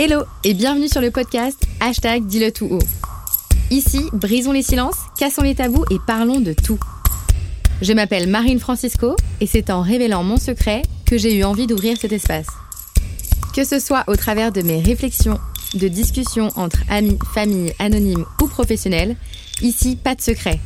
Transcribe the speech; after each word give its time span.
Hello 0.00 0.22
et 0.44 0.54
bienvenue 0.54 0.86
sur 0.86 1.00
le 1.00 1.10
podcast 1.10 1.60
Hashtag 1.80 2.24
Dis-le 2.24 2.52
tout 2.52 2.68
haut. 2.70 2.78
Ici, 3.72 4.04
brisons 4.12 4.52
les 4.52 4.62
silences, 4.62 4.94
cassons 5.18 5.42
les 5.42 5.56
tabous 5.56 5.84
et 5.90 5.96
parlons 6.06 6.38
de 6.38 6.52
tout. 6.52 6.78
Je 7.82 7.92
m'appelle 7.92 8.28
Marine 8.28 8.60
Francisco 8.60 9.16
et 9.40 9.48
c'est 9.48 9.70
en 9.70 9.82
révélant 9.82 10.22
mon 10.22 10.36
secret 10.36 10.82
que 11.04 11.18
j'ai 11.18 11.34
eu 11.34 11.42
envie 11.42 11.66
d'ouvrir 11.66 11.96
cet 11.96 12.12
espace. 12.12 12.46
Que 13.56 13.64
ce 13.64 13.80
soit 13.80 14.04
au 14.06 14.14
travers 14.14 14.52
de 14.52 14.62
mes 14.62 14.80
réflexions, 14.80 15.40
de 15.74 15.88
discussions 15.88 16.50
entre 16.54 16.78
amis, 16.88 17.18
familles, 17.34 17.74
anonymes 17.80 18.24
ou 18.40 18.46
professionnels, 18.46 19.16
ici, 19.62 19.96
pas 19.96 20.14
de 20.14 20.20
secret. 20.20 20.60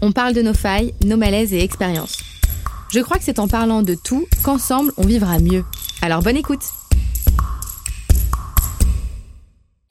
On 0.00 0.10
parle 0.10 0.34
de 0.34 0.42
nos 0.42 0.54
failles, 0.54 0.92
nos 1.04 1.16
malaises 1.16 1.54
et 1.54 1.62
expériences. 1.62 2.18
Je 2.92 2.98
crois 2.98 3.18
que 3.18 3.24
c'est 3.24 3.38
en 3.38 3.46
parlant 3.46 3.82
de 3.82 3.94
tout 3.94 4.26
qu'ensemble 4.42 4.92
on 4.96 5.06
vivra 5.06 5.38
mieux. 5.38 5.64
Alors 6.00 6.20
bonne 6.20 6.36
écoute 6.36 6.64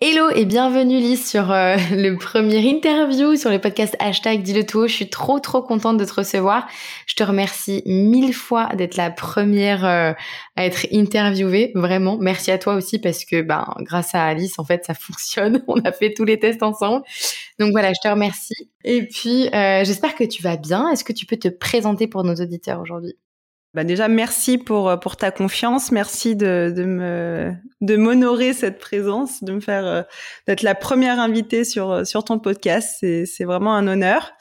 Hello 0.03 0.31
et 0.31 0.45
bienvenue 0.45 0.97
Lise 0.97 1.29
sur 1.29 1.51
euh, 1.51 1.75
le 1.91 2.15
premier 2.17 2.57
interview 2.57 3.35
sur 3.35 3.51
le 3.51 3.61
podcast 3.61 3.95
hashtag 3.99 4.41
Dis 4.41 4.55
le 4.55 4.65
tout. 4.65 4.87
Je 4.87 4.93
suis 4.93 5.11
trop 5.11 5.39
trop 5.39 5.61
contente 5.61 5.97
de 5.97 6.05
te 6.05 6.13
recevoir. 6.15 6.67
Je 7.05 7.13
te 7.13 7.21
remercie 7.21 7.83
mille 7.85 8.33
fois 8.33 8.69
d'être 8.75 8.97
la 8.97 9.11
première 9.11 9.85
euh, 9.85 10.13
à 10.55 10.65
être 10.65 10.87
interviewée. 10.91 11.71
Vraiment, 11.75 12.17
merci 12.19 12.49
à 12.49 12.57
toi 12.57 12.73
aussi 12.73 12.97
parce 12.97 13.25
que 13.25 13.43
ben 13.43 13.67
grâce 13.81 14.15
à 14.15 14.25
Alice 14.25 14.57
en 14.57 14.63
fait 14.65 14.83
ça 14.85 14.93
fonctionne. 14.99 15.63
On 15.67 15.79
a 15.81 15.91
fait 15.91 16.15
tous 16.15 16.25
les 16.25 16.39
tests 16.39 16.63
ensemble. 16.63 17.03
Donc 17.59 17.71
voilà, 17.71 17.93
je 17.93 17.99
te 18.01 18.11
remercie. 18.11 18.71
Et 18.83 19.05
puis 19.05 19.49
euh, 19.53 19.83
j'espère 19.83 20.15
que 20.15 20.23
tu 20.23 20.41
vas 20.41 20.57
bien. 20.57 20.89
Est-ce 20.89 21.03
que 21.03 21.13
tu 21.13 21.27
peux 21.27 21.37
te 21.37 21.47
présenter 21.47 22.07
pour 22.07 22.23
nos 22.23 22.33
auditeurs 22.33 22.81
aujourd'hui? 22.81 23.13
Bah 23.73 23.85
déjà 23.85 24.09
merci 24.09 24.57
pour 24.57 24.89
euh, 24.89 24.97
pour 24.97 25.15
ta 25.15 25.31
confiance, 25.31 25.93
merci 25.93 26.35
de 26.35 26.73
de 26.75 26.83
me 26.83 27.53
de 27.79 27.95
m'honorer 27.95 28.51
cette 28.51 28.79
présence, 28.79 29.43
de 29.43 29.53
me 29.53 29.61
faire 29.61 29.85
euh, 29.85 30.01
d'être 30.45 30.61
la 30.61 30.75
première 30.75 31.19
invitée 31.21 31.63
sur 31.63 31.91
euh, 31.91 32.03
sur 32.03 32.25
ton 32.25 32.37
podcast, 32.37 32.97
c'est 32.99 33.25
c'est 33.25 33.45
vraiment 33.45 33.73
un 33.73 33.87
honneur. 33.87 34.33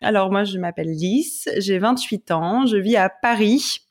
Alors 0.00 0.32
moi 0.32 0.44
je 0.44 0.56
m'appelle 0.58 0.88
Lys, 0.90 1.48
j'ai 1.58 1.78
28 1.78 2.30
ans, 2.30 2.64
je 2.66 2.78
vis 2.78 2.96
à 2.96 3.10
Paris 3.10 3.81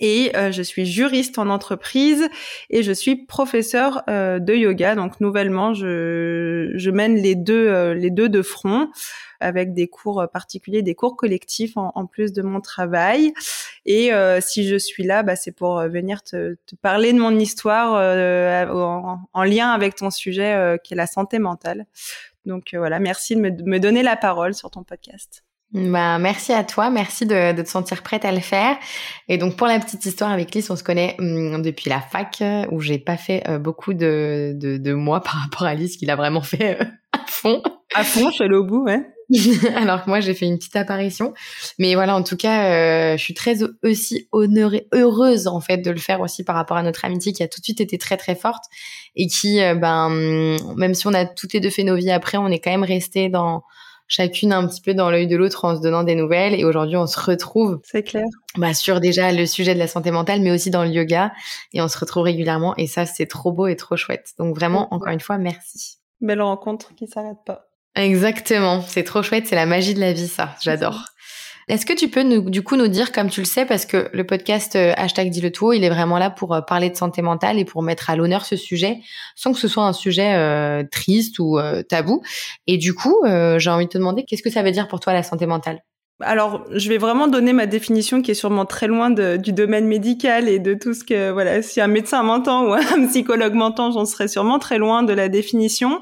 et 0.00 0.32
je 0.50 0.62
suis 0.62 0.86
juriste 0.86 1.38
en 1.38 1.48
entreprise 1.48 2.28
et 2.70 2.82
je 2.82 2.92
suis 2.92 3.16
professeur 3.26 4.02
de 4.06 4.54
yoga. 4.54 4.94
Donc 4.94 5.20
nouvellement, 5.20 5.74
je, 5.74 6.72
je 6.74 6.90
mène 6.90 7.16
les 7.16 7.34
deux 7.34 7.92
les 7.92 8.10
deux 8.10 8.28
de 8.28 8.42
front 8.42 8.88
avec 9.40 9.74
des 9.74 9.88
cours 9.88 10.26
particuliers, 10.32 10.82
des 10.82 10.94
cours 10.94 11.16
collectifs 11.16 11.76
en, 11.76 12.06
plus 12.06 12.32
de 12.32 12.42
mon 12.42 12.60
travail. 12.60 13.32
Et 13.84 14.12
euh, 14.12 14.40
si 14.40 14.66
je 14.66 14.76
suis 14.76 15.04
là, 15.04 15.22
bah, 15.22 15.36
c'est 15.36 15.52
pour 15.52 15.78
euh, 15.78 15.88
venir 15.88 16.22
te, 16.22 16.56
te, 16.66 16.74
parler 16.76 17.12
de 17.12 17.18
mon 17.18 17.38
histoire 17.38 17.94
euh, 17.94 18.66
en, 18.66 19.20
en, 19.32 19.42
lien 19.44 19.70
avec 19.70 19.94
ton 19.96 20.10
sujet 20.10 20.78
qui 20.82 20.94
est 20.94 20.96
la 20.96 21.06
santé 21.06 21.38
mentale. 21.38 21.86
Donc 22.44 22.74
voilà, 22.74 22.98
merci 23.00 23.36
de 23.36 23.40
me, 23.40 23.50
de 23.50 23.64
me, 23.64 23.80
donner 23.80 24.02
la 24.02 24.16
parole 24.16 24.54
sur 24.54 24.70
ton 24.70 24.84
podcast. 24.84 25.45
Bah, 25.72 26.18
merci 26.18 26.52
à 26.52 26.64
toi, 26.64 26.90
merci 26.90 27.26
de, 27.26 27.52
de, 27.52 27.62
te 27.62 27.68
sentir 27.68 28.02
prête 28.02 28.24
à 28.24 28.32
le 28.32 28.40
faire. 28.40 28.76
Et 29.28 29.36
donc 29.36 29.56
pour 29.56 29.66
la 29.66 29.78
petite 29.80 30.06
histoire 30.06 30.30
avec 30.30 30.54
Lys, 30.54 30.70
on 30.70 30.76
se 30.76 30.84
connaît 30.84 31.16
hum, 31.18 31.60
depuis 31.60 31.90
la 31.90 32.00
fac 32.00 32.42
où 32.70 32.80
j'ai 32.80 32.98
pas 32.98 33.16
fait 33.16 33.44
beaucoup 33.58 33.92
de, 33.92 34.52
de, 34.54 34.76
de 34.76 34.92
moi 34.92 35.20
par 35.24 35.34
rapport 35.34 35.64
à 35.64 35.74
Lys, 35.74 35.96
qui 35.96 36.06
l'a 36.06 36.16
vraiment 36.16 36.42
fait 36.42 36.78
à 37.12 37.18
fond. 37.26 37.62
À 37.94 38.04
fond, 38.04 38.28
je 38.30 38.34
suis 38.34 38.44
allée 38.44 38.56
au 38.56 38.64
bout, 38.64 38.84
ouais. 38.84 39.02
alors 39.76 40.04
que 40.04 40.08
moi 40.08 40.20
j'ai 40.20 40.34
fait 40.34 40.46
une 40.46 40.56
petite 40.56 40.76
apparition. 40.76 41.34
Mais 41.78 41.94
voilà, 41.94 42.14
en 42.14 42.22
tout 42.22 42.36
cas, 42.36 42.70
euh, 42.70 43.16
je 43.16 43.22
suis 43.22 43.34
très 43.34 43.58
aussi 43.82 44.28
honorée, 44.32 44.86
heureuse 44.92 45.46
en 45.46 45.60
fait 45.60 45.78
de 45.78 45.90
le 45.90 45.98
faire 45.98 46.20
aussi 46.20 46.44
par 46.44 46.54
rapport 46.54 46.76
à 46.76 46.82
notre 46.82 47.04
amitié 47.04 47.32
qui 47.32 47.42
a 47.42 47.48
tout 47.48 47.60
de 47.60 47.64
suite 47.64 47.80
été 47.80 47.98
très 47.98 48.16
très 48.16 48.36
forte 48.36 48.64
et 49.16 49.26
qui, 49.26 49.60
euh, 49.60 49.74
ben, 49.74 50.10
même 50.76 50.94
si 50.94 51.06
on 51.06 51.14
a 51.14 51.26
toutes 51.26 51.52
les 51.52 51.60
deux 51.60 51.70
fait 51.70 51.82
nos 51.82 51.96
vies 51.96 52.10
après, 52.10 52.38
on 52.38 52.48
est 52.48 52.60
quand 52.60 52.70
même 52.70 52.84
resté 52.84 53.28
dans 53.28 53.62
chacune 54.08 54.52
un 54.52 54.66
petit 54.66 54.80
peu 54.80 54.94
dans 54.94 55.10
l'œil 55.10 55.26
de 55.26 55.36
l'autre 55.36 55.64
en 55.64 55.76
se 55.76 55.80
donnant 55.80 56.04
des 56.04 56.14
nouvelles. 56.14 56.54
Et 56.54 56.64
aujourd'hui, 56.64 56.96
on 56.96 57.06
se 57.06 57.18
retrouve. 57.18 57.80
C'est 57.84 58.02
clair. 58.02 58.24
Bah, 58.56 58.74
sur 58.74 59.00
déjà 59.00 59.32
le 59.32 59.46
sujet 59.46 59.74
de 59.74 59.78
la 59.78 59.88
santé 59.88 60.10
mentale, 60.10 60.40
mais 60.40 60.50
aussi 60.50 60.70
dans 60.70 60.84
le 60.84 60.90
yoga. 60.90 61.32
Et 61.72 61.80
on 61.80 61.88
se 61.88 61.98
retrouve 61.98 62.24
régulièrement. 62.24 62.74
Et 62.76 62.86
ça, 62.86 63.06
c'est 63.06 63.26
trop 63.26 63.52
beau 63.52 63.66
et 63.66 63.76
trop 63.76 63.96
chouette. 63.96 64.32
Donc 64.38 64.54
vraiment, 64.54 64.92
encore 64.94 65.12
une 65.12 65.20
fois, 65.20 65.38
merci. 65.38 65.98
Belle 66.20 66.42
rencontre 66.42 66.94
qui 66.94 67.06
s'arrête 67.06 67.38
pas. 67.44 67.66
Exactement, 67.96 68.82
c'est 68.82 69.04
trop 69.04 69.22
chouette, 69.22 69.46
c'est 69.46 69.54
la 69.56 69.64
magie 69.64 69.94
de 69.94 70.00
la 70.00 70.12
vie, 70.12 70.28
ça, 70.28 70.54
j'adore. 70.60 71.06
Est-ce 71.68 71.84
que 71.84 71.92
tu 71.92 72.08
peux 72.08 72.22
nous, 72.22 72.48
du 72.48 72.62
coup 72.62 72.76
nous 72.76 72.86
dire, 72.86 73.10
comme 73.10 73.28
tu 73.28 73.40
le 73.40 73.46
sais, 73.46 73.66
parce 73.66 73.86
que 73.86 74.08
le 74.12 74.24
podcast 74.24 74.76
euh, 74.76 74.92
hashtag 74.96 75.30
dit 75.30 75.40
le 75.40 75.50
tout, 75.50 75.72
il 75.72 75.82
est 75.82 75.88
vraiment 75.88 76.16
là 76.16 76.30
pour 76.30 76.54
euh, 76.54 76.60
parler 76.60 76.90
de 76.90 76.96
santé 76.96 77.22
mentale 77.22 77.58
et 77.58 77.64
pour 77.64 77.82
mettre 77.82 78.08
à 78.08 78.14
l'honneur 78.14 78.44
ce 78.44 78.54
sujet, 78.54 79.00
sans 79.34 79.52
que 79.52 79.58
ce 79.58 79.66
soit 79.66 79.82
un 79.82 79.92
sujet 79.92 80.34
euh, 80.36 80.84
triste 80.88 81.40
ou 81.40 81.58
tabou. 81.88 82.22
Et 82.68 82.76
du 82.78 82.94
coup, 82.94 83.20
j'ai 83.24 83.70
envie 83.70 83.86
de 83.86 83.90
te 83.90 83.98
demander, 83.98 84.24
qu'est-ce 84.24 84.42
que 84.42 84.50
ça 84.50 84.62
veut 84.62 84.70
dire 84.70 84.86
pour 84.86 85.00
toi 85.00 85.12
la 85.12 85.24
santé 85.24 85.46
mentale? 85.46 85.80
Alors, 86.20 86.64
je 86.70 86.88
vais 86.88 86.96
vraiment 86.96 87.28
donner 87.28 87.52
ma 87.52 87.66
définition 87.66 88.22
qui 88.22 88.30
est 88.30 88.34
sûrement 88.34 88.64
très 88.64 88.86
loin 88.86 89.10
de, 89.10 89.36
du 89.36 89.52
domaine 89.52 89.86
médical 89.86 90.48
et 90.48 90.58
de 90.58 90.72
tout 90.72 90.94
ce 90.94 91.04
que, 91.04 91.30
voilà, 91.30 91.60
si 91.60 91.80
un 91.80 91.88
médecin 91.88 92.22
m'entend 92.22 92.64
ou 92.64 92.72
un 92.72 93.06
psychologue 93.08 93.52
m'entend, 93.52 93.90
j'en 93.90 94.06
serais 94.06 94.28
sûrement 94.28 94.58
très 94.58 94.78
loin 94.78 95.02
de 95.02 95.12
la 95.12 95.28
définition. 95.28 96.00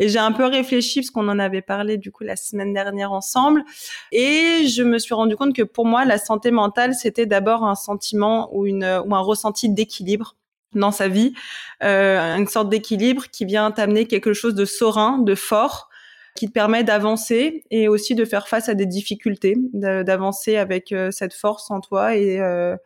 Et 0.00 0.08
j'ai 0.08 0.18
un 0.18 0.32
peu 0.32 0.46
réfléchi 0.46 1.00
parce 1.00 1.10
qu'on 1.10 1.28
en 1.28 1.38
avait 1.38 1.62
parlé 1.62 1.96
du 1.96 2.10
coup 2.10 2.24
la 2.24 2.34
semaine 2.34 2.72
dernière 2.72 3.12
ensemble. 3.12 3.62
Et 4.10 4.66
je 4.66 4.82
me 4.82 4.98
suis 4.98 5.14
rendu 5.14 5.36
compte 5.36 5.54
que 5.54 5.62
pour 5.62 5.86
moi, 5.86 6.04
la 6.04 6.18
santé 6.18 6.50
mentale, 6.50 6.94
c'était 6.94 7.26
d'abord 7.26 7.64
un 7.64 7.76
sentiment 7.76 8.48
ou 8.52 8.66
une 8.66 9.02
ou 9.06 9.14
un 9.14 9.20
ressenti 9.20 9.68
d'équilibre 9.68 10.34
dans 10.74 10.92
sa 10.92 11.08
vie, 11.08 11.34
euh, 11.82 12.36
une 12.36 12.46
sorte 12.46 12.68
d'équilibre 12.68 13.24
qui 13.30 13.44
vient 13.44 13.70
t'amener 13.70 14.06
quelque 14.06 14.32
chose 14.32 14.54
de 14.54 14.64
serein, 14.64 15.18
de 15.18 15.34
fort, 15.34 15.88
qui 16.36 16.46
te 16.46 16.52
permet 16.52 16.84
d'avancer 16.84 17.64
et 17.70 17.88
aussi 17.88 18.14
de 18.14 18.24
faire 18.24 18.48
face 18.48 18.68
à 18.68 18.74
des 18.74 18.86
difficultés, 18.86 19.56
d'avancer 19.74 20.56
avec 20.56 20.92
euh, 20.92 21.10
cette 21.10 21.34
force 21.34 21.70
en 21.70 21.80
toi 21.80 22.16
et, 22.16 22.40
euh, 22.40 22.76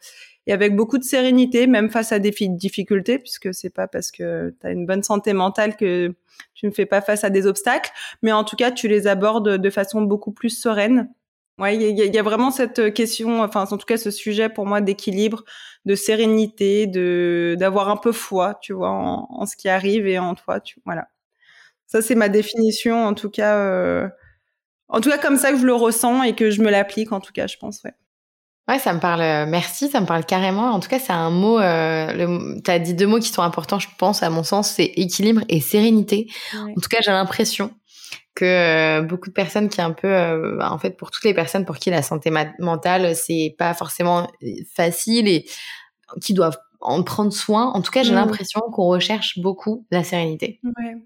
et 0.46 0.52
avec 0.52 0.76
beaucoup 0.76 0.98
de 0.98 1.04
sérénité, 1.04 1.66
même 1.66 1.90
face 1.90 2.12
à 2.12 2.18
des 2.18 2.30
difficultés, 2.30 3.18
puisque 3.18 3.54
c'est 3.54 3.70
pas 3.70 3.88
parce 3.88 4.10
que 4.10 4.54
tu 4.60 4.66
as 4.66 4.70
une 4.70 4.86
bonne 4.86 5.02
santé 5.02 5.32
mentale 5.32 5.76
que 5.76 6.14
tu 6.54 6.66
ne 6.66 6.70
fais 6.70 6.86
pas 6.86 7.00
face 7.00 7.24
à 7.24 7.30
des 7.30 7.46
obstacles, 7.46 7.90
mais 8.22 8.32
en 8.32 8.44
tout 8.44 8.56
cas, 8.56 8.70
tu 8.70 8.88
les 8.88 9.06
abordes 9.06 9.56
de 9.58 9.70
façon 9.70 10.02
beaucoup 10.02 10.32
plus 10.32 10.50
sereine. 10.50 11.10
Ouais, 11.58 11.76
il 11.76 11.82
y, 11.96 12.18
a, 12.18 12.22
vraiment 12.24 12.50
cette 12.50 12.92
question, 12.94 13.40
enfin 13.40 13.62
en 13.70 13.78
tout 13.78 13.86
cas 13.86 13.96
ce 13.96 14.10
sujet 14.10 14.48
pour 14.48 14.66
moi 14.66 14.80
d'équilibre, 14.80 15.44
de 15.84 15.94
sérénité, 15.94 16.88
de 16.88 17.54
d'avoir 17.56 17.88
un 17.90 17.96
peu 17.96 18.10
foi, 18.10 18.58
tu 18.60 18.72
vois, 18.72 18.90
en, 18.90 19.28
en, 19.30 19.46
ce 19.46 19.56
qui 19.56 19.68
arrive 19.68 20.08
et 20.08 20.18
en 20.18 20.34
toi, 20.34 20.58
tu 20.58 20.80
voilà. 20.84 21.06
Ça 21.86 22.02
c'est 22.02 22.16
ma 22.16 22.28
définition, 22.28 23.06
en 23.06 23.14
tout 23.14 23.30
cas, 23.30 23.56
euh, 23.58 24.08
en 24.88 25.00
tout 25.00 25.10
cas 25.10 25.18
comme 25.18 25.36
ça 25.36 25.52
que 25.52 25.58
je 25.58 25.66
le 25.66 25.74
ressens 25.74 26.24
et 26.24 26.34
que 26.34 26.50
je 26.50 26.62
me 26.62 26.70
l'applique, 26.70 27.12
en 27.12 27.20
tout 27.20 27.32
cas, 27.32 27.46
je 27.46 27.56
pense, 27.58 27.82
ouais. 27.84 27.94
Ouais, 28.66 28.78
ça 28.78 28.94
me 28.94 29.00
parle. 29.00 29.20
Euh, 29.20 29.44
merci, 29.46 29.90
ça 29.90 30.00
me 30.00 30.06
parle 30.06 30.24
carrément. 30.24 30.70
En 30.70 30.80
tout 30.80 30.88
cas, 30.88 30.98
c'est 30.98 31.12
un 31.12 31.30
mot. 31.30 31.58
Euh, 31.58 32.58
tu 32.64 32.70
as 32.70 32.78
dit 32.78 32.94
deux 32.94 33.06
mots 33.06 33.18
qui 33.18 33.28
sont 33.28 33.42
importants, 33.42 33.78
je 33.78 33.88
pense, 33.98 34.22
à 34.22 34.30
mon 34.30 34.42
sens, 34.42 34.70
c'est 34.70 34.90
équilibre 34.96 35.42
et 35.48 35.60
sérénité. 35.60 36.28
En 36.54 36.80
tout 36.80 36.88
cas, 36.88 36.98
j'ai 37.04 37.10
l'impression 37.10 37.72
que 38.34 38.44
euh, 38.44 39.02
beaucoup 39.02 39.28
de 39.28 39.34
personnes 39.34 39.68
qui 39.68 39.80
un 39.80 39.92
peu, 39.92 40.08
euh, 40.08 40.56
bah, 40.56 40.72
en 40.72 40.78
fait, 40.78 40.96
pour 40.96 41.10
toutes 41.10 41.24
les 41.24 41.34
personnes 41.34 41.64
pour 41.64 41.76
qui 41.76 41.90
la 41.90 42.02
santé 42.02 42.32
mentale 42.58 43.14
c'est 43.14 43.54
pas 43.58 43.74
forcément 43.74 44.28
facile 44.74 45.28
et 45.28 45.46
qui 46.20 46.34
doivent 46.34 46.58
en 46.80 47.02
prendre 47.02 47.32
soin. 47.32 47.66
En 47.72 47.80
tout 47.80 47.92
cas, 47.92 48.02
j'ai 48.02 48.12
mmh. 48.12 48.16
l'impression 48.16 48.60
qu'on 48.72 48.88
recherche 48.88 49.38
beaucoup 49.38 49.86
la 49.90 50.02
sérénité. 50.02 50.60
Ouais. 50.64 50.96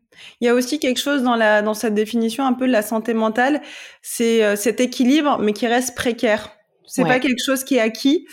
Il 0.40 0.46
y 0.46 0.48
a 0.48 0.54
aussi 0.54 0.80
quelque 0.80 0.98
chose 0.98 1.22
dans 1.22 1.36
la 1.36 1.60
dans 1.60 1.75
cette 1.75 1.94
définition 1.94 2.46
un 2.46 2.54
peu 2.54 2.66
de 2.66 2.72
la 2.72 2.82
santé 2.82 3.14
mentale, 3.14 3.60
c'est 4.00 4.56
cet 4.56 4.80
équilibre, 4.80 5.38
mais 5.38 5.52
qui 5.52 5.66
reste 5.66 5.94
précaire. 5.94 6.50
C'est 6.88 7.04
pas 7.04 7.21
quelque 7.21 7.43
chose 7.44 7.65
qui 7.65 7.76
est 7.76 7.81
acquis. 7.81 8.26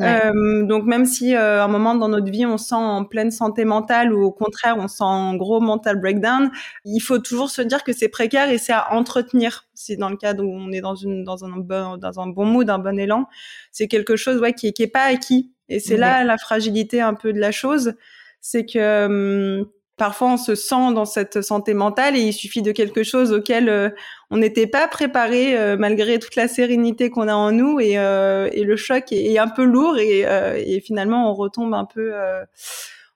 Euh, 0.00 0.62
donc 0.64 0.84
même 0.84 1.04
si 1.04 1.34
euh, 1.34 1.62
un 1.62 1.68
moment 1.68 1.94
dans 1.94 2.08
notre 2.08 2.30
vie 2.30 2.46
on 2.46 2.56
sent 2.56 2.74
en 2.74 3.04
pleine 3.04 3.30
santé 3.30 3.66
mentale 3.66 4.14
ou 4.14 4.22
au 4.22 4.32
contraire 4.32 4.76
on 4.78 4.88
sent 4.88 5.04
en 5.04 5.34
gros 5.34 5.60
mental 5.60 6.00
breakdown, 6.00 6.50
il 6.84 7.00
faut 7.00 7.18
toujours 7.18 7.50
se 7.50 7.60
dire 7.60 7.84
que 7.84 7.92
c'est 7.92 8.08
précaire 8.08 8.48
et 8.50 8.58
c'est 8.58 8.72
à 8.72 8.94
entretenir. 8.94 9.66
Si 9.74 9.96
dans 9.96 10.08
le 10.08 10.16
cadre 10.16 10.44
où 10.44 10.54
on 10.54 10.72
est 10.72 10.80
dans 10.80 10.94
une 10.94 11.24
dans 11.24 11.44
un 11.44 11.56
bon 11.56 11.96
dans 11.98 12.20
un 12.20 12.26
bon 12.28 12.46
mood, 12.46 12.70
un 12.70 12.78
bon 12.78 12.98
élan, 12.98 13.26
c'est 13.70 13.88
quelque 13.88 14.16
chose 14.16 14.40
ouais 14.40 14.54
qui 14.54 14.72
qui 14.72 14.82
est 14.82 14.86
pas 14.86 15.04
acquis. 15.04 15.52
Et 15.68 15.80
c'est 15.80 15.96
là 15.96 16.24
la 16.24 16.38
fragilité 16.38 17.00
un 17.00 17.14
peu 17.14 17.32
de 17.32 17.40
la 17.40 17.52
chose, 17.52 17.94
c'est 18.40 18.64
que 18.66 19.06
hum, 19.06 19.66
parfois 19.96 20.32
on 20.32 20.36
se 20.36 20.54
sent 20.54 20.92
dans 20.94 21.04
cette 21.04 21.42
santé 21.42 21.74
mentale 21.74 22.16
et 22.16 22.20
il 22.20 22.32
suffit 22.32 22.62
de 22.62 22.72
quelque 22.72 23.02
chose 23.02 23.32
auquel 23.32 23.68
euh, 23.68 23.90
on 24.30 24.38
n'était 24.38 24.66
pas 24.66 24.88
préparé 24.88 25.56
euh, 25.56 25.76
malgré 25.76 26.18
toute 26.18 26.36
la 26.36 26.48
sérénité 26.48 27.10
qu'on 27.10 27.28
a 27.28 27.34
en 27.34 27.52
nous 27.52 27.78
et, 27.80 27.98
euh, 27.98 28.48
et 28.52 28.64
le 28.64 28.76
choc 28.76 29.12
est, 29.12 29.38
un 29.38 29.48
peu 29.48 29.64
lourd 29.64 29.98
et, 29.98 30.20
et, 30.20 30.80
finalement 30.80 31.30
on 31.30 31.34
retombe 31.34 31.74
un 31.74 31.84
peu 31.84 32.12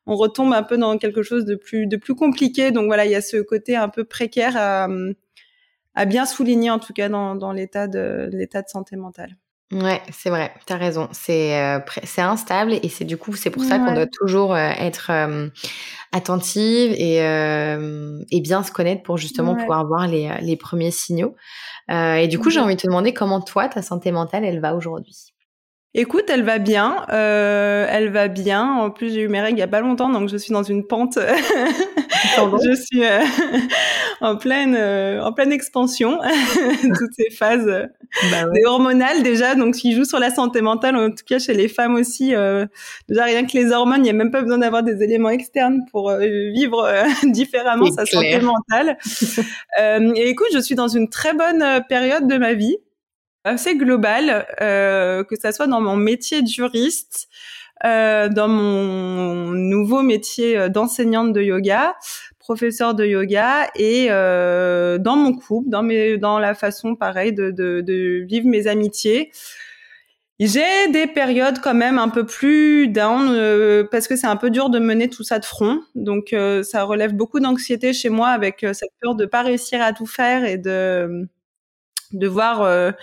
on 0.06 0.16
retombe 0.16 0.52
un 0.52 0.62
peu 0.62 0.76
dans 0.76 0.98
quelque 0.98 1.22
chose 1.22 1.44
de 1.44 1.56
plus 1.56 1.86
de 1.86 1.96
plus 1.96 2.14
compliqué. 2.14 2.70
Donc 2.70 2.86
voilà 2.86 3.06
il 3.06 3.12
y 3.12 3.16
a 3.16 3.22
ce 3.22 3.38
côté 3.38 3.76
un 3.76 3.88
peu 3.88 4.04
précaire 4.04 4.56
à, 4.56 4.88
à 5.94 6.04
bien 6.04 6.26
souligner 6.26 6.70
en 6.70 6.78
tout 6.78 6.92
cas 6.92 7.08
dans, 7.08 7.34
dans 7.34 7.52
l'état 7.52 7.88
de 7.88 8.28
l'état 8.32 8.62
de 8.62 8.68
santé 8.68 8.96
mentale 8.96 9.36
Ouais, 9.72 10.00
c'est 10.12 10.30
vrai, 10.30 10.54
tu 10.64 10.72
as 10.72 10.76
raison. 10.76 11.08
C'est 11.10 11.60
euh, 11.60 11.80
c'est 12.04 12.22
instable 12.22 12.74
et 12.74 12.88
c'est 12.88 13.04
du 13.04 13.16
coup, 13.16 13.34
c'est 13.34 13.50
pour 13.50 13.64
ça 13.64 13.80
qu'on 13.80 13.90
doit 13.90 14.06
toujours 14.06 14.54
euh, 14.54 14.58
être 14.78 15.10
euh, 15.10 15.48
attentive 16.12 16.92
et, 16.92 17.16
et 18.30 18.40
bien 18.40 18.62
se 18.62 18.70
connaître 18.72 19.02
pour 19.02 19.18
justement 19.18 19.56
pouvoir 19.56 19.84
voir 19.86 20.06
les, 20.06 20.30
les 20.40 20.56
premiers 20.56 20.92
signaux. 20.92 21.34
et 21.90 22.28
du 22.28 22.38
coup, 22.40 22.50
j'ai 22.50 22.60
envie 22.60 22.76
de 22.76 22.80
te 22.82 22.86
demander 22.88 23.14
comment 23.14 23.40
toi, 23.40 23.68
ta 23.68 23.82
santé 23.82 24.12
mentale, 24.12 24.44
elle 24.44 24.60
va 24.60 24.74
aujourd'hui? 24.76 25.34
Écoute, 25.98 26.24
elle 26.28 26.42
va 26.42 26.58
bien, 26.58 27.06
euh, 27.10 27.86
elle 27.88 28.10
va 28.10 28.28
bien. 28.28 28.70
En 28.70 28.90
plus, 28.90 29.14
j'ai 29.14 29.22
eu 29.22 29.28
mes 29.28 29.40
règles 29.40 29.56
il 29.56 29.60
y 29.60 29.64
a 29.64 29.66
pas 29.66 29.80
longtemps, 29.80 30.10
donc 30.10 30.28
je 30.28 30.36
suis 30.36 30.52
dans 30.52 30.62
une 30.62 30.86
pente. 30.86 31.18
je 32.36 32.74
suis 32.74 33.02
euh, 33.02 33.20
en 34.20 34.36
pleine, 34.36 34.76
euh, 34.78 35.22
en 35.22 35.32
pleine 35.32 35.52
expansion, 35.52 36.18
toutes 36.82 37.14
ces 37.16 37.30
phases 37.30 37.88
bah 38.30 38.44
hormonales 38.66 39.22
déjà, 39.22 39.54
donc 39.54 39.76
qui 39.76 39.94
jouent 39.94 40.04
sur 40.04 40.18
la 40.18 40.28
santé 40.28 40.60
mentale, 40.60 40.96
en 40.96 41.08
tout 41.08 41.24
cas 41.26 41.38
chez 41.38 41.54
les 41.54 41.68
femmes 41.68 41.94
aussi. 41.94 42.34
déjà 43.08 43.24
rien 43.24 43.46
que 43.46 43.56
les 43.56 43.72
hormones, 43.72 44.00
il 44.00 44.02
n'y 44.02 44.10
a 44.10 44.12
même 44.12 44.30
pas 44.30 44.42
besoin 44.42 44.58
d'avoir 44.58 44.82
des 44.82 45.02
éléments 45.02 45.30
externes 45.30 45.80
pour 45.90 46.14
vivre 46.14 46.92
différemment 47.24 47.90
sa 47.90 48.04
santé 48.04 48.38
mentale. 48.40 48.98
et 50.14 50.28
écoute, 50.28 50.48
je 50.52 50.58
suis 50.58 50.74
dans 50.74 50.88
une 50.88 51.08
très 51.08 51.32
bonne 51.32 51.64
période 51.88 52.26
de 52.26 52.36
ma 52.36 52.52
vie 52.52 52.76
assez 53.46 53.76
global, 53.76 54.46
euh, 54.60 55.24
que 55.24 55.36
ça 55.36 55.52
soit 55.52 55.66
dans 55.66 55.80
mon 55.80 55.96
métier 55.96 56.42
de 56.42 56.48
juriste, 56.48 57.28
euh, 57.84 58.28
dans 58.28 58.48
mon 58.48 59.52
nouveau 59.52 60.02
métier 60.02 60.56
euh, 60.58 60.68
d'enseignante 60.68 61.32
de 61.32 61.42
yoga, 61.42 61.94
professeur 62.38 62.94
de 62.94 63.04
yoga, 63.04 63.68
et 63.76 64.06
euh, 64.10 64.98
dans 64.98 65.16
mon 65.16 65.34
couple, 65.34 65.68
dans 65.70 65.82
mes, 65.82 66.16
dans 66.18 66.38
la 66.38 66.54
façon 66.54 66.96
pareil 66.96 67.32
de, 67.32 67.50
de, 67.50 67.80
de 67.82 68.24
vivre 68.26 68.46
mes 68.48 68.66
amitiés. 68.66 69.30
J'ai 70.38 70.88
des 70.92 71.06
périodes 71.06 71.60
quand 71.60 71.74
même 71.74 71.96
un 71.98 72.10
peu 72.10 72.26
plus 72.26 72.88
down 72.88 73.28
euh, 73.30 73.84
parce 73.90 74.06
que 74.06 74.16
c'est 74.16 74.26
un 74.26 74.36
peu 74.36 74.50
dur 74.50 74.68
de 74.68 74.78
mener 74.78 75.08
tout 75.08 75.24
ça 75.24 75.38
de 75.38 75.46
front. 75.46 75.80
Donc 75.94 76.34
euh, 76.34 76.62
ça 76.62 76.82
relève 76.84 77.14
beaucoup 77.14 77.40
d'anxiété 77.40 77.94
chez 77.94 78.10
moi 78.10 78.28
avec 78.28 78.66
cette 78.74 78.90
peur 79.00 79.14
de 79.14 79.24
pas 79.24 79.42
réussir 79.42 79.80
à 79.80 79.92
tout 79.94 80.06
faire 80.06 80.44
et 80.44 80.58
de 80.58 81.26
de 82.12 82.26
voir 82.28 82.94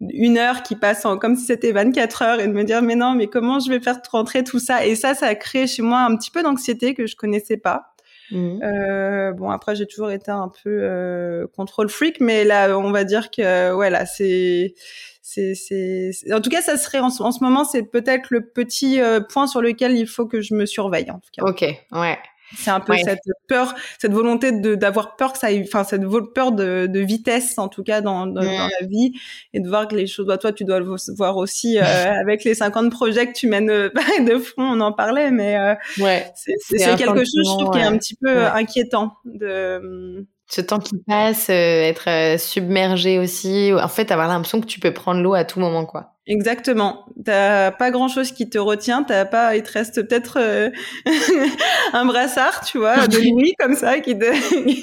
une 0.00 0.38
heure 0.38 0.62
qui 0.62 0.76
passe 0.76 1.04
en, 1.04 1.18
comme 1.18 1.36
si 1.36 1.44
c'était 1.44 1.72
24 1.72 2.22
heures 2.22 2.40
et 2.40 2.46
de 2.46 2.52
me 2.52 2.64
dire 2.64 2.82
mais 2.82 2.94
non 2.94 3.14
mais 3.14 3.26
comment 3.26 3.58
je 3.58 3.68
vais 3.70 3.80
faire 3.80 4.00
rentrer 4.10 4.44
tout 4.44 4.60
ça? 4.60 4.86
Et 4.86 4.94
ça 4.94 5.14
ça 5.14 5.26
a 5.26 5.34
créé 5.34 5.66
chez 5.66 5.82
moi 5.82 6.00
un 6.00 6.16
petit 6.16 6.30
peu 6.30 6.42
d'anxiété 6.42 6.94
que 6.94 7.06
je 7.06 7.16
connaissais 7.16 7.56
pas. 7.56 7.94
Mmh. 8.30 8.62
euh, 8.62 9.32
bon 9.32 9.48
après 9.48 9.74
j'ai 9.74 9.86
toujours 9.86 10.10
été 10.10 10.30
un 10.30 10.52
peu 10.62 10.68
euh, 10.82 11.46
contrôle 11.56 11.88
freak 11.88 12.20
mais 12.20 12.44
là 12.44 12.78
on 12.78 12.90
va 12.90 13.04
dire 13.04 13.30
que 13.30 13.72
voilà 13.72 14.04
c'est 14.04 14.74
c'est 15.22 15.54
c'est 15.54 16.12
en 16.30 16.42
tout 16.42 16.50
cas 16.50 16.60
ça 16.60 16.76
serait 16.76 16.98
en, 16.98 17.06
en 17.06 17.32
ce 17.32 17.42
moment 17.42 17.64
c'est 17.64 17.84
peut-être 17.84 18.26
le 18.28 18.42
petit 18.42 19.00
euh, 19.00 19.20
point 19.20 19.46
sur 19.46 19.62
lequel 19.62 19.92
il 19.96 20.06
faut 20.06 20.26
que 20.26 20.42
je 20.42 20.54
me 20.54 20.66
surveille 20.66 21.10
en 21.10 21.20
tout 21.20 21.30
cas. 21.32 21.42
Ok 21.42 21.62
ouais 21.92 22.18
c'est 22.56 22.70
un 22.70 22.80
peu 22.80 22.96
cette 22.96 23.20
peur, 23.48 23.74
cette 23.98 24.12
volonté 24.12 24.52
de 24.52 24.74
d'avoir 24.74 25.16
peur 25.16 25.32
que 25.32 25.38
ça, 25.38 25.48
enfin 25.60 25.84
cette 25.84 26.02
peur 26.34 26.52
de, 26.52 26.86
de, 26.86 27.00
vitesse 27.00 27.58
en 27.58 27.68
tout 27.68 27.82
cas 27.82 28.00
dans, 28.00 28.26
dans, 28.26 28.42
dans, 28.42 28.68
la 28.80 28.86
vie 28.86 29.12
et 29.52 29.60
de 29.60 29.68
voir 29.68 29.88
que 29.88 29.94
les 29.94 30.06
choses. 30.06 30.26
Bah, 30.26 30.38
toi, 30.38 30.52
tu 30.52 30.64
dois 30.64 30.80
le 30.80 30.86
voir 31.16 31.36
aussi 31.36 31.78
euh, 31.78 31.82
avec 32.20 32.44
les 32.44 32.54
50 32.54 32.90
projets 32.90 33.26
que 33.26 33.32
tu 33.32 33.48
mènes 33.48 33.70
euh, 33.70 33.90
de 34.20 34.38
front. 34.38 34.64
On 34.64 34.80
en 34.80 34.92
parlait, 34.92 35.30
mais 35.30 35.56
euh, 35.58 35.74
ouais, 35.98 36.30
c'est 36.34 36.96
quelque 36.96 37.18
chose 37.18 37.44
je 37.44 37.58
trouve 37.58 37.70
qui 37.70 37.78
est 37.78 37.82
un 37.82 37.98
petit 37.98 38.16
peu 38.16 38.44
inquiétant 38.46 39.14
de 39.24 40.26
ce 40.50 40.62
temps 40.62 40.78
qui 40.78 40.96
passe, 41.06 41.50
être 41.50 42.38
submergé 42.38 43.18
aussi. 43.18 43.72
En 43.74 43.88
fait, 43.88 44.10
avoir 44.10 44.28
l'impression 44.28 44.60
que 44.60 44.66
tu 44.66 44.80
peux 44.80 44.94
prendre 44.94 45.20
l'eau 45.20 45.34
à 45.34 45.44
tout 45.44 45.60
moment, 45.60 45.84
quoi. 45.84 46.14
Exactement. 46.28 47.06
T'as 47.24 47.70
pas 47.70 47.90
grand 47.90 48.08
chose 48.08 48.32
qui 48.32 48.50
te 48.50 48.58
retient. 48.58 49.02
T'as 49.02 49.24
pas, 49.24 49.56
il 49.56 49.62
te 49.62 49.72
reste 49.72 50.06
peut-être 50.06 50.38
euh, 50.38 50.68
un 51.94 52.04
brassard, 52.04 52.64
tu 52.66 52.76
vois, 52.76 53.06
de 53.08 53.18
nuit 53.34 53.54
comme 53.58 53.74
ça 53.74 53.98
qui 54.00 54.16
te, 54.16 54.30
qui 54.64 54.80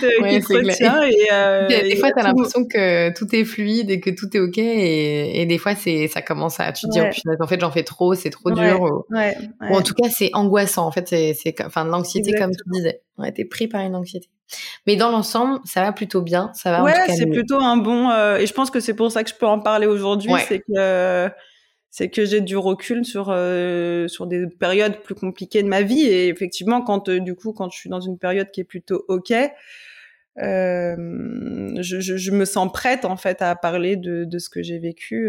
te, 0.00 0.28
qui 0.28 0.40
te 0.40 0.52
retient. 0.52 1.02
Et, 1.04 1.28
euh, 1.32 1.68
des, 1.68 1.94
fois, 1.94 2.10
t'as 2.10 2.24
l'impression 2.24 2.64
que 2.66 3.16
tout 3.16 3.32
est 3.36 3.44
fluide 3.44 3.88
et 3.90 4.00
que 4.00 4.10
tout 4.10 4.36
est 4.36 4.40
ok. 4.40 4.58
Et, 4.58 5.40
et 5.42 5.46
des 5.46 5.58
fois, 5.58 5.76
c'est, 5.76 6.08
ça 6.08 6.22
commence 6.22 6.58
à, 6.58 6.72
tu 6.72 6.86
te 6.86 6.90
dis, 6.90 7.00
oh, 7.00 7.30
en 7.40 7.46
fait, 7.46 7.60
j'en 7.60 7.70
fais 7.70 7.84
trop, 7.84 8.14
c'est 8.14 8.30
trop 8.30 8.50
dur. 8.50 9.04
Ou, 9.10 9.74
en 9.74 9.82
tout 9.82 9.94
cas, 9.94 10.08
c'est 10.10 10.30
angoissant. 10.34 10.86
En 10.86 10.90
fait, 10.90 11.06
c'est, 11.06 11.34
c'est, 11.34 11.54
enfin, 11.64 11.84
l'anxiété, 11.84 12.32
comme 12.32 12.50
tu 12.50 12.62
disais. 12.66 13.00
Ouais, 13.16 13.32
t'es 13.32 13.44
pris 13.44 13.68
par 13.68 13.80
une 13.80 13.96
anxiété. 13.96 14.28
Mais 14.86 14.96
dans 14.96 15.10
l'ensemble, 15.10 15.58
ça 15.64 15.82
va 15.82 15.92
plutôt 15.92 16.22
bien. 16.22 16.50
Ça 16.54 16.70
va. 16.70 16.82
Ouais, 16.82 16.94
c'est 17.14 17.26
plutôt 17.26 17.60
un 17.60 17.76
bon. 17.76 18.10
Euh, 18.10 18.38
et 18.38 18.46
je 18.46 18.54
pense 18.54 18.70
que 18.70 18.80
c'est 18.80 18.94
pour 18.94 19.10
ça 19.10 19.24
que 19.24 19.30
je 19.30 19.34
peux 19.34 19.46
en 19.46 19.58
parler 19.58 19.86
aujourd'hui, 19.86 20.32
c'est 20.48 20.60
que 20.60 21.30
c'est 21.90 22.10
que 22.10 22.24
j'ai 22.24 22.40
du 22.40 22.56
recul 22.56 23.04
sur 23.04 23.28
euh, 23.30 24.08
sur 24.08 24.26
des 24.26 24.46
périodes 24.46 25.00
plus 25.00 25.14
compliquées 25.14 25.62
de 25.62 25.68
ma 25.68 25.82
vie. 25.82 26.02
Et 26.02 26.28
effectivement, 26.28 26.82
quand 26.82 27.08
euh, 27.08 27.18
du 27.18 27.34
coup, 27.34 27.52
quand 27.52 27.70
je 27.70 27.78
suis 27.78 27.90
dans 27.90 28.00
une 28.00 28.18
période 28.18 28.50
qui 28.50 28.60
est 28.60 28.64
plutôt 28.64 29.04
ok, 29.08 29.32
euh, 30.40 31.74
je, 31.80 31.98
je, 31.98 32.16
je, 32.16 32.30
me 32.30 32.44
sens 32.44 32.70
prête 32.72 33.04
en 33.04 33.16
fait 33.16 33.42
à 33.42 33.56
parler 33.56 33.96
de, 33.96 34.22
de 34.22 34.38
ce 34.38 34.48
que 34.48 34.62
j'ai 34.62 34.78
vécu 34.78 35.28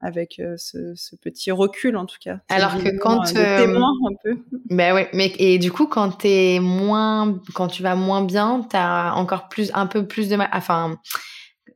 avec 0.00 0.42
ce, 0.56 0.92
ce, 0.96 1.14
petit 1.14 1.52
recul 1.52 1.96
en 1.96 2.06
tout 2.06 2.16
cas. 2.20 2.40
Alors 2.48 2.76
que 2.82 2.98
quand 2.98 3.22
témoin 3.22 3.92
un 4.10 4.14
peu. 4.24 4.38
Ben 4.70 5.06
mais 5.12 5.32
et 5.38 5.58
du 5.58 5.70
coup 5.70 5.86
quand 5.86 6.10
t'es 6.10 6.58
moins, 6.60 7.40
quand 7.54 7.68
tu 7.68 7.84
vas 7.84 7.94
moins 7.94 8.24
bien, 8.24 8.66
t'as 8.68 9.12
encore 9.12 9.48
plus, 9.48 9.70
un 9.74 9.86
peu 9.86 10.04
plus 10.04 10.28
de 10.28 10.34
mal. 10.34 10.48
Enfin, 10.52 10.98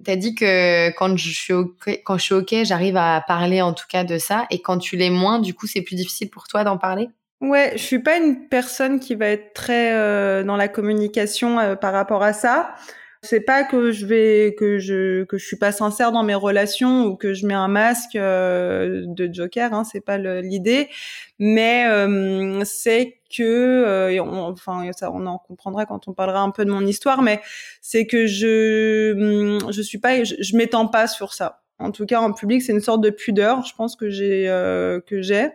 t'as 0.05 0.17
dit 0.17 0.35
que 0.35 0.91
quand 0.91 1.17
je 1.17 1.31
suis 1.31 1.53
ok, 1.53 2.01
quand 2.05 2.19
je 2.19 2.23
suis 2.23 2.35
ok, 2.35 2.55
j'arrive 2.63 2.97
à 2.97 3.23
parler 3.27 3.63
en 3.63 3.73
tout 3.73 3.87
cas 3.89 4.05
de 4.05 4.19
ça, 4.19 4.47
et 4.51 4.61
quand 4.61 4.79
tu 4.79 4.97
l'es 4.97 5.11
moins, 5.11 5.39
du 5.39 5.55
coup 5.55 5.67
c'est 5.67 5.83
plus 5.83 5.97
difficile 5.97 6.31
pour 6.31 6.49
toi 6.49 6.65
d'en 6.65 6.79
parler? 6.79 7.09
Ouais, 7.41 7.73
je 7.77 7.83
suis 7.83 8.01
pas 8.01 8.17
une 8.17 8.49
personne 8.49 8.99
qui 8.99 9.15
va 9.15 9.27
être 9.27 9.55
très 9.55 9.93
euh, 9.95 10.43
dans 10.43 10.57
la 10.57 10.67
communication 10.67 11.61
euh, 11.61 11.77
par 11.77 11.93
rapport 11.93 12.23
à 12.23 12.33
ça. 12.33 12.75
C'est 13.29 13.41
pas 13.41 13.63
que 13.63 13.93
je 13.93 14.07
vais 14.07 14.55
que 14.59 14.79
je 14.79 15.25
que 15.25 15.37
je 15.37 15.45
suis 15.45 15.59
pas 15.59 15.71
sincère 15.71 16.13
dans 16.13 16.23
mes 16.23 16.35
relations 16.35 17.05
ou 17.05 17.15
que 17.15 17.35
je 17.35 17.47
mets 17.47 17.53
un 17.53 17.69
masque 17.69 18.17
euh, 18.17 19.03
de 19.07 19.29
Joker, 19.31 19.75
hein, 19.75 19.85
c'est 19.85 20.01
pas 20.01 20.17
l'idée, 20.17 20.89
mais 21.39 21.85
c'est 22.65 23.19
que 23.37 24.19
enfin 24.51 24.91
ça 24.97 25.13
on 25.13 25.27
en 25.27 25.37
comprendra 25.37 25.85
quand 25.85 26.09
on 26.09 26.15
parlera 26.15 26.41
un 26.41 26.51
peu 26.51 26.65
de 26.65 26.71
mon 26.71 26.87
histoire, 26.87 27.21
mais 27.21 27.43
c'est 27.83 28.07
que 28.07 28.27
je 28.27 29.13
hum, 29.13 29.71
je 29.73 29.83
suis 29.83 29.99
pas 29.99 30.25
je, 30.25 30.57
m'étends 30.57 30.89
pas 30.89 31.07
sur 31.07 31.35
ça. 31.35 31.61
En 31.79 31.91
tout 31.91 32.07
cas 32.07 32.21
en 32.21 32.33
public, 32.33 32.63
c'est 32.63 32.73
une 32.73 32.81
sorte 32.81 33.03
de 33.03 33.11
pudeur, 33.11 33.63
je 33.67 33.75
pense 33.75 33.95
que 33.95 34.09
j'ai 34.09 34.47
que 35.07 35.21
j'ai 35.21 35.51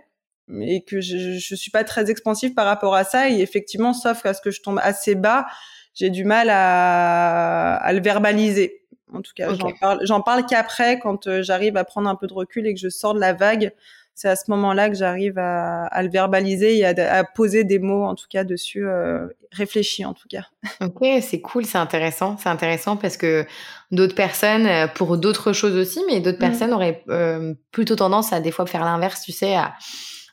et 0.61 0.83
que 0.83 1.01
je, 1.01 1.39
je 1.39 1.55
suis 1.55 1.71
pas 1.71 1.83
très 1.83 2.11
expansive 2.11 2.53
par 2.53 2.65
rapport 2.67 2.93
à 2.93 3.03
ça. 3.03 3.29
Et 3.29 3.41
effectivement, 3.41 3.93
sauf 3.93 4.23
à 4.27 4.35
ce 4.35 4.41
que 4.41 4.51
je 4.51 4.61
tombe 4.61 4.79
assez 4.83 5.15
bas, 5.15 5.47
j'ai 5.93 6.09
du 6.09 6.23
mal 6.23 6.49
à, 6.49 7.75
à 7.75 7.93
le 7.93 8.01
verbaliser. 8.01 8.81
En 9.13 9.21
tout 9.21 9.33
cas, 9.35 9.53
j'en 9.53 9.71
parle, 9.79 9.99
j'en 10.03 10.21
parle 10.21 10.45
qu'après, 10.45 10.97
quand 10.99 11.27
euh, 11.27 11.43
j'arrive 11.43 11.77
à 11.77 11.83
prendre 11.83 12.09
un 12.09 12.15
peu 12.15 12.25
de 12.27 12.33
recul 12.33 12.65
et 12.65 12.73
que 12.73 12.79
je 12.79 12.89
sors 12.89 13.13
de 13.13 13.19
la 13.19 13.33
vague. 13.33 13.71
C'est 14.15 14.29
à 14.29 14.35
ce 14.35 14.49
moment-là 14.51 14.89
que 14.89 14.95
j'arrive 14.95 15.39
à, 15.39 15.85
à, 15.85 16.03
le 16.03 16.09
verbaliser 16.09 16.77
et 16.77 16.85
à, 16.85 17.17
à, 17.17 17.23
poser 17.23 17.63
des 17.63 17.79
mots, 17.79 18.03
en 18.03 18.13
tout 18.13 18.27
cas, 18.29 18.43
dessus, 18.43 18.85
euh, 18.85 19.27
réfléchis, 19.51 20.05
en 20.05 20.13
tout 20.13 20.27
cas. 20.27 20.45
Ok, 20.81 21.03
c'est 21.21 21.41
cool, 21.41 21.65
c'est 21.65 21.79
intéressant. 21.79 22.37
C'est 22.37 22.49
intéressant 22.49 22.95
parce 22.95 23.17
que 23.17 23.45
d'autres 23.91 24.15
personnes, 24.15 24.67
euh, 24.67 24.87
pour 24.87 25.17
d'autres 25.17 25.53
choses 25.53 25.75
aussi, 25.75 26.01
mais 26.07 26.19
d'autres 26.19 26.37
mmh. 26.37 26.49
personnes 26.49 26.73
auraient 26.73 27.03
euh, 27.09 27.55
plutôt 27.71 27.95
tendance 27.95 28.33
à 28.33 28.39
des 28.39 28.51
fois 28.51 28.65
faire 28.67 28.83
l'inverse, 28.83 29.21
tu 29.21 29.31
sais, 29.31 29.55
à 29.55 29.73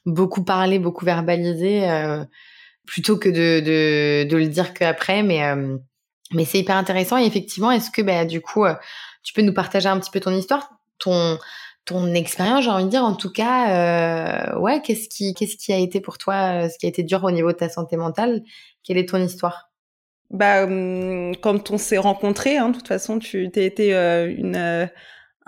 beaucoup 0.07 0.45
parler, 0.45 0.79
beaucoup 0.79 1.05
verbaliser, 1.05 1.89
euh, 1.89 2.25
plutôt 2.87 3.17
que 3.17 3.29
de, 3.29 3.61
de, 3.61 4.29
de, 4.29 4.37
le 4.37 4.49
dire 4.49 4.75
qu'après. 4.75 5.23
Mais, 5.23 5.45
euh, 5.45 5.77
mais 6.33 6.45
c'est 6.45 6.59
hyper 6.59 6.77
intéressant. 6.77 7.19
Et 7.19 7.25
effectivement, 7.25 7.71
est-ce 7.71 7.91
que 7.91 8.03
bah, 8.03 8.25
du 8.25 8.41
coup, 8.41 8.65
euh, 8.65 8.75
tu 9.23 9.33
peux 9.33 9.43
nous 9.43 9.55
partager 9.55 9.89
un 9.89 9.99
petit 9.99 10.11
peu 10.11 10.21
ton 10.21 10.33
histoire, 10.33 10.71
ton, 10.99 11.39
ton 11.85 12.15
expérience, 12.15 12.65
j'ai 12.65 12.71
envie 12.71 12.85
de 12.85 12.91
dire, 12.91 13.05
en 13.05 13.15
tout 13.15 13.33
cas, 13.33 14.57
ouais, 14.59 14.81
qu'est-ce 14.83 15.09
qui, 15.09 15.35
qu'est-ce 15.35 15.57
qui 15.57 15.73
a 15.73 15.79
été 15.79 16.01
pour 16.01 16.19
toi, 16.19 16.69
ce 16.69 16.79
qui 16.79 16.87
a 16.87 16.89
été 16.89 17.03
dur 17.03 17.25
au 17.25 17.31
niveau 17.31 17.53
de 17.53 17.57
ta 17.57 17.69
santé 17.69 17.97
mentale? 17.97 18.43
Quelle 18.85 18.99
est 18.99 19.09
ton 19.09 19.23
histoire? 19.23 19.71
Bah, 20.31 20.65
hum, 20.65 21.35
quand 21.43 21.71
on 21.71 21.79
s'est 21.79 21.99
rencontrés, 21.99 22.57
hein, 22.57 22.69
de 22.69 22.77
toute 22.77 22.89
façon, 22.89 23.19
tu 23.19 23.51
t'es 23.51 23.65
été 23.65 23.93
une 23.93 24.89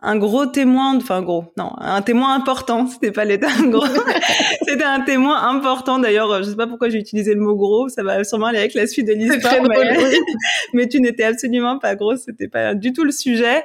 un 0.04 0.16
gros 0.16 0.46
témoin, 0.46 0.96
enfin 0.96 1.22
gros, 1.22 1.44
non, 1.56 1.70
un 1.78 2.02
témoin 2.02 2.34
important. 2.34 2.86
C'était 2.88 3.12
pas 3.12 3.24
l'état 3.24 3.48
gros, 3.66 3.86
c'était 4.66 4.82
un 4.82 5.00
témoin 5.00 5.48
important. 5.48 5.98
D'ailleurs, 5.98 6.42
je 6.42 6.50
sais 6.50 6.56
pas 6.56 6.66
pourquoi 6.66 6.88
j'ai 6.88 6.98
utilisé 6.98 7.34
le 7.34 7.40
mot 7.40 7.54
gros. 7.54 7.88
Ça 7.88 8.02
va 8.02 8.24
sûrement 8.24 8.46
aller 8.46 8.58
avec 8.58 8.74
la 8.74 8.86
suite 8.86 9.06
de 9.06 9.12
l'histoire, 9.12 9.54
mais, 10.74 10.88
tu 10.88 11.00
n'étais 11.00 11.24
absolument 11.24 11.78
pas 11.78 11.94
gros. 11.94 12.16
C'était 12.16 12.48
pas 12.48 12.74
du 12.74 12.92
tout 12.92 13.04
le 13.04 13.12
sujet. 13.12 13.62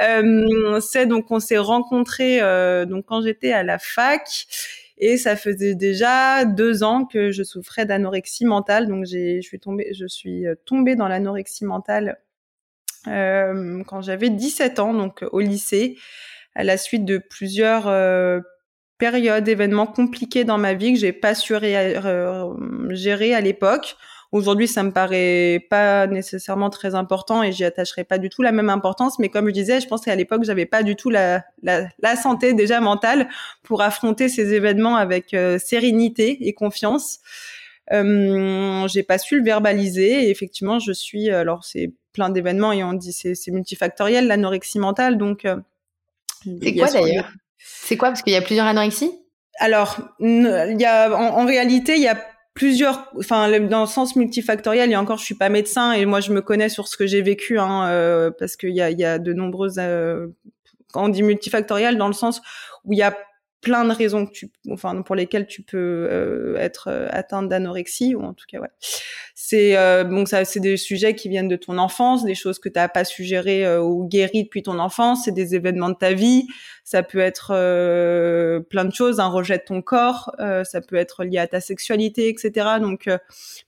Euh, 0.00 0.80
c'est 0.80 1.06
donc 1.06 1.30
on 1.30 1.40
s'est 1.40 1.58
rencontrés 1.58 2.40
euh, 2.40 2.86
donc 2.86 3.06
quand 3.06 3.20
j'étais 3.22 3.52
à 3.52 3.62
la 3.62 3.78
fac. 3.78 4.46
Et 5.02 5.16
ça 5.16 5.34
faisait 5.34 5.74
déjà 5.74 6.44
deux 6.44 6.82
ans 6.82 7.06
que 7.06 7.30
je 7.30 7.42
souffrais 7.42 7.86
d'anorexie 7.86 8.44
mentale, 8.44 8.86
donc 8.86 9.06
j'ai, 9.06 9.40
je 9.40 9.48
suis 9.48 9.58
tombée, 9.58 9.94
je 9.94 10.06
suis 10.06 10.44
tombée 10.66 10.94
dans 10.94 11.08
l'anorexie 11.08 11.64
mentale 11.64 12.18
euh, 13.06 13.82
quand 13.86 14.02
j'avais 14.02 14.30
17 14.30 14.78
ans, 14.78 14.94
donc 14.94 15.24
au 15.32 15.40
lycée, 15.40 15.96
à 16.54 16.64
la 16.64 16.76
suite 16.76 17.04
de 17.04 17.18
plusieurs 17.18 17.84
périodes, 18.98 19.48
événements 19.48 19.86
compliqués 19.86 20.44
dans 20.44 20.58
ma 20.58 20.74
vie 20.74 20.92
que 20.92 20.98
j'ai 20.98 21.12
pas 21.12 21.34
su 21.34 21.54
gérer 21.54 23.34
à 23.34 23.40
l'époque. 23.40 23.96
Aujourd'hui, 24.32 24.68
ça 24.68 24.84
me 24.84 24.92
paraît 24.92 25.66
pas 25.70 26.06
nécessairement 26.06 26.70
très 26.70 26.94
important 26.94 27.42
et 27.42 27.50
j'y 27.50 27.64
attacherai 27.64 28.04
pas 28.04 28.18
du 28.18 28.28
tout 28.28 28.42
la 28.42 28.52
même 28.52 28.70
importance. 28.70 29.18
Mais 29.18 29.28
comme 29.28 29.48
je 29.48 29.52
disais, 29.52 29.80
je 29.80 29.88
pense 29.88 30.02
qu'à 30.02 30.14
l'époque, 30.14 30.44
j'avais 30.44 30.66
pas 30.66 30.84
du 30.84 30.94
tout 30.94 31.10
la, 31.10 31.42
la, 31.64 31.88
la, 32.00 32.14
santé 32.14 32.54
déjà 32.54 32.80
mentale 32.80 33.28
pour 33.64 33.82
affronter 33.82 34.28
ces 34.28 34.54
événements 34.54 34.94
avec 34.94 35.34
euh, 35.34 35.58
sérénité 35.58 36.46
et 36.46 36.54
confiance. 36.54 37.18
Euh, 37.92 38.86
j'ai 38.88 39.02
pas 39.02 39.18
su 39.18 39.38
le 39.38 39.44
verbaliser 39.44 40.24
et 40.24 40.30
effectivement, 40.30 40.78
je 40.78 40.92
suis. 40.92 41.30
Alors, 41.30 41.64
c'est 41.64 41.92
plein 42.12 42.30
d'événements 42.30 42.72
et 42.72 42.82
on 42.84 42.92
dit 42.92 43.12
c'est, 43.12 43.34
c'est 43.34 43.50
multifactoriel 43.50 44.26
l'anorexie 44.26 44.78
mentale. 44.78 45.18
Donc, 45.18 45.44
euh, 45.44 45.56
c'est 46.62 46.74
quoi 46.74 46.90
d'ailleurs 46.90 47.30
C'est 47.58 47.96
quoi? 47.96 48.08
Parce 48.08 48.22
qu'il 48.22 48.32
y 48.32 48.36
a 48.36 48.42
plusieurs 48.42 48.66
anorexies? 48.66 49.12
Alors, 49.58 49.98
il 50.20 50.76
y 50.78 50.84
a 50.84 51.10
en, 51.14 51.40
en 51.40 51.46
réalité, 51.46 51.96
il 51.96 52.02
y 52.02 52.08
a 52.08 52.18
plusieurs, 52.54 53.10
enfin 53.18 53.58
dans 53.60 53.80
le 53.80 53.86
sens 53.86 54.16
multifactoriel. 54.16 54.90
Et 54.92 54.96
encore, 54.96 55.18
je 55.18 55.24
suis 55.24 55.34
pas 55.34 55.48
médecin 55.48 55.92
et 55.92 56.04
moi 56.04 56.20
je 56.20 56.32
me 56.32 56.42
connais 56.42 56.68
sur 56.68 56.88
ce 56.88 56.96
que 56.96 57.06
j'ai 57.06 57.22
vécu, 57.22 57.58
hein, 57.58 57.88
euh, 57.88 58.30
parce 58.38 58.56
qu'il 58.56 58.74
y 58.74 58.80
a, 58.80 58.90
y 58.90 59.04
a 59.04 59.18
de 59.18 59.32
nombreuses. 59.32 59.78
Euh, 59.78 60.26
quand 60.92 61.04
on 61.04 61.08
dit 61.08 61.22
multifactoriel, 61.22 61.96
dans 61.96 62.08
le 62.08 62.12
sens 62.12 62.42
où 62.84 62.92
il 62.92 62.98
y 62.98 63.02
a 63.02 63.16
plein 63.60 63.84
de 63.84 63.92
raisons 63.92 64.26
que 64.26 64.32
tu, 64.32 64.50
enfin 64.70 65.02
pour 65.02 65.14
lesquelles 65.14 65.46
tu 65.46 65.62
peux 65.62 66.08
euh, 66.10 66.56
être 66.56 66.88
euh, 66.88 67.08
atteinte 67.10 67.48
d'anorexie 67.48 68.14
ou 68.14 68.22
en 68.22 68.32
tout 68.32 68.46
cas 68.48 68.58
ouais. 68.58 68.70
C'est 69.42 69.74
bon 70.04 70.26
ça 70.26 70.44
c'est 70.44 70.60
des 70.60 70.76
sujets 70.76 71.14
qui 71.14 71.28
viennent 71.28 71.48
de 71.48 71.56
ton 71.56 71.78
enfance, 71.78 72.24
des 72.24 72.34
choses 72.34 72.58
que 72.58 72.68
tu 72.68 72.78
n'as 72.78 72.88
pas 72.88 73.04
suggérées 73.04 73.78
ou 73.78 74.06
guéries 74.06 74.44
depuis 74.44 74.62
ton 74.62 74.78
enfance, 74.78 75.24
c'est 75.24 75.32
des 75.32 75.54
événements 75.54 75.88
de 75.88 75.94
ta 75.94 76.12
vie, 76.12 76.46
ça 76.90 77.04
peut 77.04 77.20
être 77.20 77.52
euh, 77.54 78.58
plein 78.58 78.84
de 78.84 78.92
choses, 78.92 79.20
un 79.20 79.28
rejet 79.28 79.58
de 79.58 79.62
ton 79.62 79.80
corps, 79.80 80.34
euh, 80.40 80.64
ça 80.64 80.80
peut 80.80 80.96
être 80.96 81.22
lié 81.22 81.38
à 81.38 81.46
ta 81.46 81.60
sexualité, 81.60 82.28
etc. 82.28 82.66
Donc, 82.80 83.06
euh, 83.06 83.16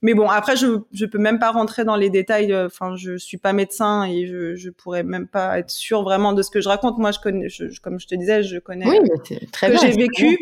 mais 0.01 0.13
bon, 0.13 0.29
après, 0.29 0.57
je 0.57 0.79
je 0.91 1.05
peux 1.05 1.19
même 1.19 1.39
pas 1.39 1.51
rentrer 1.51 1.85
dans 1.85 1.95
les 1.95 2.09
détails. 2.09 2.53
Enfin, 2.53 2.97
je 2.97 3.15
suis 3.15 3.37
pas 3.37 3.53
médecin 3.53 4.03
et 4.03 4.27
je 4.27 4.55
je 4.55 4.69
pourrais 4.69 5.03
même 5.03 5.27
pas 5.27 5.57
être 5.57 5.69
sûre 5.69 6.03
vraiment 6.03 6.33
de 6.33 6.41
ce 6.41 6.51
que 6.51 6.59
je 6.59 6.67
raconte. 6.67 6.97
Moi, 6.97 7.11
je 7.11 7.19
connais, 7.19 7.47
comme 7.81 7.97
je 7.97 8.07
te 8.07 8.15
disais, 8.15 8.43
je 8.43 8.59
connais 8.59 8.87
oui, 8.87 8.99
très 9.53 9.71
que 9.71 9.77
j'ai 9.79 9.91
vécu. 9.91 10.37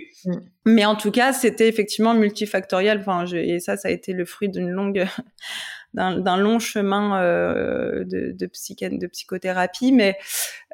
Mais 0.66 0.86
en 0.86 0.96
tout 0.96 1.12
cas, 1.12 1.34
c'était 1.34 1.68
effectivement 1.68 2.14
multifactoriel. 2.14 3.00
Enfin, 3.00 3.26
et 3.34 3.60
ça, 3.60 3.78
ça 3.78 3.88
a 3.88 3.92
été 3.92 4.14
le 4.14 4.26
fruit 4.26 4.50
d'une 4.50 4.70
longue 4.70 5.06
d'un 5.94 6.38
long 6.38 6.60
chemin 6.60 7.22
euh, 7.22 8.06
de, 8.06 8.32
de, 8.32 8.98
de 8.98 9.08
psychothérapie. 9.08 9.92
Mais 9.92 10.18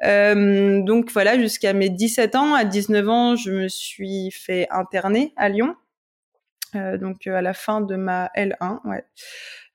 euh, 0.04 0.80
donc 0.82 1.10
voilà, 1.12 1.38
jusqu'à 1.38 1.72
mes 1.72 1.88
17 1.88 2.36
ans, 2.36 2.54
à 2.54 2.64
19 2.64 3.08
ans, 3.08 3.36
je 3.36 3.50
me 3.50 3.68
suis 3.68 4.30
fait 4.30 4.68
interner 4.70 5.32
à 5.36 5.48
Lyon. 5.48 5.74
Euh, 6.74 6.98
donc 6.98 7.26
à 7.26 7.40
la 7.40 7.54
fin 7.54 7.80
de 7.80 7.96
ma 7.96 8.30
L1, 8.36 8.80
ouais. 8.84 9.04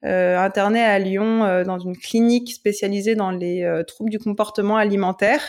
Euh, 0.05 0.37
internée 0.37 0.81
à 0.81 0.99
Lyon 0.99 1.45
euh, 1.45 1.63
dans 1.63 1.79
une 1.79 1.95
clinique 1.95 2.51
spécialisée 2.51 3.15
dans 3.15 3.31
les 3.31 3.63
euh, 3.63 3.83
troubles 3.83 4.09
du 4.09 4.19
comportement 4.19 4.75
alimentaire 4.75 5.41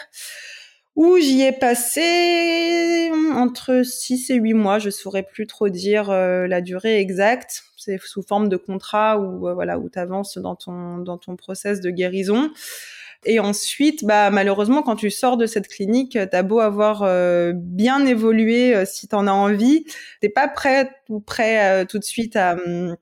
où 0.96 1.18
j'y 1.18 1.42
ai 1.42 1.52
passé 1.52 3.10
entre 3.34 3.82
6 3.84 4.30
et 4.30 4.34
8 4.34 4.54
mois, 4.54 4.78
je 4.78 4.90
saurais 4.90 5.24
plus 5.24 5.46
trop 5.46 5.68
dire 5.68 6.10
la 6.10 6.60
durée 6.60 7.00
exacte 7.00 7.64
c'est 7.84 8.00
sous 8.02 8.22
forme 8.22 8.48
de 8.48 8.56
contrat 8.56 9.18
où 9.18 9.48
euh, 9.48 9.54
voilà 9.54 9.78
où 9.78 9.88
tu 9.90 9.98
avances 9.98 10.38
dans 10.38 10.56
ton 10.56 10.98
dans 10.98 11.18
ton 11.18 11.36
process 11.36 11.80
de 11.80 11.90
guérison. 11.90 12.50
Et 13.26 13.40
ensuite, 13.40 14.04
bah 14.04 14.30
malheureusement, 14.30 14.82
quand 14.82 14.96
tu 14.96 15.10
sors 15.10 15.38
de 15.38 15.46
cette 15.46 15.68
clinique, 15.68 16.18
t'as 16.30 16.42
beau 16.42 16.60
avoir 16.60 17.02
euh, 17.02 17.52
bien 17.54 18.04
évolué, 18.04 18.76
euh, 18.76 18.84
si 18.84 19.08
t'en 19.08 19.26
as 19.26 19.32
envie, 19.32 19.86
t'es 20.20 20.28
pas 20.28 20.46
prêt 20.46 20.90
ou 21.08 21.20
prêt 21.20 21.86
tout 21.86 21.98
de 21.98 22.04
suite 22.04 22.36
à, 22.36 22.54
hum, 22.54 22.96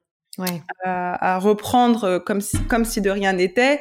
à, 0.84 1.38
reprendre 1.38 2.18
comme 2.18 2.40
si, 2.40 2.58
comme 2.64 2.84
si 2.84 3.00
de 3.00 3.10
rien 3.10 3.34
n'était 3.34 3.80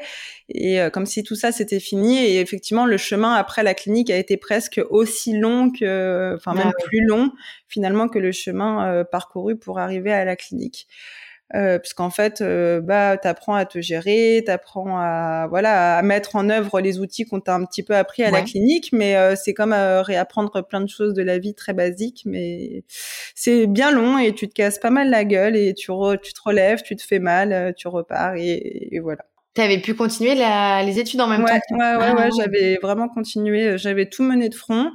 et 0.50 0.80
comme 0.92 1.06
si 1.06 1.24
tout 1.24 1.36
ça 1.36 1.52
c'était 1.52 1.80
fini. 1.80 2.18
Et 2.18 2.42
effectivement, 2.42 2.86
le 2.86 2.98
chemin 2.98 3.34
après 3.34 3.64
la 3.64 3.74
clinique 3.74 4.10
a 4.10 4.18
été 4.18 4.38
presque 4.38 4.82
aussi 4.90 5.38
long 5.38 5.72
que, 5.72 6.36
enfin 6.36 6.54
même 6.54 6.72
ah 6.76 6.84
plus 6.84 7.06
long 7.06 7.32
finalement 7.68 8.10
que 8.10 8.20
le 8.20 8.32
chemin 8.32 9.06
parcouru 9.12 9.58
pour 9.58 9.80
arriver 9.80 10.12
à 10.12 10.26
la 10.26 10.36
clinique 10.36 10.88
euh, 11.54 11.80
puisqu'en 11.80 12.10
fait, 12.10 12.42
euh, 12.42 12.82
bah, 12.82 13.18
t'apprends 13.18 13.56
à 13.56 13.66
te 13.66 13.82
gérer, 13.82 14.44
t'apprends 14.46 14.98
à 15.00 15.48
voilà 15.50 15.98
à 15.98 16.02
mettre 16.02 16.36
en 16.36 16.50
œuvre 16.50 16.80
les 16.80 17.00
outils 17.00 17.26
qu'on 17.26 17.40
t'a 17.40 17.56
un 17.56 17.66
petit 17.66 17.84
peu 17.84 17.96
appris 17.96 18.24
à 18.24 18.32
la 18.32 18.42
clinique, 18.42 18.90
mais 18.94 19.16
euh, 19.16 19.36
c'est 19.36 19.54
comme 19.54 19.74
euh, 19.74 20.02
réapprendre 20.02 20.66
plein 20.68 20.82
de 20.82 20.90
choses 20.90 21.14
de 21.14 21.24
la 21.24 21.40
vie 21.40 21.54
très 21.54 21.74
basiques, 21.74 22.24
mais 22.26 22.84
c'est 23.36 23.68
bien 23.68 23.92
long 23.92 24.18
et 24.18 24.34
tu 24.34 24.48
te 24.48 24.54
casses 24.54 24.80
pas 24.80 24.90
mal 24.92 25.10
la 25.10 25.26
gueule 25.26 25.56
et 25.56 25.74
tu, 25.74 25.92
tu 26.24 26.34
te 26.34 26.42
relèves, 26.44 26.82
tu 26.84 26.96
te 26.96 27.04
fais 27.04 27.20
mal, 27.20 27.52
euh, 27.52 27.72
tu 27.76 27.88
repars 27.88 28.36
et, 28.36 28.90
et 28.96 29.00
voilà. 29.00 29.26
T'avais 29.54 29.80
pu 29.80 29.94
continuer 29.96 30.34
la, 30.36 30.82
les 30.84 31.00
études 31.00 31.20
en 31.20 31.28
même 31.28 31.44
temps? 31.44 31.54
Ouais, 31.72 31.78
ouais, 31.78 32.14
ouais, 32.14 32.14
ah 32.18 32.30
j'avais 32.38 32.80
vraiment 32.82 33.10
continué, 33.10 33.78
j'avais 33.78 34.06
tout 34.06 34.24
mené 34.24 34.48
de 34.48 34.56
front. 34.56 34.92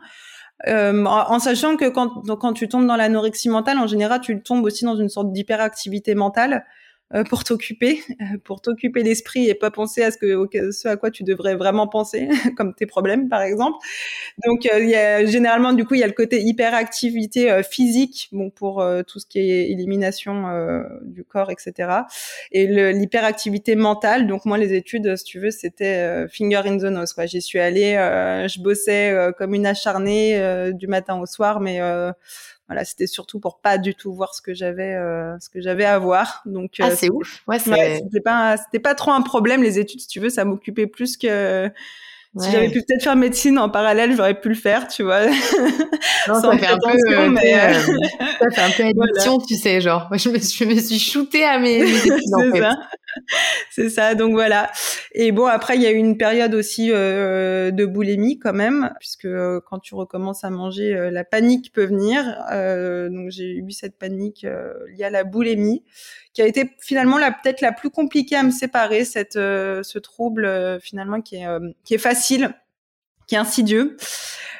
Euh, 0.67 1.05
en 1.05 1.39
sachant 1.39 1.77
que 1.77 1.89
quand, 1.89 2.23
quand 2.39 2.53
tu 2.55 2.69
tombes 2.69 2.87
dans 2.87 2.97
l'anorexie 2.97 3.49
mentale, 3.49 3.79
en 3.79 3.87
général, 3.87 4.21
tu 4.21 4.43
tombes 4.43 4.65
aussi 4.65 4.85
dans 4.85 4.97
une 4.97 5.09
sorte 5.09 5.33
d'hyperactivité 5.33 6.15
mentale. 6.15 6.65
Euh, 7.15 7.23
pour 7.23 7.45
t'occuper, 7.45 8.03
euh, 8.21 8.37
pour 8.43 8.61
t'occuper 8.61 9.05
l'esprit 9.05 9.49
et 9.49 9.55
pas 9.55 9.71
penser 9.71 10.03
à 10.03 10.11
ce 10.11 10.19
que 10.19 10.73
ce 10.73 10.89
à 10.89 10.97
quoi 10.97 11.13
tu 11.13 11.23
devrais 11.23 11.55
vraiment 11.55 11.87
penser, 11.87 12.29
comme 12.57 12.75
tes 12.75 12.87
problèmes 12.87 13.29
par 13.29 13.43
exemple. 13.43 13.77
Donc 14.45 14.67
euh, 14.67 14.81
il 14.81 14.91
y 14.91 14.97
a, 14.97 15.25
généralement 15.25 15.73
du 15.73 15.85
coup 15.85 15.95
il 15.95 16.01
y 16.01 16.03
a 16.03 16.09
le 16.09 16.13
côté 16.13 16.43
hyperactivité 16.43 17.63
physique, 17.63 18.29
bon 18.33 18.51
pour 18.51 18.85
tout 19.07 19.21
ce 19.21 19.27
qui 19.27 19.39
est 19.39 19.71
élimination 19.71 20.47
du 21.03 21.23
corps, 21.23 21.51
etc. 21.53 21.91
Et 22.51 22.67
l'hyperactivité 22.67 23.77
mentale. 23.77 24.27
Donc 24.27 24.45
moi 24.45 24.59
les 24.59 24.75
études, 24.75 25.17
si 25.17 25.25
tu 25.25 25.39
veux, 25.39 25.53
c'était 25.53 26.27
finger 26.29 26.63
in 26.65 26.79
the 26.79 26.85
nose 26.85 27.13
quoi. 27.13 27.27
J'y 27.27 27.41
suis 27.41 27.61
allée, 27.61 27.95
je 28.49 28.61
bossais 28.61 29.15
comme 29.39 29.55
une 29.55 29.67
acharnée 29.67 30.73
du 30.73 30.89
matin 30.89 31.21
au 31.21 31.27
soir, 31.27 31.61
mais 31.61 31.81
voilà, 32.69 32.85
c'était 32.85 33.07
surtout 33.07 33.39
pour 33.39 33.61
pas 33.61 33.79
du 33.79 33.95
tout 33.95 34.13
voir 34.13 34.35
ce 34.35 34.43
que 34.43 34.53
j'avais, 34.53 34.95
euh, 34.95 35.39
ce 35.39 35.49
que 35.49 35.61
j'avais 35.61 35.85
à 35.85 35.99
voir. 35.99 36.43
Donc, 36.47 36.73
ah, 36.81 36.89
euh, 36.89 36.95
c'est 36.97 37.11
ouf. 37.11 37.43
Ouais, 37.47 37.59
c'était 37.59 38.21
pas, 38.25 38.57
c'était 38.57 38.81
pas 38.81 38.95
trop 38.95 39.13
un 39.13 39.23
problème 39.23 39.63
les 39.63 39.79
études, 39.79 40.01
si 40.01 40.09
tu 40.09 40.21
veux, 40.21 40.31
ça 40.31 40.45
m'occupait 40.45 40.87
plus 40.87 41.17
que. 41.17 41.71
Si 42.39 42.51
j'avais 42.51 42.69
pu 42.69 42.83
peut-être 42.83 43.03
faire 43.03 43.17
médecine 43.17 43.59
en 43.59 43.71
parallèle, 43.71 44.15
j'aurais 44.15 44.39
pu 44.39 44.51
le 44.51 44.55
faire, 44.55 44.89
tu 44.89 45.03
vois. 45.03 45.23
Non, 46.29 46.35
ça, 46.41 46.59
fait 46.59 46.67
un 46.67 46.79
peu, 46.79 47.15
euh, 47.15 47.31
mais 47.31 47.75
ça 48.41 48.51
fait 48.51 48.63
un 48.63 48.71
peu 48.71 48.83
addiction, 48.83 49.39
tu 49.39 49.55
sais, 49.55 49.81
genre. 49.81 50.09
Je 50.13 50.29
me, 50.29 50.39
je 50.39 50.65
me 50.65 50.81
suis 50.81 50.99
shootée 50.99 51.45
à 51.45 51.59
mes, 51.59 51.77
études, 51.83 52.13
en 52.35 52.53
fait. 52.53 52.61
Ça. 52.61 52.73
c'est 53.71 53.89
ça. 53.89 54.15
Donc 54.15 54.33
voilà. 54.33 54.71
Et 55.13 55.33
bon, 55.33 55.47
après, 55.47 55.77
il 55.77 55.83
y 55.83 55.87
a 55.87 55.91
eu 55.91 55.97
une 55.97 56.17
période 56.17 56.55
aussi 56.55 56.91
euh, 56.93 57.71
de 57.71 57.85
boulimie 57.87 58.39
quand 58.39 58.53
même, 58.53 58.93
puisque 59.01 59.27
euh, 59.27 59.61
quand 59.65 59.79
tu 59.79 59.95
recommences 59.95 60.45
à 60.45 60.51
manger, 60.51 60.95
euh, 60.95 61.11
la 61.11 61.25
panique 61.25 61.73
peut 61.73 61.85
venir. 61.85 62.25
donc 63.11 63.31
j'ai 63.31 63.57
eu 63.57 63.71
cette 63.71 63.99
panique 63.99 64.47
liée 64.89 65.05
à 65.05 65.11
la 65.11 65.25
boulimie, 65.25 65.85
qui 66.33 66.43
a 66.43 66.47
été 66.47 66.71
finalement 66.81 67.19
la 67.19 67.31
peut-être 67.31 67.61
la 67.61 67.73
plus 67.73 67.91
compliquée 67.91 68.37
à 68.37 68.43
me 68.43 68.51
séparer, 68.51 69.05
cette 69.05 69.35
ce 69.35 69.99
trouble 69.99 70.79
finalement 70.81 71.21
qui 71.21 71.37
est 71.37 71.47
qui 71.85 71.95
est 71.95 71.99
facile, 71.99 72.55
qui 73.27 73.35
est 73.35 73.39
insidieux 73.39 73.97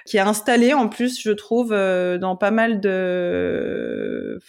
qui 0.05 0.19
est 0.19 0.21
installé 0.21 0.73
en 0.73 0.89
plus, 0.89 1.21
je 1.21 1.33
trouve, 1.33 1.71
dans 1.71 2.37
pas 2.37 2.53
mal 2.53 2.81
de 2.81 4.41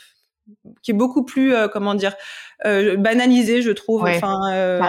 qui 0.82 0.92
est 0.92 0.94
beaucoup 0.94 1.24
plus 1.24 1.54
euh, 1.54 1.68
comment 1.68 1.96
dire 1.96 2.16
euh, 2.66 2.98
banalisé 2.98 3.62
je 3.62 3.72
trouve. 3.72 4.04
Enfin 4.04 4.38
euh, 4.52 4.80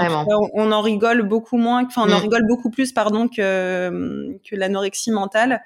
on, 0.55 0.73
en 0.73 0.81
rigole 0.81 1.23
beaucoup 1.23 1.57
moins 1.57 1.85
enfin 1.85 2.03
on 2.07 2.13
en 2.13 2.19
mm. 2.19 2.23
rigole 2.23 2.47
beaucoup 2.49 2.71
plus 2.71 2.93
pardon 2.93 3.29
que 3.29 4.39
que 4.49 4.57
l'anorexie 4.57 5.11
mentale. 5.11 5.63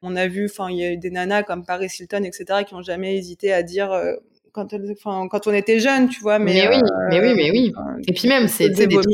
On 0.00 0.14
a 0.14 0.28
vu 0.28 0.48
enfin 0.50 0.70
il 0.70 0.78
y 0.78 0.84
a 0.84 0.92
eu 0.92 0.96
des 0.96 1.10
nanas 1.10 1.42
comme 1.42 1.64
Paris 1.64 1.88
Hilton 1.98 2.22
etc 2.24 2.64
qui 2.66 2.74
ont 2.74 2.82
jamais 2.82 3.16
hésité 3.16 3.52
à 3.52 3.62
dire 3.62 3.92
euh, 3.92 4.14
quand, 4.52 4.74
enfin, 4.90 5.28
quand 5.30 5.46
on 5.46 5.52
était 5.52 5.78
jeune, 5.78 6.08
tu 6.08 6.20
vois, 6.20 6.40
mais, 6.40 6.54
mais 6.54 6.68
oui, 6.68 6.82
mais 7.10 7.20
oui, 7.20 7.34
mais 7.36 7.50
oui. 7.52 7.72
Et 8.08 8.12
puis 8.12 8.26
même, 8.26 8.48
c'est 8.48 8.70
des 8.70 8.88
trucs, 8.88 9.06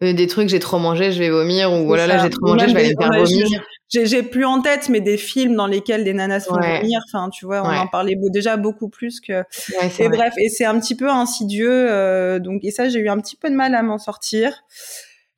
des 0.00 0.26
trucs, 0.26 0.48
j'ai 0.48 0.58
trop 0.58 0.78
mangé, 0.78 1.12
je 1.12 1.18
vais 1.18 1.28
vomir, 1.28 1.70
ou 1.70 1.84
voilà, 1.84 2.06
là, 2.06 2.18
j'ai 2.18 2.30
trop 2.30 2.46
mangé, 2.46 2.68
je 2.68 2.72
vais 2.72 2.80
aller 2.80 2.94
me 2.98 3.02
faire 3.02 3.24
vomir 3.24 3.62
j'ai 3.92 4.22
plus 4.22 4.44
en 4.44 4.62
tête, 4.62 4.88
mais 4.88 5.00
des 5.00 5.16
films 5.16 5.54
dans 5.54 5.66
lesquels 5.66 6.04
des 6.04 6.14
nanas 6.14 6.40
font 6.40 6.56
venir. 6.56 7.00
Enfin, 7.06 7.28
tu 7.30 7.44
vois, 7.44 7.62
on 7.62 7.76
en 7.76 7.86
parlait 7.86 8.16
déjà 8.30 8.56
beaucoup 8.56 8.88
plus 8.88 9.20
que. 9.20 9.44
et 9.98 10.08
bref, 10.08 10.34
et 10.38 10.48
c'est 10.48 10.64
un 10.64 10.78
petit 10.80 10.96
peu 10.96 11.10
insidieux. 11.10 11.90
Euh, 11.90 12.38
donc, 12.38 12.64
et 12.64 12.70
ça, 12.70 12.88
j'ai 12.88 13.00
eu 13.00 13.08
un 13.08 13.18
petit 13.18 13.36
peu 13.36 13.50
de 13.50 13.54
mal 13.54 13.74
à 13.74 13.82
m'en 13.82 13.98
sortir. 13.98 14.64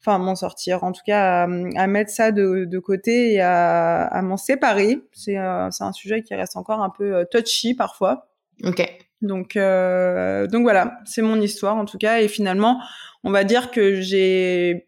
Enfin, 0.01 0.19
m'en 0.19 0.37
sortir. 0.37 0.85
En 0.85 0.93
tout 0.93 1.01
cas, 1.07 1.49
à, 1.77 1.87
mettre 1.87 2.11
ça 2.11 2.31
de, 2.31 2.67
de, 2.67 2.79
côté 2.79 3.33
et 3.33 3.41
à, 3.41 4.05
à 4.05 4.21
m'en 4.21 4.37
séparer. 4.37 4.99
C'est 5.13 5.39
euh, 5.39 5.71
c'est 5.71 5.85
un 5.85 5.93
sujet 5.93 6.23
qui 6.23 6.35
reste 6.35 6.57
encore 6.57 6.83
un 6.83 6.91
peu 6.91 7.15
euh, 7.15 7.25
touchy 7.25 7.75
parfois. 7.75 8.29
Ok. 8.65 8.87
Donc, 9.23 9.57
euh, 9.57 10.47
donc 10.47 10.63
voilà, 10.63 10.99
c'est 11.07 11.23
mon 11.23 11.41
histoire 11.41 11.77
en 11.77 11.87
tout 11.87 11.97
cas. 11.97 12.21
Et 12.21 12.29
finalement, 12.29 12.81
on 13.23 13.31
va 13.31 13.45
dire 13.45 13.71
que 13.71 14.01
j'ai 14.03 14.87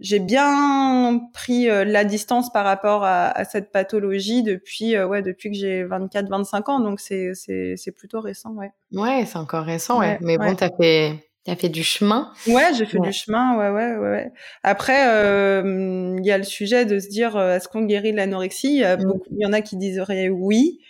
j'ai 0.00 0.18
bien 0.18 1.28
pris 1.32 1.66
la 1.66 2.04
distance 2.04 2.52
par 2.52 2.64
rapport 2.64 3.04
à, 3.04 3.28
à 3.28 3.44
cette 3.44 3.72
pathologie 3.72 4.42
depuis 4.42 4.98
ouais 4.98 5.22
depuis 5.22 5.50
que 5.50 5.56
j'ai 5.56 5.84
24 5.84 6.28
25 6.28 6.68
ans. 6.68 6.80
Donc 6.80 7.00
c'est 7.00 7.32
c'est 7.34 7.74
c'est 7.76 7.92
plutôt 7.92 8.20
récent 8.20 8.52
ouais. 8.52 8.72
Ouais 8.92 9.24
c'est 9.26 9.38
encore 9.38 9.64
récent 9.64 10.00
ouais, 10.00 10.18
mais 10.20 10.38
bon 10.38 10.54
t'as 10.54 10.70
fait 10.76 11.26
T'as 11.46 11.54
fait 11.54 11.68
du 11.68 11.84
chemin. 11.84 12.32
Ouais, 12.48 12.74
j'ai 12.76 12.86
fait 12.86 12.98
du 12.98 13.12
chemin, 13.12 13.56
ouais, 13.56 13.70
ouais, 13.70 13.96
ouais. 13.96 14.32
Après, 14.64 15.00
il 15.00 16.26
y 16.26 16.32
a 16.32 16.38
le 16.38 16.42
sujet 16.44 16.84
de 16.84 16.98
se 16.98 17.08
dire, 17.08 17.38
est-ce 17.38 17.68
qu'on 17.68 17.82
guérit 17.84 18.10
l'anorexie? 18.10 18.82
Mmh. 18.82 19.12
Il 19.30 19.38
y 19.38 19.46
en 19.46 19.52
a 19.52 19.60
qui 19.60 19.76
diseraient 19.76 20.28
oui. 20.28 20.80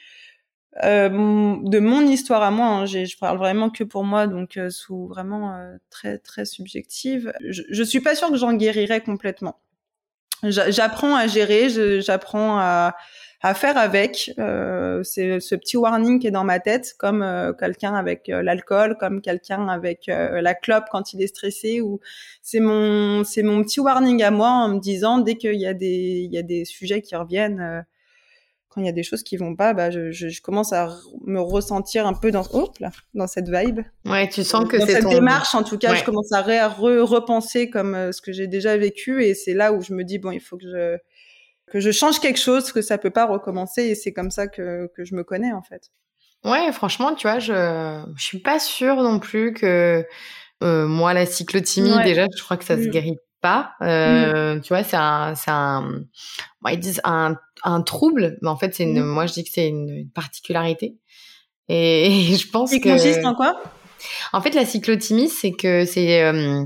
Euh, 0.85 1.09
de 1.63 1.79
mon 1.79 2.03
histoire 2.03 2.43
à 2.43 2.51
moi, 2.51 2.67
hein, 2.67 2.87
je 2.87 3.17
parle 3.19 3.39
vraiment 3.39 3.71
que 3.71 3.85
pour 3.85 4.05
moi, 4.05 4.27
donc 4.27 4.57
euh, 4.57 4.69
sous 4.69 5.07
vraiment 5.07 5.55
euh, 5.57 5.77
très 5.91 6.19
très 6.19 6.45
subjective. 6.45 7.33
Je, 7.41 7.83
suis 7.83 8.01
pas 8.01 8.15
sûre 8.15 8.31
que 8.31 8.37
j'en 8.37 8.53
guérirais 8.53 9.01
complètement. 9.01 9.59
J'apprends 10.43 11.17
à 11.17 11.27
gérer, 11.27 11.71
j'apprends 12.01 12.59
à, 12.59 12.95
faire 13.55 13.79
avec. 13.79 14.33
Euh, 14.39 15.03
c'est 15.03 15.41
ce 15.41 15.55
petit 15.55 15.79
warning 15.79 16.21
qui 16.21 16.27
est 16.27 16.31
dans 16.33 16.45
ma 16.45 16.61
tête, 16.61 16.95
comme 16.99 17.25
quelqu'un 17.59 17.95
avec 17.95 18.29
l'alcool, 18.29 18.99
comme 18.99 19.23
quelqu'un 19.23 19.69
avec 19.69 20.09
la 20.09 20.55
clope 20.55 20.85
quand 20.91 21.15
il 21.15 21.23
est 21.23 21.29
stressé. 21.29 21.81
Ou 21.81 22.01
c'est 22.43 22.61
mon 22.61 23.23
mon 23.45 23.63
petit 23.63 23.81
warning 23.81 24.23
à 24.23 24.31
moi 24.31 24.51
en 24.51 24.69
me 24.69 24.79
disant 24.79 25.19
dès 25.19 25.37
qu'il 25.37 25.55
y 25.55 25.65
il 25.65 26.33
y 26.33 26.39
a 26.39 26.43
des 26.43 26.65
sujets 26.67 27.01
qui 27.01 27.17
reviennent 27.17 27.87
quand 28.77 28.83
il 28.83 28.87
y 28.87 28.91
a 28.91 28.93
des 28.93 29.03
choses 29.03 29.23
qui 29.23 29.39
vont 29.39 29.57
pas, 29.57 29.73
bah, 29.73 29.91
je, 29.91 30.11
je, 30.11 30.43
commence 30.43 30.75
à 30.75 30.91
me 31.25 31.41
ressentir 31.41 32.07
un 32.07 32.13
peu 32.13 32.31
dans, 32.31 32.45
hop 32.53 32.79
là, 32.79 32.91
dans 33.15 33.27
cette 33.27 33.49
vibe. 33.49 33.81
Ouais, 34.05 34.29
tu 34.29 34.45
sens 34.45 34.69
que 34.69 34.79
c'est 34.79 35.01
cette 35.01 35.09
démarche, 35.09 35.55
en 35.55 35.63
tout 35.63 35.79
cas, 35.79 35.95
je 35.95 36.05
commence 36.05 36.31
à 36.33 36.43
repenser 36.43 37.71
comme 37.71 37.95
euh, 37.95 38.13
ce 38.13 38.21
que 38.21 38.33
j'ai 38.33 38.47
déjà 38.47 38.77
vécu, 38.77 39.25
et 39.25 39.35
c'est 39.35 39.55
là 39.55 39.73
où 39.73 39.81
je 39.81 39.95
me 39.95 40.05
dis 40.05 40.19
bon, 40.19 40.31
il 40.31 40.41
faut 40.41 40.59
que 40.59 40.65
je 40.65 40.99
que 41.69 41.81
je 41.81 41.91
change 41.91 42.21
quelque 42.21 42.39
chose, 42.39 42.71
que 42.71 42.83
ça 42.83 42.99
peut 42.99 43.11
pas 43.11 43.25
recommencer, 43.25 43.85
et 43.85 43.95
c'est 43.95 44.13
comme 44.13 44.31
ça 44.31 44.47
que 44.47 44.91
que 44.95 45.05
je 45.05 45.15
me 45.15 45.25
connais 45.25 45.53
en 45.53 45.63
fait. 45.63 45.91
Ouais, 46.45 46.71
franchement, 46.71 47.15
tu 47.15 47.27
vois, 47.27 47.39
je 47.39 48.05
je 48.15 48.23
suis 48.23 48.41
pas 48.41 48.59
sûre 48.59 48.97
non 48.97 49.21
plus 49.21 49.55
que 49.55 50.05
euh, 50.63 50.87
moi 50.87 51.15
la 51.15 51.25
cyclotimie 51.25 51.97
déjà, 52.05 52.27
je 52.37 52.43
crois 52.43 52.59
que 52.59 52.65
ça 52.65 52.77
se 52.77 52.89
mm. 52.89 52.91
guérit 52.91 53.17
pas. 53.47 53.75
Euh, 53.83 54.59
Tu 54.61 54.69
vois, 54.69 54.83
c'est 54.83 54.97
un, 54.97 55.35
c'est 55.37 55.51
un, 55.51 56.03
ils 56.69 56.81
disent 56.81 57.01
un, 57.05 57.37
un 57.63 57.83
trouble, 57.83 58.39
mais 58.43 58.49
en 58.49 58.57
fait, 58.57 58.75
c'est 58.75 58.83
une, 58.83 59.01
mmh. 59.01 59.07
moi 59.07 59.27
je 59.27 59.35
dis 59.35 59.45
que 59.45 59.51
c'est 59.53 59.69
une, 59.69 60.11
particularité. 60.15 60.97
Et, 61.69 62.37
je 62.37 62.51
pense 62.51 62.73
que. 62.73 62.93
consiste 62.93 63.25
en 63.25 63.35
quoi? 63.35 63.61
En 64.33 64.41
fait, 64.41 64.55
la 64.55 64.65
cyclothymie, 64.65 65.29
c'est 65.29 65.53
que 65.53 65.85
c'est, 65.85 66.23
euh, 66.23 66.65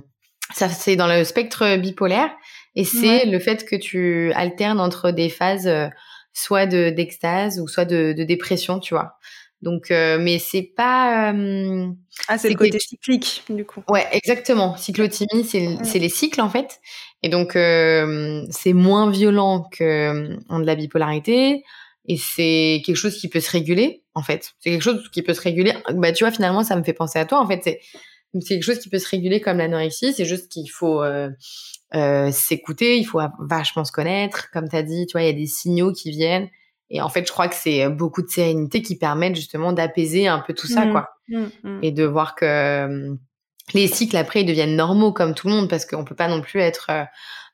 ça, 0.54 0.68
c'est 0.68 0.96
dans 0.96 1.06
le 1.06 1.24
spectre 1.24 1.76
bipolaire, 1.76 2.30
et 2.74 2.84
c'est 2.84 3.26
le 3.26 3.38
fait 3.38 3.64
que 3.64 3.76
tu 3.76 4.32
alternes 4.34 4.80
entre 4.80 5.10
des 5.10 5.28
phases, 5.28 5.66
euh, 5.66 5.88
soit 6.32 6.66
de 6.66 6.90
d'extase 6.90 7.60
ou 7.60 7.68
soit 7.68 7.84
de, 7.84 8.12
de 8.12 8.24
dépression, 8.24 8.78
tu 8.78 8.94
vois. 8.94 9.14
Donc, 9.62 9.90
euh, 9.90 10.18
mais 10.18 10.38
c'est 10.38 10.62
pas. 10.62 11.32
Euh, 11.32 11.88
ah, 12.28 12.38
c'est 12.38 12.48
le 12.48 12.54
côté 12.54 12.78
cyclique, 12.78 13.42
du 13.50 13.64
coup. 13.64 13.82
Ouais, 13.88 14.06
exactement. 14.12 14.76
Cyclothymie, 14.76 15.44
c'est 15.44 15.98
les 15.98 16.08
cycles, 16.08 16.40
en 16.40 16.48
fait. 16.48 16.80
Et 17.22 17.28
donc, 17.28 17.56
euh, 17.56 18.42
c'est 18.50 18.72
moins 18.72 19.10
violent 19.10 19.68
que 19.70 20.28
de 20.28 20.64
la 20.64 20.74
bipolarité. 20.74 21.62
Et 22.06 22.16
c'est 22.16 22.82
quelque 22.86 22.96
chose 22.96 23.18
qui 23.18 23.28
peut 23.28 23.40
se 23.40 23.50
réguler, 23.50 24.02
en 24.14 24.22
fait. 24.22 24.52
C'est 24.60 24.70
quelque 24.70 24.82
chose 24.82 25.08
qui 25.12 25.22
peut 25.22 25.34
se 25.34 25.42
réguler. 25.42 25.74
Bah, 25.94 26.12
tu 26.12 26.24
vois, 26.24 26.32
finalement, 26.32 26.64
ça 26.64 26.74
me 26.76 26.82
fait 26.82 26.94
penser 26.94 27.18
à 27.18 27.26
toi. 27.26 27.40
En 27.40 27.46
fait, 27.46 27.60
c'est 27.62 27.80
quelque 28.48 28.64
chose 28.64 28.78
qui 28.78 28.88
peut 28.88 28.98
se 28.98 29.08
réguler 29.08 29.42
comme 29.42 29.58
l'anorexie. 29.58 30.14
C'est 30.14 30.24
juste 30.24 30.50
qu'il 30.50 30.70
faut 30.70 31.02
s'écouter, 32.32 32.96
il 32.96 33.04
faut 33.04 33.20
vachement 33.40 33.84
se 33.84 33.92
connaître. 33.92 34.50
Comme 34.52 34.70
tu 34.70 34.76
as 34.76 34.82
dit, 34.82 35.04
tu 35.06 35.12
vois, 35.12 35.22
il 35.22 35.26
y 35.26 35.30
a 35.30 35.34
des 35.34 35.46
signaux 35.46 35.92
qui 35.92 36.10
viennent 36.10 36.48
et 36.90 37.00
en 37.00 37.08
fait, 37.08 37.26
je 37.26 37.32
crois 37.32 37.48
que 37.48 37.54
c'est 37.54 37.84
euh, 37.84 37.88
beaucoup 37.88 38.20
de 38.22 38.28
sérénité 38.28 38.82
qui 38.82 38.96
permettent 38.96 39.36
justement 39.36 39.72
d'apaiser 39.72 40.26
un 40.26 40.40
peu 40.40 40.52
tout 40.52 40.66
ça, 40.66 40.84
mmh. 40.84 40.90
quoi. 40.90 41.10
Mmh, 41.28 41.44
mmh. 41.62 41.78
Et 41.82 41.92
de 41.92 42.04
voir 42.04 42.34
que 42.34 42.44
euh, 42.44 43.14
les 43.72 43.86
cycles 43.86 44.16
après 44.16 44.42
ils 44.42 44.46
deviennent 44.46 44.74
normaux 44.74 45.12
comme 45.12 45.34
tout 45.34 45.46
le 45.46 45.54
monde 45.54 45.70
parce 45.70 45.86
qu'on 45.86 46.04
peut 46.04 46.16
pas 46.16 46.26
non 46.26 46.40
plus 46.40 46.58
être 46.58 46.88
euh, 46.90 47.04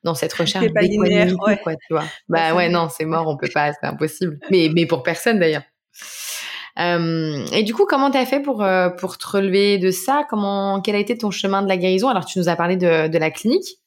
dans 0.02 0.14
cette 0.14 0.32
recherche 0.32 0.64
d'équanimité, 0.64 1.34
ouais. 1.46 1.60
quoi, 1.62 1.74
tu 1.74 1.92
vois. 1.92 2.04
Bah 2.28 2.54
ouais, 2.54 2.70
non, 2.70 2.88
c'est 2.88 3.04
mort, 3.04 3.28
on 3.28 3.36
peut 3.36 3.50
pas, 3.52 3.72
c'est 3.72 3.86
impossible. 3.86 4.38
Mais 4.50 4.70
mais 4.74 4.86
pour 4.86 5.02
personne 5.02 5.38
d'ailleurs. 5.38 5.64
Euh, 6.78 7.44
et 7.52 7.62
du 7.62 7.74
coup, 7.74 7.86
comment 7.86 8.10
t'as 8.10 8.26
fait 8.26 8.40
pour 8.40 8.64
pour 8.98 9.18
te 9.18 9.26
relever 9.28 9.78
de 9.78 9.90
ça? 9.90 10.24
Comment 10.28 10.80
quel 10.80 10.94
a 10.94 10.98
été 10.98 11.18
ton 11.18 11.30
chemin 11.30 11.62
de 11.62 11.68
la 11.68 11.76
guérison? 11.76 12.08
Alors, 12.08 12.24
tu 12.24 12.38
nous 12.38 12.48
as 12.48 12.56
parlé 12.56 12.76
de, 12.76 13.08
de 13.08 13.18
la 13.18 13.30
clinique. 13.30 13.80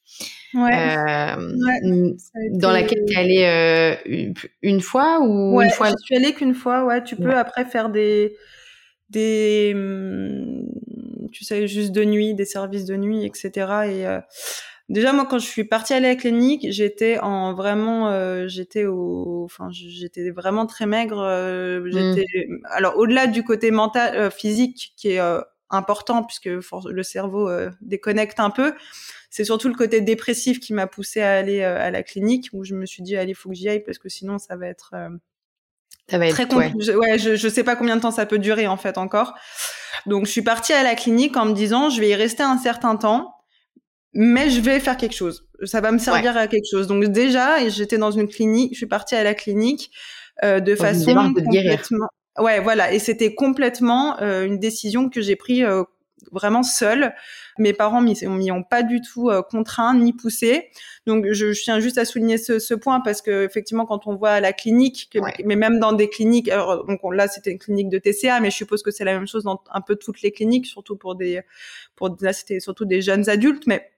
Ouais. 0.54 0.98
Euh, 0.98 2.14
Dans 2.52 2.72
laquelle 2.72 3.04
tu 3.06 3.14
es 3.14 3.18
allée 3.18 3.96
euh, 4.06 4.34
une 4.62 4.82
fois 4.82 5.20
ou 5.22 5.62
une 5.62 5.70
fois 5.70 5.90
Je 5.90 5.96
suis 6.04 6.16
allée 6.16 6.34
qu'une 6.34 6.56
fois. 6.56 6.86
Ouais, 6.86 7.04
tu 7.04 7.16
peux 7.16 7.36
après 7.36 7.66
faire 7.66 7.90
des 7.90 8.36
des 9.10 9.72
hum, 9.76 10.66
tu 11.32 11.44
sais 11.44 11.68
juste 11.68 11.92
de 11.92 12.04
nuit, 12.04 12.34
des 12.34 12.46
services 12.46 12.86
de 12.86 12.96
nuit, 12.96 13.26
etc. 13.26 13.50
Et 13.88 14.08
euh, 14.08 14.20
déjà 14.88 15.14
moi 15.14 15.26
quand 15.30 15.40
je 15.40 15.48
suis 15.48 15.64
partie 15.64 15.94
à 15.94 16.00
la 16.00 16.16
clinique, 16.16 16.68
j'étais 16.70 17.20
en 17.20 17.54
vraiment 17.54 18.10
euh, 18.10 18.48
j'étais 18.48 18.86
au 18.86 19.44
enfin 19.46 19.70
j'étais 19.72 20.30
vraiment 20.32 20.66
très 20.66 20.86
maigre. 20.86 21.20
Euh, 21.20 21.82
mmh. 21.82 22.58
alors 22.66 22.98
au-delà 22.98 23.28
du 23.28 23.44
côté 23.44 23.72
mental 23.72 24.32
physique 24.32 24.94
qui 24.96 25.10
est 25.10 25.22
important 25.70 26.24
puisque 26.24 26.46
le 26.46 27.04
cerveau 27.04 27.50
déconnecte 27.82 28.40
un 28.40 28.50
peu 28.50 28.74
c'est 29.30 29.44
surtout 29.44 29.70
le 29.70 29.76
côté 29.76 30.02
dépressif 30.02 30.60
qui 30.60 30.74
m'a 30.74 30.88
poussé 30.88 31.22
à 31.22 31.34
aller 31.34 31.62
euh, 31.62 31.80
à 31.80 31.92
la 31.92 32.04
clinique 32.04 32.50
où 32.54 32.64
je 32.64 32.76
me 32.76 32.86
suis 32.86 33.04
dit 33.04 33.16
allez 33.16 33.34
faut 33.34 33.50
que 33.50 33.56
j'y 33.56 33.70
aille 33.70 33.84
parce 33.84 34.00
que 34.00 34.10
sinon 34.10 34.40
ça 34.40 34.56
va 34.56 34.68
être 34.68 34.92
euh, 34.94 35.10
ça 36.10 36.18
va 36.18 36.26
être 36.26 36.34
très 36.34 36.48
compliqué. 36.48 36.96
Ouais, 36.96 37.20
je, 37.20 37.36
je 37.36 37.48
sais 37.50 37.64
pas 37.64 37.76
combien 37.76 37.96
de 37.96 38.02
temps 38.02 38.12
ça 38.12 38.26
peut 38.26 38.40
durer 38.40 38.68
en 38.68 38.78
fait 38.78 38.98
encore. 38.98 39.36
Donc 40.08 40.26
je 40.26 40.32
suis 40.32 40.42
partie 40.42 40.74
à 40.74 40.82
la 40.82 40.96
clinique 40.96 41.38
en 41.38 41.46
me 41.46 41.54
disant 41.54 41.90
je 41.90 42.00
vais 42.02 42.10
y 42.10 42.16
rester 42.16 42.42
un 42.42 42.58
certain 42.58 42.96
temps, 42.96 43.36
mais 44.14 44.50
je 44.50 44.60
vais 44.60 44.80
faire 44.80 44.98
quelque 44.98 45.16
chose. 45.16 45.48
Ça 45.66 45.82
va 45.82 45.92
me 45.92 46.00
servir 46.00 46.36
à 46.36 46.48
quelque 46.48 46.66
chose. 46.70 46.88
Donc 46.88 47.06
déjà, 47.06 47.68
j'étais 47.70 47.98
dans 47.98 48.12
une 48.12 48.28
clinique, 48.28 48.74
je 48.74 48.78
suis 48.78 48.88
partie 48.88 49.14
à 49.14 49.24
la 49.24 49.36
clinique 49.36 49.92
euh, 50.44 50.60
de 50.60 50.74
façon 50.74 51.34
complètement. 51.36 52.08
Ouais, 52.39 52.60
voilà. 52.60 52.93
Et 52.93 52.99
c'était 52.99 53.36
complètement 53.36 54.19
euh, 54.21 54.45
une 54.45 54.60
décision 54.60 55.10
que 55.10 55.21
j'ai 55.21 55.36
prise 55.36 55.63
euh, 55.63 55.84
vraiment 56.32 56.63
seule. 56.63 57.13
Mes 57.58 57.73
parents 57.73 58.02
m'y 58.02 58.52
ont 58.52 58.63
pas 58.63 58.84
du 58.84 59.02
tout 59.02 59.30
euh, 59.30 59.41
contraint 59.41 59.93
ni 59.95 60.13
poussé. 60.13 60.69
Donc 61.06 61.25
je, 61.32 61.52
je, 61.52 61.62
tiens 61.62 61.80
juste 61.80 61.97
à 61.97 62.06
souligner 62.06 62.38
ce, 62.38 62.60
ce, 62.60 62.73
point 62.73 63.02
parce 63.02 63.21
que 63.21 63.45
effectivement 63.45 63.86
quand 63.86 64.08
on 64.08 64.15
voit 64.15 64.32
à 64.32 64.39
la 64.39 64.54
clinique, 64.54 65.17
mais 65.43 65.56
même 65.56 65.80
dans 65.80 65.91
des 65.91 66.10
cliniques, 66.10 66.49
alors 66.49 66.86
donc 66.86 66.99
là 67.12 67.28
c'était 67.28 67.52
une 67.52 67.58
clinique 67.58 67.89
de 67.89 67.97
TCA, 67.97 68.39
mais 68.39 68.52
je 68.52 68.56
suppose 68.56 68.84
que 68.84 68.91
c'est 68.91 69.06
la 69.06 69.13
même 69.13 69.28
chose 69.28 69.43
dans 69.43 69.62
un 69.71 69.82
peu 69.82 69.95
toutes 69.95 70.21
les 70.21 70.32
cliniques, 70.32 70.67
surtout 70.67 70.95
pour 70.95 71.15
des, 71.15 71.41
pour 71.95 72.15
là 72.21 72.32
c'était 72.32 72.60
surtout 72.60 72.86
des 72.86 73.02
jeunes 73.02 73.28
adultes, 73.30 73.65
mais 73.65 73.89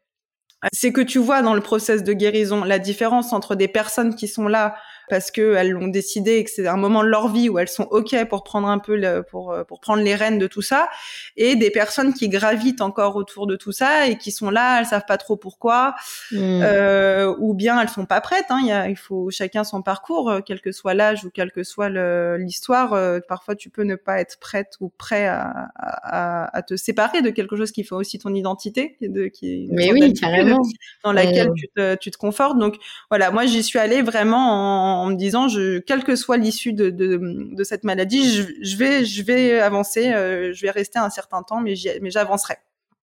c'est 0.72 0.94
que 0.94 1.02
tu 1.02 1.20
vois 1.20 1.42
dans 1.42 1.56
le 1.56 1.62
process 1.62 2.04
de 2.04 2.14
guérison 2.14 2.64
la 2.64 2.80
différence 2.80 3.34
entre 3.34 3.56
des 3.56 3.68
personnes 3.68 4.16
qui 4.16 4.28
sont 4.28 4.48
là 4.48 4.76
parce 5.10 5.32
que 5.32 5.56
elles 5.56 5.72
l'ont 5.72 5.88
décidé 5.88 6.36
et 6.38 6.44
que 6.44 6.52
c'est 6.52 6.68
un 6.68 6.78
moment 6.78 7.04
de 7.04 7.10
leur 7.10 7.28
vie 7.28 7.50
où 7.50 7.60
elles 7.60 7.68
sont 7.68 7.88
ok 7.92 8.16
pour 8.30 8.44
prendre 8.44 8.68
un 8.68 8.80
peu 8.80 8.96
le, 8.96 9.24
pour 9.24 9.52
euh, 9.52 9.64
pour 9.64 9.80
prendre 9.80 10.04
les 10.04 10.16
rênes 10.16 10.40
de 10.40 10.48
tout 10.48 10.62
ça. 10.62 10.90
Et 11.38 11.56
des 11.56 11.72
personnes 11.72 12.14
qui 12.14 12.30
gravitent 12.30 12.82
encore 12.82 13.16
autour 13.16 13.48
de 13.48 13.56
tout 13.56 13.72
ça 13.72 14.08
et 14.08 14.18
qui 14.18 14.32
sont 14.32 14.50
là 14.50 14.80
elles 14.80 14.86
savent 14.86 15.06
pas 15.08 15.18
trop 15.18 15.36
pourquoi 15.36 15.96
mmh. 16.32 16.38
euh, 16.38 17.36
ou 17.40 17.54
bien 17.54 17.82
elles 17.82 17.90
sont 17.90 18.06
pas 18.06 18.22
prêtes 18.22 18.46
hein, 18.50 18.60
il, 18.62 18.68
y 18.68 18.72
a, 18.72 18.90
il 18.90 18.96
faut 18.96 19.30
chacun 19.30 19.64
son 19.64 19.82
parcours 19.82 20.30
euh, 20.30 20.40
quel 20.46 20.62
que 20.62 20.72
soit 20.72 20.94
l'âge 20.94 21.26
ou 21.26 21.30
quel 21.32 21.52
que 21.52 21.64
soit 21.64 21.90
l'histoire 22.38 22.94
euh, 22.94 23.20
parfois 23.28 23.56
tu 23.56 23.70
peux 23.70 23.84
ne 23.84 23.96
pas 23.96 24.20
être 24.20 24.40
prête 24.40 24.76
ou 24.80 24.90
prêt 24.90 25.28
à, 25.28 25.70
à, 25.76 26.58
à, 26.58 26.62
te 26.62 26.76
séparer 26.76 27.22
de 27.22 27.30
quelque 27.30 27.56
chose 27.56 27.72
qui 27.72 27.84
fait 27.84 27.96
aussi 27.96 28.20
ton 28.20 28.34
identité 28.34 28.98
de 29.02 29.28
qui 29.28 29.68
mais 29.72 29.92
oui 29.92 30.14
carrément. 30.14 30.62
dans 31.04 31.14
laquelle 31.14 31.52
tu 31.56 31.68
te 31.76 31.96
tu 31.96 32.12
te 32.12 32.18
confortes. 32.18 32.58
Donc 32.58 32.76
voilà 33.10 33.32
moi 33.32 33.46
j'y 33.46 33.64
suis 33.64 33.80
allée 33.80 34.02
vraiment 34.02 35.01
en 35.01 35.01
en 35.02 35.10
me 35.10 35.16
disant, 35.16 35.48
je, 35.48 35.80
quelle 35.80 36.04
que 36.04 36.16
soit 36.16 36.38
l'issue 36.38 36.74
de, 36.74 36.90
de, 36.90 37.20
de, 37.22 37.64
cette 37.64 37.84
maladie, 37.84 38.32
je, 38.32 38.44
je, 38.62 38.78
vais, 38.78 39.06
je 39.06 39.24
vais 39.24 39.60
avancer, 39.60 40.14
euh, 40.14 40.54
je 40.54 40.62
vais 40.62 40.72
rester 40.72 41.00
un 41.00 41.10
certain 41.10 41.44
temps, 41.44 41.62
mais 41.62 41.76
j'avancerai. 41.76 42.56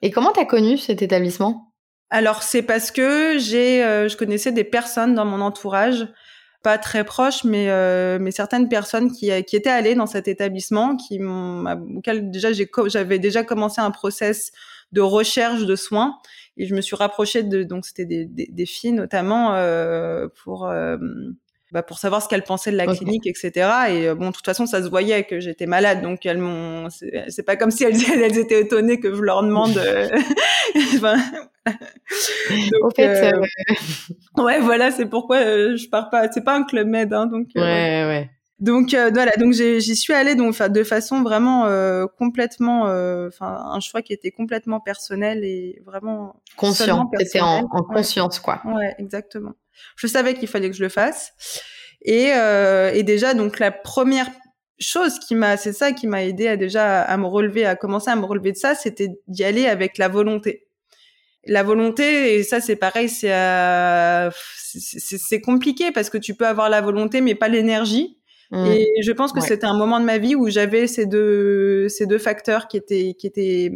Et 0.02 0.10
comment 0.10 0.32
tu 0.32 0.40
as 0.40 0.44
connu 0.44 0.78
cet 0.78 1.02
établissement? 1.02 1.72
Alors 2.10 2.42
c'est 2.42 2.62
parce 2.62 2.90
que 2.90 3.36
j'ai, 3.38 3.84
euh, 3.84 4.08
je 4.08 4.16
connaissais 4.16 4.52
des 4.52 4.64
personnes 4.64 5.14
dans 5.14 5.26
mon 5.26 5.40
entourage, 5.40 6.08
pas 6.62 6.78
très 6.78 7.04
proches, 7.04 7.44
mais 7.44 7.68
euh, 7.68 8.18
mais 8.20 8.30
certaines 8.30 8.68
personnes 8.68 9.12
qui, 9.12 9.30
qui 9.44 9.56
étaient 9.56 9.68
allées 9.68 9.94
dans 9.94 10.06
cet 10.06 10.26
établissement, 10.26 10.96
qui 10.96 11.20
auquel 11.22 12.30
déjà 12.30 12.48
j'avais 12.86 13.18
déjà 13.18 13.44
commencé 13.44 13.80
un 13.80 13.90
process 13.90 14.52
de 14.92 15.00
recherche 15.02 15.66
de 15.66 15.76
soins 15.76 16.18
et 16.56 16.66
je 16.66 16.74
me 16.74 16.80
suis 16.80 16.96
rapprochée 16.96 17.42
de 17.42 17.62
donc 17.62 17.84
c'était 17.84 18.06
des, 18.06 18.24
des, 18.24 18.48
des 18.50 18.66
filles 18.66 18.92
notamment 18.92 19.54
euh, 19.54 20.28
pour 20.42 20.66
bah, 21.72 21.82
pour 21.82 21.98
savoir 21.98 22.22
ce 22.22 22.28
qu'elles 22.28 22.44
pensaient 22.44 22.72
de 22.72 22.76
la 22.76 22.86
clinique, 22.86 23.26
etc. 23.26 23.68
Et 23.90 24.14
bon, 24.14 24.28
de 24.28 24.34
toute 24.34 24.44
façon, 24.44 24.66
ça 24.66 24.82
se 24.82 24.88
voyait 24.88 25.24
que 25.24 25.40
j'étais 25.40 25.66
malade, 25.66 26.02
donc 26.02 26.24
elles 26.24 26.38
m'ont. 26.38 26.88
C'est 26.90 27.42
pas 27.44 27.56
comme 27.56 27.70
si 27.70 27.84
elles, 27.84 27.96
elles, 28.22 28.38
étaient 28.38 28.60
étonnées 28.60 29.00
que 29.00 29.14
je 29.14 29.22
leur 29.22 29.42
demande. 29.42 29.78
enfin, 30.94 31.16
donc, 31.66 32.96
fait, 32.96 33.32
ouais, 34.36 34.60
voilà, 34.60 34.90
c'est 34.90 35.06
pourquoi 35.06 35.40
je 35.40 35.88
pars 35.88 36.10
pas. 36.10 36.30
C'est 36.32 36.44
pas 36.44 36.54
un 36.54 36.64
club 36.64 36.88
med, 36.88 37.12
hein, 37.12 37.26
donc. 37.26 37.48
ouais, 37.54 37.62
ouais. 37.62 38.30
Donc 38.60 38.92
euh, 38.92 39.10
voilà, 39.14 39.32
donc 39.38 39.52
j'y 39.52 39.94
suis 39.94 40.12
allée 40.12 40.34
donc 40.34 40.60
de 40.60 40.82
façon 40.82 41.22
vraiment 41.22 41.66
euh, 41.66 42.06
complètement, 42.06 42.88
euh, 42.88 43.28
enfin 43.28 43.56
un 43.72 43.78
choix 43.78 44.02
qui 44.02 44.12
était 44.12 44.32
complètement 44.32 44.80
personnel 44.80 45.44
et 45.44 45.80
vraiment 45.86 46.42
conscient. 46.56 47.08
C'était 47.20 47.40
en, 47.40 47.68
en, 47.70 47.82
conscience 47.84 48.40
quoi. 48.40 48.60
Ouais, 48.64 48.96
exactement. 48.98 49.52
Je 49.94 50.08
savais 50.08 50.34
qu'il 50.34 50.48
fallait 50.48 50.70
que 50.70 50.76
je 50.76 50.82
le 50.82 50.88
fasse 50.88 51.32
et, 52.02 52.30
et 52.94 53.02
déjà 53.04 53.34
donc 53.34 53.60
la 53.60 53.70
première 53.70 54.28
chose 54.80 55.20
qui 55.20 55.36
m'a, 55.36 55.56
c'est 55.56 55.72
ça 55.72 55.92
qui 55.92 56.08
m'a 56.08 56.24
aidé 56.24 56.48
à 56.48 56.56
déjà 56.56 57.02
à 57.02 57.16
me 57.16 57.26
relever, 57.26 57.64
à 57.64 57.76
commencer 57.76 58.10
à 58.10 58.16
me 58.16 58.24
relever 58.24 58.50
de 58.50 58.56
ça, 58.56 58.74
c'était 58.74 59.08
d'y 59.28 59.44
aller 59.44 59.66
avec 59.66 59.98
la 59.98 60.08
volonté. 60.08 60.66
La 61.46 61.62
volonté, 61.62 62.34
et 62.34 62.42
ça 62.42 62.60
c'est 62.60 62.76
pareil, 62.76 63.08
c'est 63.08 63.32
c'est 64.66 65.40
compliqué 65.40 65.92
parce 65.92 66.10
que 66.10 66.18
tu 66.18 66.34
peux 66.34 66.46
avoir 66.46 66.68
la 66.68 66.80
volonté 66.80 67.20
mais 67.20 67.36
pas 67.36 67.46
l'énergie. 67.46 68.17
Mmh. 68.50 68.66
Et 68.66 69.02
je 69.02 69.12
pense 69.12 69.32
que 69.32 69.40
c'était 69.40 69.66
un 69.66 69.76
moment 69.76 70.00
de 70.00 70.06
ma 70.06 70.16
vie 70.16 70.34
où 70.34 70.48
j'avais 70.48 70.86
ces 70.86 71.04
deux 71.04 71.88
ces 71.88 72.06
deux 72.06 72.18
facteurs 72.18 72.66
qui 72.66 72.78
étaient 72.78 73.14
qui 73.18 73.26
étaient 73.26 73.70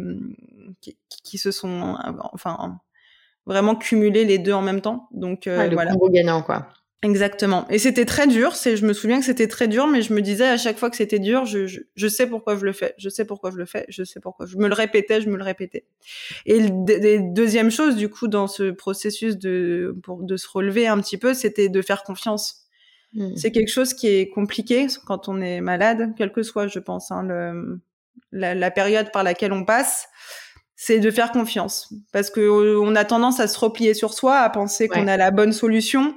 qui, 0.81 0.97
qui, 1.23 1.37
se 1.37 1.51
sont 1.51 1.95
enfin 2.33 2.79
vraiment 3.45 3.75
cumulés 3.75 4.25
les 4.25 4.39
deux 4.39 4.53
en 4.53 4.63
même 4.63 4.81
temps. 4.81 5.07
Donc 5.11 5.45
euh, 5.45 5.67
le 5.67 5.75
voilà. 5.75 5.91
combo 5.91 6.09
gagnant 6.09 6.41
quoi. 6.41 6.69
Exactement. 7.03 7.67
Et 7.69 7.79
c'était 7.79 8.05
très 8.05 8.27
dur. 8.27 8.55
C'est, 8.55 8.77
je 8.77 8.85
me 8.85 8.93
souviens 8.93 9.19
que 9.19 9.25
c'était 9.25 9.49
très 9.49 9.67
dur, 9.67 9.87
mais 9.87 10.01
je 10.01 10.13
me 10.13 10.21
disais 10.21 10.47
à 10.47 10.55
chaque 10.55 10.77
fois 10.77 10.89
que 10.89 10.95
c'était 10.95 11.19
dur, 11.19 11.45
je, 11.45 11.67
je, 11.67 11.81
je, 11.95 12.07
sais 12.07 12.27
pourquoi 12.27 12.55
je 12.55 12.63
le 12.63 12.71
fais. 12.71 12.95
Je 12.97 13.09
sais 13.09 13.25
pourquoi 13.25 13.51
je 13.51 13.57
le 13.57 13.65
fais. 13.65 13.85
Je 13.89 14.05
sais 14.05 14.21
pourquoi. 14.21 14.45
Je 14.45 14.55
me 14.55 14.69
le 14.69 14.73
répétais, 14.73 15.19
je 15.19 15.27
me 15.27 15.35
le 15.35 15.43
répétais. 15.43 15.85
Et 16.45 16.59
le, 16.61 17.33
deuxième 17.33 17.71
chose, 17.71 17.97
du 17.97 18.07
coup, 18.07 18.29
dans 18.29 18.47
ce 18.47 18.71
processus 18.71 19.37
de, 19.37 19.97
pour, 20.01 20.23
de 20.23 20.37
se 20.37 20.47
relever 20.47 20.87
un 20.87 20.97
petit 21.01 21.17
peu, 21.17 21.33
c'était 21.33 21.67
de 21.67 21.81
faire 21.81 22.03
confiance. 22.03 22.62
Mmh. 23.13 23.35
C'est 23.35 23.51
quelque 23.51 23.71
chose 23.71 23.93
qui 23.93 24.07
est 24.07 24.29
compliqué 24.29 24.87
quand 25.05 25.27
on 25.27 25.41
est 25.41 25.61
malade, 25.61 26.13
quel 26.17 26.31
que 26.31 26.43
soit, 26.43 26.67
je 26.67 26.79
pense, 26.79 27.11
hein, 27.11 27.23
le, 27.23 27.79
la, 28.31 28.55
la, 28.55 28.71
période 28.71 29.11
par 29.11 29.23
laquelle 29.23 29.53
on 29.53 29.65
passe. 29.65 30.07
C'est 30.75 30.99
de 30.99 31.11
faire 31.11 31.31
confiance, 31.31 31.93
parce 32.11 32.29
que 32.29 32.41
on 32.79 32.95
a 32.95 33.05
tendance 33.05 33.39
à 33.39 33.47
se 33.47 33.57
replier 33.57 33.93
sur 33.93 34.13
soi, 34.13 34.39
à 34.39 34.49
penser 34.49 34.89
qu'on 34.89 35.07
a 35.07 35.15
la 35.15 35.31
bonne 35.31 35.53
solution, 35.53 36.15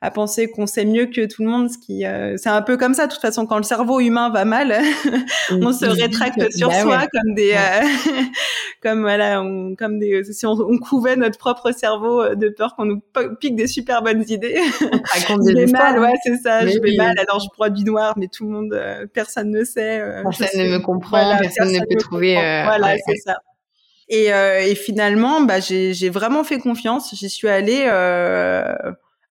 à 0.00 0.12
penser 0.12 0.48
qu'on 0.48 0.68
sait 0.68 0.84
mieux 0.84 1.06
que 1.06 1.26
tout 1.26 1.42
le 1.42 1.48
monde, 1.48 1.68
ce 1.70 1.76
qui 1.76 2.06
euh, 2.06 2.36
c'est 2.36 2.48
un 2.48 2.62
peu 2.62 2.76
comme 2.76 2.94
ça. 2.94 3.08
De 3.08 3.12
toute 3.12 3.20
façon, 3.20 3.46
quand 3.46 3.56
le 3.56 3.64
cerveau 3.64 3.98
humain 3.98 4.30
va 4.30 4.44
mal, 4.44 4.78
on 5.50 5.72
se 5.72 5.86
rétracte 5.86 6.52
sur 6.52 6.68
bah 6.68 6.80
soi 6.82 6.98
comme 7.12 7.34
des, 7.34 7.52
euh, 7.52 8.22
comme 8.82 9.00
voilà, 9.00 9.42
on, 9.42 9.74
comme 9.74 9.98
des, 9.98 10.22
si 10.22 10.46
on, 10.46 10.52
on, 10.52 10.78
couvait 10.78 11.16
notre 11.16 11.36
propre 11.36 11.72
cerveau 11.72 12.22
euh, 12.22 12.34
de 12.36 12.48
peur 12.48 12.76
qu'on 12.76 12.84
nous 12.84 13.02
pique 13.40 13.56
des 13.56 13.66
super 13.66 14.02
bonnes 14.02 14.24
idées. 14.28 14.56
je 14.80 15.54
vais 15.54 15.66
mal, 15.72 15.98
ouais, 15.98 16.14
c'est 16.22 16.36
ça. 16.36 16.64
je 16.64 16.78
vais 16.78 16.94
mal, 16.96 17.18
alors 17.18 17.40
je 17.40 17.48
broie 17.52 17.70
du 17.70 17.82
noir, 17.82 18.14
mais 18.16 18.28
tout 18.28 18.44
le 18.44 18.50
monde, 18.50 19.08
personne 19.12 19.50
ne 19.50 19.64
sait. 19.64 20.00
personne 20.22 20.60
ne 20.60 20.74
me 20.74 20.78
comprend, 20.78 21.38
personne, 21.40 21.72
ne 21.72 21.80
peut 21.80 21.98
trouver. 21.98 22.34
voilà, 22.34 22.94
c'est 23.04 23.16
ça. 23.16 23.38
Et, 24.08 24.26
et 24.28 24.74
finalement, 24.76 25.40
bah, 25.40 25.58
j'ai 25.58 26.08
vraiment 26.08 26.44
fait 26.44 26.60
confiance. 26.60 27.12
J'y 27.16 27.28
suis 27.28 27.48
allée. 27.48 27.82
Euh, 27.86 28.74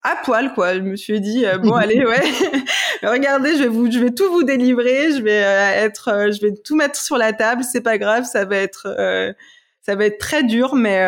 à 0.04 0.16
poil 0.24 0.54
quoi. 0.54 0.76
Je 0.76 0.80
me 0.80 0.96
suis 0.96 1.20
dit 1.22 1.46
euh, 1.46 1.58
bon 1.58 1.74
allez 1.74 2.06
ouais, 2.06 2.24
regardez, 3.04 3.58
je 3.58 3.64
vais 3.64 3.68
vous, 3.68 3.92
je 3.92 4.00
vais 4.00 4.12
tout 4.12 4.32
vous 4.32 4.44
délivrer, 4.44 5.12
je 5.12 5.22
vais 5.22 5.44
euh, 5.44 5.86
être, 5.86 6.10
euh, 6.10 6.32
je 6.32 6.42
vais 6.42 6.54
tout 6.54 6.76
mettre 6.76 7.00
sur 7.00 7.18
la 7.18 7.34
table, 7.34 7.64
c'est 7.64 7.82
pas 7.82 7.98
grave, 7.98 8.24
ça 8.26 8.46
va 8.46 8.58
être, 8.58 9.36
ça 9.82 9.96
va 9.96 10.06
être 10.06 10.18
très 10.18 10.44
dur, 10.44 10.76
mais 10.76 11.00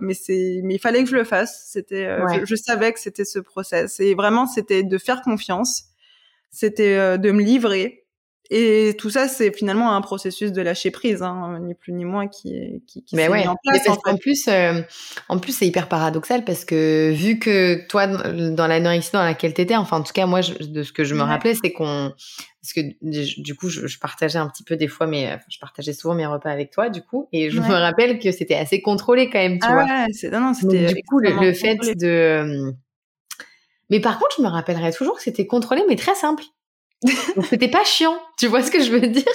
mais 0.00 0.14
c'est, 0.14 0.60
mais 0.64 0.74
il 0.74 0.80
fallait 0.80 1.04
que 1.04 1.10
je 1.10 1.16
le 1.16 1.24
fasse. 1.24 1.68
C'était, 1.70 2.08
je, 2.34 2.44
je, 2.44 2.54
savais 2.54 2.92
que 2.92 3.00
c'était 3.00 3.24
ce 3.24 3.38
process. 3.38 4.00
Et 4.00 4.14
vraiment 4.14 4.46
c'était 4.46 4.82
de 4.82 4.98
faire 4.98 5.22
confiance, 5.22 5.84
c'était 6.50 7.18
de 7.18 7.30
me 7.30 7.42
livrer 7.42 8.04
et 8.50 8.96
tout 8.98 9.10
ça, 9.10 9.28
c'est 9.28 9.54
finalement 9.54 9.94
un 9.94 10.00
processus 10.00 10.52
de 10.52 10.62
lâcher 10.62 10.90
prise, 10.90 11.22
hein, 11.22 11.58
ni 11.60 11.74
plus 11.74 11.92
ni 11.92 12.06
moins, 12.06 12.28
qui, 12.28 12.82
qui, 12.86 13.04
qui 13.04 13.16
s'est 13.16 13.28
mis 13.28 13.46
en 13.46 13.56
place. 13.62 13.88
En, 14.04 14.16
plus, 14.16 14.48
euh, 14.48 14.80
en 15.28 15.38
plus, 15.38 15.52
c'est 15.52 15.66
hyper 15.66 15.88
paradoxal 15.88 16.44
parce 16.44 16.64
que 16.64 17.12
vu 17.12 17.38
que 17.38 17.86
toi, 17.88 18.06
dans 18.06 18.66
l'anorexie 18.66 19.12
dans 19.12 19.22
laquelle 19.22 19.52
t'étais, 19.52 19.76
enfin, 19.76 19.98
en 19.98 20.02
tout 20.02 20.14
cas, 20.14 20.24
moi, 20.24 20.40
de 20.40 20.82
ce 20.82 20.92
que 20.92 21.04
je 21.04 21.14
me 21.14 21.22
rappelais, 21.22 21.54
c'est 21.62 21.72
qu'on, 21.72 22.14
parce 22.62 22.72
que 22.74 22.80
du 23.42 23.54
coup, 23.54 23.68
je, 23.68 23.86
je, 23.86 23.98
partageais 23.98 24.38
un 24.38 24.48
petit 24.48 24.64
peu 24.64 24.76
des 24.76 24.88
fois, 24.88 25.06
mais 25.06 25.38
je 25.50 25.58
partageais 25.58 25.92
souvent 25.92 26.14
mes 26.14 26.26
repas 26.26 26.50
avec 26.50 26.70
toi, 26.70 26.88
du 26.88 27.02
coup, 27.02 27.28
et 27.32 27.50
je 27.50 27.60
me 27.60 27.74
rappelle 27.74 28.18
que 28.18 28.32
c'était 28.32 28.56
assez 28.56 28.80
contrôlé 28.80 29.28
quand 29.28 29.38
même, 29.38 29.58
tu 29.58 29.66
ah 29.68 29.72
vois. 29.72 29.84
Ouais, 29.84 30.30
non, 30.30 30.40
non, 30.40 30.54
c'était 30.54 30.94
du 30.94 31.02
coup, 31.02 31.18
le, 31.18 31.52
fait 31.52 31.76
de, 31.96 32.72
mais 33.90 34.00
par 34.00 34.18
contre, 34.18 34.36
je 34.38 34.42
me 34.42 34.48
rappellerai 34.48 34.92
toujours 34.92 35.16
que 35.16 35.22
c'était 35.22 35.46
contrôlé, 35.46 35.82
mais 35.88 35.96
très 35.96 36.14
simple. 36.14 36.44
Donc 37.36 37.46
c'était 37.46 37.68
pas 37.68 37.84
chiant, 37.84 38.18
tu 38.38 38.46
vois 38.46 38.62
ce 38.62 38.70
que 38.70 38.82
je 38.82 38.90
veux 38.90 39.06
dire? 39.06 39.24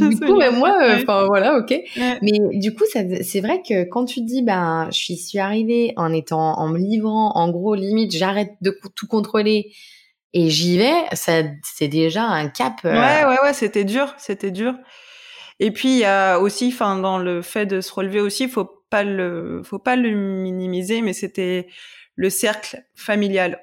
Du 0.00 0.18
coup, 0.18 0.36
mais 0.36 0.50
moi, 0.50 0.76
euh, 0.82 0.96
enfin 0.96 1.24
voilà, 1.26 1.56
ok. 1.56 1.72
Mais 1.96 2.32
du 2.54 2.74
coup, 2.74 2.82
c'est 2.92 3.40
vrai 3.40 3.62
que 3.62 3.84
quand 3.84 4.04
tu 4.04 4.20
dis, 4.20 4.42
ben, 4.42 4.88
je 4.90 5.14
suis 5.14 5.38
arrivée 5.38 5.92
en 5.96 6.12
étant, 6.12 6.58
en 6.58 6.68
me 6.68 6.78
livrant, 6.78 7.30
en 7.36 7.48
gros, 7.48 7.76
limite, 7.76 8.10
j'arrête 8.10 8.50
de 8.60 8.76
tout 8.96 9.06
contrôler 9.06 9.72
et 10.34 10.48
j'y 10.48 10.78
vais, 10.78 11.04
ça, 11.12 11.42
c'est 11.62 11.88
déjà 11.88 12.24
un 12.24 12.48
cap. 12.48 12.74
Euh, 12.84 12.92
ouais, 12.92 13.24
ouais, 13.24 13.40
ouais, 13.42 13.52
c'était 13.52 13.84
dur, 13.84 14.14
c'était 14.18 14.50
dur. 14.50 14.74
Et 15.60 15.70
puis 15.70 15.90
il 15.90 15.98
y 15.98 16.04
a 16.04 16.38
aussi, 16.38 16.68
enfin, 16.68 16.98
dans 16.98 17.18
le 17.18 17.42
fait 17.42 17.66
de 17.66 17.80
se 17.80 17.92
relever 17.92 18.20
aussi, 18.20 18.48
faut 18.48 18.68
pas 18.90 19.04
le, 19.04 19.62
faut 19.64 19.78
pas 19.78 19.96
le 19.96 20.10
minimiser, 20.10 21.02
mais 21.02 21.12
c'était 21.12 21.68
le 22.16 22.30
cercle 22.30 22.82
familial. 22.94 23.60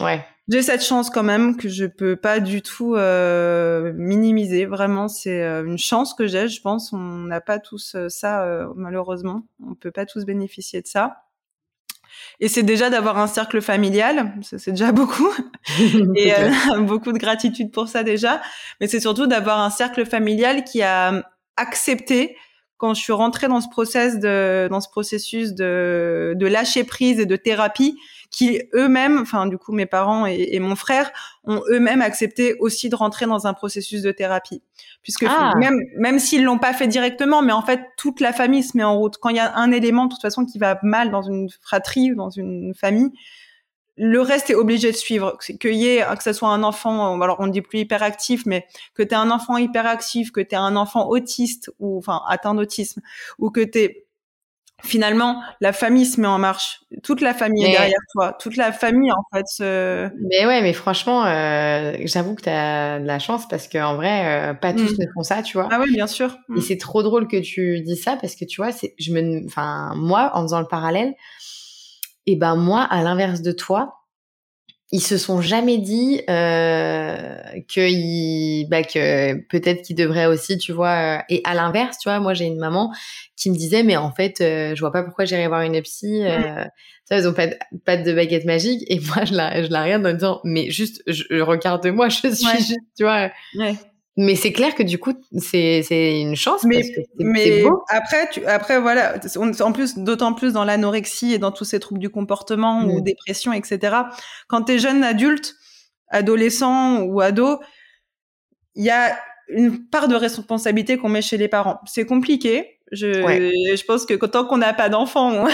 Ouais 0.00 0.24
j'ai 0.48 0.62
cette 0.62 0.84
chance 0.84 1.10
quand 1.10 1.24
même 1.24 1.56
que 1.56 1.68
je 1.68 1.86
peux 1.86 2.16
pas 2.16 2.38
du 2.38 2.62
tout 2.62 2.94
euh, 2.94 3.92
minimiser. 3.94 4.64
Vraiment, 4.64 5.08
c'est 5.08 5.42
euh, 5.42 5.64
une 5.64 5.78
chance 5.78 6.14
que 6.14 6.26
j'ai. 6.26 6.48
Je 6.48 6.60
pense, 6.60 6.92
on 6.92 6.98
n'a 6.98 7.40
pas 7.40 7.58
tous 7.58 7.94
euh, 7.96 8.08
ça 8.08 8.44
euh, 8.44 8.68
malheureusement. 8.76 9.42
On 9.66 9.74
peut 9.74 9.90
pas 9.90 10.06
tous 10.06 10.24
bénéficier 10.24 10.82
de 10.82 10.86
ça. 10.86 11.24
Et 12.38 12.48
c'est 12.48 12.62
déjà 12.62 12.90
d'avoir 12.90 13.18
un 13.18 13.26
cercle 13.26 13.60
familial, 13.60 14.32
c'est 14.42 14.70
déjà 14.70 14.92
beaucoup, 14.92 15.30
et 16.14 16.32
beaucoup 16.78 17.12
de 17.12 17.18
gratitude 17.18 17.72
pour 17.72 17.88
ça 17.88 18.04
déjà. 18.04 18.40
Mais 18.80 18.86
c'est 18.86 19.00
surtout 19.00 19.26
d'avoir 19.26 19.60
un 19.60 19.70
cercle 19.70 20.06
familial 20.06 20.64
qui 20.64 20.82
a 20.82 21.28
accepté 21.56 22.36
quand 22.78 22.94
je 22.94 23.00
suis 23.00 23.12
rentrée 23.12 23.48
dans 23.48 23.60
ce 23.60 23.68
process 23.68 24.18
de 24.18 24.68
dans 24.70 24.80
ce 24.80 24.88
processus 24.88 25.54
de 25.54 26.34
de 26.36 26.46
lâcher 26.46 26.84
prise 26.84 27.18
et 27.18 27.26
de 27.26 27.36
thérapie 27.36 27.96
qui 28.30 28.60
eux-mêmes, 28.74 29.18
enfin 29.20 29.46
du 29.46 29.56
coup 29.56 29.72
mes 29.72 29.86
parents 29.86 30.26
et, 30.26 30.58
mon 30.58 30.76
frère 30.76 31.10
ont 31.44 31.62
eux-mêmes 31.70 32.02
accepté 32.02 32.54
aussi 32.58 32.88
de 32.88 32.96
rentrer 32.96 33.26
dans 33.26 33.46
un 33.46 33.54
processus 33.54 34.02
de 34.02 34.12
thérapie, 34.12 34.62
puisque 35.02 35.24
ah. 35.28 35.52
même 35.56 35.78
même 35.96 36.18
s'ils 36.18 36.44
l'ont 36.44 36.58
pas 36.58 36.72
fait 36.72 36.88
directement, 36.88 37.42
mais 37.42 37.52
en 37.52 37.62
fait 37.62 37.80
toute 37.96 38.20
la 38.20 38.32
famille 38.32 38.62
se 38.62 38.76
met 38.76 38.84
en 38.84 38.98
route. 38.98 39.16
Quand 39.20 39.30
il 39.30 39.36
y 39.36 39.40
a 39.40 39.56
un 39.56 39.70
élément 39.72 40.06
de 40.06 40.10
toute 40.10 40.22
façon 40.22 40.44
qui 40.44 40.58
va 40.58 40.78
mal 40.82 41.10
dans 41.10 41.22
une 41.22 41.48
fratrie 41.62 42.12
ou 42.12 42.14
dans 42.14 42.30
une 42.30 42.74
famille, 42.74 43.10
le 43.96 44.20
reste 44.20 44.50
est 44.50 44.54
obligé 44.54 44.90
de 44.90 44.96
suivre. 44.96 45.38
Que 45.60 45.68
y 45.68 45.88
ait, 45.88 46.04
que 46.16 46.22
ce 46.22 46.32
soit 46.32 46.48
un 46.48 46.62
enfant, 46.62 47.20
alors 47.20 47.36
on 47.40 47.46
dit 47.46 47.62
plus 47.62 47.80
hyperactif, 47.80 48.44
mais 48.46 48.66
que 48.94 49.02
tu 49.02 49.14
un 49.14 49.30
enfant 49.30 49.56
hyperactif, 49.56 50.32
que 50.32 50.40
tu 50.40 50.54
un 50.54 50.76
enfant 50.76 51.08
autiste 51.08 51.70
ou 51.78 51.98
enfin 51.98 52.22
atteint 52.28 52.54
d'autisme, 52.54 53.00
ou 53.38 53.50
que 53.50 53.62
tu 53.62 54.06
finalement, 54.84 55.42
la 55.60 55.72
famille 55.72 56.06
se 56.06 56.20
met 56.20 56.26
en 56.26 56.38
marche. 56.38 56.80
Toute 57.02 57.20
la 57.20 57.34
famille 57.34 57.64
est 57.64 57.72
derrière 57.72 57.98
toi. 58.12 58.36
Toute 58.38 58.56
la 58.56 58.72
famille, 58.72 59.10
en 59.10 59.22
fait. 59.32 59.46
Se... 59.46 60.08
Mais 60.28 60.46
ouais, 60.46 60.62
mais 60.62 60.72
franchement, 60.72 61.24
euh, 61.24 61.94
j'avoue 62.04 62.34
que 62.34 62.42
tu 62.42 62.50
as 62.50 63.00
de 63.00 63.06
la 63.06 63.18
chance 63.18 63.48
parce 63.48 63.68
qu'en 63.68 63.96
vrai, 63.96 64.50
euh, 64.50 64.54
pas 64.54 64.72
tous 64.72 64.92
mmh. 64.92 65.00
ne 65.00 65.06
font 65.14 65.22
ça, 65.22 65.42
tu 65.42 65.56
vois. 65.56 65.68
Ah 65.70 65.80
oui, 65.80 65.92
bien 65.94 66.06
sûr. 66.06 66.36
Et 66.50 66.58
mmh. 66.58 66.60
c'est 66.60 66.76
trop 66.78 67.02
drôle 67.02 67.26
que 67.26 67.38
tu 67.38 67.80
dis 67.80 67.96
ça 67.96 68.16
parce 68.16 68.36
que 68.36 68.44
tu 68.44 68.60
vois, 68.60 68.72
c'est, 68.72 68.94
je 68.98 69.12
me, 69.12 69.44
enfin, 69.46 69.92
moi, 69.96 70.30
en 70.34 70.42
faisant 70.42 70.60
le 70.60 70.68
parallèle, 70.68 71.14
et 72.26 72.36
ben 72.36 72.56
moi, 72.56 72.82
à 72.82 73.02
l'inverse 73.02 73.42
de 73.42 73.52
toi, 73.52 73.96
ils 74.92 75.00
se 75.00 75.18
sont 75.18 75.40
jamais 75.40 75.78
dit 75.78 76.20
euh, 76.30 77.36
que, 77.68 78.68
bah, 78.68 78.84
que 78.84 79.34
peut-être 79.48 79.82
qu'ils 79.82 79.96
devraient 79.96 80.26
aussi, 80.26 80.58
tu 80.58 80.72
vois. 80.72 81.18
Euh, 81.18 81.22
et 81.28 81.40
à 81.44 81.54
l'inverse, 81.54 81.98
tu 81.98 82.08
vois, 82.08 82.20
moi 82.20 82.34
j'ai 82.34 82.44
une 82.44 82.58
maman 82.58 82.92
qui 83.36 83.50
me 83.50 83.56
disait, 83.56 83.82
mais 83.82 83.96
en 83.96 84.12
fait, 84.12 84.40
euh, 84.40 84.74
je 84.76 84.80
vois 84.80 84.92
pas 84.92 85.02
pourquoi 85.02 85.24
j'irais 85.24 85.48
voir 85.48 85.62
une 85.62 85.80
psy. 85.82 86.22
Euh, 86.24 86.64
tu 87.08 87.14
vois, 87.14 87.18
ils 87.18 87.28
ont 87.28 87.32
pas 87.32 87.48
de, 87.48 87.56
pas 87.84 87.96
de 87.96 88.12
baguette 88.12 88.44
magique. 88.44 88.84
Et 88.88 89.00
moi, 89.14 89.24
je 89.24 89.34
la, 89.34 89.64
je 89.64 89.70
la 89.70 89.82
regarde 89.82 90.06
en 90.06 90.12
disant, 90.12 90.40
mais 90.44 90.70
juste, 90.70 91.02
je, 91.08 91.40
regarde-moi, 91.40 92.08
je 92.08 92.16
suis 92.16 92.58
juste, 92.58 92.78
tu 92.96 93.02
vois. 93.02 93.30
Ouais. 93.58 93.74
Mais 94.18 94.34
c'est 94.34 94.52
clair 94.52 94.74
que 94.74 94.82
du 94.82 94.98
coup, 94.98 95.12
c'est 95.38 95.82
c'est 95.82 96.20
une 96.20 96.36
chance. 96.36 96.64
Mais, 96.64 96.76
parce 96.76 96.88
que 96.88 97.00
mais 97.18 97.62
beau. 97.62 97.84
après, 97.88 98.28
tu, 98.30 98.44
après 98.46 98.80
voilà, 98.80 99.16
en 99.60 99.72
plus, 99.72 99.98
d'autant 99.98 100.32
plus 100.32 100.54
dans 100.54 100.64
l'anorexie 100.64 101.34
et 101.34 101.38
dans 101.38 101.52
tous 101.52 101.64
ces 101.64 101.80
troubles 101.80 102.00
du 102.00 102.08
comportement 102.08 102.82
ou 102.84 103.00
mm. 103.00 103.02
dépression, 103.02 103.52
etc. 103.52 103.94
Quand 104.48 104.62
t'es 104.62 104.78
jeune 104.78 105.04
adulte, 105.04 105.54
adolescent 106.08 107.02
ou 107.02 107.20
ado, 107.20 107.60
il 108.74 108.84
y 108.84 108.90
a 108.90 109.18
une 109.48 109.86
part 109.86 110.08
de 110.08 110.14
responsabilité 110.14 110.96
qu'on 110.96 111.10
met 111.10 111.22
chez 111.22 111.36
les 111.36 111.48
parents. 111.48 111.80
C'est 111.86 112.06
compliqué. 112.06 112.80
Je, 112.92 113.12
je 113.12 113.84
pense 113.84 114.06
que 114.06 114.14
tant 114.14 114.46
qu'on 114.46 114.58
n'a 114.58 114.72
pas 114.72 114.88
d'enfant, 114.88 115.44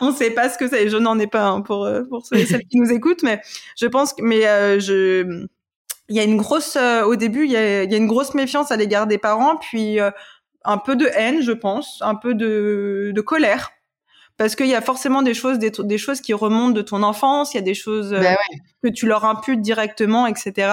on 0.00 0.06
ne 0.10 0.12
sait 0.12 0.30
pas 0.30 0.48
ce 0.48 0.58
que 0.58 0.66
c'est. 0.66 0.88
Je 0.88 0.96
n'en 0.96 1.20
ai 1.20 1.28
pas 1.28 1.46
hein, 1.46 1.60
pour 1.60 1.88
pour 2.08 2.26
ceux 2.26 2.36
et 2.36 2.46
celles 2.46 2.66
qui 2.66 2.78
nous 2.78 2.90
écoutent, 2.90 3.22
mais 3.22 3.40
je 3.78 3.86
pense 3.86 4.12
que 4.12 4.22
mais 4.22 4.46
euh, 4.48 4.80
je 4.80 5.46
il 6.08 6.16
y 6.16 6.20
a 6.20 6.24
une 6.24 6.36
grosse 6.36 6.76
euh, 6.76 7.02
au 7.04 7.16
début 7.16 7.44
il 7.44 7.50
y 7.50 7.56
a, 7.56 7.84
y 7.84 7.94
a 7.94 7.96
une 7.96 8.06
grosse 8.06 8.34
méfiance 8.34 8.70
à 8.70 8.76
l'égard 8.76 9.06
des 9.06 9.18
parents, 9.18 9.56
puis 9.56 10.00
euh, 10.00 10.10
un 10.64 10.78
peu 10.78 10.96
de 10.96 11.06
haine, 11.14 11.42
je 11.42 11.52
pense, 11.52 11.98
un 12.00 12.14
peu 12.14 12.34
de 12.34 13.12
de 13.14 13.20
colère 13.20 13.70
parce 14.36 14.54
qu'il 14.54 14.66
y 14.66 14.74
a 14.74 14.82
forcément 14.82 15.22
des 15.22 15.32
choses 15.32 15.58
des, 15.58 15.70
des, 15.70 15.98
choses 15.98 16.20
qui 16.20 16.34
remontent 16.34 16.72
de 16.72 16.82
ton 16.82 17.02
enfance, 17.02 17.54
il 17.54 17.56
y 17.56 17.60
a 17.60 17.62
des 17.62 17.74
choses 17.74 18.10
bah 18.10 18.36
que 18.82 18.88
tu 18.88 19.06
leur 19.06 19.24
imputes 19.24 19.62
directement, 19.62 20.26
etc. 20.26 20.72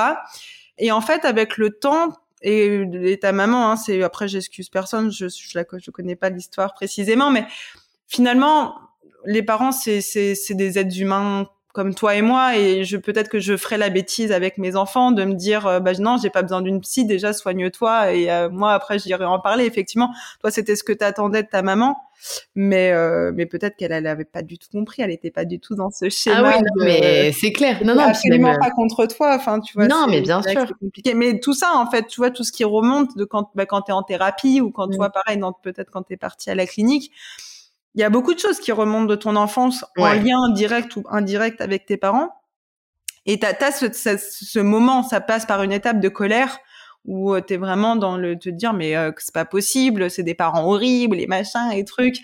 Et 0.78 0.92
en 0.92 1.00
fait, 1.00 1.24
avec 1.24 1.58
le 1.58 1.70
temps, 1.70 2.10
et, 2.44 3.18
ta 3.22 3.32
maman, 3.32 3.72
hein, 3.72 3.76
c'est 3.78 4.04
après 4.04 4.28
j'excuse 4.28 4.70
personne, 4.70 5.12
je 5.12 5.28
je 5.30 5.58
la 5.58 5.64
je 5.78 5.92
connais 5.92 6.16
pas 6.16 6.30
l'histoire 6.30 6.74
précisément, 6.74 7.32
mais 7.32 7.46
finalement 8.08 8.76
les 9.26 9.44
parents 9.44 9.72
c'est 9.72 10.34
des 10.50 10.78
êtres 10.78 11.00
humains 11.00 11.48
comme 11.74 11.96
toi 11.96 12.16
et 12.16 12.22
moi 12.22 12.56
et 12.56 12.86
je 12.86 12.98
peut-être 12.98 13.30
que 13.30 13.40
je 13.40 13.58
ferai 13.58 13.78
la 13.78 13.90
bêtise 13.90 14.32
avec 14.32 14.60
mes 14.60 14.76
enfants 14.76 15.12
de 15.12 15.26
me 15.26 15.34
dire 15.34 15.66
euh, 15.66 15.80
bah 15.80 15.94
non 16.00 16.18
j'ai 16.22 16.30
pas 16.30 16.44
besoin 16.44 16.62
d'une 16.62 16.80
psy 16.82 17.04
déjà 17.04 17.34
soigne-toi 17.34 18.14
et 18.14 18.32
euh, 18.32 18.48
moi 18.50 18.74
après 18.74 19.00
j'irai 19.00 19.26
en 19.26 19.40
parler 19.40 19.66
effectivement. 19.66 20.12
Toi 20.40 20.52
c'était 20.52 20.76
ce 20.76 20.84
que 20.84 20.94
t'attendais 20.94 21.42
de 21.42 21.48
ta 21.48 21.64
maman 21.64 21.98
mais 22.56 22.92
euh, 22.92 23.32
mais 23.34 23.48
peut-être 23.48 23.76
qu'elle 23.76 23.92
elle 23.92 24.06
avait 24.06 24.24
pas 24.24 24.44
du 24.44 24.60
tout 24.60 24.70
compris 24.72 25.02
elle 25.02 25.10
était 25.10 25.32
pas 25.32 25.46
du 25.46 25.60
tout 25.60 25.74
dans 25.74 25.90
ce 25.90 26.10
schéma 26.10 26.54
ah 26.54 26.60
oui 26.60 26.86
mais 26.86 27.32
c'est 27.32 27.52
clair. 27.52 27.84
Non 27.84 27.96
non 27.96 28.04
absolument 28.04 28.56
pas 28.60 28.70
contre 28.70 29.08
toi 29.08 29.36
enfin 29.36 29.60
tu 29.60 29.74
vois 29.74 29.88
non 29.88 30.06
mais 30.08 30.22
bien 30.22 30.44
sûr. 30.44 30.68
compliqué. 30.80 31.16
Mais 31.16 31.40
tout 31.40 31.56
ça 31.56 31.72
en 31.74 31.90
fait 31.90 32.06
tu 32.06 32.22
vois 32.22 32.30
tout 32.30 32.44
ce 32.44 32.52
qui 32.52 32.64
remonte 32.64 33.18
de 33.18 33.26
quand 33.26 33.50
bah, 33.56 33.66
quand 33.66 33.82
t'es 33.82 33.94
en 33.94 34.04
thérapie 34.04 34.62
ou 34.62 34.70
quand 34.70 34.88
tu 34.88 34.94
mm. 34.94 34.98
vois 34.98 35.10
pareil 35.10 35.42
peut-être 35.64 35.90
quand 35.90 36.04
t'es 36.04 36.18
parti 36.18 36.52
à 36.52 36.56
la 36.56 36.68
clinique 36.68 37.12
il 37.96 38.02
y 38.02 38.04
a 38.04 38.10
beaucoup 38.10 38.34
de 38.34 38.40
choses 38.40 38.60
qui 38.60 38.72
remontent 38.72 39.06
de 39.06 39.16
ton 39.16 39.36
enfance 39.36 39.86
en 39.98 40.14
lien 40.14 40.50
direct 40.54 40.96
ou 40.96 41.04
indirect 41.10 41.62
avec 41.62 41.86
tes 41.86 41.98
parents. 41.98 42.30
Et 43.26 43.40
t'as 43.40 43.54
as 43.62 43.72
ce, 43.72 44.18
ce, 44.18 44.60
moment, 44.60 45.04
ça 45.04 45.22
passe 45.22 45.46
par 45.46 45.64
une 45.64 45.72
étape 45.72 46.00
de 46.00 46.10
colère 46.10 46.60
où 47.06 47.34
euh, 47.34 47.42
tu 47.46 47.54
es 47.54 47.58
vraiment 47.58 47.96
dans 47.96 48.18
le 48.18 48.38
te 48.38 48.50
dire 48.50 48.74
mais 48.74 48.96
euh, 48.96 49.12
c'est 49.18 49.34
pas 49.34 49.46
possible, 49.46 50.10
c'est 50.10 50.24
des 50.24 50.36
parents 50.36 50.66
horribles, 50.66 51.18
les 51.18 51.28
machins 51.28 51.72
et 51.72 51.86
trucs. 51.86 52.18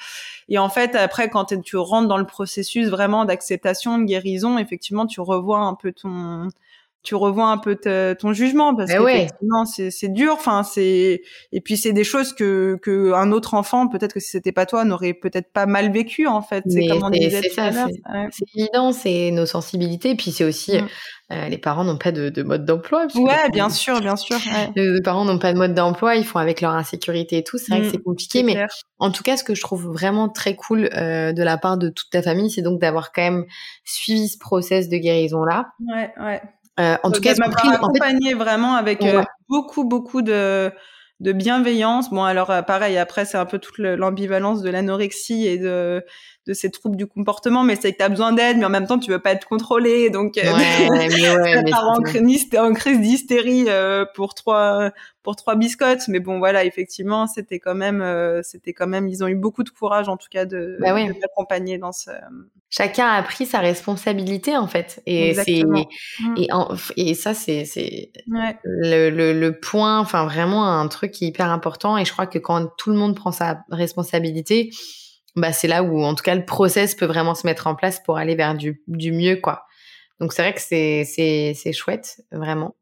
Et 0.47 0.57
en 0.57 0.69
fait 0.69 0.95
après 0.95 1.29
quand 1.29 1.53
tu 1.61 1.77
rentres 1.77 2.07
dans 2.07 2.17
le 2.17 2.25
processus 2.25 2.87
vraiment 2.87 3.25
d'acceptation, 3.25 3.97
de 3.97 4.05
guérison, 4.05 4.57
effectivement 4.57 5.05
tu 5.05 5.21
revois 5.21 5.59
un 5.59 5.75
peu 5.75 5.91
ton 5.91 6.47
tu 7.01 7.15
revois 7.15 7.47
un 7.47 7.57
peu 7.57 7.77
ton 8.19 8.33
jugement 8.33 8.75
parce 8.75 8.91
que 8.91 9.09
effectivement 9.09 9.65
c'est 9.65 10.13
dur 10.13 10.33
enfin 10.33 10.63
c'est 10.63 11.21
et 11.51 11.61
puis 11.61 11.77
c'est 11.77 11.93
des 11.93 12.03
choses 12.03 12.33
que 12.33 12.77
que 12.81 13.13
un 13.13 13.31
autre 13.31 13.53
enfant 13.53 13.87
peut-être 13.87 14.13
que 14.13 14.19
si 14.19 14.29
c'était 14.29 14.51
pas 14.51 14.65
toi 14.65 14.83
n'aurait 14.83 15.13
peut-être 15.13 15.51
pas 15.53 15.65
mal 15.65 15.91
vécu 15.91 16.27
en 16.27 16.41
fait. 16.41 16.63
C'est 16.67 16.87
comme 16.87 17.03
on 17.03 17.09
disait 17.09 17.41
ça 17.49 17.71
c'est 17.71 18.45
évident 18.55 18.91
c'est 18.91 19.31
nos 19.31 19.45
sensibilités 19.45 20.15
puis 20.15 20.31
c'est 20.31 20.43
aussi 20.43 20.77
mm. 20.77 20.87
euh, 21.31 21.47
les 21.47 21.57
parents 21.57 21.85
n'ont 21.85 21.97
pas 21.97 22.11
de, 22.11 22.29
de 22.29 22.43
mode 22.43 22.65
d'emploi 22.65 23.07
ouais 23.15 23.49
bien 23.51 23.69
sûr 23.69 24.01
bien 24.01 24.17
sûr 24.17 24.37
les 24.75 25.01
parents 25.01 25.23
n'ont 25.23 25.39
pas 25.39 25.53
de 25.53 25.57
mode 25.57 25.73
d'emploi 25.73 26.15
ils 26.15 26.25
font 26.25 26.39
avec 26.39 26.59
leur 26.59 26.73
insécurité 26.73 27.37
et 27.37 27.43
tout 27.43 27.57
c'est 27.57 27.71
vrai 27.71 27.81
que 27.81 27.87
mm. 27.87 27.91
c'est 27.91 28.03
compliqué 28.03 28.43
mais 28.43 28.65
en 28.99 29.11
tout 29.11 29.23
cas 29.23 29.37
ce 29.37 29.45
que 29.45 29.55
je 29.55 29.61
trouve 29.61 29.87
vraiment 29.87 30.27
très 30.27 30.55
cool 30.55 30.89
euh, 30.93 31.31
de 31.31 31.43
la 31.43 31.57
part 31.57 31.77
de 31.77 31.87
toute 31.87 32.09
ta 32.09 32.21
famille 32.21 32.51
c'est 32.51 32.61
donc 32.61 32.81
d'avoir 32.81 33.13
quand 33.13 33.21
même 33.21 33.45
suivi 33.85 34.27
ce 34.27 34.37
process 34.37 34.89
de 34.89 34.97
guérison 34.97 35.45
là 35.45 35.67
ouais 35.87 36.11
ouais 36.19 36.41
euh, 36.79 36.97
en 37.03 37.11
tout 37.11 37.21
cas, 37.21 37.33
m'avoir 37.37 37.73
accompagné 37.73 38.33
vraiment 38.33 38.75
avec 38.75 39.03
euh, 39.03 39.23
beaucoup, 39.49 39.83
beaucoup 39.83 40.21
de, 40.21 40.71
de 41.19 41.31
bienveillance. 41.31 42.09
Bon, 42.09 42.23
alors 42.23 42.51
euh, 42.51 42.61
pareil, 42.61 42.97
après, 42.97 43.25
c'est 43.25 43.37
un 43.37 43.45
peu 43.45 43.59
toute 43.59 43.77
l'ambivalence 43.79 44.61
de 44.61 44.69
l'anorexie 44.69 45.45
et 45.45 45.57
de, 45.57 46.03
de 46.47 46.53
ces 46.53 46.71
troubles 46.71 46.95
du 46.95 47.05
comportement, 47.05 47.63
mais 47.63 47.75
c'est 47.75 47.91
que 47.91 47.97
tu 47.97 48.03
as 48.03 48.09
besoin 48.09 48.33
d'aide, 48.33 48.57
mais 48.57 48.65
en 48.65 48.69
même 48.69 48.87
temps, 48.87 48.99
tu 48.99 49.11
veux 49.11 49.19
pas 49.19 49.31
être 49.31 49.47
contrôlé. 49.47 50.09
Donc, 50.09 50.33
ouais, 50.35 50.43
mais 50.89 51.29
ouais, 51.29 51.63
mais 51.63 51.73
en, 51.73 52.01
crise, 52.01 52.49
en 52.57 52.73
crise 52.73 52.99
d'hystérie 52.99 53.67
pour 54.15 54.33
trois 54.33 54.91
pour 55.21 55.35
trois 55.35 55.55
biscottes. 55.55 56.07
Mais 56.07 56.19
bon, 56.19 56.39
voilà, 56.39 56.65
effectivement, 56.65 57.27
c'était 57.27 57.59
quand 57.59 57.75
même, 57.75 58.03
c'était 58.43 58.73
quand 58.73 58.87
même, 58.87 59.07
ils 59.07 59.23
ont 59.23 59.27
eu 59.27 59.35
beaucoup 59.35 59.63
de 59.63 59.69
courage, 59.69 60.09
en 60.09 60.17
tout 60.17 60.29
cas, 60.31 60.45
de, 60.45 60.77
bah 60.79 60.93
de 60.93 61.13
m'accompagner 61.19 61.77
dans 61.77 61.91
ce 61.91 62.11
chacun 62.69 63.07
a 63.07 63.23
pris 63.23 63.45
sa 63.45 63.59
responsabilité 63.59 64.55
en 64.55 64.67
fait 64.67 65.01
et 65.05 65.33
c'est 65.33 65.63
mmh. 65.63 66.35
et, 66.37 66.49
et 66.97 67.13
ça 67.15 67.33
c'est 67.33 67.65
c'est 67.65 68.11
le, 68.65 69.09
le, 69.09 69.33
le, 69.33 69.59
point 69.59 69.99
enfin 69.99 70.25
vraiment 70.25 70.67
un 70.67 70.87
truc 70.87 71.11
qui 71.11 71.25
est 71.25 71.27
hyper 71.29 71.49
important 71.49 71.97
et 71.97 72.05
je 72.05 72.11
crois 72.11 72.27
que 72.27 72.37
quand 72.37 72.67
tout 72.77 72.91
le 72.91 72.95
monde 72.95 73.15
prend 73.15 73.31
sa 73.31 73.63
responsabilité 73.71 74.69
bah 75.35 75.53
c'est 75.53 75.67
là 75.67 75.83
où 75.83 76.01
en 76.03 76.15
tout 76.15 76.23
cas 76.23 76.35
le 76.35 76.45
process 76.45 76.95
peut 76.95 77.05
vraiment 77.05 77.35
se 77.35 77.45
mettre 77.45 77.67
en 77.67 77.75
place 77.75 77.99
pour 77.99 78.17
aller 78.17 78.35
vers 78.35 78.55
du 78.55 78.81
du 78.87 79.11
mieux 79.11 79.35
quoi 79.37 79.65
donc 80.19 80.33
c'est 80.33 80.41
vrai 80.41 80.53
que 80.53 80.61
c'est 80.61 81.05
c'est 81.05 81.53
c'est 81.55 81.73
chouette 81.73 82.21
vraiment 82.31 82.75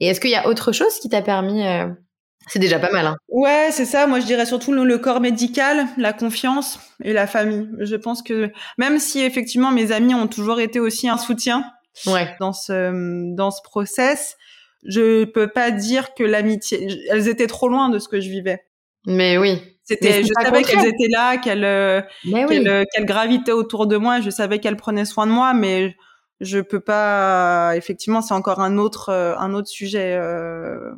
et 0.00 0.06
est-ce 0.06 0.20
qu'il 0.20 0.30
y 0.30 0.36
a 0.36 0.46
autre 0.48 0.72
chose 0.72 0.98
qui 1.00 1.08
t'a 1.08 1.22
permis 1.22 1.66
euh, 1.66 1.88
c'est 2.48 2.58
déjà 2.58 2.78
pas 2.78 2.90
mal. 2.90 3.06
Hein. 3.06 3.16
Ouais, 3.28 3.68
c'est 3.70 3.84
ça. 3.84 4.06
Moi, 4.06 4.20
je 4.20 4.26
dirais 4.26 4.46
surtout 4.46 4.72
le, 4.72 4.98
corps 4.98 5.20
médical, 5.20 5.86
la 5.96 6.12
confiance 6.12 6.80
et 7.02 7.12
la 7.12 7.26
famille. 7.26 7.68
Je 7.78 7.96
pense 7.96 8.22
que 8.22 8.50
même 8.78 8.98
si 8.98 9.20
effectivement 9.20 9.70
mes 9.70 9.92
amis 9.92 10.14
ont 10.14 10.26
toujours 10.26 10.60
été 10.60 10.80
aussi 10.80 11.08
un 11.08 11.18
soutien 11.18 11.64
ouais. 12.06 12.34
dans 12.40 12.52
ce 12.52 13.34
dans 13.34 13.50
ce 13.50 13.62
process, 13.62 14.36
je 14.84 15.24
peux 15.24 15.48
pas 15.48 15.70
dire 15.70 16.14
que 16.14 16.24
l'amitié. 16.24 16.88
Elles 17.10 17.28
étaient 17.28 17.46
trop 17.46 17.68
loin 17.68 17.88
de 17.88 17.98
ce 17.98 18.08
que 18.08 18.20
je 18.20 18.28
vivais. 18.28 18.64
Mais 19.06 19.38
oui. 19.38 19.71
C'était, 19.84 20.22
je 20.22 20.32
savais 20.40 20.62
qu'elles 20.62 20.86
étaient 20.86 21.08
là, 21.10 21.36
qu'elles 21.38 21.64
euh, 21.64 22.02
qu'elles 22.24 23.04
gravitaient 23.04 23.52
autour 23.52 23.86
de 23.86 23.96
moi. 23.96 24.20
Je 24.20 24.30
savais 24.30 24.58
qu'elles 24.58 24.76
prenaient 24.76 25.04
soin 25.04 25.26
de 25.26 25.32
moi, 25.32 25.54
mais 25.54 25.96
je 26.40 26.60
peux 26.60 26.80
pas. 26.80 27.72
Effectivement, 27.76 28.22
c'est 28.22 28.34
encore 28.34 28.60
un 28.60 28.78
autre 28.78 29.08
euh, 29.08 29.34
un 29.38 29.54
autre 29.54 29.68
sujet. 29.68 30.16
Euh 30.16 30.92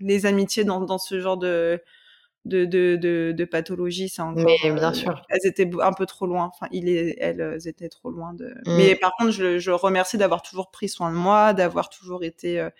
les 0.00 0.26
amitiés 0.26 0.64
dans, 0.64 0.80
dans 0.80 0.98
ce 0.98 1.20
genre 1.20 1.36
de 1.36 1.82
de, 2.46 2.64
de, 2.64 2.96
de, 2.96 3.34
de 3.36 3.44
pathologie, 3.44 4.08
c'est 4.08 4.22
encore. 4.22 4.46
Mais 4.64 4.70
bien 4.72 4.94
sûr. 4.94 5.10
Euh, 5.10 5.22
elles 5.28 5.46
étaient 5.46 5.68
un 5.82 5.92
peu 5.92 6.06
trop 6.06 6.26
loin. 6.26 6.50
Enfin, 6.54 6.68
il 6.72 6.88
est, 6.88 7.14
elles 7.20 7.58
étaient 7.66 7.90
trop 7.90 8.10
loin 8.10 8.32
de. 8.32 8.46
Mm. 8.64 8.76
Mais 8.78 8.94
par 8.96 9.12
contre, 9.18 9.30
je, 9.32 9.58
je 9.58 9.70
remercie 9.70 10.16
d'avoir 10.16 10.40
toujours 10.40 10.70
pris 10.70 10.88
soin 10.88 11.10
de 11.10 11.16
moi, 11.16 11.52
d'avoir 11.52 11.90
toujours 11.90 12.24
été 12.24 12.58
euh, 12.58 12.70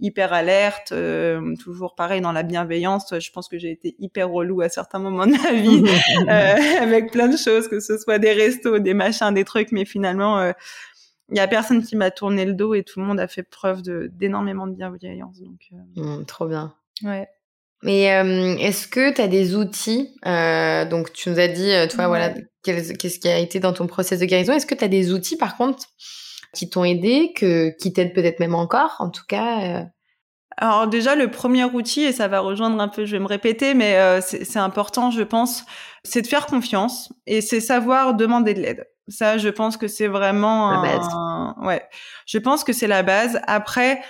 hyper 0.00 0.32
alerte, 0.32 0.92
euh, 0.92 1.54
toujours 1.62 1.94
pareil 1.94 2.20
dans 2.20 2.32
la 2.32 2.42
bienveillance. 2.42 3.14
Je 3.18 3.30
pense 3.30 3.48
que 3.48 3.58
j'ai 3.58 3.70
été 3.70 3.94
hyper 3.98 4.30
relou 4.30 4.60
à 4.60 4.68
certains 4.68 4.98
moments 4.98 5.26
de 5.26 5.32
ma 5.32 5.52
vie, 5.60 5.84
avec 6.80 7.12
plein 7.12 7.28
de 7.28 7.36
choses, 7.36 7.68
que 7.68 7.80
ce 7.80 7.98
soit 7.98 8.18
des 8.18 8.32
restos, 8.32 8.78
des 8.78 8.94
machins, 8.94 9.32
des 9.32 9.44
trucs, 9.44 9.72
mais 9.72 9.84
finalement 9.84 10.52
il 11.30 11.36
y 11.36 11.40
a 11.40 11.48
personne 11.48 11.82
qui 11.82 11.96
m'a 11.96 12.10
tourné 12.10 12.44
le 12.44 12.52
dos 12.52 12.74
et 12.74 12.82
tout 12.82 13.00
le 13.00 13.06
monde 13.06 13.20
a 13.20 13.28
fait 13.28 13.42
preuve 13.42 13.82
d'énormément 13.82 14.66
de 14.66 14.74
bienveillance. 14.74 15.40
Donc, 15.40 15.60
euh... 15.72 16.18
Mmh, 16.20 16.26
trop 16.26 16.46
bien. 16.46 16.74
Ouais. 17.02 17.28
Mais 17.82 18.14
euh, 18.14 18.56
est-ce 18.56 18.88
que 18.88 19.12
tu 19.12 19.20
as 19.20 19.28
des 19.28 19.54
outils 19.54 20.16
euh, 20.26 20.84
Donc, 20.84 21.12
tu 21.12 21.30
nous 21.30 21.38
as 21.38 21.48
dit, 21.48 21.70
euh, 21.70 21.86
toi, 21.86 22.08
voilà, 22.08 22.34
qu'est-ce 22.62 23.18
qui 23.18 23.28
a 23.28 23.38
été 23.38 23.60
dans 23.60 23.72
ton 23.72 23.86
process 23.86 24.20
de 24.20 24.24
guérison. 24.24 24.52
Est-ce 24.52 24.66
que 24.66 24.74
tu 24.74 24.84
as 24.84 24.88
des 24.88 25.12
outils, 25.12 25.36
par 25.36 25.56
contre, 25.56 25.84
qui 26.54 26.70
t'ont 26.70 26.84
aidé, 26.84 27.32
que, 27.36 27.70
qui 27.78 27.92
t'aident 27.92 28.14
peut-être 28.14 28.40
même 28.40 28.54
encore, 28.54 28.96
en 29.00 29.10
tout 29.10 29.24
cas 29.28 29.60
euh? 29.80 29.84
alors 30.56 30.86
déjà, 30.86 31.14
le 31.16 31.30
premier 31.30 31.64
outil, 31.64 32.02
et 32.02 32.12
ça 32.12 32.28
va 32.28 32.40
rejoindre 32.40 32.80
un 32.80 32.88
peu, 32.88 33.04
je 33.04 33.12
vais 33.12 33.18
me 33.18 33.26
répéter, 33.26 33.74
mais 33.74 33.96
euh, 33.96 34.20
c'est 34.20 34.58
important, 34.58 35.10
je 35.10 35.22
pense, 35.22 35.64
c'est 36.04 36.22
de 36.22 36.26
faire 36.26 36.46
confiance 36.46 37.12
et 37.26 37.40
c'est 37.40 37.60
savoir 37.60 38.14
demander 38.14 38.54
de 38.54 38.60
l'aide. 38.60 38.86
Ça, 39.08 39.36
je 39.36 39.48
pense 39.48 39.76
que 39.76 39.88
c'est 39.88 40.06
vraiment 40.06 40.70
la 40.70 40.80
base. 40.80 41.08
ouais. 41.66 41.82
Je 42.26 42.38
pense 42.38 42.64
que 42.64 42.72
c'est 42.72 42.86
la 42.86 43.02
base. 43.02 43.40
Après, 43.46 44.02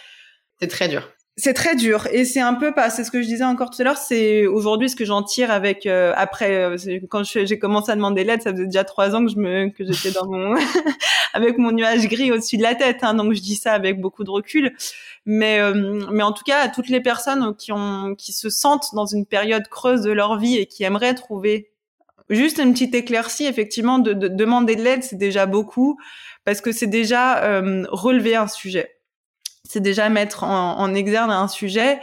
c'est 0.61 0.69
très 0.69 0.89
dur. 0.89 1.14
C'est 1.37 1.53
très 1.53 1.75
dur 1.75 2.07
et 2.13 2.25
c'est 2.25 2.41
un 2.41 2.55
peu 2.55 2.73
pas. 2.73 2.91
C'est 2.91 3.03
ce 3.03 3.11
que 3.11 3.21
je 3.21 3.27
disais 3.27 3.45
encore 3.45 3.71
tout 3.71 3.83
à 3.83 3.85
l'heure. 3.85 3.97
C'est 3.97 4.47
aujourd'hui 4.47 4.89
ce 4.89 4.95
que 4.95 5.05
j'en 5.05 5.25
tire 5.25 5.51
avec 5.51 5.85
euh, 5.85 6.13
après 6.17 6.55
euh, 6.55 6.77
quand 7.11 7.25
j'ai 7.25 7.59
commencé 7.59 7.91
à 7.91 7.97
demander 7.97 8.23
l'aide, 8.23 8.41
ça 8.41 8.53
faisait 8.53 8.67
déjà 8.67 8.85
trois 8.85 9.17
ans 9.17 9.25
que 9.25 9.33
je 9.33 9.39
me 9.39 9.69
que 9.71 9.85
j'étais 9.85 10.13
dans 10.13 10.27
mon 10.27 10.55
avec 11.35 11.59
mon 11.59 11.73
nuage 11.73 12.09
gris 12.09 12.31
au-dessus 12.31 12.57
de 12.57 12.63
la 12.63 12.77
tête. 12.77 12.99
Hein, 13.03 13.15
donc 13.15 13.33
je 13.35 13.41
dis 13.41 13.57
ça 13.57 13.73
avec 13.73 14.01
beaucoup 14.01 14.23
de 14.23 14.31
recul. 14.31 14.77
Mais 15.27 15.59
euh, 15.59 16.07
mais 16.13 16.23
en 16.23 16.33
tout 16.33 16.45
cas 16.45 16.61
à 16.61 16.69
toutes 16.69 16.89
les 16.89 17.01
personnes 17.01 17.57
qui 17.57 17.73
ont 17.73 18.15
qui 18.15 18.33
se 18.33 18.49
sentent 18.49 18.95
dans 18.95 19.07
une 19.07 19.27
période 19.27 19.67
creuse 19.69 20.03
de 20.03 20.13
leur 20.13 20.39
vie 20.39 20.59
et 20.59 20.67
qui 20.67 20.85
aimeraient 20.85 21.15
trouver 21.15 21.73
Juste 22.31 22.59
une 22.59 22.73
petite 22.73 22.95
éclaircie, 22.95 23.45
effectivement, 23.45 23.99
de, 23.99 24.15
demander 24.15 24.77
de 24.77 24.83
l'aide, 24.83 25.03
c'est 25.03 25.17
déjà 25.17 25.45
beaucoup, 25.45 25.99
parce 26.45 26.63
que 26.63 26.73
c'est 26.73 26.87
déjà 26.87 27.45
euh, 27.45 27.85
relever 27.91 28.35
un 28.35 28.49
sujet. 28.49 28.97
C'est 29.75 29.81
déjà 29.81 30.09
mettre 30.09 30.45
en, 30.45 30.95
exergue 30.95 31.33
un 31.33 31.49
sujet, 31.49 31.99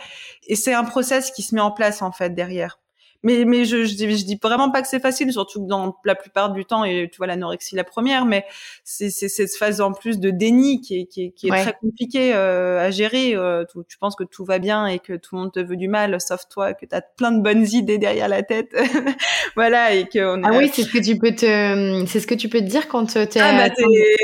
et 0.45 0.57
c'est 0.57 0.73
un 0.73 0.83
process 0.83 1.31
qui 1.31 1.41
se 1.41 1.55
met 1.55 1.61
en 1.61 1.71
place 1.71 2.01
en 2.01 2.11
fait 2.11 2.35
derrière. 2.35 2.80
Mais 3.23 3.45
mais 3.45 3.65
je, 3.65 3.85
je, 3.85 3.95
dis, 3.95 4.17
je 4.17 4.25
dis 4.25 4.39
vraiment 4.41 4.71
pas 4.71 4.81
que 4.81 4.87
c'est 4.87 4.99
facile, 4.99 5.31
surtout 5.31 5.61
que 5.61 5.67
dans 5.67 5.95
la 6.05 6.15
plupart 6.15 6.51
du 6.51 6.65
temps, 6.65 6.83
et 6.83 7.07
tu 7.11 7.17
vois 7.17 7.27
l'anorexie 7.27 7.75
la 7.75 7.83
première, 7.83 8.25
mais 8.25 8.45
c'est 8.83 9.09
cette 9.09 9.55
phase 9.55 9.79
en 9.79 9.91
plus 9.91 10.19
de 10.19 10.31
déni 10.31 10.81
qui 10.81 11.01
est, 11.01 11.05
qui 11.05 11.25
est, 11.25 11.31
qui 11.31 11.47
est 11.47 11.51
très 11.51 11.75
compliquée 11.79 12.33
euh, 12.33 12.79
à 12.79 12.89
gérer. 12.89 13.35
Euh, 13.35 13.63
tu, 13.71 13.79
tu, 13.87 13.97
penses 13.97 14.15
que 14.15 14.23
tout 14.23 14.43
va 14.43 14.57
bien 14.57 14.87
et 14.87 14.99
que 14.99 15.13
tout 15.13 15.35
le 15.35 15.41
monde 15.41 15.53
te 15.53 15.59
veut 15.59 15.77
du 15.77 15.87
mal, 15.87 16.19
sauf 16.19 16.47
toi, 16.49 16.73
que 16.73 16.85
tu 16.85 16.95
as 16.95 17.01
plein 17.01 17.31
de 17.31 17.41
bonnes 17.41 17.67
idées 17.71 17.99
derrière 17.99 18.27
la 18.27 18.41
tête, 18.41 18.75
voilà, 19.55 19.93
et 19.93 20.07
que 20.07 20.37
on 20.37 20.43
ah 20.43 20.51
oui, 20.57 20.71
c'est 20.73 20.83
ce 20.83 20.91
que 20.91 20.99
tu 20.99 21.17
peux 21.17 21.35
te, 21.35 22.05
c'est 22.07 22.19
ce 22.19 22.27
que 22.27 22.35
tu 22.35 22.49
peux 22.49 22.59
te 22.59 22.65
dire 22.65 22.87
quand 22.87 23.05
tu 23.05 23.19
es. 23.19 23.39
Ah 23.39 23.67
bah, 23.67 23.73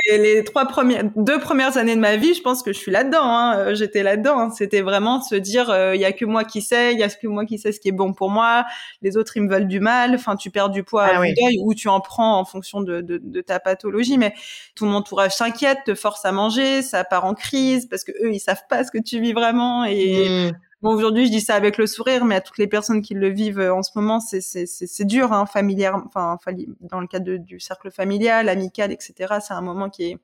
les 0.09 0.43
trois 0.43 0.65
premières, 0.65 1.03
deux 1.15 1.39
premières 1.39 1.77
années 1.77 1.95
de 1.95 2.01
ma 2.01 2.15
vie, 2.15 2.33
je 2.33 2.41
pense 2.41 2.63
que 2.63 2.73
je 2.73 2.79
suis 2.79 2.91
là-dedans. 2.91 3.23
Hein. 3.23 3.73
J'étais 3.75 4.01
là-dedans. 4.01 4.39
Hein. 4.39 4.49
C'était 4.49 4.81
vraiment 4.81 5.21
se 5.21 5.35
dire, 5.35 5.75
il 5.93 6.01
y 6.01 6.05
a 6.05 6.11
que 6.11 6.25
moi 6.25 6.43
qui 6.43 6.61
sais, 6.61 6.93
il 6.93 6.99
y 6.99 7.03
a 7.03 7.09
que 7.09 7.27
moi 7.27 7.45
qui 7.45 7.59
sais 7.59 7.71
ce 7.71 7.79
qui 7.79 7.89
est 7.89 7.93
bon 7.93 8.13
pour 8.13 8.29
moi 8.29 8.65
les 9.01 9.17
autres 9.17 9.37
ils 9.37 9.43
me 9.43 9.49
veulent 9.49 9.67
du 9.67 9.79
mal. 9.79 10.15
Enfin, 10.15 10.35
tu 10.35 10.51
perds 10.51 10.69
du 10.69 10.83
poids 10.83 11.05
ah 11.05 11.19
à 11.19 11.21
deuil 11.21 11.59
ou 11.61 11.73
tu 11.73 11.87
en 11.87 11.99
prends 12.01 12.39
en 12.39 12.45
fonction 12.45 12.81
de, 12.81 13.01
de, 13.01 13.41
ta 13.41 13.59
pathologie. 13.59 14.17
Mais 14.17 14.33
tout 14.75 14.85
mon 14.85 14.95
entourage 14.95 15.35
s'inquiète, 15.35 15.79
te 15.85 15.95
force 15.95 16.25
à 16.25 16.31
manger, 16.31 16.81
ça 16.81 17.03
part 17.03 17.25
en 17.25 17.33
crise 17.33 17.87
parce 17.87 18.03
que 18.03 18.11
eux 18.23 18.33
ils 18.33 18.39
savent 18.39 18.63
pas 18.69 18.83
ce 18.83 18.91
que 18.91 18.97
tu 18.97 19.19
vis 19.19 19.33
vraiment. 19.33 19.85
Et 19.85 20.29
mmh. 20.29 20.51
bon, 20.81 20.93
aujourd'hui 20.93 21.25
je 21.27 21.31
dis 21.31 21.41
ça 21.41 21.55
avec 21.55 21.77
le 21.77 21.87
sourire, 21.87 22.25
mais 22.25 22.35
à 22.35 22.41
toutes 22.41 22.57
les 22.57 22.67
personnes 22.67 23.01
qui 23.01 23.13
le 23.13 23.29
vivent 23.29 23.59
en 23.59 23.83
ce 23.83 23.91
moment, 23.95 24.19
c'est 24.19 24.41
c'est 24.41 25.05
dur, 25.05 25.33
hein, 25.33 25.45
familière, 25.45 25.95
enfin 26.05 26.37
dans 26.81 26.99
le 26.99 27.07
cadre 27.07 27.37
du 27.37 27.59
cercle 27.59 27.91
familial, 27.91 28.49
amical, 28.49 28.91
etc. 28.91 29.35
C'est 29.41 29.53
un 29.53 29.61
moment 29.61 29.89
qui 29.89 30.03
est 30.11 30.17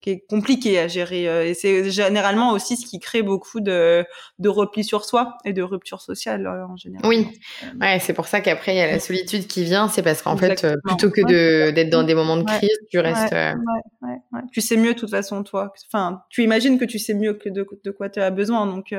qui 0.00 0.10
est 0.10 0.24
compliqué 0.28 0.78
à 0.78 0.88
gérer. 0.88 1.28
Euh, 1.28 1.46
et 1.46 1.54
c'est 1.54 1.90
généralement 1.90 2.52
aussi 2.52 2.76
ce 2.76 2.86
qui 2.86 2.98
crée 2.98 3.22
beaucoup 3.22 3.60
de, 3.60 4.04
de 4.38 4.48
repli 4.48 4.82
sur 4.82 5.04
soi 5.04 5.36
et 5.44 5.52
de 5.52 5.62
rupture 5.62 6.00
sociale 6.00 6.46
euh, 6.46 6.66
en 6.66 6.76
général. 6.76 7.06
Oui, 7.06 7.28
euh, 7.62 7.78
ouais, 7.80 7.98
c'est 8.00 8.14
pour 8.14 8.26
ça 8.26 8.40
qu'après 8.40 8.74
il 8.74 8.78
y 8.78 8.80
a 8.80 8.86
la 8.86 9.00
solitude 9.00 9.46
qui 9.46 9.64
vient. 9.64 9.88
C'est 9.88 10.02
parce 10.02 10.22
qu'en 10.22 10.36
fait, 10.36 10.66
plutôt 10.84 11.10
que 11.10 11.20
de 11.20 11.70
d'être 11.70 11.90
dans 11.90 12.02
des 12.02 12.14
moments 12.14 12.36
de 12.36 12.44
crise, 12.44 12.78
tu 12.90 12.98
restes. 12.98 13.32
Ouais, 13.32 14.40
tu 14.52 14.60
sais 14.60 14.76
mieux 14.76 14.94
de 14.94 14.98
toute 14.98 15.10
façon 15.10 15.42
toi. 15.42 15.72
Enfin, 15.92 16.22
tu 16.30 16.42
imagines 16.42 16.78
que 16.78 16.84
tu 16.84 16.98
sais 16.98 17.14
mieux 17.14 17.34
que 17.34 17.48
de, 17.48 17.66
de 17.84 17.90
quoi 17.90 18.08
tu 18.08 18.20
as 18.20 18.30
besoin. 18.30 18.66
Donc, 18.66 18.94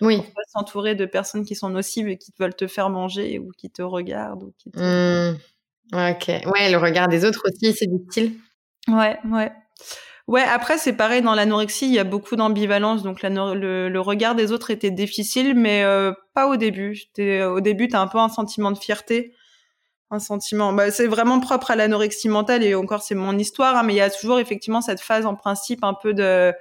oui. 0.00 0.22
s'entourer 0.52 0.94
de 0.94 1.06
personnes 1.06 1.44
qui 1.44 1.54
sont 1.54 1.70
nocives 1.70 2.08
et 2.08 2.18
qui 2.18 2.32
veulent 2.38 2.54
te 2.54 2.66
faire 2.66 2.90
manger 2.90 3.38
ou 3.38 3.50
qui 3.56 3.70
te 3.70 3.82
regardent 3.82 4.42
ou 4.42 4.54
qui. 4.58 4.70
Te... 4.70 4.78
Mmh. 4.78 5.38
Ok. 5.92 6.28
Ouais, 6.28 6.70
le 6.70 6.76
regard 6.76 7.08
des 7.08 7.24
autres 7.24 7.42
aussi, 7.46 7.72
c'est 7.74 7.86
utile. 7.86 8.34
Ouais, 8.88 9.18
ouais. 9.30 9.52
Ouais, 10.28 10.42
après 10.42 10.78
c'est 10.78 10.92
pareil 10.92 11.20
dans 11.20 11.34
l'anorexie, 11.34 11.86
il 11.86 11.92
y 11.92 11.98
a 11.98 12.04
beaucoup 12.04 12.36
d'ambivalence, 12.36 13.02
donc 13.02 13.22
le, 13.22 13.98
regard 13.98 14.34
des 14.34 14.52
autres 14.52 14.70
était 14.70 14.90
difficile, 14.90 15.54
mais 15.54 15.82
euh, 15.82 16.12
pas 16.34 16.46
au 16.46 16.56
début. 16.56 16.96
Au 17.18 17.60
début, 17.60 17.88
t'as 17.88 18.00
un 18.00 18.06
peu 18.06 18.18
un 18.18 18.28
sentiment 18.28 18.70
de 18.70 18.78
fierté, 18.78 19.34
un 20.10 20.20
sentiment. 20.20 20.72
Bah, 20.72 20.90
c'est 20.90 21.08
vraiment 21.08 21.40
propre 21.40 21.72
à 21.72 21.76
l'anorexie 21.76 22.28
mentale 22.28 22.62
et 22.62 22.74
encore 22.74 23.02
c'est 23.02 23.16
mon 23.16 23.36
histoire, 23.36 23.76
hein, 23.76 23.82
mais 23.82 23.94
il 23.94 23.96
y 23.96 24.00
a 24.00 24.10
toujours 24.10 24.38
effectivement 24.38 24.80
cette 24.80 25.00
phase 25.00 25.26
en 25.26 25.34
principe 25.34 25.82
un 25.82 25.94
peu 25.94 26.14
de 26.14 26.52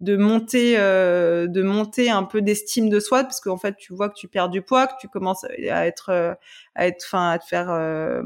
de 0.00 0.16
monter 0.16 0.74
euh, 0.78 1.46
de 1.46 1.62
monter 1.62 2.10
un 2.10 2.22
peu 2.22 2.42
d'estime 2.42 2.90
de 2.90 3.00
soi 3.00 3.22
parce 3.22 3.40
qu'en 3.40 3.56
fait 3.56 3.76
tu 3.76 3.94
vois 3.94 4.10
que 4.10 4.14
tu 4.14 4.28
perds 4.28 4.50
du 4.50 4.60
poids 4.60 4.86
que 4.86 4.92
tu 5.00 5.08
commences 5.08 5.44
à 5.44 5.86
être 5.86 6.10
euh, 6.10 6.34
à 6.74 6.86
être 6.86 7.02
enfin 7.06 7.30
à 7.30 7.38
te 7.38 7.46
faire 7.46 7.70
euh, 7.70 8.22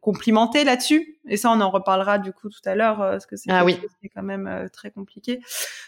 complimenter 0.00 0.64
là-dessus. 0.64 1.18
Et 1.28 1.36
ça 1.36 1.50
on 1.50 1.60
en 1.60 1.70
reparlera 1.70 2.18
du 2.18 2.32
coup 2.32 2.48
tout 2.48 2.60
à 2.64 2.74
l'heure 2.74 2.98
parce 2.98 3.26
que 3.26 3.36
c'est 3.36 3.50
ah 3.52 3.64
oui. 3.64 3.80
quand 4.12 4.24
même 4.24 4.68
très 4.72 4.90
compliqué. 4.90 5.40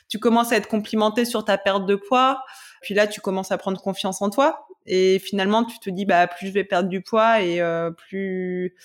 Tu 0.09 0.21
commences 0.21 0.53
à 0.53 0.57
être 0.57 0.69
complimenté 0.69 1.25
sur 1.25 1.45
ta 1.45 1.59
perte 1.59 1.87
de 1.87 1.97
poids 1.97 2.45
puis 2.81 2.95
là 2.95 3.09
tu 3.09 3.21
commences 3.21 3.51
à 3.51 3.59
prendre 3.59 3.81
confiance 3.81 4.23
en 4.23 4.31
toi. 4.31 4.69
Et 4.87 5.19
finalement 5.19 5.65
tu 5.65 5.81
te 5.81 5.91
dis 5.91 6.05
bah 6.05 6.29
plus 6.29 6.47
je 6.47 6.53
vais 6.53 6.63
perdre 6.63 6.89
du 6.89 7.01
poids 7.01 7.41
et 7.41 7.61
plus 7.97 8.77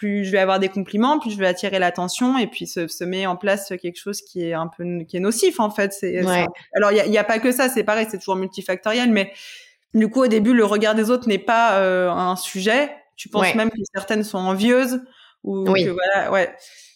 plus 0.00 0.24
je 0.24 0.30
vais 0.30 0.38
avoir 0.38 0.58
des 0.58 0.70
compliments, 0.70 1.18
plus 1.18 1.30
je 1.30 1.36
vais 1.36 1.46
attirer 1.46 1.78
l'attention 1.78 2.38
et 2.38 2.46
puis 2.46 2.66
se, 2.66 2.88
se, 2.88 3.04
met 3.04 3.26
en 3.26 3.36
place 3.36 3.68
quelque 3.68 3.98
chose 3.98 4.22
qui 4.22 4.42
est 4.42 4.54
un 4.54 4.66
peu 4.66 4.82
qui 5.06 5.18
est 5.18 5.20
nocif 5.20 5.60
en 5.60 5.68
fait. 5.68 5.92
C'est 5.92 6.24
alors 6.74 6.90
il 6.90 7.12
y 7.12 7.18
a, 7.18 7.24
pas 7.24 7.38
que 7.38 7.52
ça, 7.52 7.68
c'est 7.68 7.84
pareil, 7.84 8.06
c'est 8.10 8.16
toujours 8.16 8.36
multifactoriel, 8.36 9.10
mais 9.10 9.30
du 9.92 10.08
coup 10.08 10.22
au 10.22 10.26
début 10.26 10.54
le 10.54 10.64
regard 10.64 10.94
des 10.94 11.10
autres 11.10 11.28
n'est 11.28 11.36
pas 11.36 11.80
euh, 11.80 12.10
un 12.10 12.34
sujet. 12.36 12.90
Tu 13.14 13.28
penses 13.28 13.54
même 13.54 13.68
que 13.68 13.76
certaines 13.94 14.24
sont 14.24 14.38
envieuses 14.38 15.02
ou 15.44 15.64
que 15.64 15.90
voilà, 15.90 16.32
ouais. 16.32 16.54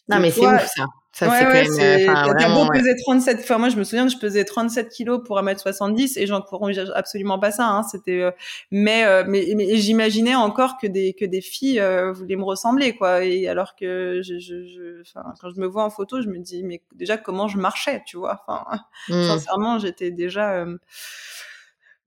Non 0.09 0.19
mais 0.19 0.31
c'est 0.31 0.47
ouf 0.47 0.67
ça. 0.75 0.87
Ça, 1.15 1.29
ouais, 1.29 1.47
ouais, 1.47 1.65
c'est 1.67 2.07
beau 2.07 2.67
peser 2.73 2.97
37, 2.97 3.39
enfin, 3.41 3.59
moi, 3.59 3.69
je 3.69 3.77
me 3.77 3.85
souviens 3.85 4.05
que 4.05 4.13
je 4.13 4.19
pesais 4.19 4.45
37 4.45 4.89
kilos 4.89 5.21
pour 5.25 5.39
1m70 5.39 6.19
et 6.19 6.27
j'encourage 6.27 6.77
absolument 6.93 7.39
pas 7.39 7.53
ça, 7.53 7.69
hein. 7.69 7.85
C'était, 7.85 8.21
euh, 8.21 8.33
mais, 8.73 9.05
euh, 9.05 9.23
mais, 9.25 9.47
mais 9.55 9.77
j'imaginais 9.77 10.35
encore 10.35 10.77
que 10.77 10.89
des, 10.89 11.13
que 11.13 11.25
des 11.25 11.41
filles 11.41 11.79
euh, 11.79 12.13
voulaient 12.13 12.35
me 12.35 12.43
ressembler, 12.43 12.97
quoi. 12.97 13.25
Et 13.25 13.47
alors 13.47 13.77
que 13.77 14.23
je, 14.25 14.41
je, 14.41 14.67
je 14.67 15.03
quand 15.41 15.51
je 15.55 15.61
me 15.61 15.67
vois 15.69 15.85
en 15.85 15.91
photo, 15.91 16.21
je 16.21 16.27
me 16.27 16.39
dis, 16.39 16.65
mais 16.65 16.83
déjà, 16.97 17.17
comment 17.17 17.47
je 17.47 17.59
marchais, 17.59 18.03
tu 18.05 18.17
vois? 18.17 18.45
Enfin, 18.49 18.81
mmh. 19.09 19.23
sincèrement, 19.23 19.79
j'étais 19.79 20.11
déjà, 20.11 20.67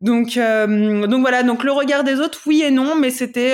donc, 0.01 0.37
donc 0.37 1.21
voilà. 1.21 1.43
Donc 1.43 1.63
le 1.63 1.71
regard 1.71 2.03
des 2.03 2.19
autres, 2.19 2.39
oui 2.45 2.61
et 2.61 2.71
non, 2.71 2.95
mais 2.95 3.09
c'était, 3.09 3.53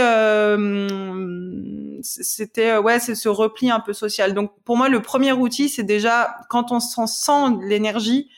c'était 2.03 2.71
euh, 2.71 2.82
ouais, 2.82 2.99
c'est 2.99 3.15
ce 3.15 3.29
repli 3.29 3.71
un 3.71 3.79
peu 3.79 3.93
social. 3.93 4.34
Donc 4.34 4.51
pour 4.63 4.77
moi, 4.77 4.89
le 4.89 5.01
premier 5.01 5.32
outil, 5.32 5.69
c'est 5.69 5.84
déjà 5.84 6.36
quand 6.49 6.71
on 6.71 6.79
s'en 6.79 7.08
sent 7.08 7.58
l'énergie 7.67 8.29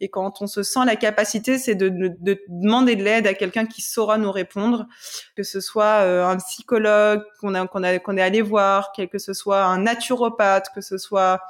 et 0.00 0.08
quand 0.08 0.42
on 0.42 0.48
se 0.48 0.64
sent 0.64 0.80
la 0.84 0.96
capacité, 0.96 1.58
c'est 1.58 1.76
de, 1.76 1.88
de, 1.88 2.40
demander 2.48 2.96
de 2.96 3.04
l'aide 3.04 3.26
à 3.26 3.34
quelqu'un 3.34 3.66
qui 3.66 3.82
saura 3.82 4.18
nous 4.18 4.32
répondre, 4.32 4.86
que 5.36 5.44
ce 5.44 5.60
soit 5.60 6.02
euh, 6.02 6.26
un 6.26 6.36
psychologue 6.38 7.22
qu'on 7.40 7.54
a 7.54 7.66
qu'on 7.68 7.84
a 7.84 7.98
qu'on 8.00 8.16
est 8.16 8.22
allé 8.22 8.42
voir, 8.42 8.92
que 8.92 9.18
ce 9.18 9.32
soit 9.32 9.62
un 9.64 9.78
naturopathe, 9.78 10.70
que 10.74 10.80
ce 10.80 10.98
soit 10.98 11.40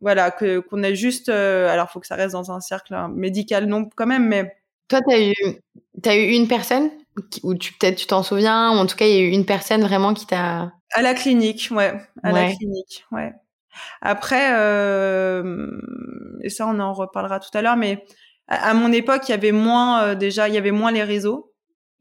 voilà 0.00 0.30
que 0.30 0.60
qu'on 0.60 0.82
a 0.82 0.92
juste 0.92 1.30
euh, 1.30 1.68
alors 1.68 1.90
faut 1.90 1.98
que 1.98 2.06
ça 2.06 2.14
reste 2.14 2.34
dans 2.34 2.52
un 2.52 2.60
cercle 2.60 2.94
hein, 2.94 3.10
médical 3.12 3.66
non 3.66 3.88
quand 3.96 4.06
même 4.06 4.28
mais 4.28 4.57
toi 4.88 5.00
tu 5.06 5.14
as 5.14 5.20
eu 5.20 5.34
as 6.04 6.16
eu 6.16 6.30
une 6.30 6.48
personne 6.48 6.90
ou 7.42 7.54
tu 7.54 7.72
peut-être 7.74 7.96
tu 7.96 8.06
t'en 8.06 8.22
souviens 8.22 8.70
ou 8.72 8.76
en 8.76 8.86
tout 8.86 8.96
cas 8.96 9.06
il 9.06 9.14
y 9.14 9.18
a 9.18 9.20
eu 9.20 9.30
une 9.30 9.46
personne 9.46 9.82
vraiment 9.82 10.14
qui 10.14 10.26
t'a 10.26 10.72
à 10.92 11.02
la 11.02 11.14
clinique, 11.14 11.68
ouais. 11.70 11.92
À 12.22 12.32
la 12.32 12.52
clinique, 12.52 13.04
ouais. 13.12 13.32
Après, 14.00 14.52
euh, 14.52 15.70
et 16.42 16.48
ça 16.48 16.66
on 16.66 16.80
en 16.80 16.92
reparlera 16.92 17.38
tout 17.38 17.56
à 17.56 17.62
l'heure, 17.62 17.76
mais 17.76 18.04
à, 18.48 18.74
mon 18.74 18.90
époque, 18.92 19.28
il 19.28 19.32
y 19.32 19.34
avait 19.34 19.52
moins 19.52 20.02
euh, 20.02 20.14
déjà, 20.14 20.48
il 20.48 20.54
y 20.54 20.58
avait 20.58 20.72
moins 20.72 20.90
les 20.90 21.02
réseaux. 21.02 21.52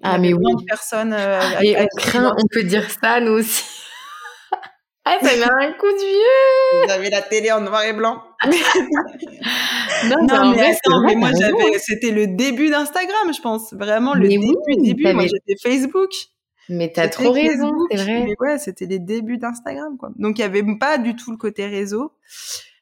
Ah 0.04 0.17
mais 0.17 0.32
moins 0.32 0.54
oui. 0.54 0.62
de 0.62 0.65
personnes. 0.65 1.13
Euh, 1.13 1.41
et 1.62 1.76
on 1.78 1.88
craint, 1.97 2.36
on 2.38 2.47
peut 2.52 2.63
dire 2.63 2.89
ça 2.89 3.19
nous 3.19 3.34
aussi. 3.34 3.63
ah, 5.06 5.17
ça 5.21 5.36
met 5.36 5.43
un 5.43 5.73
coup 5.73 5.88
de 5.88 6.78
vieux. 6.78 6.86
Vous 6.86 6.91
avez 6.91 7.10
la 7.10 7.21
télé 7.21 7.52
en 7.52 7.62
noir 7.62 7.84
et 7.84 7.93
blanc. 7.93 8.23
non, 8.45 10.28
non 10.28 10.52
mais, 10.52 10.62
attends, 10.62 11.02
mais 11.06 11.15
moi 11.15 11.32
j'avais, 11.38 11.80
c'était 11.80 12.12
le 12.12 12.28
début 12.28 12.69
d'Instagram, 12.69 13.34
je 13.34 13.41
pense, 13.41 13.73
vraiment 13.73 14.13
le 14.13 14.28
début, 14.28 14.54
début. 14.80 15.13
Moi 15.13 15.26
j'étais 15.26 15.56
Facebook. 15.62 16.12
Mais 16.69 16.91
t'as 16.91 17.08
trop 17.08 17.32
raison, 17.32 17.71
c'est 17.89 17.97
vrai. 17.97 18.36
ouais, 18.39 18.58
c'était 18.58 18.86
les 18.86 19.00
débuts 19.00 19.38
d'Instagram, 19.38 19.97
quoi. 19.97 20.10
Donc 20.17 20.38
il 20.38 20.41
y 20.41 20.45
avait 20.45 20.63
pas 20.78 20.97
du 20.97 21.15
tout 21.15 21.32
le 21.32 21.38
côté 21.38 21.65
réseau. 21.65 22.12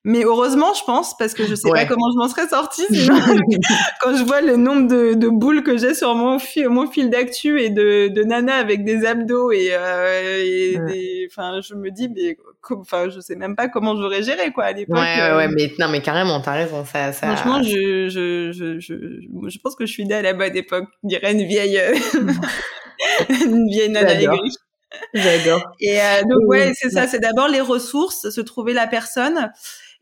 Mais 0.08 0.24
heureusement, 0.24 0.72
je 0.76 0.84
pense, 0.84 1.18
parce 1.18 1.34
que 1.34 1.48
je 1.48 1.56
sais 1.56 1.68
pas 1.72 1.86
comment 1.86 2.12
je 2.14 2.18
m'en 2.20 2.30
serais 2.30 2.48
sortie. 2.48 2.86
quand 4.02 4.16
je 4.16 4.24
vois 4.24 4.40
le 4.40 4.56
nombre 4.56 4.88
de, 4.88 5.16
de 5.16 5.28
boules 5.28 5.64
que 5.64 5.78
j'ai 5.78 5.96
sur 5.96 6.14
mon 6.14 6.38
fil, 6.38 6.70
mon 6.70 6.86
fil 6.86 7.10
d'actu 7.10 7.60
et 7.60 7.72
de, 7.72 8.10
de 8.10 8.24
nana 8.24 8.54
avec 8.54 8.86
des 8.86 9.04
abdos 9.04 9.52
et, 9.52 9.70
euh, 9.72 10.44
et 10.44 10.78
des, 10.88 11.28
enfin, 11.32 11.60
je 11.62 11.74
me 11.74 11.90
dis, 11.90 12.08
mais, 12.08 12.38
enfin, 12.70 13.10
je 13.10 13.20
sais 13.20 13.36
même 13.36 13.56
pas 13.56 13.68
comment 13.68 13.96
j'aurais 13.96 14.22
géré, 14.22 14.52
quoi, 14.52 14.66
à 14.66 14.74
l'époque. 14.74 14.96
Ouais, 14.96 15.02
ouais, 15.02 15.36
ouais, 15.38 15.48
euh. 15.48 15.54
mais 15.56 15.74
non, 15.80 15.88
mais 15.90 16.02
carrément, 16.02 16.40
t'as 16.40 16.54
raison, 16.54 16.86
ça, 16.86 17.12
ça. 17.12 17.36
Franchement, 17.36 17.64
je, 17.64 18.08
je, 18.08 18.52
je, 18.52 18.80
je, 18.80 18.94
je, 19.50 19.60
pense 19.60 19.76
que 19.76 19.88
je 19.88 19.92
suis 19.92 20.06
née 20.06 20.14
à 20.14 20.22
la 20.22 20.34
bonne 20.34 20.56
époque, 20.56 20.86
je 21.04 21.10
dirais 21.10 21.32
une 21.32 21.48
vieille. 21.48 21.80
Euh, 21.80 21.96
une 23.30 23.68
vieille 23.70 23.90
nana 23.90 24.14
aigrie. 24.14 24.52
J'adore. 25.16 25.62
Et 25.80 26.00
euh, 26.00 26.22
donc 26.22 26.48
ouais, 26.48 26.74
c'est 26.76 26.90
ça. 26.90 27.08
C'est 27.08 27.20
d'abord 27.20 27.48
les 27.48 27.62
ressources, 27.62 28.30
se 28.30 28.42
trouver 28.42 28.74
la 28.74 28.88
personne. 28.88 29.52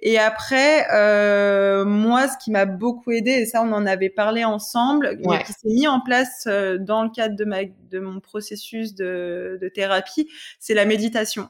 Et 0.06 0.20
après, 0.20 0.86
euh, 0.94 1.86
moi, 1.86 2.28
ce 2.28 2.38
qui 2.44 2.52
m'a 2.52 2.66
beaucoup 2.66 3.12
aidé, 3.12 3.32
et 3.32 3.46
ça, 3.46 3.64
on 3.64 3.72
en 3.72 3.86
avait 3.86 4.10
parlé 4.10 4.44
ensemble, 4.44 5.18
qui 5.18 5.54
s'est 5.54 5.70
mis 5.70 5.88
en 5.88 6.02
place 6.02 6.44
euh, 6.46 6.78
dans 6.78 7.04
le 7.04 7.10
cadre 7.10 7.38
de, 7.38 7.46
ma, 7.46 7.60
de 7.64 8.00
mon 8.00 8.20
processus 8.20 8.96
de, 8.96 9.58
de 9.62 9.70
thérapie, 9.70 10.28
c'est 10.60 10.74
la 10.74 10.84
méditation. 10.84 11.48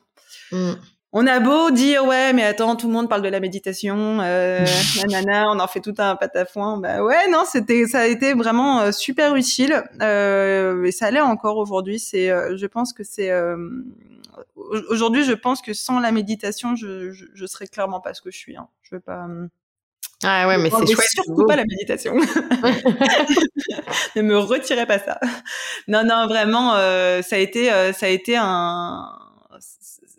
Mmh. 0.52 0.74
On 1.16 1.26
a 1.28 1.40
beau 1.40 1.70
dire 1.70 2.06
ouais 2.06 2.34
mais 2.34 2.44
attends 2.44 2.76
tout 2.76 2.88
le 2.88 2.94
monde 2.94 3.08
parle 3.08 3.22
de 3.22 3.30
la 3.30 3.40
méditation 3.40 4.20
euh, 4.22 4.66
nanana 5.08 5.46
on 5.52 5.60
en 5.60 5.68
fait 5.68 5.80
tout 5.80 5.94
un 6.00 6.16
patafouin 6.16 6.80
bah 6.80 7.04
ouais 7.04 7.30
non 7.30 7.44
c'était 7.46 7.86
ça 7.86 8.00
a 8.00 8.06
été 8.08 8.34
vraiment 8.34 8.82
euh, 8.82 8.92
super 8.92 9.36
utile. 9.36 9.84
Euh, 10.02 10.86
et 10.86 10.92
ça 10.92 11.06
allait 11.06 11.22
encore 11.22 11.58
aujourd'hui. 11.58 12.00
C'est 12.00 12.32
euh, 12.32 12.58
je 12.58 12.66
pense 12.66 12.94
que 12.94 13.04
c'est 13.04 13.30
euh, 13.30 13.56
aujourd'hui 14.56 15.24
je 15.24 15.34
pense 15.34 15.62
que 15.62 15.74
sans 15.74 16.00
la 16.00 16.12
méditation 16.12 16.76
je, 16.76 17.12
je, 17.12 17.26
je 17.34 17.46
serais 17.46 17.68
clairement 17.68 18.02
pas 18.02 18.14
ce 18.14 18.22
que 18.22 18.32
je 18.32 18.38
suis 18.38 18.56
hein. 18.56 18.68
je 18.82 18.96
veux 18.96 19.02
pas 19.02 19.28
Ah 20.24 20.48
ouais, 20.48 20.58
mais 20.58 20.70
c'est 20.70 20.94
chouette. 20.94 21.08
Surtout 21.10 21.46
pas 21.46 21.56
la 21.56 21.66
méditation. 21.66 22.16
ne 24.16 24.22
me 24.22 24.38
retirez 24.38 24.86
pas 24.86 25.00
ça. 25.00 25.20
Non, 25.88 26.04
non, 26.06 26.28
vraiment, 26.28 26.76
euh, 26.76 27.22
ça 27.22 27.36
a 27.36 27.40
été, 27.40 27.72
euh, 27.72 27.94
ça 27.94 28.06
a 28.06 28.10
été 28.10 28.36
un. 28.38 29.10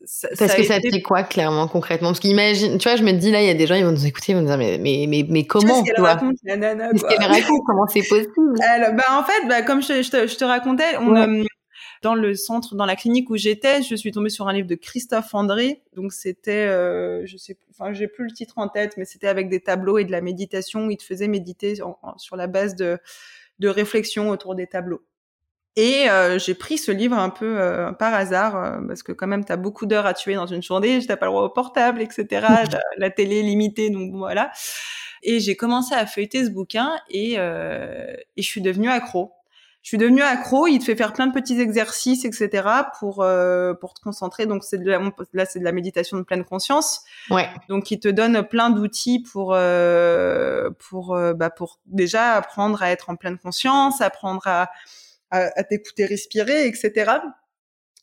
Ça, 0.07 0.29
Parce 0.39 0.55
que 0.55 0.65
ça 0.65 0.81
te 0.81 0.91
fait 0.91 1.01
quoi 1.01 1.23
clairement, 1.23 1.67
concrètement? 1.67 2.11
Parce 2.11 2.21
qu'imagine, 2.21 2.77
tu 2.77 2.87
vois, 2.87 2.97
je 2.97 3.03
me 3.03 3.12
dis 3.12 3.31
là, 3.31 3.41
il 3.41 3.47
y 3.47 3.51
a 3.51 3.55
des 3.55 3.67
gens, 3.67 3.75
ils 3.75 3.85
vont 3.85 3.93
nous 3.93 4.07
écouter, 4.07 4.33
ils 4.33 4.35
vont 4.35 4.43
nous 4.43 4.49
dire 4.49 4.59
mais 4.59 4.77
mais 4.79 5.07
mais, 5.09 5.25
mais 5.27 5.47
comment 5.47 5.83
Qu'est-ce 5.83 5.95
qu'elle 5.95 6.05
raconte 6.05 6.37
la 6.45 6.57
nana 6.59 6.91
Qu'est-ce 6.91 7.05
qu'elle 7.05 7.31
raconte 7.31 7.62
Comment 7.67 7.87
c'est 7.87 8.03
possible? 8.03 8.55
Bah 8.59 9.05
en 9.12 9.25
fait, 9.25 9.49
bah, 9.49 9.62
comme 9.62 9.83
je, 9.83 10.03
je, 10.03 10.11
te, 10.11 10.27
je 10.27 10.37
te 10.37 10.45
racontais, 10.45 10.99
on, 10.99 11.17
euh, 11.17 11.43
dans 12.05 12.15
le 12.15 12.35
centre, 12.35 12.75
dans 12.75 12.85
la 12.85 12.97
clinique 12.97 13.31
où 13.31 13.37
j'étais, 13.37 13.83
je 13.83 13.95
suis 13.95 14.13
tombée 14.13 14.29
sur 14.29 14.47
un 14.47 14.53
livre 14.53 14.69
de 14.69 14.75
Christophe 14.75 15.35
André. 15.35 15.83
Donc 15.97 16.13
c'était, 16.13 16.67
euh, 16.67 17.25
je 17.25 17.39
sais, 17.39 17.57
enfin 17.71 17.95
j'ai 17.95 18.09
plus 18.09 18.25
le 18.25 18.31
titre 18.31 18.59
en 18.59 18.69
tête, 18.69 18.99
mais 18.99 19.07
c'était 19.07 19.27
avec 19.27 19.49
des 19.49 19.61
tableaux 19.61 19.97
et 19.97 20.05
de 20.05 20.13
la 20.13 20.21
méditation. 20.21 20.91
Il 20.91 20.99
te 20.99 21.03
faisait 21.03 21.29
méditer 21.29 21.77
sur, 22.19 22.37
la 22.37 22.47
base 22.47 22.77
de, 22.77 22.99
de 23.59 23.69
réflexion 23.69 24.29
autour 24.29 24.55
des 24.55 24.67
tableaux. 24.67 25.03
Et 25.77 26.11
euh, 26.11 26.39
j'ai 26.39 26.55
pris 26.55 26.77
ce 26.77 26.93
livre 26.93 27.17
un 27.17 27.31
peu 27.31 27.59
euh, 27.59 27.91
par 27.93 28.13
hasard, 28.13 28.57
euh, 28.57 28.87
parce 28.87 29.03
que 29.03 29.13
quand 29.13 29.27
même, 29.27 29.45
tu 29.45 29.51
as 29.51 29.57
beaucoup 29.57 29.87
d'heures 29.87 30.07
à 30.07 30.13
tuer 30.13 30.35
dans 30.35 30.47
une 30.47 30.63
journée, 30.63 31.01
n'as 31.09 31.17
pas 31.17 31.27
le 31.27 31.33
droit 31.33 31.43
au 31.43 31.49
portable, 31.49 32.03
etc. 32.03 32.27
la, 32.31 32.65
la 32.99 33.11
télé 33.11 33.43
limitée, 33.43 33.89
donc 33.89 34.13
voilà. 34.15 34.53
Et 35.23 35.41
j'ai 35.41 35.57
commencé 35.57 35.95
à 35.95 36.05
feuilleter 36.05 36.45
ce 36.45 36.51
bouquin 36.51 36.93
et, 37.09 37.37
et 37.37 37.39
je 38.37 38.43
suis 38.43 38.61
devenue 38.61 38.91
accro 38.91 39.33
je 39.85 39.89
suis 39.91 39.99
devenue 39.99 40.22
accro. 40.22 40.66
Il 40.66 40.78
te 40.78 40.85
fait 40.85 40.97
faire 40.97 41.12
plein 41.12 41.26
de 41.26 41.35
petits 41.35 41.61
exercices, 41.61 42.24
etc. 42.24 42.66
pour 42.99 43.20
euh, 43.20 43.74
pour 43.74 43.93
te 43.93 44.01
concentrer. 44.01 44.47
Donc 44.47 44.64
c'est 44.64 44.78
de 44.78 44.91
la, 44.91 44.99
là 45.35 45.45
c'est 45.45 45.59
de 45.59 45.64
la 45.64 45.72
méditation 45.72 46.16
de 46.16 46.22
pleine 46.22 46.43
conscience. 46.43 47.03
Ouais. 47.30 47.51
Donc 47.68 47.91
il 47.91 48.01
te 48.01 48.09
donne 48.09 48.49
plein 48.49 48.70
d'outils 48.70 49.22
pour 49.22 49.53
euh, 49.55 50.70
pour 50.78 51.14
euh, 51.14 51.35
bah 51.35 51.51
pour 51.51 51.80
déjà 51.85 52.32
apprendre 52.32 52.82
à 52.82 52.91
être 52.91 53.11
en 53.11 53.16
pleine 53.16 53.37
conscience, 53.37 54.01
apprendre 54.01 54.47
à 54.47 54.70
à, 55.30 55.51
à 55.55 55.64
t'écouter 55.64 56.07
respirer, 56.07 56.66
etc. 56.66 57.18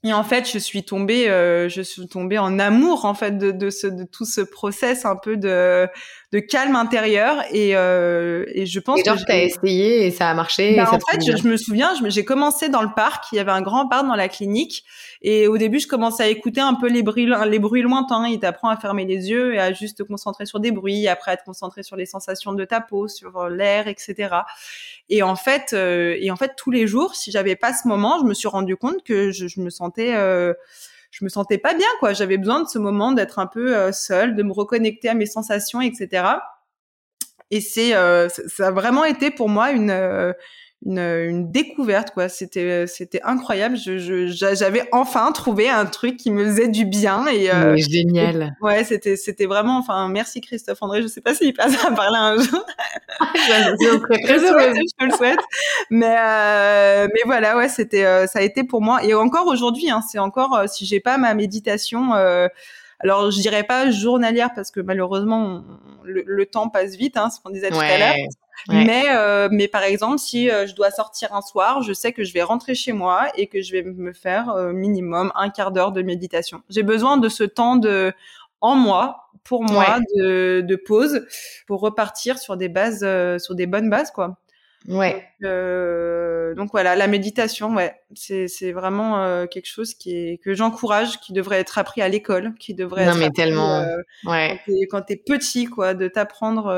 Et 0.03 0.13
en 0.13 0.23
fait, 0.23 0.49
je 0.51 0.57
suis 0.57 0.83
tombée, 0.83 1.29
euh, 1.29 1.69
je 1.69 1.83
suis 1.83 2.07
tombée 2.07 2.39
en 2.39 2.57
amour 2.57 3.05
en 3.05 3.13
fait 3.13 3.37
de, 3.37 3.51
de, 3.51 3.69
ce, 3.69 3.85
de 3.85 4.03
tout 4.03 4.25
ce 4.25 4.41
process 4.41 5.05
un 5.05 5.15
peu 5.15 5.37
de, 5.37 5.87
de 6.31 6.39
calme 6.39 6.75
intérieur 6.75 7.43
et, 7.51 7.75
euh, 7.75 8.45
et 8.47 8.65
je 8.65 8.79
pense 8.79 8.99
et 8.99 9.03
genre, 9.03 9.15
que 9.15 9.23
t'as 9.27 9.37
essayé 9.37 10.07
et 10.07 10.09
ça 10.09 10.27
a 10.27 10.33
marché. 10.33 10.75
Bah, 10.75 10.89
en 10.91 10.99
fait, 10.99 11.23
je, 11.23 11.37
je, 11.37 11.47
me 11.47 11.55
souviens, 11.55 11.93
j'ai 12.07 12.25
commencé 12.25 12.67
dans 12.67 12.81
le 12.81 12.89
parc. 12.95 13.25
Il 13.31 13.35
y 13.35 13.39
avait 13.39 13.51
un 13.51 13.61
grand 13.61 13.87
parc 13.87 14.07
dans 14.07 14.15
la 14.15 14.27
clinique 14.27 14.85
et 15.21 15.47
au 15.47 15.59
début, 15.59 15.79
je 15.79 15.87
commençais 15.87 16.23
à 16.23 16.27
écouter 16.29 16.61
un 16.61 16.73
peu 16.73 16.89
les 16.89 17.03
bruits, 17.03 17.29
les 17.47 17.59
bruits 17.59 17.83
lointains. 17.83 18.27
Il 18.27 18.39
t'apprend 18.39 18.69
à 18.69 18.77
fermer 18.77 19.05
les 19.05 19.29
yeux 19.29 19.53
et 19.53 19.59
à 19.59 19.71
juste 19.71 19.99
te 19.99 20.03
concentrer 20.03 20.47
sur 20.47 20.59
des 20.59 20.71
bruits, 20.71 21.07
après 21.07 21.33
à 21.33 21.37
te 21.37 21.43
concentrer 21.43 21.83
sur 21.83 21.95
les 21.95 22.07
sensations 22.07 22.53
de 22.53 22.65
ta 22.65 22.81
peau, 22.81 23.07
sur 23.07 23.49
l'air, 23.49 23.87
etc. 23.87 24.29
Et 25.09 25.21
en 25.21 25.35
fait, 25.35 25.73
euh, 25.73 26.15
et 26.19 26.31
en 26.31 26.37
fait, 26.37 26.53
tous 26.57 26.71
les 26.71 26.87
jours, 26.87 27.13
si 27.13 27.31
j'avais 27.31 27.55
pas 27.55 27.73
ce 27.73 27.87
moment, 27.87 28.17
je 28.19 28.25
me 28.25 28.33
suis 28.33 28.47
rendu 28.47 28.77
compte 28.77 29.03
que 29.03 29.29
je, 29.31 29.47
je 29.47 29.59
me 29.59 29.69
sentais 29.69 29.90
euh, 29.99 30.53
je 31.11 31.23
me 31.23 31.29
sentais 31.29 31.57
pas 31.57 31.73
bien 31.73 31.87
quoi. 31.99 32.13
J'avais 32.13 32.37
besoin 32.37 32.63
de 32.63 32.67
ce 32.67 32.79
moment 32.79 33.11
d'être 33.11 33.39
un 33.39 33.47
peu 33.47 33.75
euh, 33.75 33.91
seule 33.91 34.35
de 34.35 34.43
me 34.43 34.51
reconnecter 34.51 35.09
à 35.09 35.13
mes 35.13 35.25
sensations 35.25 35.81
etc 35.81 36.23
et 37.51 37.61
c'est 37.61 37.93
euh, 37.95 38.29
ça 38.29 38.67
a 38.67 38.71
vraiment 38.71 39.03
été 39.03 39.29
pour 39.29 39.49
moi 39.49 39.71
une 39.71 40.33
une, 40.85 40.99
une 40.99 41.51
découverte 41.51 42.11
quoi. 42.11 42.29
C'était 42.29 42.87
c'était 42.87 43.21
incroyable. 43.23 43.77
Je 43.77 44.27
j'avais 44.27 44.87
enfin 44.91 45.31
trouvé 45.31 45.69
un 45.69 45.85
truc 45.85 46.17
qui 46.17 46.31
me 46.31 46.45
faisait 46.45 46.67
du 46.67 46.85
bien 46.85 47.27
et 47.27 47.51
euh, 47.51 47.75
génial. 47.77 48.55
ouais 48.61 48.83
c'était 48.83 49.15
c'était 49.15 49.45
vraiment 49.45 49.77
enfin 49.77 50.07
merci 50.07 50.41
Christophe 50.41 50.81
André. 50.81 51.01
Je 51.01 51.07
sais 51.07 51.21
pas 51.21 51.33
s'il 51.33 51.53
passe 51.53 51.83
à 51.85 51.91
parler 51.91 52.17
un 52.17 52.37
jour. 52.41 52.65
Très 53.33 54.39
je 54.39 55.05
le 55.05 55.11
souhaite. 55.11 55.39
Mais 55.89 56.15
euh, 56.17 57.07
mais 57.13 57.21
voilà 57.25 57.57
ouais 57.57 57.69
c'était 57.69 58.05
euh, 58.05 58.27
ça 58.27 58.39
a 58.39 58.41
été 58.41 58.63
pour 58.63 58.81
moi. 58.81 59.03
Et 59.03 59.13
encore 59.13 59.47
aujourd'hui 59.47 59.89
hein, 59.89 60.01
c'est 60.09 60.19
encore 60.19 60.55
euh, 60.55 60.67
si 60.67 60.85
j'ai 60.85 60.99
pas 60.99 61.17
ma 61.17 61.33
méditation 61.33 62.13
euh, 62.15 62.47
alors 63.03 63.31
je 63.31 63.39
dirais 63.39 63.63
pas 63.63 63.91
journalière 63.91 64.49
parce 64.55 64.71
que 64.71 64.79
malheureusement 64.79 65.63
le, 66.03 66.23
le 66.25 66.45
temps 66.45 66.69
passe 66.69 66.95
vite 66.95 67.17
hein, 67.17 67.29
ce 67.29 67.39
qu'on 67.39 67.49
disait 67.49 67.69
tout 67.69 67.77
à 67.79 67.97
l'heure 67.97 68.15
mais, 68.67 69.05
euh, 69.09 69.49
mais 69.51 69.67
par 69.67 69.83
exemple, 69.83 70.19
si 70.19 70.49
euh, 70.49 70.67
je 70.67 70.75
dois 70.75 70.91
sortir 70.91 71.33
un 71.33 71.41
soir, 71.41 71.81
je 71.81 71.93
sais 71.93 72.13
que 72.13 72.23
je 72.23 72.33
vais 72.33 72.43
rentrer 72.43 72.75
chez 72.75 72.91
moi 72.91 73.27
et 73.35 73.47
que 73.47 73.61
je 73.61 73.71
vais 73.71 73.83
me 73.83 74.13
faire 74.13 74.49
euh, 74.49 74.71
minimum 74.71 75.31
un 75.35 75.49
quart 75.49 75.71
d'heure 75.71 75.91
de 75.91 76.01
méditation. 76.01 76.61
J'ai 76.69 76.83
besoin 76.83 77.17
de 77.17 77.29
ce 77.29 77.43
temps 77.43 77.75
de 77.75 78.13
en 78.59 78.75
moi 78.75 79.29
pour 79.43 79.63
moi 79.63 79.97
de, 80.15 80.61
de 80.61 80.75
pause 80.75 81.25
pour 81.65 81.81
repartir 81.81 82.37
sur 82.37 82.57
des 82.57 82.69
bases, 82.69 83.01
euh, 83.03 83.39
sur 83.39 83.55
des 83.55 83.65
bonnes 83.65 83.89
bases 83.89 84.11
quoi. 84.11 84.37
Ouais. 84.87 85.27
Donc, 85.39 86.55
donc 86.57 86.71
voilà, 86.71 86.95
la 86.95 87.07
méditation, 87.07 87.75
ouais, 87.75 87.95
c'est 88.15 88.47
c'est 88.47 88.71
vraiment 88.71 89.45
quelque 89.47 89.67
chose 89.67 89.93
qui 89.93 90.15
est 90.15 90.37
que 90.37 90.53
j'encourage, 90.53 91.19
qui 91.19 91.33
devrait 91.33 91.59
être 91.59 91.77
appris 91.77 92.01
à 92.01 92.09
l'école, 92.09 92.55
qui 92.59 92.73
devrait 92.73 93.05
non, 93.05 93.11
être 93.11 93.19
mais 93.19 93.29
tellement, 93.29 93.85
ouais. 94.25 94.59
quand 94.89 95.01
t'es 95.03 95.17
petit 95.17 95.65
quoi, 95.65 95.93
de 95.93 96.07
t'apprendre 96.07 96.71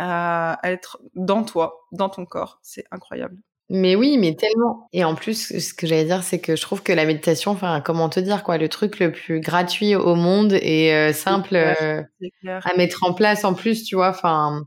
à, 0.00 0.58
être 0.64 1.00
dans 1.14 1.44
toi, 1.44 1.86
dans 1.92 2.08
ton 2.08 2.24
corps. 2.24 2.58
C'est 2.62 2.84
incroyable. 2.90 3.36
Mais 3.72 3.94
oui, 3.94 4.18
mais 4.18 4.34
tellement. 4.34 4.88
Et 4.92 5.04
en 5.04 5.14
plus, 5.14 5.60
ce 5.60 5.74
que 5.74 5.86
j'allais 5.86 6.04
dire, 6.04 6.24
c'est 6.24 6.40
que 6.40 6.56
je 6.56 6.62
trouve 6.62 6.82
que 6.82 6.92
la 6.92 7.04
méditation, 7.04 7.52
enfin, 7.52 7.80
comment 7.80 8.08
te 8.08 8.18
dire, 8.18 8.42
quoi, 8.42 8.58
le 8.58 8.68
truc 8.68 8.98
le 8.98 9.12
plus 9.12 9.40
gratuit 9.40 9.94
au 9.94 10.16
monde 10.16 10.54
et 10.54 10.92
euh, 10.92 11.12
simple 11.12 11.54
euh, 11.54 12.02
à 12.48 12.76
mettre 12.76 13.04
en 13.04 13.14
place 13.14 13.44
en 13.44 13.54
plus, 13.54 13.84
tu 13.84 13.94
vois, 13.94 14.08
enfin, 14.08 14.64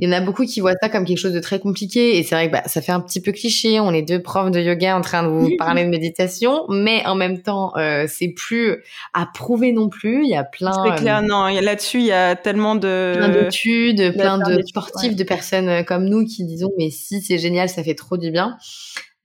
il 0.00 0.08
y 0.08 0.12
en 0.12 0.16
a 0.16 0.22
beaucoup 0.22 0.46
qui 0.46 0.60
voient 0.60 0.74
ça 0.80 0.88
comme 0.88 1.04
quelque 1.04 1.18
chose 1.18 1.34
de 1.34 1.40
très 1.40 1.60
compliqué 1.60 2.16
et 2.16 2.22
c'est 2.22 2.34
vrai 2.34 2.46
que 2.46 2.52
bah, 2.52 2.62
ça 2.64 2.80
fait 2.80 2.90
un 2.90 3.00
petit 3.00 3.20
peu 3.20 3.32
cliché. 3.32 3.80
On 3.80 3.92
est 3.92 4.00
deux 4.00 4.22
profs 4.22 4.50
de 4.50 4.58
yoga 4.58 4.96
en 4.96 5.02
train 5.02 5.22
de 5.22 5.28
vous 5.28 5.50
parler 5.58 5.84
de 5.84 5.90
méditation, 5.90 6.64
mais 6.70 7.04
en 7.06 7.14
même 7.14 7.42
temps, 7.42 7.76
euh, 7.76 8.06
c'est 8.08 8.28
plus 8.28 8.82
à 9.12 9.26
prouver 9.26 9.72
non 9.72 9.90
plus. 9.90 10.24
Il 10.24 10.30
y 10.30 10.36
a 10.36 10.42
plein. 10.42 10.72
C'est 10.72 11.02
clair, 11.02 11.18
euh, 11.18 11.26
non. 11.26 11.48
Là-dessus, 11.48 11.98
il 11.98 12.06
y 12.06 12.12
a 12.12 12.34
tellement 12.34 12.76
de 12.76 13.12
plein 13.14 13.28
d'études, 13.28 14.16
plein 14.16 14.38
de 14.38 14.62
sportifs, 14.62 15.16
de 15.16 15.24
personnes 15.24 15.84
comme 15.84 16.06
nous 16.06 16.24
qui 16.24 16.44
disons 16.44 16.70
mais 16.78 16.88
si 16.88 17.20
c'est 17.20 17.38
génial, 17.38 17.68
ça 17.68 17.84
fait 17.84 17.94
trop 17.94 18.16
du 18.16 18.30
bien. 18.30 18.56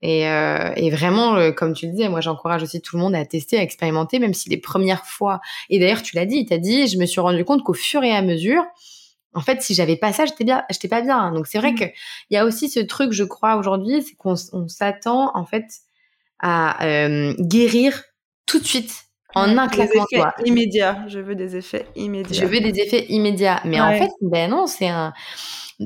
Et, 0.02 0.28
euh, 0.28 0.72
et, 0.76 0.90
vraiment, 0.90 1.52
comme 1.52 1.72
tu 1.72 1.86
le 1.86 1.92
disais, 1.92 2.10
moi 2.10 2.20
j'encourage 2.20 2.62
aussi 2.62 2.82
tout 2.82 2.96
le 2.96 3.02
monde 3.02 3.14
à 3.14 3.24
tester, 3.24 3.58
à 3.58 3.62
expérimenter, 3.62 4.18
même 4.18 4.34
si 4.34 4.50
les 4.50 4.58
premières 4.58 5.06
fois. 5.06 5.40
Et 5.70 5.78
d'ailleurs, 5.78 6.02
tu 6.02 6.16
l'as 6.16 6.26
dit, 6.26 6.44
tu 6.44 6.52
as 6.52 6.58
dit, 6.58 6.86
je 6.86 6.98
me 6.98 7.06
suis 7.06 7.20
rendu 7.20 7.46
compte 7.46 7.62
qu'au 7.62 7.72
fur 7.72 8.04
et 8.04 8.12
à 8.12 8.20
mesure, 8.20 8.62
en 9.36 9.40
fait, 9.40 9.62
si 9.62 9.74
j'avais 9.74 9.96
pas 9.96 10.12
ça, 10.12 10.24
j'étais 10.24 10.44
bien, 10.44 10.64
j'étais 10.70 10.88
pas 10.88 11.02
bien. 11.02 11.30
Donc 11.32 11.46
c'est 11.46 11.58
vrai 11.58 11.72
mmh. 11.72 11.78
que 11.78 11.84
il 12.30 12.34
y 12.34 12.36
a 12.36 12.44
aussi 12.44 12.68
ce 12.68 12.80
truc, 12.80 13.12
je 13.12 13.22
crois 13.22 13.56
aujourd'hui, 13.56 14.02
c'est 14.02 14.16
qu'on 14.16 14.34
s'attend 14.66 15.30
en 15.34 15.44
fait 15.44 15.66
à 16.40 16.84
euh, 16.84 17.34
guérir 17.38 18.02
tout 18.46 18.58
de 18.58 18.64
suite 18.64 19.04
en 19.34 19.58
un 19.58 19.68
claquement 19.68 20.04
de 20.10 20.16
doigts. 20.16 20.34
Immédiat. 20.44 21.04
Je 21.08 21.20
veux 21.20 21.34
des 21.34 21.56
effets 21.56 21.86
immédiats. 21.94 22.40
Je 22.40 22.46
veux 22.46 22.60
des 22.60 22.80
effets 22.80 23.04
immédiats. 23.10 23.60
Mais 23.66 23.80
en 23.80 23.92
fait, 23.92 24.10
ben 24.22 24.50
non, 24.50 24.66
c'est 24.66 24.88
un, 24.88 25.12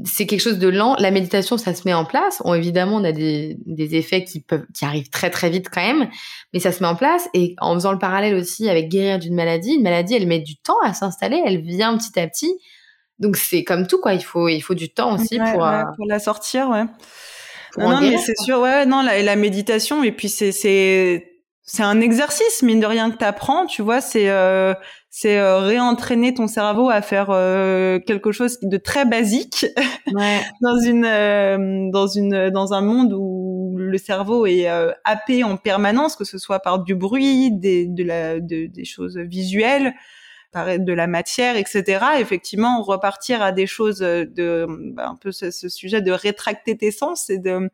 c'est 0.04 0.26
quelque 0.26 0.40
chose 0.40 0.58
de 0.58 0.68
lent. 0.68 0.94
La 0.98 1.10
méditation, 1.10 1.58
ça 1.58 1.74
se 1.74 1.82
met 1.84 1.92
en 1.92 2.04
place. 2.04 2.40
On, 2.44 2.54
évidemment, 2.54 2.96
on 2.96 3.04
a 3.04 3.10
des, 3.10 3.56
des 3.66 3.96
effets 3.96 4.22
qui 4.22 4.40
peuvent, 4.40 4.66
qui 4.72 4.84
arrivent 4.84 5.10
très 5.10 5.30
très 5.30 5.50
vite 5.50 5.68
quand 5.68 5.82
même, 5.82 6.08
mais 6.52 6.60
ça 6.60 6.70
se 6.70 6.80
met 6.80 6.88
en 6.88 6.94
place. 6.94 7.28
Et 7.34 7.56
en 7.58 7.74
faisant 7.74 7.90
le 7.90 7.98
parallèle 7.98 8.36
aussi 8.36 8.68
avec 8.68 8.88
guérir 8.88 9.18
d'une 9.18 9.34
maladie, 9.34 9.72
une 9.72 9.82
maladie, 9.82 10.14
elle 10.14 10.28
met 10.28 10.38
du 10.38 10.56
temps 10.56 10.78
à 10.84 10.94
s'installer, 10.94 11.42
elle 11.44 11.60
vient 11.60 11.96
petit 11.96 12.18
à 12.20 12.28
petit. 12.28 12.52
Donc 13.20 13.36
c'est 13.36 13.64
comme 13.64 13.86
tout 13.86 14.00
quoi, 14.00 14.14
il 14.14 14.24
faut 14.24 14.48
il 14.48 14.60
faut 14.60 14.74
du 14.74 14.88
temps 14.88 15.14
aussi 15.14 15.38
pour 15.38 15.64
euh, 15.64 15.82
pour 15.96 16.06
la 16.06 16.18
sortir, 16.18 16.68
ouais. 16.70 16.84
Non, 17.78 18.00
mais 18.00 18.16
c'est 18.18 18.36
sûr, 18.36 18.58
ouais, 18.60 18.84
non, 18.84 19.02
la, 19.02 19.22
la 19.22 19.36
méditation 19.36 20.02
et 20.02 20.10
puis 20.10 20.28
c'est 20.28 20.50
c'est 20.50 21.26
c'est 21.62 21.84
un 21.84 22.00
exercice 22.00 22.62
mine 22.62 22.80
de 22.80 22.86
rien 22.86 23.12
que 23.12 23.16
t'apprends, 23.16 23.66
tu 23.66 23.82
vois, 23.82 24.00
c'est 24.00 24.28
euh, 24.28 24.74
c'est 25.10 25.38
euh, 25.38 25.58
réentraîner 25.58 26.34
ton 26.34 26.46
cerveau 26.46 26.88
à 26.88 27.02
faire 27.02 27.30
euh, 27.30 27.98
quelque 27.98 28.30
chose 28.30 28.58
de 28.62 28.76
très 28.76 29.04
basique 29.04 29.66
ouais. 30.14 30.40
dans 30.62 30.78
une 30.78 31.04
euh, 31.04 31.90
dans 31.92 32.06
une 32.06 32.50
dans 32.50 32.72
un 32.72 32.80
monde 32.80 33.12
où 33.12 33.74
le 33.76 33.98
cerveau 33.98 34.46
est 34.46 34.68
happé 35.04 35.42
en 35.44 35.56
permanence, 35.56 36.14
que 36.14 36.24
ce 36.24 36.38
soit 36.38 36.60
par 36.60 36.82
du 36.82 36.94
bruit, 36.94 37.50
des 37.52 37.86
de 37.86 38.04
la 38.04 38.40
de, 38.40 38.66
des 38.66 38.84
choses 38.84 39.18
visuelles 39.18 39.94
de 40.54 40.92
la 40.92 41.06
matière, 41.06 41.56
etc. 41.56 42.04
Effectivement, 42.18 42.82
repartir 42.82 43.42
à 43.42 43.52
des 43.52 43.66
choses 43.66 43.98
de 43.98 44.66
bah, 44.94 45.08
un 45.08 45.16
peu 45.16 45.32
ce, 45.32 45.50
ce, 45.50 45.68
sujet 45.68 46.02
de 46.02 46.12
rétracter 46.12 46.76
tes 46.76 46.90
sens 46.90 47.30
et 47.30 47.38
de 47.38 47.70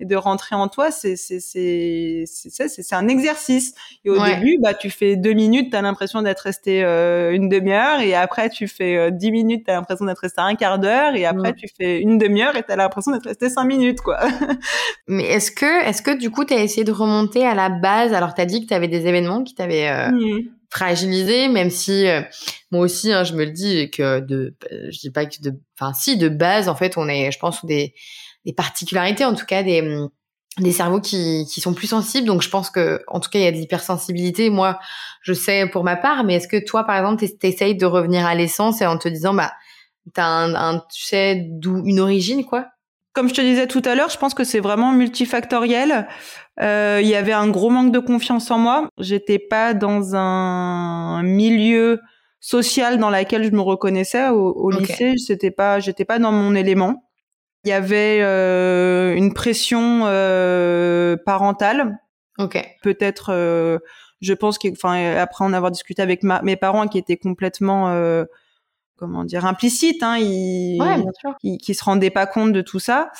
et 0.00 0.04
de 0.04 0.14
rentrer 0.14 0.54
en 0.54 0.68
toi, 0.68 0.90
c'est 0.90 1.16
c'est 1.16 1.40
c'est 1.40 2.24
c'est 2.26 2.68
c'est 2.68 2.94
un 2.94 3.08
exercice. 3.08 3.74
Et 4.04 4.10
au 4.10 4.24
début, 4.24 4.58
bah 4.60 4.74
tu 4.74 4.90
fais 4.90 5.16
deux 5.16 5.32
minutes, 5.32 5.72
t'as 5.72 5.82
l'impression 5.82 6.22
d'être 6.22 6.40
resté 6.40 6.84
euh, 6.84 7.32
une 7.32 7.48
demi-heure, 7.48 8.00
et 8.00 8.14
après 8.14 8.48
tu 8.48 8.68
fais 8.68 8.96
euh, 8.96 9.10
dix 9.10 9.32
minutes, 9.32 9.64
t'as 9.66 9.74
l'impression 9.74 10.04
d'être 10.04 10.20
resté 10.20 10.40
un 10.40 10.54
quart 10.54 10.78
d'heure, 10.78 11.16
et 11.16 11.24
après 11.24 11.52
tu 11.52 11.66
fais 11.76 12.00
une 12.00 12.16
demi-heure 12.16 12.54
et 12.56 12.62
t'as 12.62 12.76
l'impression 12.76 13.10
d'être 13.10 13.26
resté 13.26 13.50
cinq 13.50 13.64
minutes, 13.64 14.00
quoi. 14.00 14.20
Mais 15.08 15.24
est-ce 15.24 15.50
que 15.50 15.84
est-ce 15.86 16.02
que 16.02 16.16
du 16.16 16.30
coup 16.30 16.44
t'as 16.44 16.58
essayé 16.58 16.84
de 16.84 16.92
remonter 16.92 17.44
à 17.44 17.54
la 17.54 17.68
base? 17.68 18.12
Alors 18.12 18.34
t'as 18.34 18.46
dit 18.46 18.62
que 18.62 18.68
t'avais 18.68 18.88
des 18.88 19.06
événements 19.06 19.42
qui 19.42 19.54
t'avaient 19.54 19.88
euh, 19.88 20.10
mmh. 20.10 20.57
Fragilisé, 20.70 21.48
même 21.48 21.70
si 21.70 22.06
moi 22.70 22.82
aussi, 22.82 23.12
hein, 23.12 23.24
je 23.24 23.34
me 23.34 23.44
le 23.44 23.50
dis 23.50 23.90
que 23.90 24.20
de, 24.20 24.54
je 24.90 24.98
dis 24.98 25.10
pas 25.10 25.26
que 25.26 25.40
de, 25.40 25.54
enfin 25.78 25.92
si 25.94 26.16
de 26.16 26.28
base, 26.28 26.68
en 26.68 26.74
fait, 26.74 26.96
on 26.96 27.08
est, 27.08 27.32
je 27.32 27.38
pense, 27.38 27.64
des, 27.64 27.94
des 28.44 28.52
particularités, 28.52 29.24
en 29.24 29.34
tout 29.34 29.46
cas 29.46 29.62
des 29.62 30.06
des 30.60 30.72
cerveaux 30.72 31.00
qui, 31.00 31.46
qui 31.52 31.60
sont 31.60 31.72
plus 31.72 31.86
sensibles. 31.86 32.26
Donc, 32.26 32.42
je 32.42 32.48
pense 32.48 32.68
que, 32.70 33.00
en 33.06 33.20
tout 33.20 33.30
cas, 33.30 33.38
il 33.38 33.44
y 33.44 33.46
a 33.46 33.52
de 33.52 33.56
l'hypersensibilité. 33.56 34.50
Moi, 34.50 34.78
je 35.22 35.32
sais 35.32 35.68
pour 35.68 35.84
ma 35.84 35.96
part, 35.96 36.24
mais 36.24 36.34
est-ce 36.34 36.48
que 36.48 36.62
toi, 36.62 36.84
par 36.84 36.96
exemple, 36.96 37.24
t'essayes 37.38 37.76
de 37.76 37.86
revenir 37.86 38.26
à 38.26 38.34
l'essence 38.34 38.80
et 38.80 38.86
en 38.86 38.98
te 38.98 39.08
disant, 39.08 39.34
bah, 39.34 39.52
t'as 40.14 40.24
un, 40.26 40.54
un, 40.54 40.78
tu 40.92 41.04
sais, 41.04 41.46
d'où 41.48 41.84
une 41.86 42.00
origine, 42.00 42.44
quoi? 42.44 42.66
Comme 43.18 43.28
je 43.28 43.34
te 43.34 43.40
disais 43.40 43.66
tout 43.66 43.82
à 43.84 43.96
l'heure, 43.96 44.10
je 44.10 44.16
pense 44.16 44.32
que 44.32 44.44
c'est 44.44 44.60
vraiment 44.60 44.92
multifactoriel. 44.92 46.06
Euh, 46.60 47.00
il 47.02 47.08
y 47.08 47.16
avait 47.16 47.32
un 47.32 47.48
gros 47.48 47.68
manque 47.68 47.90
de 47.90 47.98
confiance 47.98 48.48
en 48.52 48.58
moi. 48.58 48.88
J'étais 48.96 49.40
pas 49.40 49.74
dans 49.74 50.14
un 50.14 51.24
milieu 51.24 51.98
social 52.38 52.96
dans 52.98 53.10
lequel 53.10 53.42
je 53.42 53.50
me 53.50 53.60
reconnaissais 53.60 54.28
au, 54.28 54.52
au 54.52 54.70
lycée. 54.70 55.14
C'était 55.16 55.50
pas, 55.50 55.80
j'étais 55.80 56.04
pas 56.04 56.20
dans 56.20 56.30
mon 56.30 56.54
élément. 56.54 57.10
Il 57.64 57.70
y 57.70 57.72
avait 57.72 58.20
euh, 58.20 59.16
une 59.16 59.34
pression 59.34 60.02
euh, 60.04 61.16
parentale. 61.26 61.98
Ok. 62.38 62.64
Peut-être, 62.84 63.32
je 64.20 64.32
pense 64.32 64.58
qu'après 64.58 65.18
après 65.18 65.44
en 65.44 65.52
avoir 65.54 65.72
discuté 65.72 66.02
avec 66.02 66.22
ma, 66.22 66.40
mes 66.42 66.54
parents 66.54 66.86
qui 66.86 66.98
étaient 66.98 67.16
complètement 67.16 67.88
comment 68.98 69.24
dire 69.24 69.44
implicite 69.46 70.02
hein, 70.02 70.18
ils, 70.18 70.78
ouais, 70.80 71.58
qui 71.58 71.74
se 71.74 71.84
rendaient 71.84 72.10
pas 72.10 72.26
compte 72.26 72.52
de 72.52 72.60
tout 72.60 72.78
ça. 72.78 73.10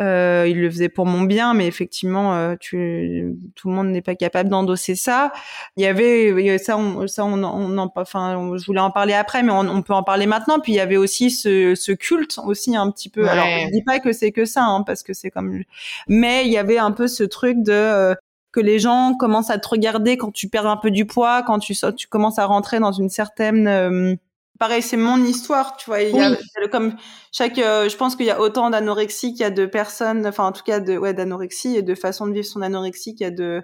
Euh, 0.00 0.46
il 0.48 0.60
le 0.60 0.70
faisait 0.70 0.88
pour 0.88 1.06
mon 1.06 1.22
bien, 1.22 1.54
mais 1.54 1.66
effectivement, 1.66 2.34
euh, 2.34 2.54
tu, 2.58 3.36
tout 3.54 3.68
le 3.68 3.74
monde 3.74 3.88
n'est 3.88 4.02
pas 4.02 4.14
capable 4.14 4.48
d'endosser 4.48 4.94
ça. 4.94 5.32
Il 5.76 5.82
y 5.82 5.86
avait 5.86 6.58
ça, 6.58 6.76
on, 6.76 7.06
ça, 7.06 7.24
on, 7.24 7.42
on 7.42 7.78
en, 7.78 7.92
enfin, 7.96 8.56
je 8.56 8.64
voulais 8.66 8.80
en 8.80 8.90
parler 8.90 9.14
après, 9.14 9.42
mais 9.42 9.52
on, 9.52 9.60
on, 9.60 9.82
peut 9.82 9.94
en 9.94 10.02
parler 10.02 10.26
maintenant. 10.26 10.58
Puis 10.58 10.72
il 10.72 10.76
y 10.76 10.80
avait 10.80 10.96
aussi 10.96 11.30
ce, 11.30 11.74
ce 11.74 11.92
culte 11.92 12.38
aussi 12.44 12.76
un 12.76 12.90
petit 12.90 13.08
peu. 13.08 13.22
Ouais. 13.22 13.28
Alors, 13.28 13.46
je 13.46 13.70
dis 13.70 13.82
pas 13.82 14.00
que 14.00 14.12
c'est 14.12 14.32
que 14.32 14.44
ça, 14.44 14.64
hein, 14.64 14.82
parce 14.82 15.02
que 15.02 15.12
c'est 15.12 15.30
comme, 15.30 15.62
mais 16.08 16.46
il 16.46 16.52
y 16.52 16.58
avait 16.58 16.78
un 16.78 16.92
peu 16.92 17.06
ce 17.06 17.24
truc 17.24 17.62
de 17.62 17.72
euh, 17.72 18.14
que 18.52 18.60
les 18.60 18.78
gens 18.78 19.14
commencent 19.18 19.50
à 19.50 19.58
te 19.58 19.68
regarder 19.68 20.16
quand 20.16 20.32
tu 20.32 20.48
perds 20.48 20.66
un 20.66 20.76
peu 20.76 20.90
du 20.90 21.06
poids, 21.06 21.42
quand 21.42 21.58
tu 21.58 21.74
tu 21.96 22.06
commences 22.08 22.38
à 22.38 22.46
rentrer 22.46 22.78
dans 22.78 22.92
une 22.92 23.08
certaine 23.08 23.66
euh, 23.66 24.14
pareil, 24.58 24.82
c'est 24.82 24.96
mon 24.96 25.22
histoire, 25.24 25.76
tu 25.76 25.86
vois. 25.86 26.02
Il 26.02 26.14
y 26.14 26.20
a, 26.20 26.36
comme 26.70 26.96
chaque, 27.32 27.58
euh, 27.58 27.88
je 27.88 27.96
pense 27.96 28.16
qu'il 28.16 28.26
y 28.26 28.30
a 28.30 28.40
autant 28.40 28.70
d'anorexie 28.70 29.32
qu'il 29.32 29.40
y 29.40 29.44
a 29.44 29.50
de 29.50 29.66
personnes, 29.66 30.26
enfin 30.26 30.44
en 30.44 30.52
tout 30.52 30.62
cas 30.62 30.80
de 30.80 30.96
ouais 30.96 31.14
d'anorexie 31.14 31.76
et 31.76 31.82
de 31.82 31.94
façon 31.94 32.26
de 32.26 32.32
vivre 32.32 32.46
son 32.46 32.62
anorexie 32.62 33.14
qu'il 33.14 33.24
y 33.24 33.28
a 33.28 33.30
de 33.30 33.62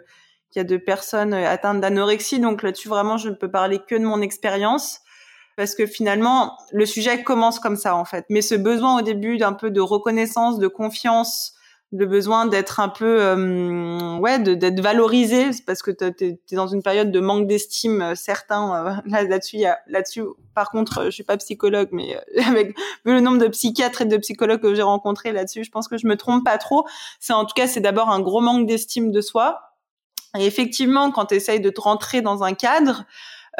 qu'il 0.50 0.60
y 0.60 0.64
a 0.64 0.64
de 0.64 0.76
personnes 0.76 1.32
euh, 1.32 1.48
atteintes 1.48 1.80
d'anorexie. 1.80 2.40
Donc 2.40 2.62
là-dessus 2.62 2.88
vraiment, 2.88 3.16
je 3.16 3.28
ne 3.28 3.34
peux 3.34 3.50
parler 3.50 3.80
que 3.86 3.94
de 3.94 4.04
mon 4.04 4.20
expérience 4.20 5.00
parce 5.56 5.74
que 5.74 5.86
finalement 5.86 6.56
le 6.72 6.86
sujet 6.86 7.22
commence 7.22 7.60
comme 7.60 7.76
ça 7.76 7.94
en 7.94 8.04
fait. 8.04 8.24
Mais 8.28 8.42
ce 8.42 8.54
besoin 8.54 8.98
au 8.98 9.02
début 9.02 9.36
d'un 9.36 9.52
peu 9.52 9.70
de 9.70 9.80
reconnaissance, 9.80 10.58
de 10.58 10.68
confiance, 10.68 11.54
le 11.92 12.06
besoin 12.06 12.46
d'être 12.46 12.78
un 12.78 12.88
peu 12.88 13.20
euh, 13.20 14.16
ouais 14.18 14.38
d'être 14.38 14.80
valorisé 14.80 15.50
parce 15.66 15.82
que 15.82 15.90
t'es 15.90 16.38
es 16.50 16.54
dans 16.54 16.68
une 16.68 16.82
période 16.82 17.10
de 17.10 17.18
manque 17.20 17.48
d'estime 17.48 18.00
euh, 18.00 18.14
certain 18.14 18.86
euh, 18.86 18.94
là 19.06 19.24
là-dessus 19.24 19.64
là-dessus 19.88 20.22
par 20.54 20.70
contre 20.70 21.06
je 21.06 21.10
suis 21.10 21.24
pas 21.24 21.36
psychologue 21.36 21.88
mais 21.90 22.16
euh, 22.16 22.42
avec 22.46 22.78
vu 23.04 23.12
le 23.12 23.20
nombre 23.20 23.38
de 23.38 23.48
psychiatres 23.48 24.02
et 24.02 24.04
de 24.04 24.16
psychologues 24.18 24.60
que 24.60 24.74
j'ai 24.74 24.82
rencontrés 24.82 25.32
là-dessus 25.32 25.64
je 25.64 25.70
pense 25.70 25.88
que 25.88 25.98
je 25.98 26.06
me 26.06 26.16
trompe 26.16 26.44
pas 26.44 26.58
trop. 26.58 26.86
C'est 27.18 27.32
en 27.32 27.44
tout 27.44 27.54
cas 27.54 27.66
c'est 27.66 27.80
d'abord 27.80 28.10
un 28.10 28.20
gros 28.20 28.40
manque 28.40 28.66
d'estime 28.66 29.10
de 29.10 29.20
soi. 29.20 29.60
Et 30.38 30.46
effectivement 30.46 31.10
quand 31.10 31.26
tu 31.26 31.34
essayes 31.34 31.60
de 31.60 31.70
te 31.70 31.80
rentrer 31.80 32.22
dans 32.22 32.44
un 32.44 32.54
cadre 32.54 33.04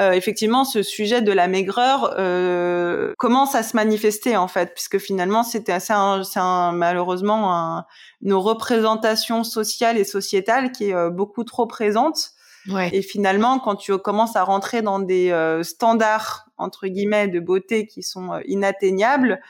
euh, 0.00 0.12
effectivement, 0.12 0.64
ce 0.64 0.82
sujet 0.82 1.20
de 1.20 1.32
la 1.32 1.46
maigreur 1.46 2.14
euh, 2.18 3.12
commence 3.18 3.54
à 3.54 3.62
se 3.62 3.76
manifester 3.76 4.36
en 4.36 4.48
fait, 4.48 4.72
puisque 4.74 4.98
finalement, 4.98 5.42
c'était 5.42 5.72
assez, 5.72 5.92
c'est 6.24 6.40
un, 6.40 6.72
malheureusement 6.72 7.54
un, 7.54 7.84
une 8.22 8.34
représentation 8.34 9.44
sociale 9.44 9.98
et 9.98 10.04
sociétale 10.04 10.72
qui 10.72 10.90
est 10.90 10.94
euh, 10.94 11.10
beaucoup 11.10 11.44
trop 11.44 11.66
présente. 11.66 12.30
Ouais. 12.68 12.90
Et 12.92 13.02
finalement, 13.02 13.58
quand 13.58 13.76
tu 13.76 13.96
commences 13.98 14.36
à 14.36 14.44
rentrer 14.44 14.82
dans 14.82 15.00
des 15.00 15.30
euh, 15.30 15.62
standards 15.62 16.46
entre 16.58 16.86
guillemets 16.86 17.28
de 17.28 17.40
beauté 17.40 17.86
qui 17.86 18.02
sont 18.02 18.32
euh, 18.32 18.40
inatteignables, 18.46 19.40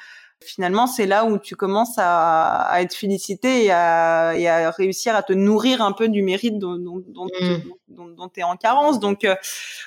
finalement, 0.45 0.86
c'est 0.86 1.07
là 1.07 1.24
où 1.24 1.38
tu 1.38 1.55
commences 1.55 1.99
à, 1.99 2.62
à 2.62 2.80
être 2.80 2.95
félicité 2.95 3.66
et 3.66 3.70
à, 3.70 4.34
et 4.36 4.49
à, 4.49 4.70
réussir 4.70 5.14
à 5.14 5.22
te 5.22 5.32
nourrir 5.32 5.82
un 5.82 5.93
peu 5.93 6.09
du 6.09 6.22
mérite 6.22 6.59
dont, 6.59 6.76
dont, 6.76 7.03
dont, 7.07 7.26
mm. 7.26 7.62
dont, 7.88 8.09
dont 8.09 8.28
tu 8.28 8.41
es 8.41 8.43
en 8.43 8.57
carence. 8.57 9.01
Donc 9.01 9.24
euh, 9.24 9.34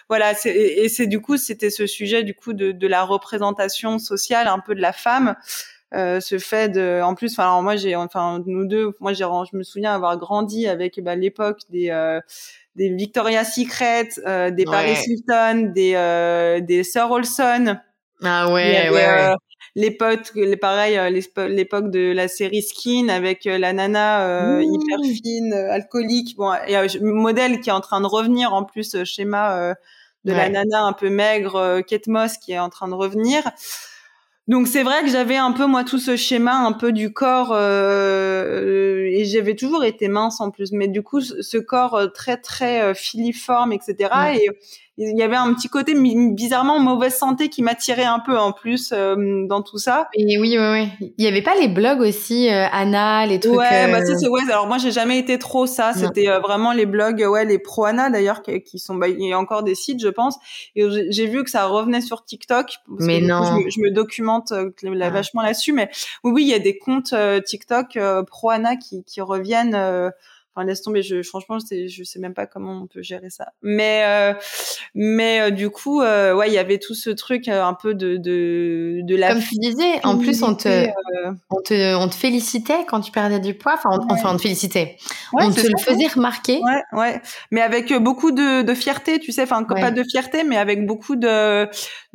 voilà, 0.10 0.34
et 0.46 0.90
c'est 0.90 1.08
du 1.08 1.22
coup, 1.22 1.38
c'était 1.38 1.70
ce 1.70 1.88
sujet 1.88 2.24
du 2.24 2.36
coup 2.36 2.54
de, 2.54 2.72
de, 2.72 2.88
la 2.88 3.04
représentation 3.04 4.00
sociale 4.00 4.48
un 4.48 4.60
peu 4.60 4.76
de 4.76 4.82
la 4.82 4.94
femme. 4.94 5.36
Euh, 5.96 6.20
ce 6.20 6.40
fait 6.40 6.70
de, 6.70 7.02
en 7.04 7.14
plus, 7.14 7.34
enfin, 7.38 7.62
moi 7.62 7.76
j'ai, 7.76 7.96
enfin, 7.96 8.42
nous 8.48 8.66
deux, 8.66 8.94
moi 9.00 9.14
j'ai, 9.14 9.26
je 9.26 9.56
me 9.56 9.62
souviens 9.62 9.94
avoir 9.94 10.18
grandi 10.18 10.68
avec 10.68 11.00
bah, 11.00 11.16
l'époque 11.16 11.60
des 11.70 11.92
euh, 11.92 12.20
des 12.76 12.90
Victoria's 12.90 13.54
Secret, 13.54 14.10
euh, 14.26 14.50
des 14.50 14.66
ouais. 14.66 14.72
Paris 14.72 14.98
Hilton, 15.06 15.72
des 15.74 15.94
euh, 15.96 16.62
des 16.62 16.84
Sir 16.84 17.12
Olson. 17.12 17.78
Ah 18.24 18.52
ouais, 18.52 18.78
avait, 18.78 18.90
ouais, 18.90 19.06
ouais 19.06 19.36
l'époque, 19.76 20.32
les 20.36 20.58
pareil, 20.58 21.00
l'époque 21.50 21.90
de 21.90 22.12
la 22.12 22.28
série 22.28 22.62
Skin 22.62 23.10
avec 23.10 23.46
la 23.46 23.74
nana 23.74 24.28
euh, 24.28 24.60
mmh. 24.60 24.74
hyper 24.74 25.00
fine, 25.24 25.54
alcoolique. 25.54 26.36
Bon, 26.38 26.54
et 26.68 26.76
un 26.76 26.88
modèle 27.02 27.60
qui 27.60 27.70
est 27.70 27.74
en 27.74 27.82
train 27.82 28.02
de 28.02 28.08
revenir 28.08 28.54
en 28.54 28.64
plus 28.64 29.04
schéma 29.04 29.58
euh, 29.58 29.74
de 30.26 30.32
ouais. 30.32 30.38
la 30.38 30.50
nana 30.50 30.84
un 30.84 30.94
peu 30.94 31.10
maigre, 31.10 31.56
euh, 31.56 31.82
Kate 31.82 32.08
Moss 32.08 32.38
qui 32.38 32.52
est 32.52 32.60
en 32.60 32.70
train 32.70 32.88
de 32.88 32.94
revenir. 32.94 33.44
Donc 34.50 34.68
c'est 34.68 34.84
vrai 34.84 35.02
que 35.04 35.10
j'avais 35.10 35.38
un 35.38 35.54
peu 35.54 35.66
moi 35.66 35.86
tout 35.86 36.00
ce 36.00 36.18
schéma 36.18 36.54
un 36.54 36.74
peu 36.74 36.92
du 36.92 37.14
corps 37.14 37.54
euh, 37.54 39.08
et 39.10 39.24
j'avais 39.24 39.56
toujours 39.56 39.86
été 39.86 40.10
mince 40.10 40.42
en 40.42 40.52
plus, 40.52 40.74
mais 40.74 40.90
du 40.90 41.02
coup 41.02 41.22
ce 41.22 41.58
corps 41.58 42.12
très 42.14 42.36
très 42.36 42.94
filiforme 42.94 43.72
etc. 43.72 44.10
Et 44.36 44.50
il 44.98 45.18
y 45.18 45.24
avait 45.24 45.36
un 45.36 45.52
petit 45.54 45.70
côté 45.70 45.96
bizarrement 45.96 46.80
mauvaise 46.80 47.16
santé 47.16 47.50
qui 47.50 47.64
m'attirait 47.64 48.04
un 48.04 48.20
peu 48.20 48.38
en 48.38 48.52
plus 48.52 48.92
euh, 48.94 49.46
dans 49.48 49.64
tout 49.64 49.80
ça. 49.80 50.08
Et 50.14 50.38
oui, 50.38 50.56
oui, 50.60 50.88
oui. 51.00 51.12
Il 51.18 51.26
y 51.26 51.28
avait 51.28 51.42
pas 51.42 51.56
les 51.56 51.68
blogs 51.68 52.02
aussi, 52.02 52.48
euh, 52.50 52.66
Anna, 52.72 53.26
les 53.26 53.40
trucs. 53.40 53.56
Ouais, 53.56 53.88
euh... 53.88 53.92
bah 53.92 54.06
ça 54.06 54.16
c'est 54.18 54.28
ouais. 54.28 54.42
Alors 54.50 54.68
moi 54.68 54.78
j'ai 54.78 54.92
jamais 54.92 55.18
été 55.18 55.40
trop 55.40 55.66
ça. 55.66 55.94
C'était 55.94 56.30
euh, 56.30 56.40
vraiment 56.40 56.74
les 56.74 56.86
blogs, 56.86 57.26
ouais, 57.28 57.44
les 57.44 57.58
pro 57.58 57.86
Anna 57.86 58.12
d'ailleurs 58.12 58.44
qui, 58.44 58.62
qui, 58.62 58.78
sont. 58.78 58.96
Bah, 58.96 59.08
il 59.08 59.20
y 59.28 59.34
a 59.34 59.40
encore 59.40 59.64
des 59.64 59.76
sites, 59.76 60.00
je 60.00 60.10
pense. 60.10 60.38
Et 60.76 60.86
j'ai 61.10 61.26
vu 61.26 61.44
que 61.44 61.50
ça 61.50 61.66
revenait 61.66 62.02
sur 62.02 62.24
TikTok. 62.24 62.78
mais 63.00 63.20
que, 63.20 63.26
non. 63.26 63.40
Coup, 63.40 63.46
je, 63.46 63.66
me, 63.66 63.70
je, 63.70 63.82
me, 63.82 63.92
documente 63.92 64.52
euh, 64.52 64.70
là, 64.84 65.08
ah. 65.08 65.10
vachement 65.10 65.42
là-dessus. 65.42 65.74
Mais 65.74 65.90
oui, 66.24 66.32
oui, 66.34 66.44
il 66.44 66.50
y 66.50 66.54
a 66.54 66.60
des 66.60 66.78
comptes 66.78 67.14
euh, 67.14 67.40
TikTok 67.40 67.98
pro 68.28 68.50
Anna 68.52 68.76
qui, 68.76 69.04
qui 69.04 69.22
reviennent. 69.22 70.12
Enfin, 70.56 70.68
laisse 70.68 70.84
tomber. 70.84 71.02
Je, 71.02 71.24
franchement, 71.24 71.58
je, 71.60 71.88
je 71.88 72.04
sais 72.04 72.20
même 72.20 72.36
pas 72.36 72.46
comment 72.46 72.84
on 72.84 72.88
peut 72.88 73.02
gérer 73.02 73.30
ça. 73.32 73.54
Mais, 73.64 74.04
euh, 74.06 74.34
mais 74.94 75.42
euh, 75.42 75.50
du 75.50 75.72
coup, 75.72 76.02
euh, 76.02 76.36
ouais, 76.36 76.50
il 76.50 76.54
y 76.54 76.60
avait 76.60 76.78
tout 76.78 76.94
ce 76.94 77.10
truc 77.10 77.48
euh, 77.48 77.64
un 77.64 77.74
peu 77.74 77.96
de, 77.96 78.18
de, 78.18 79.00
de 79.04 79.16
la. 79.16 79.30
Comme 79.30 79.42
tu 79.42 79.56
disais, 79.56 80.00
en 80.04 80.20
plus, 80.20 80.44
on 80.44 80.54
te, 80.54 80.68
euh, 80.68 81.32
on 81.50 81.62
te, 81.62 81.96
on 81.96 82.08
te 82.08 82.14
félicitait 82.14 82.86
quand 82.88 83.02
tu 83.02 83.12
perdais 83.12 83.40
du 83.40 83.56
poids. 83.56 83.74
Enfin, 83.74 83.90
on, 83.94 83.98
ouais. 83.98 84.06
enfin, 84.12 84.34
on 84.34 84.38
te 84.38 84.44
félicitait. 84.44 84.98
Ouais, 85.34 85.46
on 85.46 85.52
te 85.52 85.60
ça, 85.60 85.68
le 85.68 85.82
faisait 85.82 86.08
remarquer. 86.08 86.62
Ouais, 86.64 87.00
ouais. 87.00 87.22
Mais 87.50 87.62
avec 87.62 87.92
beaucoup 87.94 88.32
de, 88.32 88.62
de 88.62 88.74
fierté, 88.76 89.20
tu 89.20 89.32
sais. 89.32 89.44
Enfin, 89.44 89.64
pas 89.64 89.90
de 89.90 90.04
fierté, 90.04 90.44
mais 90.44 90.58
avec 90.58 90.86
beaucoup 90.86 91.16
de, 91.16 91.66
de, 91.66 91.70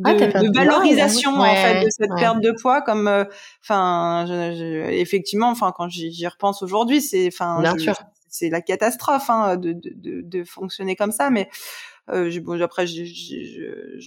ah, 0.05 0.15
de 0.15 0.57
valorisation 0.57 1.33
en 1.41 1.55
fait 1.55 1.85
de 1.85 1.91
cette 1.91 2.11
perte 2.17 2.41
de 2.41 2.53
poids. 2.53 2.83
Comme, 2.83 3.09
euh, 3.09 3.25
enfin, 3.65 4.27
effectivement, 4.91 5.51
enfin, 5.51 5.73
quand 5.77 5.89
j'y 5.89 6.27
repense 6.29 6.63
aujourd'hui, 6.63 7.03
c'est, 7.03 7.27
enfin, 7.27 7.61
bien 7.61 7.77
sûr 7.77 7.97
c'est 8.29 8.51
la 8.51 8.61
catastrophe 8.61 9.31
hein, 9.31 9.57
de, 9.57 9.75
de, 9.75 10.45
fonctionner 10.45 10.97
comme 10.97 11.13
ça. 11.13 11.31
Mais 11.31 11.49
euh, 12.11 12.31
bon, 12.41 12.61
après, 12.63 12.87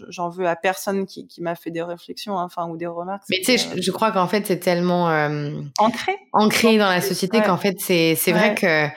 j'en 0.09 0.29
veux 0.29 0.47
à 0.47 0.55
personne 0.55 1.05
qui, 1.05 1.27
qui 1.27 1.41
m'a 1.41 1.55
fait 1.55 1.71
des 1.71 1.83
réflexions, 1.83 2.37
hein, 2.37 2.45
enfin 2.45 2.67
ou 2.67 2.77
des 2.77 2.87
remarques. 2.87 3.23
Mais 3.29 3.37
tu 3.37 3.57
sais, 3.57 3.67
euh... 3.67 3.75
je, 3.75 3.81
je, 3.81 3.91
crois 3.91 4.11
qu'en 4.11 4.27
fait, 4.27 4.45
c'est 4.47 4.59
tellement 4.59 5.09
euh, 5.09 5.51
ancré, 5.77 6.17
ancré 6.33 6.77
dans 6.77 6.89
la 6.89 7.01
société 7.01 7.37
ouais. 7.37 7.43
qu'en 7.45 7.57
fait, 7.57 7.75
c'est 7.79 8.15
c'est 8.15 8.33
ouais. 8.33 8.39
vrai 8.39 8.55
que 8.55 8.87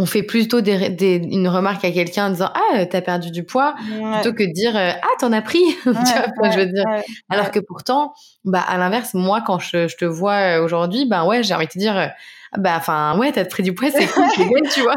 on 0.00 0.06
fait 0.06 0.22
plutôt 0.22 0.60
des, 0.60 0.90
des, 0.90 1.16
une 1.16 1.48
remarque 1.48 1.84
à 1.84 1.90
quelqu'un 1.90 2.28
en 2.28 2.30
disant 2.30 2.52
ah 2.54 2.86
t'as 2.86 3.00
perdu 3.00 3.32
du 3.32 3.42
poids 3.42 3.74
ouais. 3.90 4.12
plutôt 4.20 4.32
que 4.32 4.44
de 4.44 4.52
dire 4.52 4.76
ah 4.76 5.08
t'en 5.18 5.32
as 5.32 5.42
pris 5.42 5.64
tu 5.82 5.90
vois 5.90 6.50
je 6.52 6.58
veux 6.60 6.66
dire? 6.66 6.84
alors 7.28 7.50
que 7.50 7.58
pourtant 7.58 8.14
bah 8.44 8.60
à 8.60 8.78
l'inverse 8.78 9.14
moi 9.14 9.42
quand 9.44 9.58
je, 9.58 9.88
je 9.88 9.96
te 9.96 10.04
vois 10.04 10.60
aujourd'hui 10.60 11.04
bah 11.04 11.24
ouais 11.24 11.42
j'ai 11.42 11.52
envie 11.52 11.66
de 11.66 11.72
te 11.72 11.80
dire 11.80 12.12
bah 12.56 12.74
enfin 12.76 13.18
ouais 13.18 13.30
t'as 13.32 13.44
pris 13.44 13.62
du 13.62 13.74
poids 13.74 13.90
c'est 13.90 14.06
cool 14.06 14.24
bien 14.36 14.70
tu 14.72 14.80
vois. 14.80 14.94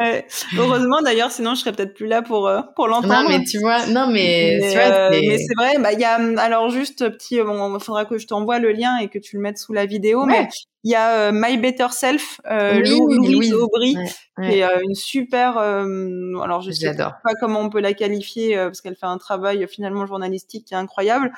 Heureusement 0.58 1.00
d'ailleurs 1.02 1.30
sinon 1.30 1.54
je 1.54 1.60
serais 1.60 1.72
peut-être 1.72 1.94
plus 1.94 2.06
là 2.06 2.22
pour 2.22 2.48
euh, 2.48 2.60
pour 2.74 2.88
l'entendre. 2.88 3.22
non 3.22 3.28
mais 3.28 3.44
tu 3.44 3.58
vois 3.60 3.86
non 3.86 4.08
mais 4.08 4.58
euh, 4.62 5.08
mais 5.10 5.38
c'est 5.38 5.54
vrai 5.56 5.78
bah 5.78 5.92
il 5.92 6.00
y 6.00 6.04
a 6.04 6.14
alors 6.38 6.70
juste 6.70 7.08
petit 7.08 7.40
bon 7.40 7.76
il 7.76 7.82
faudra 7.82 8.04
que 8.04 8.18
je 8.18 8.26
t'envoie 8.26 8.58
le 8.58 8.72
lien 8.72 8.98
et 8.98 9.08
que 9.08 9.18
tu 9.18 9.36
le 9.36 9.42
mettes 9.42 9.58
sous 9.58 9.72
la 9.72 9.86
vidéo 9.86 10.24
mais 10.24 10.48
Il 10.84 10.90
y 10.90 10.96
a 10.96 11.28
euh, 11.28 11.30
My 11.32 11.58
Better 11.58 11.86
Self, 11.92 12.40
euh, 12.50 12.80
Louise, 12.80 13.52
Aubry, 13.54 13.94
qui 14.42 14.58
est 14.58 14.64
euh, 14.64 14.80
une 14.82 14.96
super. 14.96 15.56
Euh, 15.56 15.86
alors 16.42 16.60
je 16.60 16.72
sais 16.72 16.92
pas 16.96 17.14
comment 17.40 17.60
on 17.60 17.70
peut 17.70 17.80
la 17.80 17.92
qualifier 17.92 18.56
parce 18.56 18.80
qu'elle 18.80 18.96
fait 18.96 19.06
un 19.06 19.18
travail 19.18 19.64
finalement 19.68 20.06
journalistique 20.06 20.64
qui 20.66 20.74
est 20.74 20.76
incroyable 20.76 21.30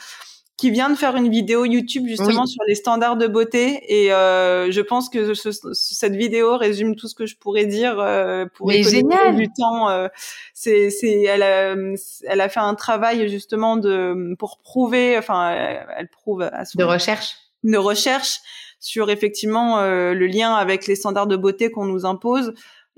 qui 0.65 0.71
vient 0.71 0.89
de 0.89 0.95
faire 0.95 1.15
une 1.17 1.29
vidéo 1.29 1.67
YouTube 1.67 2.07
justement 2.07 2.47
sur 2.47 2.63
les 2.67 2.75
standards 2.75 3.19
de 3.19 3.27
beauté 3.27 3.83
et 3.87 4.15
euh, 4.15 4.71
je 4.71 4.81
pense 4.81 5.11
que 5.11 5.35
cette 5.35 6.15
vidéo 6.15 6.57
résume 6.57 6.97
tout 6.97 7.07
ce 7.07 7.15
que 7.15 7.27
je 7.27 7.37
pourrais 7.37 7.67
dire 7.67 8.01
euh, 8.01 8.47
pour 8.55 8.69
Mais 8.69 8.83
génial. 8.83 9.37
du 9.37 9.49
temps. 9.53 9.91
Euh, 9.91 10.09
c'est, 10.55 10.89
c'est, 10.89 11.21
elle 11.25 11.43
a, 11.43 11.77
elle 12.23 12.41
a 12.41 12.49
fait 12.49 12.61
un 12.61 12.75
travail 12.75 13.29
justement 13.29 13.77
de 13.77 14.35
pour 14.39 14.57
prouver, 14.57 15.19
enfin, 15.19 15.51
elle, 15.51 16.09
prouve 16.09 16.41
à 16.41 16.65
son 16.65 16.79
de 16.79 16.85
recherche, 16.85 17.37
de 17.63 17.77
recherche 17.77 18.41
sur 18.81 19.11
effectivement 19.11 19.81
euh, 19.81 20.15
le 20.15 20.27
lien 20.27 20.55
avec 20.55 20.87
les 20.87 20.97
standards 20.97 21.27
de 21.27 21.37
beauté 21.37 21.71
qu'on 21.71 21.85
nous 21.85 22.07
impose 22.07 22.55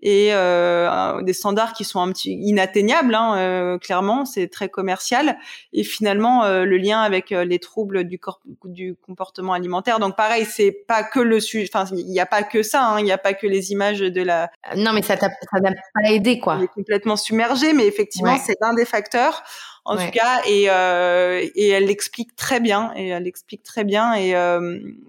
et 0.07 0.33
euh, 0.33 1.21
des 1.23 1.33
standards 1.33 1.73
qui 1.73 1.83
sont 1.83 1.99
un 2.01 2.13
petit 2.13 2.31
inatteignables 2.31 3.13
hein, 3.13 3.37
euh, 3.39 3.77
clairement 3.77 4.25
c'est 4.25 4.47
très 4.47 4.69
commercial. 4.69 5.37
Et 5.73 5.83
finalement 5.83 6.45
euh, 6.45 6.65
le 6.65 6.77
lien 6.77 7.01
avec 7.01 7.33
euh, 7.33 7.45
les 7.45 7.59
troubles 7.59 8.05
du 8.05 8.21
corps 8.21 8.41
du 8.65 8.95
comportement 8.95 9.53
alimentaire. 9.53 9.99
Donc 9.99 10.15
pareil 10.17 10.45
c'est 10.45 10.71
pas 10.71 11.03
que 11.03 11.19
le 11.19 11.41
sujet 11.41 11.69
enfin 11.75 11.93
il 11.93 12.07
n'y 12.07 12.21
a 12.21 12.27
pas 12.27 12.45
que 12.45 12.63
ça 12.63 12.87
hein, 12.87 13.01
il 13.01 13.05
n'y 13.05 13.11
a 13.11 13.19
pas 13.19 13.35
que 13.35 13.49
les 13.49 13.73
images 13.73 13.99
de 13.99 14.23
la 14.23 14.49
non 14.77 14.93
mais 14.93 15.03
ça 15.03 15.17
t'a 15.17 15.29
ça 15.29 15.61
n'a 15.61 15.73
pas 15.73 16.09
aidé 16.09 16.39
quoi. 16.39 16.61
Est 16.63 16.69
complètement 16.69 17.17
submergé 17.17 17.73
mais 17.73 17.89
effectivement 17.89 18.37
c'est 18.39 18.57
l'un 18.61 18.75
des 18.75 18.85
facteurs 18.85 19.43
en 19.85 19.97
tout 19.97 20.11
cas. 20.13 20.43
Et 20.47 20.67
euh, 20.69 21.45
et 21.57 21.69
elle 21.71 21.87
l'explique 21.87 22.37
très 22.37 22.61
bien. 22.61 22.93
Et 22.97 23.09
elle 23.09 23.25
l'explique 23.25 23.65
très 23.65 23.83
bien. 23.83 24.15
Et, 24.15 24.31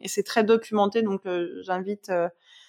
et 0.01 0.07
c'est 0.07 0.23
très 0.23 0.43
documenté. 0.43 1.01
Donc 1.03 1.21
j'invite 1.63 2.11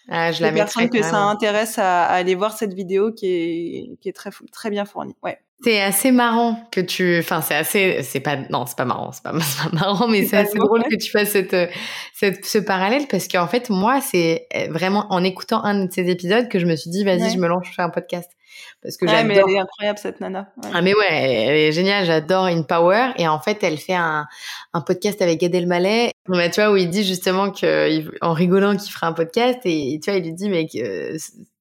ah, 0.09 0.33
je 0.33 0.43
la 0.43 0.51
les 0.51 0.57
personnes 0.57 0.89
que 0.89 1.03
ça 1.03 1.19
intéresse 1.19 1.79
à, 1.79 2.05
à, 2.05 2.15
aller 2.15 2.35
voir 2.35 2.57
cette 2.57 2.73
vidéo 2.73 3.13
qui 3.13 3.27
est, 3.27 4.01
qui 4.01 4.09
est 4.09 4.13
très, 4.13 4.31
très 4.53 4.71
bien 4.71 4.85
fournie. 4.85 5.15
Ouais. 5.23 5.39
C'est 5.65 5.83
assez 5.83 6.13
marrant 6.13 6.69
que 6.71 6.81
tu, 6.81 7.19
enfin 7.19 7.43
c'est 7.43 7.57
assez, 7.57 8.03
c'est 8.05 8.21
pas, 8.21 8.37
non 8.49 8.65
c'est 8.65 8.77
pas 8.77 8.85
marrant, 8.85 9.11
c'est 9.11 9.25
pas, 9.25 9.33
pas, 9.33 9.71
marrant, 9.73 10.07
mais 10.07 10.25
c'est 10.25 10.37
assez 10.37 10.57
drôle 10.57 10.85
que 10.85 10.95
tu 10.95 11.11
fasses 11.11 11.31
cette, 11.31 11.57
cette, 12.15 12.45
ce 12.47 12.59
parallèle 12.59 13.09
parce 13.09 13.27
qu'en 13.27 13.49
fait 13.49 13.69
moi 13.69 14.01
c'est 14.01 14.47
vraiment 14.71 15.07
en 15.11 15.25
écoutant 15.25 15.65
un 15.65 15.87
de 15.87 15.93
ces 15.93 16.09
épisodes 16.09 16.49
que 16.49 16.61
je 16.61 16.67
me 16.67 16.77
suis 16.77 16.91
dit 16.91 17.03
vas-y 17.03 17.33
je 17.33 17.39
me 17.39 17.49
lance 17.49 17.67
je 17.69 17.75
fais 17.75 17.83
un 17.83 17.91
podcast 17.91 18.31
parce 18.83 18.97
que 18.97 19.07
ouais, 19.07 19.25
mais 19.25 19.35
elle 19.35 19.51
est 19.51 19.59
incroyable 19.59 19.99
cette 19.99 20.21
nana. 20.21 20.53
Ouais. 20.63 20.71
Ah 20.73 20.83
mais 20.83 20.95
ouais, 20.95 21.07
elle 21.11 21.57
est 21.57 21.73
géniale, 21.73 22.05
j'adore 22.05 22.45
In 22.45 22.63
Power 22.63 23.11
et 23.17 23.29
en 23.29 23.41
fait 23.41 23.63
elle 23.63 23.79
fait 23.79 23.95
un, 23.95 24.27
un 24.73 24.81
podcast 24.81 25.21
avec 25.23 25.41
Gad 25.41 25.55
Elmaleh, 25.55 26.11
bah, 26.29 26.49
tu 26.49 26.61
vois 26.61 26.73
où 26.73 26.77
il 26.77 26.91
dit 26.91 27.05
justement 27.05 27.51
que 27.51 28.03
en 28.25 28.33
rigolant 28.33 28.77
qu'il 28.77 28.93
fera 28.93 29.07
un 29.07 29.13
podcast 29.13 29.61
et 29.65 29.99
tu 30.03 30.11
vois 30.11 30.19
il 30.19 30.25
lui 30.25 30.33
dit 30.33 30.49
mais 30.49 30.67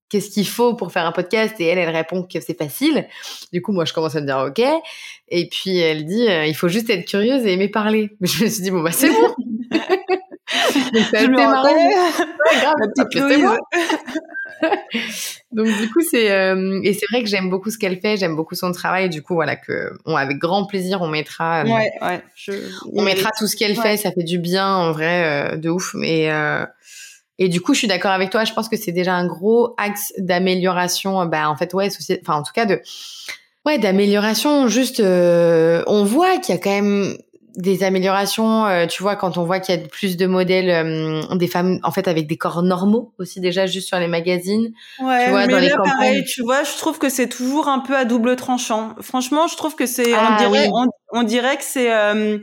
qu'est-ce 0.10 0.30
qu'il 0.30 0.48
faut 0.48 0.74
pour 0.76 0.92
faire 0.92 1.06
un 1.06 1.12
podcast? 1.12 1.56
Et 1.60 1.66
elle 1.66 1.78
elle 1.78 1.96
répond 1.96 2.24
que 2.24 2.40
c'est 2.40 2.58
facile. 2.58 3.08
Du 3.52 3.62
coup 3.62 3.72
moi 3.72 3.86
je 3.86 3.94
commence 3.94 4.16
à 4.16 4.22
me 4.22 4.26
dire 4.26 4.38
OK 4.38 4.62
et 5.30 5.50
puis 5.50 5.78
elle 5.78 6.06
dit 6.06 6.28
euh, 6.28 6.46
il 6.46 6.56
faut 6.56 6.68
juste 6.68 6.90
être 6.90 7.06
curieuse 7.06 7.46
et 7.46 7.54
aimer 7.54 7.70
parler. 7.70 8.12
Mais 8.20 8.28
je 8.28 8.44
me 8.44 8.50
suis 8.50 8.64
dit 8.64 8.72
bon 8.72 8.82
bah 8.82 8.92
c'est 8.92 9.10
bon. 9.12 9.34
Marrant. 11.30 11.64
La 12.54 12.88
petite 12.88 13.24
Donc 15.52 15.68
du 15.68 15.90
coup 15.90 16.02
c'est 16.02 16.32
euh, 16.32 16.80
et 16.84 16.94
c'est 16.94 17.06
vrai 17.12 17.24
que 17.24 17.30
j'aime 17.30 17.50
beaucoup 17.50 17.70
ce 17.72 17.78
qu'elle 17.78 18.00
fait, 18.00 18.18
j'aime 18.18 18.36
beaucoup 18.36 18.56
son 18.56 18.72
travail. 18.72 19.10
Du 19.10 19.22
coup 19.22 19.36
voilà 19.36 19.56
que 19.56 19.92
on, 20.06 20.16
avec 20.16 20.38
grand 20.38 20.66
plaisir 20.66 21.02
on 21.02 21.08
mettra 21.08 21.64
euh, 21.64 21.70
ouais, 21.70 21.92
ouais, 22.02 22.24
je... 22.36 22.52
on 22.94 23.02
mettra 23.02 23.32
tout 23.38 23.48
ce 23.48 23.56
qu'elle 23.56 23.76
fait, 23.76 23.98
ça 23.98 24.12
fait 24.12 24.24
du 24.24 24.40
bien 24.40 24.68
en 24.68 24.92
vrai 24.92 25.54
euh, 25.54 25.58
de 25.58 25.70
ouf. 25.70 25.94
Mais 25.94 26.30
et 27.40 27.50
du 27.50 27.62
coup 27.62 27.74
je 27.74 27.80
suis 27.80 27.88
d'accord 27.88 28.12
avec 28.12 28.30
toi, 28.30 28.46
je 28.46 28.54
pense 28.54 28.68
que 28.68 28.78
c'est 28.78 28.92
déjà 28.92 29.14
un 29.14 29.28
gros 29.28 29.76
axe 29.78 30.12
d'amélioration. 30.18 31.26
Bah 31.26 31.50
en 31.50 31.56
fait 31.56 31.74
ouais, 31.74 31.90
enfin 32.22 32.40
en 32.40 32.44
tout 32.44 32.54
cas 32.54 32.66
de 32.66 32.82
ouais 33.66 33.78
d'amélioration. 33.78 34.68
Juste 34.68 35.02
on 35.02 36.04
voit 36.04 36.38
qu'il 36.40 36.56
y 36.56 36.58
a 36.58 36.62
quand 36.62 36.72
même 36.72 37.16
des 37.58 37.84
améliorations, 37.84 38.68
euh, 38.68 38.86
tu 38.86 39.02
vois, 39.02 39.16
quand 39.16 39.38
on 39.38 39.44
voit 39.44 39.60
qu'il 39.60 39.76
y 39.76 39.84
a 39.84 39.88
plus 39.88 40.16
de 40.16 40.28
modèles, 40.28 40.70
euh, 40.70 41.36
des 41.36 41.48
femmes, 41.48 41.80
en 41.82 41.92
fait, 41.92 42.08
avec 42.08 42.28
des 42.28 42.38
corps 42.38 42.62
normaux 42.62 43.14
aussi 43.18 43.42
déjà 43.42 43.66
juste 43.66 43.88
sur 43.88 43.98
les 43.98 44.08
magazines. 44.08 44.74
Ouais, 45.00 45.26
tu 45.26 45.32
vois, 45.32 45.48
mais 45.48 45.54
dans 45.54 45.60
là, 45.60 45.62
les 45.62 45.74
pareil, 45.74 46.24
tu 46.24 46.44
vois, 46.44 46.64
je 46.64 46.78
trouve 46.78 47.00
que 47.00 47.10
c'est 47.10 47.28
toujours 47.28 47.68
un 47.68 47.80
peu 47.80 47.98
à 47.98 48.06
double 48.06 48.36
tranchant. 48.36 48.96
Franchement, 49.02 49.48
je 49.48 49.58
trouve 49.58 49.76
que 49.76 49.88
c'est, 49.88 50.14
on 50.14 50.20
ah 50.20 50.38
dirait, 50.38 50.70
on, 51.12 51.24
dirait 51.24 51.58
que 51.58 51.64
c'est, 51.64 51.92
euh, 51.92 52.38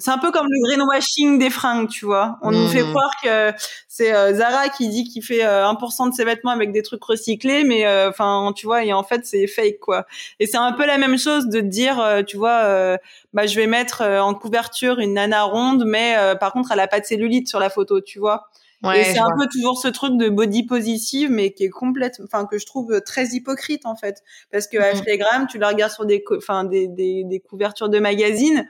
c'est 0.00 0.12
un 0.12 0.18
peu 0.18 0.30
comme 0.30 0.46
le 0.48 0.60
greenwashing 0.62 1.40
des 1.40 1.50
fringues, 1.50 1.88
tu 1.88 2.04
vois. 2.04 2.38
On 2.42 2.52
nous 2.52 2.68
fait 2.68 2.84
mmh. 2.84 2.90
croire 2.90 3.10
que 3.22 3.52
c'est 3.88 4.14
euh, 4.14 4.32
Zara 4.32 4.68
qui 4.68 4.88
dit 4.88 5.02
qu'il 5.02 5.24
fait 5.24 5.42
1% 5.42 6.06
euh, 6.06 6.10
de 6.10 6.14
ses 6.14 6.24
vêtements 6.24 6.52
avec 6.52 6.70
des 6.70 6.82
trucs 6.82 7.02
recyclés, 7.02 7.64
mais 7.64 7.84
euh, 7.84 8.08
enfin, 8.08 8.52
tu 8.54 8.66
vois, 8.66 8.84
et 8.84 8.92
en 8.92 9.02
fait, 9.02 9.26
c'est 9.26 9.48
fake, 9.48 9.80
quoi. 9.80 10.06
Et 10.38 10.46
c'est 10.46 10.56
un 10.56 10.72
peu 10.72 10.86
la 10.86 10.98
même 10.98 11.18
chose 11.18 11.48
de 11.48 11.60
dire, 11.60 12.22
tu 12.28 12.36
vois, 12.36 12.96
bah, 13.32 13.46
je 13.46 13.56
vais 13.56 13.66
mettre 13.66 14.02
en 14.02 14.34
couverture 14.34 15.00
une 15.00 15.14
nana 15.14 15.42
ronde, 15.42 15.84
mais 15.84 16.16
par 16.38 16.52
contre, 16.52 16.70
elle 16.70 16.80
a 16.80 16.86
pas 16.86 17.00
de 17.00 17.04
cellulite 17.04 17.48
sur 17.48 17.58
la 17.58 17.70
photo, 17.70 18.00
tu 18.00 18.20
vois. 18.20 18.48
Ouais, 18.84 19.00
et 19.00 19.04
c'est 19.04 19.18
un 19.18 19.36
peu 19.36 19.48
toujours 19.50 19.76
ce 19.76 19.88
truc 19.88 20.16
de 20.16 20.28
body 20.28 20.62
positive, 20.62 21.32
mais 21.32 21.50
qui 21.50 21.64
est 21.64 21.68
complète, 21.68 22.20
enfin 22.22 22.46
que 22.46 22.58
je 22.58 22.66
trouve 22.66 23.00
très 23.00 23.26
hypocrite 23.30 23.84
en 23.86 23.96
fait, 23.96 24.22
parce 24.52 24.68
que 24.68 24.78
mmh. 24.78 24.82
Ashley 24.82 25.18
Graham, 25.18 25.48
tu 25.48 25.58
la 25.58 25.66
regardes 25.66 25.90
sur 25.90 26.06
des, 26.06 26.22
enfin 26.36 26.62
des, 26.62 26.86
des, 26.86 27.24
des 27.24 27.40
couvertures 27.40 27.88
de 27.88 27.98
magazines, 27.98 28.68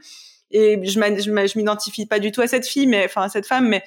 et 0.50 0.80
je 0.84 0.92
je 0.92 1.58
m'identifie 1.58 2.06
pas 2.06 2.18
du 2.18 2.32
tout 2.32 2.40
à 2.40 2.46
cette 2.46 2.66
fille 2.66 2.86
mais 2.86 3.04
enfin 3.04 3.22
à 3.22 3.28
cette 3.28 3.46
femme 3.46 3.68
mais 3.68 3.82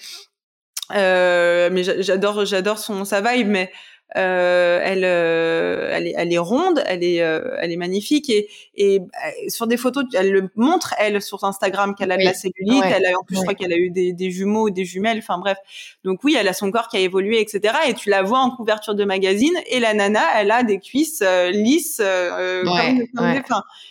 euh, 0.93 1.69
mais 1.71 1.83
j'adore 1.83 2.45
j'adore 2.45 2.79
son 2.79 3.05
sa 3.05 3.21
vibe 3.21 3.47
mais 3.47 3.71
elle, 4.15 5.03
euh, 5.05 5.89
elle, 5.93 6.07
est, 6.07 6.13
elle 6.17 6.33
est 6.33 6.37
ronde, 6.37 6.83
elle 6.85 7.03
est, 7.03 7.21
euh, 7.21 7.55
elle 7.59 7.71
est 7.71 7.77
magnifique 7.77 8.29
et, 8.29 8.49
et 8.75 9.01
sur 9.47 9.67
des 9.67 9.77
photos, 9.77 10.03
elle 10.13 10.31
le 10.31 10.49
montre 10.55 10.93
elle 10.97 11.21
sur 11.21 11.43
Instagram 11.43 11.95
qu'elle 11.95 12.11
a 12.11 12.17
de 12.17 12.23
la 12.23 12.33
cellulite. 12.33 12.83
Elle 12.85 13.05
a, 13.05 13.17
en 13.17 13.23
plus, 13.23 13.37
je 13.37 13.41
crois 13.41 13.53
qu'elle 13.53 13.73
a 13.73 13.77
eu 13.77 13.89
des, 13.89 14.13
des 14.13 14.31
jumeaux 14.31 14.67
ou 14.67 14.69
des 14.69 14.85
jumelles. 14.85 15.19
Enfin 15.19 15.37
bref, 15.37 15.57
donc 16.03 16.23
oui, 16.23 16.35
elle 16.37 16.47
a 16.47 16.53
son 16.53 16.71
corps 16.71 16.87
qui 16.87 16.97
a 16.97 16.99
évolué, 16.99 17.39
etc. 17.39 17.73
Et 17.87 17.93
tu 17.93 18.09
la 18.09 18.21
vois 18.21 18.39
en 18.39 18.51
couverture 18.51 18.95
de 18.95 19.05
magazine 19.05 19.53
et 19.67 19.79
la 19.79 19.93
nana, 19.93 20.23
elle 20.35 20.51
a 20.51 20.63
des 20.63 20.79
cuisses 20.79 21.23
lisses, 21.51 22.01
comme, 22.01 23.07
comme 23.15 23.33
des, 23.33 23.41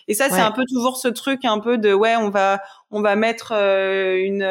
Et 0.09 0.14
ça, 0.14 0.29
c'est 0.29 0.41
un 0.41 0.53
peu 0.53 0.64
toujours 0.68 0.97
ce 0.97 1.09
truc 1.09 1.45
un 1.45 1.61
peu 1.61 1.79
de 1.79 1.95
ouais, 1.95 2.16
on 2.16 2.31
va, 2.31 2.61
on 2.91 3.01
va 3.01 3.16
mettre 3.16 3.53
une 3.53 4.43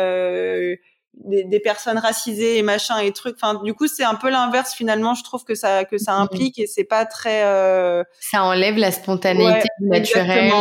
des, 1.13 1.43
des, 1.43 1.59
personnes 1.59 1.97
racisées 1.97 2.57
et 2.57 2.63
machin 2.63 2.99
et 2.99 3.11
trucs. 3.11 3.35
Enfin, 3.35 3.61
du 3.63 3.73
coup, 3.73 3.87
c'est 3.87 4.03
un 4.03 4.15
peu 4.15 4.29
l'inverse 4.29 4.73
finalement. 4.73 5.13
Je 5.13 5.23
trouve 5.23 5.43
que 5.43 5.55
ça 5.55 5.85
que 5.85 5.97
ça 5.97 6.13
mm-hmm. 6.13 6.21
implique 6.21 6.59
et 6.59 6.67
c'est 6.67 6.83
pas 6.83 7.05
très. 7.05 7.43
Euh... 7.43 8.03
Ça 8.19 8.43
enlève 8.43 8.77
la 8.77 8.91
spontanéité 8.91 9.67
naturelle 9.81 10.51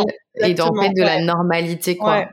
et 0.41 0.53
d'en 0.53 0.73
fait 0.73 0.89
de 0.89 1.01
la 1.01 1.21
normalité 1.21 1.97
quoi. 1.97 2.25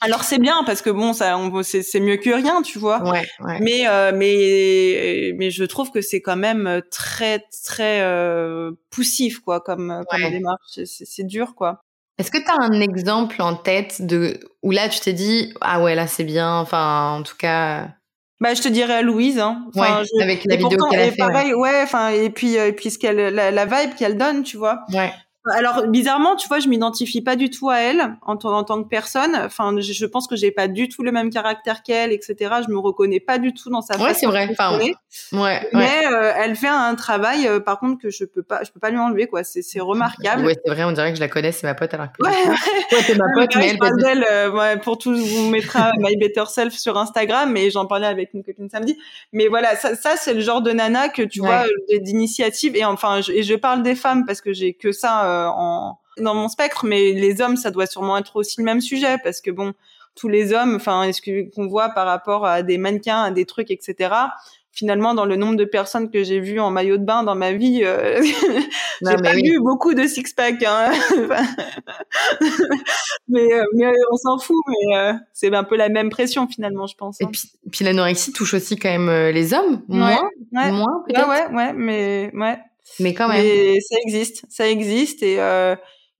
Alors 0.00 0.24
c'est 0.24 0.38
bien 0.38 0.62
parce 0.64 0.82
que 0.82 0.90
bon, 0.90 1.12
ça, 1.12 1.36
c'est 1.62 2.00
mieux 2.00 2.16
que 2.16 2.30
rien, 2.30 2.62
tu 2.62 2.78
vois. 2.78 3.02
Ouais, 3.08 3.22
Mais 3.60 3.86
euh, 3.86 4.12
mais 4.14 5.32
mais 5.36 5.50
je 5.50 5.64
trouve 5.64 5.90
que 5.90 6.00
c'est 6.00 6.20
quand 6.20 6.36
même 6.36 6.82
très 6.90 7.44
très 7.64 8.00
euh, 8.02 8.72
poussif 8.90 9.40
quoi 9.40 9.60
comme 9.60 10.02
comme 10.10 10.30
démarche. 10.30 10.80
C'est 10.84 11.26
dur 11.26 11.54
quoi. 11.54 11.82
Est-ce 12.20 12.30
que 12.30 12.38
tu 12.38 12.50
as 12.50 12.62
un 12.62 12.80
exemple 12.80 13.40
en 13.40 13.54
tête 13.54 14.06
de 14.06 14.38
où 14.62 14.70
là 14.70 14.88
tu 14.88 15.00
t'es 15.00 15.12
dit 15.14 15.54
ah 15.60 15.82
ouais 15.82 15.94
là 15.94 16.06
c'est 16.06 16.24
bien 16.24 16.58
enfin 16.58 17.16
en 17.18 17.22
tout 17.22 17.36
cas 17.38 17.88
bah 18.40 18.54
je 18.54 18.62
te 18.62 18.68
dirais 18.68 19.02
Louise 19.02 19.38
hein. 19.38 19.66
Enfin, 19.74 20.02
ouais, 20.02 20.22
avec 20.22 20.44
la 20.46 20.56
vidéo 20.56 20.78
qu'elle 20.90 21.00
a 21.00 21.10
fait. 21.10 21.16
Pareil, 21.16 21.52
ouais, 21.54 21.82
enfin 21.82 22.08
et 22.08 22.30
puis 22.30 22.58
euh, 22.58 22.68
et 22.68 22.72
puis 22.72 22.90
ce 22.90 22.98
qu'elle 22.98 23.34
la, 23.34 23.50
la 23.50 23.66
vibe 23.66 23.94
qu'elle 23.96 24.16
donne, 24.16 24.42
tu 24.42 24.56
vois. 24.56 24.80
Ouais. 24.92 25.12
Alors 25.46 25.86
bizarrement, 25.86 26.36
tu 26.36 26.48
vois, 26.48 26.58
je 26.58 26.68
m'identifie 26.68 27.22
pas 27.22 27.34
du 27.34 27.48
tout 27.48 27.70
à 27.70 27.78
elle 27.78 28.16
en, 28.22 28.34
en 28.34 28.64
tant 28.64 28.82
que 28.82 28.88
personne. 28.88 29.34
Enfin, 29.36 29.74
je, 29.78 29.92
je 29.94 30.04
pense 30.04 30.26
que 30.26 30.36
j'ai 30.36 30.50
pas 30.50 30.68
du 30.68 30.90
tout 30.90 31.02
le 31.02 31.12
même 31.12 31.30
caractère 31.30 31.82
qu'elle, 31.82 32.12
etc. 32.12 32.36
Je 32.66 32.70
me 32.70 32.78
reconnais 32.78 33.20
pas 33.20 33.38
du 33.38 33.54
tout 33.54 33.70
dans 33.70 33.80
sa 33.80 33.96
ouais, 33.96 34.12
c'est 34.12 34.26
vrai. 34.26 34.48
Enfin, 34.50 34.78
ouais, 34.78 35.68
Mais 35.72 36.06
euh, 36.12 36.32
elle 36.36 36.56
fait 36.56 36.68
un 36.68 36.94
travail, 36.94 37.46
euh, 37.48 37.58
par 37.58 37.78
contre, 37.78 38.02
que 38.02 38.10
je 38.10 38.24
peux 38.26 38.42
pas, 38.42 38.64
je 38.64 38.70
peux 38.70 38.80
pas 38.80 38.90
lui 38.90 38.98
enlever, 38.98 39.28
quoi. 39.28 39.42
C'est, 39.42 39.62
c'est 39.62 39.80
remarquable. 39.80 40.44
Ouais, 40.44 40.56
c'est 40.62 40.70
vrai. 40.70 40.84
On 40.84 40.92
dirait 40.92 41.10
que 41.10 41.16
je 41.16 41.22
la 41.22 41.28
connais, 41.28 41.52
c'est 41.52 41.66
ma 41.66 41.74
pote 41.74 41.94
alors 41.94 42.08
que. 42.12 42.22
Ouais, 42.22 42.48
ouais. 42.48 43.00
c'est 43.06 43.16
ma 43.16 43.32
pote, 43.34 43.56
mais 43.56 43.78
elle. 44.04 44.26
Euh, 44.30 44.50
ouais, 44.50 44.76
pour 44.78 44.98
tout, 44.98 45.16
vous 45.16 45.48
mettra 45.48 45.92
My 45.98 46.16
Better 46.16 46.44
Self 46.48 46.74
sur 46.74 46.98
Instagram, 46.98 47.50
mais 47.50 47.70
j'en 47.70 47.86
parlais 47.86 48.06
avec 48.06 48.34
une 48.34 48.44
copine 48.44 48.68
samedi. 48.68 48.98
Mais 49.32 49.48
voilà, 49.48 49.74
ça, 49.76 49.96
ça 49.96 50.16
c'est 50.18 50.34
le 50.34 50.40
genre 50.40 50.60
de 50.60 50.72
nana 50.72 51.08
que 51.08 51.22
tu 51.22 51.40
vois 51.40 51.64
d'initiative. 51.90 52.76
Et 52.76 52.84
enfin, 52.84 53.22
je, 53.22 53.32
et 53.32 53.42
je 53.42 53.54
parle 53.54 53.82
des 53.82 53.94
femmes 53.94 54.26
parce 54.26 54.42
que 54.42 54.52
j'ai 54.52 54.74
que 54.74 54.92
ça 54.92 55.29
en 55.54 55.98
dans 56.20 56.34
mon 56.34 56.48
spectre, 56.48 56.84
mais 56.84 57.12
les 57.12 57.40
hommes, 57.40 57.56
ça 57.56 57.70
doit 57.70 57.86
sûrement 57.86 58.18
être 58.18 58.36
aussi 58.36 58.56
le 58.58 58.64
même 58.64 58.80
sujet 58.80 59.16
parce 59.22 59.40
que 59.40 59.50
bon, 59.50 59.72
tous 60.14 60.28
les 60.28 60.52
hommes, 60.52 60.76
enfin, 60.76 61.04
est-ce 61.04 61.22
qu'on 61.22 61.66
voit 61.66 61.90
par 61.90 62.06
rapport 62.06 62.46
à 62.46 62.62
des 62.62 62.78
mannequins, 62.78 63.22
à 63.22 63.30
des 63.30 63.46
trucs, 63.46 63.70
etc. 63.70 64.14
finalement, 64.72 65.14
dans 65.14 65.24
le 65.24 65.36
nombre 65.36 65.56
de 65.56 65.64
personnes 65.64 66.10
que 66.10 66.22
j'ai 66.22 66.40
vues 66.40 66.60
en 66.60 66.70
maillot 66.70 66.96
de 66.96 67.04
bain 67.04 67.22
dans 67.22 67.34
ma 67.34 67.52
vie, 67.52 67.82
euh, 67.84 68.20
j'ai 69.02 69.16
pas 69.16 69.34
vu 69.34 69.60
beaucoup 69.60 69.94
de 69.94 70.06
six-pack. 70.06 70.62
Hein. 70.62 70.92
mais, 73.28 73.52
euh, 73.52 73.64
mais 73.74 73.92
on 74.12 74.16
s'en 74.16 74.38
fout, 74.38 74.62
mais 74.68 74.96
euh, 74.96 75.12
c'est 75.32 75.54
un 75.54 75.64
peu 75.64 75.76
la 75.76 75.88
même 75.88 76.10
pression 76.10 76.46
finalement, 76.48 76.86
je 76.86 76.96
pense. 76.96 77.20
Et 77.20 77.24
hein. 77.24 77.30
puis, 77.32 77.50
puis 77.70 77.84
l'anorexie 77.84 78.32
touche 78.32 78.54
aussi 78.54 78.76
quand 78.76 78.90
même 78.90 79.30
les 79.32 79.54
hommes, 79.54 79.82
moins, 79.88 80.28
ouais, 80.52 80.70
moins 80.70 81.04
peut-être. 81.06 81.28
Ouais, 81.28 81.46
ouais, 81.46 81.54
ouais, 81.54 81.72
mais 81.72 82.30
ouais. 82.34 82.58
Mais 82.98 83.14
quand 83.14 83.28
même. 83.28 83.42
Mais 83.42 83.80
ça 83.80 83.96
existe, 84.04 84.44
ça 84.48 84.68
existe 84.68 85.22
et 85.22 85.38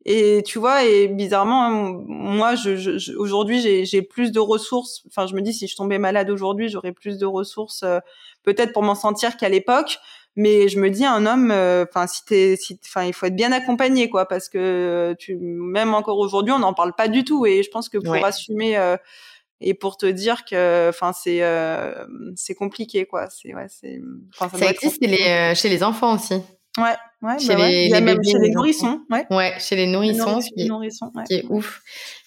et 0.07 0.43
tu 0.47 0.59
vois, 0.59 0.85
et 0.85 1.09
bizarrement, 1.09 1.67
hein, 1.67 2.03
moi, 2.07 2.55
je, 2.55 2.75
je, 2.77 3.13
aujourd'hui, 3.17 3.85
j'ai 3.85 4.03
plus 4.03 4.33
de 4.33 4.41
ressources. 4.41 5.03
Enfin, 5.07 5.27
je 5.27 5.35
me 5.35 5.43
dis, 5.43 5.53
si 5.53 5.69
je 5.69 5.77
tombais 5.77 5.99
malade 5.99 6.31
aujourd'hui, 6.31 6.71
j'aurais 6.71 6.93
plus 6.93 7.19
de 7.19 7.27
ressources, 7.27 7.83
euh, 7.83 7.99
peut-être 8.43 8.73
pour 8.73 8.83
m'en 8.83 8.95
sentir 8.95 9.37
qu'à 9.37 9.51
l'époque. 9.51 9.99
Mais 10.37 10.69
je 10.69 10.81
me 10.81 10.89
dis, 10.89 11.05
un 11.05 11.27
homme, 11.27 11.51
euh, 11.51 11.85
enfin, 11.87 12.07
si 12.07 12.25
t'es, 12.25 12.57
si, 12.57 12.81
enfin, 12.87 13.05
il 13.05 13.13
faut 13.13 13.27
être 13.27 13.37
bien 13.37 13.53
accompagné, 13.53 14.09
quoi, 14.09 14.27
parce 14.27 14.49
que 14.49 15.15
tu, 15.19 15.37
même 15.37 15.93
encore 15.93 16.19
aujourd'hui, 16.19 16.53
on 16.53 16.61
n'en 16.61 16.73
parle 16.73 16.95
pas 16.95 17.09
du 17.09 17.23
tout. 17.23 17.45
Et 17.45 17.63
je 17.63 17.69
pense 17.69 17.91
que 17.91 17.99
pour 17.99 18.15
assumer 18.25 18.79
euh, 18.79 18.97
et 19.61 19.75
pour 19.75 19.97
te 19.97 20.07
dire 20.07 20.45
que, 20.45 20.89
enfin, 20.89 21.13
c'est, 21.13 21.43
c'est 22.37 22.55
compliqué, 22.55 23.07
quoi. 23.07 23.29
C'est, 23.31 23.55
ouais, 23.55 23.67
c'est. 23.69 24.01
ça, 24.39 24.71
existe 24.71 25.03
chez 25.03 25.09
les, 25.09 25.55
chez 25.55 25.69
les 25.69 25.83
enfants 25.83 26.15
aussi. 26.15 26.41
Ouais, 26.79 26.95
ouais, 27.23 27.39
chez, 27.41 27.49
bah 27.49 27.57
les, 27.57 27.63
ouais. 27.63 27.85
Il 27.87 27.91
y 27.91 27.95
a 27.95 28.01
même 28.01 28.23
chez 28.23 28.39
les 28.39 28.51
nourrissons. 28.51 29.01
Ouais. 29.11 29.27
ouais, 29.31 29.55
chez 29.59 29.75
les 29.75 29.89
nourrissons, 29.89 30.39
qui, 30.39 30.69
nourrissons, 30.69 31.11
ouais. 31.17 31.25
qui 31.25 31.35
est 31.35 31.45
ouf. 31.49 31.83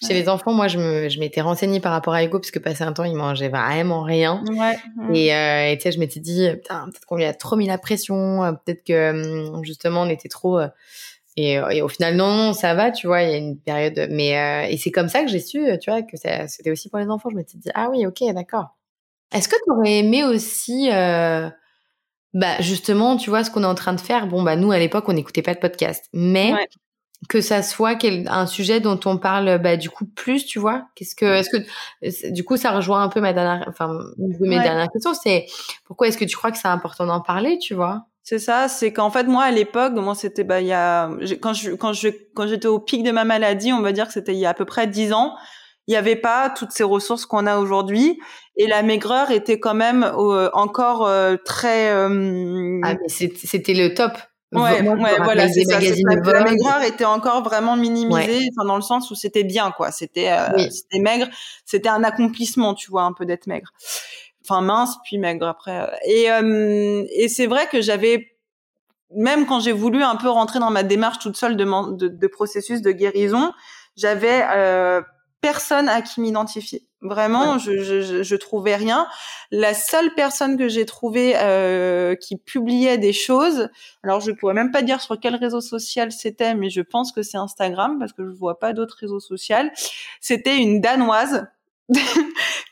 Chez 0.06 0.12
les 0.12 0.28
enfants, 0.28 0.52
moi, 0.52 0.68
je 0.68 0.78
me, 0.78 1.08
je 1.08 1.18
m'étais 1.18 1.40
renseignée 1.40 1.80
par 1.80 1.92
rapport 1.92 2.12
à 2.12 2.22
Hugo 2.22 2.38
parce 2.38 2.50
que 2.50 2.58
passé 2.58 2.84
un 2.84 2.92
temps, 2.92 3.04
il 3.04 3.16
mangeait 3.16 3.48
vraiment 3.48 4.02
rien. 4.02 4.44
Ouais. 4.50 4.76
Et, 5.14 5.34
euh, 5.34 5.74
tu 5.76 5.82
sais, 5.82 5.92
je 5.92 5.98
m'étais 5.98 6.20
dit, 6.20 6.46
putain, 6.52 6.84
peut-être 6.84 7.06
qu'on 7.06 7.16
lui 7.16 7.24
a 7.24 7.32
trop 7.32 7.56
mis 7.56 7.66
la 7.66 7.78
pression, 7.78 8.44
euh, 8.44 8.52
peut-être 8.52 8.84
que 8.84 9.54
hum, 9.54 9.64
justement, 9.64 10.02
on 10.02 10.10
était 10.10 10.28
trop. 10.28 10.60
Et, 11.36 11.54
et, 11.54 11.82
au 11.82 11.88
final, 11.88 12.14
non, 12.14 12.52
ça 12.52 12.74
va, 12.74 12.92
tu 12.92 13.08
vois, 13.08 13.22
il 13.22 13.30
y 13.30 13.34
a 13.34 13.36
une 13.38 13.58
période. 13.58 14.08
Mais 14.10 14.38
euh, 14.38 14.70
et 14.70 14.76
c'est 14.76 14.92
comme 14.92 15.08
ça 15.08 15.22
que 15.22 15.28
j'ai 15.28 15.40
su, 15.40 15.64
tu 15.80 15.90
vois, 15.90 16.02
que 16.02 16.16
c'était 16.16 16.70
aussi 16.70 16.88
pour 16.88 16.98
les 17.00 17.08
enfants. 17.08 17.28
Je 17.30 17.36
m'étais 17.36 17.58
dit, 17.58 17.70
ah 17.74 17.88
oui, 17.90 18.06
ok, 18.06 18.22
d'accord. 18.32 18.76
Est-ce 19.32 19.48
que 19.48 19.56
tu 19.56 19.72
aurais 19.72 19.98
aimé 19.98 20.24
aussi 20.24 20.90
euh, 20.92 21.50
bah 22.34 22.60
justement, 22.60 23.16
tu 23.16 23.30
vois 23.30 23.44
ce 23.44 23.50
qu'on 23.50 23.62
est 23.62 23.66
en 23.66 23.74
train 23.74 23.94
de 23.94 24.00
faire? 24.00 24.26
Bon 24.26 24.42
bah 24.42 24.56
nous 24.56 24.72
à 24.72 24.78
l'époque 24.78 25.08
on 25.08 25.12
n'écoutait 25.12 25.42
pas 25.42 25.54
de 25.54 25.60
podcast, 25.60 26.08
mais 26.12 26.52
que 27.28 27.40
ça 27.40 27.62
soit 27.62 27.94
quel, 27.94 28.28
un 28.28 28.46
sujet 28.46 28.80
dont 28.80 29.00
on 29.06 29.18
parle 29.18 29.58
bah 29.58 29.76
du 29.76 29.90
coup 29.90 30.04
plus, 30.04 30.44
tu 30.44 30.58
vois? 30.58 30.86
Qu'est-ce 30.94 31.14
que 31.14 31.24
est-ce 31.24 31.50
que 31.50 32.30
du 32.30 32.44
coup 32.44 32.56
ça 32.56 32.72
rejoint 32.72 33.02
un 33.02 33.08
peu 33.08 33.20
ma 33.20 33.32
dernière 33.32 33.64
enfin 33.68 33.98
mes 34.18 34.60
dernières 34.60 34.88
questions, 34.88 35.14
c'est 35.14 35.46
pourquoi 35.84 36.08
est-ce 36.08 36.18
que 36.18 36.24
tu 36.24 36.36
crois 36.36 36.50
que 36.50 36.58
c'est 36.58 36.68
important 36.68 37.06
d'en 37.06 37.20
parler, 37.20 37.58
tu 37.58 37.74
vois? 37.74 38.06
C'est 38.24 38.38
ça, 38.38 38.68
c'est 38.68 38.92
qu'en 38.92 39.10
fait 39.10 39.24
moi 39.24 39.44
à 39.44 39.50
l'époque, 39.50 39.92
moi 39.92 40.14
c'était 40.14 40.44
bah 40.44 40.60
il 40.60 40.66
y 40.66 40.72
a 40.72 41.10
quand 41.40 41.52
je 41.52 41.72
quand 41.72 41.92
je 41.92 42.08
quand 42.34 42.46
j'étais 42.46 42.68
au 42.68 42.78
pic 42.78 43.02
de 43.02 43.10
ma 43.10 43.24
maladie, 43.24 43.72
on 43.72 43.82
va 43.82 43.92
dire 43.92 44.06
que 44.06 44.14
c'était 44.14 44.32
il 44.32 44.38
y 44.38 44.46
a 44.46 44.50
à 44.50 44.54
peu 44.54 44.64
près 44.64 44.86
dix 44.86 45.12
ans 45.12 45.34
il 45.86 45.90
n'y 45.90 45.96
avait 45.96 46.16
pas 46.16 46.50
toutes 46.50 46.72
ces 46.72 46.84
ressources 46.84 47.26
qu'on 47.26 47.46
a 47.46 47.58
aujourd'hui 47.58 48.18
et 48.56 48.66
la 48.66 48.82
maigreur 48.82 49.30
était 49.30 49.60
quand 49.60 49.74
même 49.74 50.02
euh, 50.04 50.48
encore 50.54 51.06
euh, 51.06 51.36
très 51.44 51.90
euh, 51.90 52.80
ah 52.82 52.94
mais 52.94 53.08
c'était 53.08 53.74
le 53.74 53.92
top. 53.94 54.12
Ouais, 54.52 54.82
ouais 54.82 55.16
voilà 55.22 55.48
c'est 55.48 55.64
ça 55.64 55.80
la 55.80 56.44
maigreur 56.44 56.82
était 56.86 57.04
encore 57.04 57.42
vraiment 57.42 57.76
minimisée 57.76 58.40
enfin 58.56 58.66
dans 58.66 58.76
le 58.76 58.82
sens 58.82 59.10
où 59.10 59.14
c'était 59.14 59.44
bien 59.44 59.72
quoi. 59.72 59.90
C'était 59.90 60.30
c'était 60.70 61.00
maigre. 61.00 61.26
C'était 61.66 61.88
un 61.88 62.04
accomplissement 62.04 62.74
tu 62.74 62.90
vois 62.90 63.02
un 63.02 63.12
peu 63.12 63.26
d'être 63.26 63.48
maigre 63.48 63.72
enfin 64.44 64.60
mince 64.60 64.96
puis 65.04 65.18
maigre 65.18 65.46
après 65.46 65.90
et 66.06 66.26
et 66.26 67.28
c'est 67.28 67.46
vrai 67.46 67.66
que 67.66 67.80
j'avais 67.80 68.28
même 69.16 69.46
quand 69.46 69.60
j'ai 69.60 69.72
voulu 69.72 70.02
un 70.02 70.16
peu 70.16 70.28
rentrer 70.28 70.58
dans 70.58 70.70
ma 70.70 70.82
démarche 70.82 71.18
toute 71.18 71.36
seule 71.36 71.56
de, 71.56 71.96
de, 71.96 72.08
de 72.08 72.26
processus 72.26 72.82
de 72.82 72.90
guérison 72.90 73.52
j'avais 73.96 74.44
euh, 74.54 75.00
personne 75.40 75.88
à 75.88 76.02
qui 76.02 76.20
m'identifier. 76.20 76.86
Vraiment, 77.02 77.58
je, 77.58 77.82
je, 77.82 78.22
je, 78.22 78.36
trouvais 78.36 78.76
rien. 78.76 79.06
La 79.50 79.74
seule 79.74 80.14
personne 80.14 80.56
que 80.56 80.68
j'ai 80.68 80.86
trouvée 80.86 81.34
euh, 81.36 82.14
qui 82.14 82.38
publiait 82.38 82.96
des 82.96 83.12
choses, 83.12 83.68
alors 84.02 84.20
je 84.20 84.32
pourrais 84.32 84.54
même 84.54 84.70
pas 84.70 84.80
dire 84.80 85.02
sur 85.02 85.20
quel 85.20 85.34
réseau 85.34 85.60
social 85.60 86.12
c'était, 86.12 86.54
mais 86.54 86.70
je 86.70 86.80
pense 86.80 87.12
que 87.12 87.22
c'est 87.22 87.36
Instagram 87.36 87.98
parce 87.98 88.14
que 88.14 88.24
je 88.24 88.34
vois 88.34 88.58
pas 88.58 88.72
d'autres 88.72 88.96
réseaux 88.98 89.20
sociaux. 89.20 89.56
C'était 90.22 90.56
une 90.56 90.80
danoise 90.80 91.46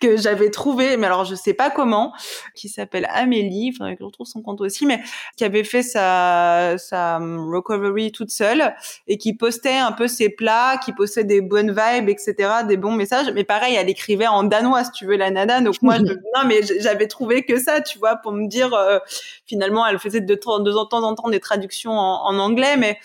que 0.03 0.17
j'avais 0.17 0.51
trouvé, 0.51 0.97
mais 0.97 1.07
alors 1.07 1.25
je 1.25 1.37
sais 1.37 1.55
pas 1.55 1.71
comment, 1.71 2.13
qui 2.57 2.69
s'appelle 2.69 3.07
Amélie, 3.11 3.69
il 3.69 3.73
faudrait 3.73 3.95
que 3.95 4.01
je 4.01 4.05
retrouve 4.05 4.27
son 4.27 4.43
compte 4.43 4.61
aussi, 4.61 4.85
mais 4.85 5.01
qui 5.37 5.45
avait 5.45 5.63
fait 5.63 5.85
sa, 5.85 6.75
sa 6.77 7.17
um, 7.17 7.55
recovery 7.55 8.11
toute 8.11 8.31
seule 8.31 8.75
et 9.07 9.17
qui 9.17 9.35
postait 9.35 9.79
un 9.79 9.93
peu 9.93 10.09
ses 10.09 10.29
plats, 10.29 10.77
qui 10.85 10.93
postait 10.93 11.25
des 11.25 11.41
bonnes 11.41 11.71
vibes, 11.71 12.09
etc., 12.09 12.35
des 12.67 12.77
bons 12.77 12.93
messages. 12.93 13.31
Mais 13.33 13.45
pareil, 13.45 13.77
elle 13.77 13.89
écrivait 13.89 14.27
en 14.27 14.43
danois, 14.43 14.85
si 14.85 14.91
tu 14.91 15.07
veux, 15.07 15.17
la 15.17 15.31
nana. 15.31 15.61
Donc 15.61 15.77
moi, 15.83 15.99
je, 15.99 16.03
non, 16.35 16.47
mais 16.47 16.61
j'avais 16.81 17.07
trouvé 17.07 17.45
que 17.45 17.61
ça, 17.61 17.81
tu 17.81 17.99
vois, 17.99 18.17
pour 18.17 18.33
me 18.33 18.49
dire, 18.49 18.75
euh, 18.75 18.99
finalement, 19.47 19.87
elle 19.87 20.01
faisait 20.01 20.21
de, 20.21 20.35
de, 20.35 20.35
temps 20.35 21.03
en 21.03 21.15
temps 21.15 21.29
des 21.29 21.41
traductions 21.41 21.93
en, 21.93 22.27
en 22.27 22.39
anglais, 22.39 22.77
mais 22.77 22.99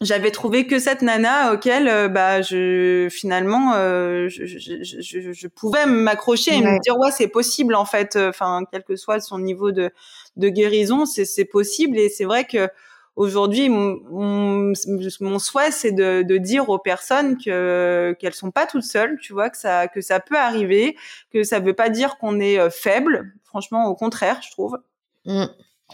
j'avais 0.00 0.30
trouvé 0.30 0.66
que 0.66 0.78
cette 0.78 1.02
nana 1.02 1.52
auquel 1.52 1.88
euh, 1.88 2.08
bah 2.08 2.40
je 2.40 3.08
finalement 3.10 3.74
euh, 3.74 4.28
je, 4.28 4.46
je, 4.46 4.82
je, 4.82 5.32
je, 5.32 5.48
pouvais 5.48 5.86
m'accrocher 5.86 6.54
et 6.54 6.60
me 6.60 6.80
dire 6.80 6.96
ouais 6.98 7.10
c'est 7.10 7.28
possible 7.28 7.74
en 7.74 7.84
fait. 7.84 8.16
Enfin 8.16 8.62
quel 8.70 8.84
que 8.84 8.94
soit 8.96 9.20
son 9.20 9.38
niveau 9.38 9.72
de 9.72 9.90
de 10.36 10.48
guérison 10.48 11.04
c'est 11.04 11.24
c'est 11.24 11.44
possible. 11.44 11.98
Et 11.98 12.08
c'est 12.08 12.24
vrai 12.24 12.44
que 12.44 12.68
aujourd'hui 13.16 13.68
mon, 13.68 14.72
mon, 15.20 15.38
souhait 15.40 15.72
c'est 15.72 15.90
de, 15.90 16.22
de 16.22 16.36
dire 16.36 16.68
aux 16.68 16.78
personnes 16.78 17.36
que 17.36 18.14
qu'elles 18.20 18.34
sont 18.34 18.52
pas 18.52 18.66
toutes 18.66 18.84
seules 18.84 19.18
tu 19.20 19.32
vois 19.32 19.50
que 19.50 19.56
ça 19.56 19.88
que 19.88 20.00
ça 20.00 20.20
peut 20.20 20.38
arriver 20.38 20.96
que 21.32 21.42
ça 21.42 21.58
veut 21.58 21.74
pas 21.74 21.90
dire 21.90 22.18
qu'on 22.18 22.38
est 22.38 22.60
euh, 22.60 22.70
faible. 22.70 23.32
Franchement 23.44 23.86
au 23.86 23.96
contraire 23.96 24.40
je 24.42 24.52
trouve 24.52 24.78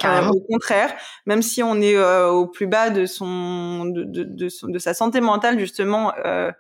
Euh, 0.05 0.29
au 0.29 0.41
contraire, 0.41 0.93
même 1.25 1.41
si 1.41 1.63
on 1.63 1.81
est 1.81 1.95
euh, 1.97 2.29
au 2.29 2.49
plus 2.49 2.67
bas 2.67 2.91
de 2.91 3.07
son 3.07 3.85
de, 3.85 4.03
de, 4.03 4.25
de, 4.25 4.49
de 4.73 4.79
sa 4.81 4.93
santé 4.93 5.21
mentale 5.21 5.59
justement, 5.59 6.13
euh, 6.25 6.51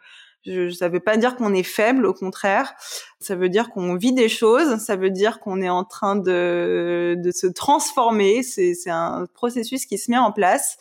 je, 0.46 0.70
ça 0.70 0.88
veut 0.88 1.00
pas 1.00 1.16
dire 1.16 1.34
qu'on 1.34 1.52
est 1.52 1.64
faible, 1.64 2.06
au 2.06 2.14
contraire, 2.14 2.74
ça 3.18 3.34
veut 3.34 3.48
dire 3.48 3.70
qu'on 3.70 3.96
vit 3.96 4.12
des 4.12 4.28
choses, 4.28 4.78
ça 4.78 4.94
veut 4.94 5.10
dire 5.10 5.40
qu'on 5.40 5.60
est 5.62 5.68
en 5.68 5.84
train 5.84 6.14
de 6.14 7.16
de 7.18 7.30
se 7.32 7.48
transformer. 7.48 8.44
C'est 8.44 8.74
c'est 8.74 8.90
un 8.90 9.26
processus 9.34 9.84
qui 9.86 9.98
se 9.98 10.12
met 10.12 10.18
en 10.18 10.30
place 10.30 10.78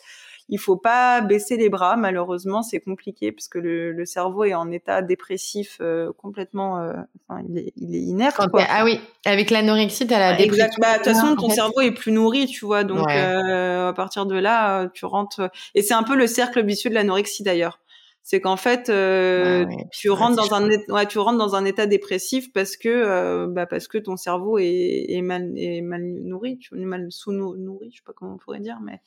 il 0.48 0.58
faut 0.58 0.76
pas 0.76 1.20
baisser 1.20 1.56
les 1.56 1.68
bras. 1.68 1.96
Malheureusement, 1.96 2.62
c'est 2.62 2.80
compliqué 2.80 3.32
parce 3.32 3.48
que 3.48 3.58
le, 3.58 3.92
le, 3.92 4.04
cerveau 4.04 4.44
est 4.44 4.54
en 4.54 4.70
état 4.70 5.02
dépressif 5.02 5.78
euh, 5.80 6.12
complètement. 6.18 6.78
Euh, 6.78 6.92
enfin, 7.28 7.42
il 7.48 7.58
est, 7.58 7.72
il 7.76 7.94
est 7.94 8.00
inerte. 8.00 8.48
quoi. 8.50 8.64
Ah 8.68 8.84
oui, 8.84 9.00
avec 9.24 9.50
l'anorexie, 9.50 10.06
t'as 10.06 10.18
la 10.18 10.36
dépression. 10.36 10.66
Bah, 10.80 10.98
de 10.98 11.04
toute 11.04 11.12
façon, 11.12 11.36
ton 11.36 11.48
cerveau 11.48 11.80
est 11.80 11.92
plus 11.92 12.12
nourri, 12.12 12.46
tu 12.46 12.64
vois. 12.64 12.84
Donc, 12.84 13.08
euh, 13.10 13.88
à 13.88 13.92
partir 13.92 14.26
de 14.26 14.36
là, 14.36 14.88
tu 14.92 15.04
rentres. 15.04 15.50
Et 15.74 15.82
c'est 15.82 15.94
un 15.94 16.02
peu 16.02 16.16
le 16.16 16.26
cercle 16.26 16.64
vicieux 16.64 16.90
de 16.90 16.94
l'anorexie 16.94 17.42
d'ailleurs 17.42 17.80
c'est 18.26 18.40
qu'en 18.40 18.56
fait 18.56 18.88
euh, 18.88 19.66
ah 19.68 19.84
tu 19.92 20.08
rentres 20.08 20.36
dans 20.36 20.54
un 20.54 20.66
ouais, 20.88 21.06
tu 21.06 21.18
rentres 21.18 21.36
dans 21.36 21.54
un 21.54 21.66
état 21.66 21.84
dépressif 21.84 22.50
parce 22.54 22.78
que 22.78 22.88
euh, 22.88 23.46
bah 23.46 23.66
parce 23.66 23.86
que 23.86 23.98
ton 23.98 24.16
cerveau 24.16 24.58
est, 24.58 25.04
est 25.10 25.20
mal 25.20 25.52
est 25.56 25.82
mal 25.82 26.02
nourri 26.02 26.56
tu 26.56 26.74
es 26.80 26.86
mal 26.86 27.06
sous 27.10 27.32
nourri 27.32 27.90
je 27.92 27.98
sais 27.98 28.02
pas 28.04 28.14
comment 28.16 28.32
on 28.32 28.38
pourrait 28.38 28.60
dire 28.60 28.78
mais 28.82 29.02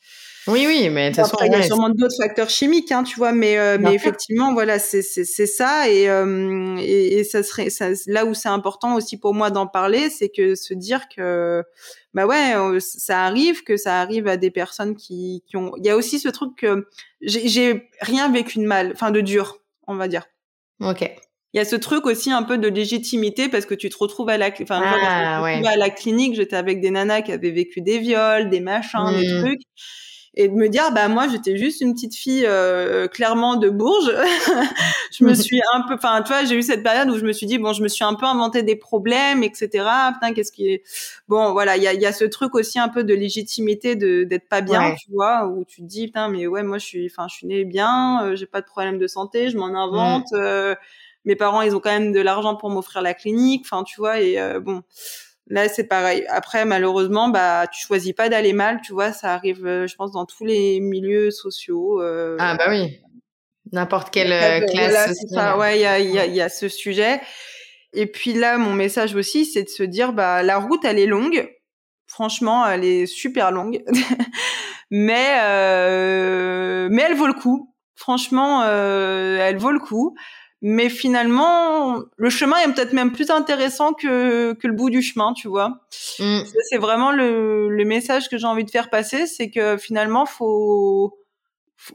oui 0.46 0.66
oui 0.68 0.90
mais 0.92 1.10
de 1.10 1.16
toute 1.16 1.26
façon 1.26 1.38
il 1.44 1.52
y 1.52 1.56
a 1.56 1.64
sûrement 1.64 1.90
d'autres 1.90 2.16
facteurs 2.16 2.52
chimiques 2.52 2.92
hein, 2.92 3.02
tu 3.04 3.18
vois 3.18 3.32
mais 3.32 3.58
euh, 3.58 3.80
mais 3.82 3.96
effectivement 3.96 4.54
voilà 4.54 4.78
c'est 4.78 5.02
c'est 5.02 5.26
c'est 5.26 5.48
ça 5.48 5.90
et, 5.90 6.08
euh, 6.08 6.78
et, 6.78 7.18
et 7.18 7.24
ça 7.24 7.42
serait 7.42 7.72
ça, 7.72 7.88
là 8.06 8.24
où 8.24 8.36
c'est 8.36 8.50
important 8.50 8.96
aussi 8.96 9.18
pour 9.18 9.34
moi 9.34 9.50
d'en 9.50 9.66
parler 9.66 10.12
c'est 10.12 10.30
que 10.30 10.54
se 10.54 10.76
dire 10.76 11.10
que 11.10 11.64
bah 12.18 12.26
ouais, 12.26 12.80
ça 12.80 13.26
arrive 13.26 13.64
que 13.64 13.78
ça 13.78 14.02
arrive 14.02 14.28
à 14.28 14.38
des 14.38 14.50
personnes 14.50 14.96
qui, 14.96 15.44
qui 15.46 15.56
ont. 15.56 15.74
Il 15.78 15.86
y 15.86 15.90
a 15.92 15.96
aussi 15.96 16.20
ce 16.20 16.30
truc 16.30 16.56
que 16.58 16.88
j'ai 17.22 17.92
rien 18.02 18.32
vécu 18.32 18.58
de 18.58 18.66
mal, 18.66 18.92
enfin 18.92 19.12
de 19.12 19.22
dur, 19.22 19.60
on 19.86 19.94
va 19.94 20.08
dire. 20.08 20.26
Ok. 20.80 21.02
Il 21.54 21.58
y 21.58 21.60
a 21.60 21.66
ce 21.66 21.76
truc 21.76 22.08
aussi 22.08 22.32
un 22.32 22.42
peu 22.42 22.58
de 22.58 22.70
légitimité 22.70 23.50
parce 23.50 23.68
que 23.68 23.76
tu 23.76 23.90
te 23.90 23.98
retrouves 24.00 24.30
à 24.30 24.38
la, 24.40 24.50
enfin, 24.60 24.82
ah, 24.84 25.44
à 25.46 25.78
la 25.78 25.90
clinique, 25.92 26.34
j'étais 26.34 26.56
avec 26.56 26.82
des 26.82 26.90
nanas 26.90 27.22
qui 27.22 27.32
avaient 27.32 27.52
vécu 27.52 27.82
des 27.82 28.00
viols, 28.00 28.50
des 28.50 28.62
machins, 28.62 29.12
des 29.12 29.34
mmh. 29.34 29.44
trucs 29.44 29.62
et 30.40 30.48
de 30.48 30.54
me 30.54 30.70
dire 30.70 30.92
bah 30.94 31.08
moi 31.08 31.28
j'étais 31.28 31.58
juste 31.58 31.82
une 31.82 31.96
petite 31.96 32.16
fille 32.16 32.46
euh, 32.46 33.08
clairement 33.08 33.56
de 33.56 33.70
Bourges. 33.70 34.14
Je 35.12 35.24
me 35.24 35.34
suis 35.34 35.60
un 35.74 35.82
peu 35.88 35.96
enfin 35.96 36.22
tu 36.22 36.32
vois 36.32 36.46
j'ai 36.46 36.56
eu 36.56 36.62
cette 36.62 36.84
période 36.84 37.10
où 37.10 37.18
je 37.18 37.26
me 37.26 37.32
suis 37.32 37.48
dit 37.48 37.58
bon 37.58 37.74
je 37.74 37.82
me 37.82 37.88
suis 37.88 38.04
un 38.04 38.14
peu 38.14 38.26
inventé 38.28 38.62
des 38.62 38.76
problèmes 38.76 39.42
etc 39.42 39.68
putain 40.14 40.34
qu'est-ce 40.36 40.52
qui 40.52 40.68
est 40.68 40.84
bon 41.28 41.54
voilà 41.54 41.76
il 41.76 41.82
y 41.82 41.88
a, 41.88 41.94
y 41.94 42.06
a 42.06 42.12
ce 42.12 42.26
truc 42.26 42.54
aussi 42.54 42.78
un 42.78 42.90
peu 42.90 43.04
de 43.04 43.16
légitimité 43.16 43.96
de 43.96 44.26
d'être 44.26 44.48
pas 44.48 44.62
bien 44.62 44.94
tu 44.96 45.10
vois 45.12 45.48
où 45.48 45.64
tu 45.66 45.82
te 45.82 45.88
dis 45.88 46.08
putain 46.08 46.28
mais 46.28 46.46
ouais 46.46 46.62
moi 46.62 46.78
je 46.78 46.86
suis 46.86 47.08
enfin 47.08 47.28
je 47.30 47.36
suis 47.36 47.48
née 47.48 47.66
bien 47.66 48.26
euh, 48.26 48.36
j'ai 48.36 48.46
pas 48.46 48.62
de 48.62 48.68
problème 48.68 49.00
de 49.00 49.08
santé 49.08 49.50
je 49.50 49.58
m'en 49.58 49.74
invente 49.74 50.28
euh, 50.34 50.76
mes 51.26 51.36
parents 51.36 51.62
ils 51.62 51.76
ont 51.76 51.80
quand 51.80 51.98
même 51.98 52.12
de 52.12 52.22
l'argent 52.22 52.56
pour 52.56 52.70
m'offrir 52.70 53.02
la 53.02 53.14
clinique 53.14 53.66
enfin 53.66 53.84
tu 53.84 53.96
vois 53.96 54.20
et 54.20 54.38
bon 54.60 54.84
Là, 55.50 55.70
c'est 55.70 55.86
pareil. 55.86 56.26
Après, 56.30 56.66
malheureusement, 56.66 57.30
bah, 57.30 57.68
tu 57.68 57.86
choisis 57.86 58.14
pas 58.14 58.30
d'aller 58.30 58.54
mal, 58.54 58.82
tu 58.84 58.94
vois. 58.94 59.14
Ça 59.14 59.34
arrive, 59.34 59.64
je 59.64 59.96
pense, 59.96 60.12
dans 60.12 60.26
tous 60.26 60.46
les 60.46 60.80
milieux 60.80 61.32
sociaux. 61.32 62.02
ah 62.02 62.56
bah 62.56 62.66
oui. 62.70 63.00
N'importe 63.72 64.10
quelle 64.12 64.66
classe. 64.66 65.16
Voilà, 65.32 65.58
Ouais, 65.58 65.78
il 65.78 65.82
y 65.82 65.86
a, 65.86 66.00
y, 66.00 66.20
a, 66.20 66.26
y 66.26 66.42
a 66.42 66.50
ce 66.50 66.68
sujet. 66.70 67.22
Et 67.94 68.06
puis 68.06 68.34
là, 68.34 68.58
mon 68.58 68.74
message 68.74 69.16
aussi, 69.16 69.46
c'est 69.46 69.64
de 69.64 69.70
se 69.70 69.84
dire, 69.84 70.14
bah, 70.14 70.44
la 70.44 70.58
route, 70.58 70.84
elle 70.86 71.00
est 71.00 71.06
longue. 71.06 71.50
Franchement, 72.08 72.66
elle 72.66 72.86
est 72.86 73.06
super 73.06 73.52
longue, 73.52 73.84
mais 74.92 75.40
euh, 75.44 76.88
mais 76.90 77.02
elle 77.02 77.16
vaut 77.16 77.28
le 77.28 77.34
coup. 77.34 77.74
Franchement, 77.96 78.64
euh, 78.64 79.38
elle 79.42 79.58
vaut 79.58 79.72
le 79.72 79.80
coup. 79.80 80.16
Mais 80.62 80.90
finalement, 80.90 82.00
le 82.16 82.30
chemin 82.30 82.58
est 82.58 82.74
peut-être 82.74 82.94
même 82.94 83.12
plus 83.12 83.30
intéressant 83.30 83.94
que 83.94 84.54
que 84.54 84.68
le 84.68 84.74
bout 84.74 84.90
du 84.90 85.02
chemin, 85.02 85.34
tu 85.34 85.48
vois. 85.48 85.82
Mm. 86.20 86.40
C'est 86.70 86.78
vraiment 86.78 87.12
le, 87.12 87.70
le 87.70 87.86
message 87.86 88.28
que 88.28 88.38
j'ai 88.38 88.48
envie 88.48 88.66
de 88.66 88.72
faire 88.72 88.90
passer, 88.90 89.28
c'est 89.28 89.50
que 89.52 89.78
finalement, 89.78 90.26
faut 90.26 91.18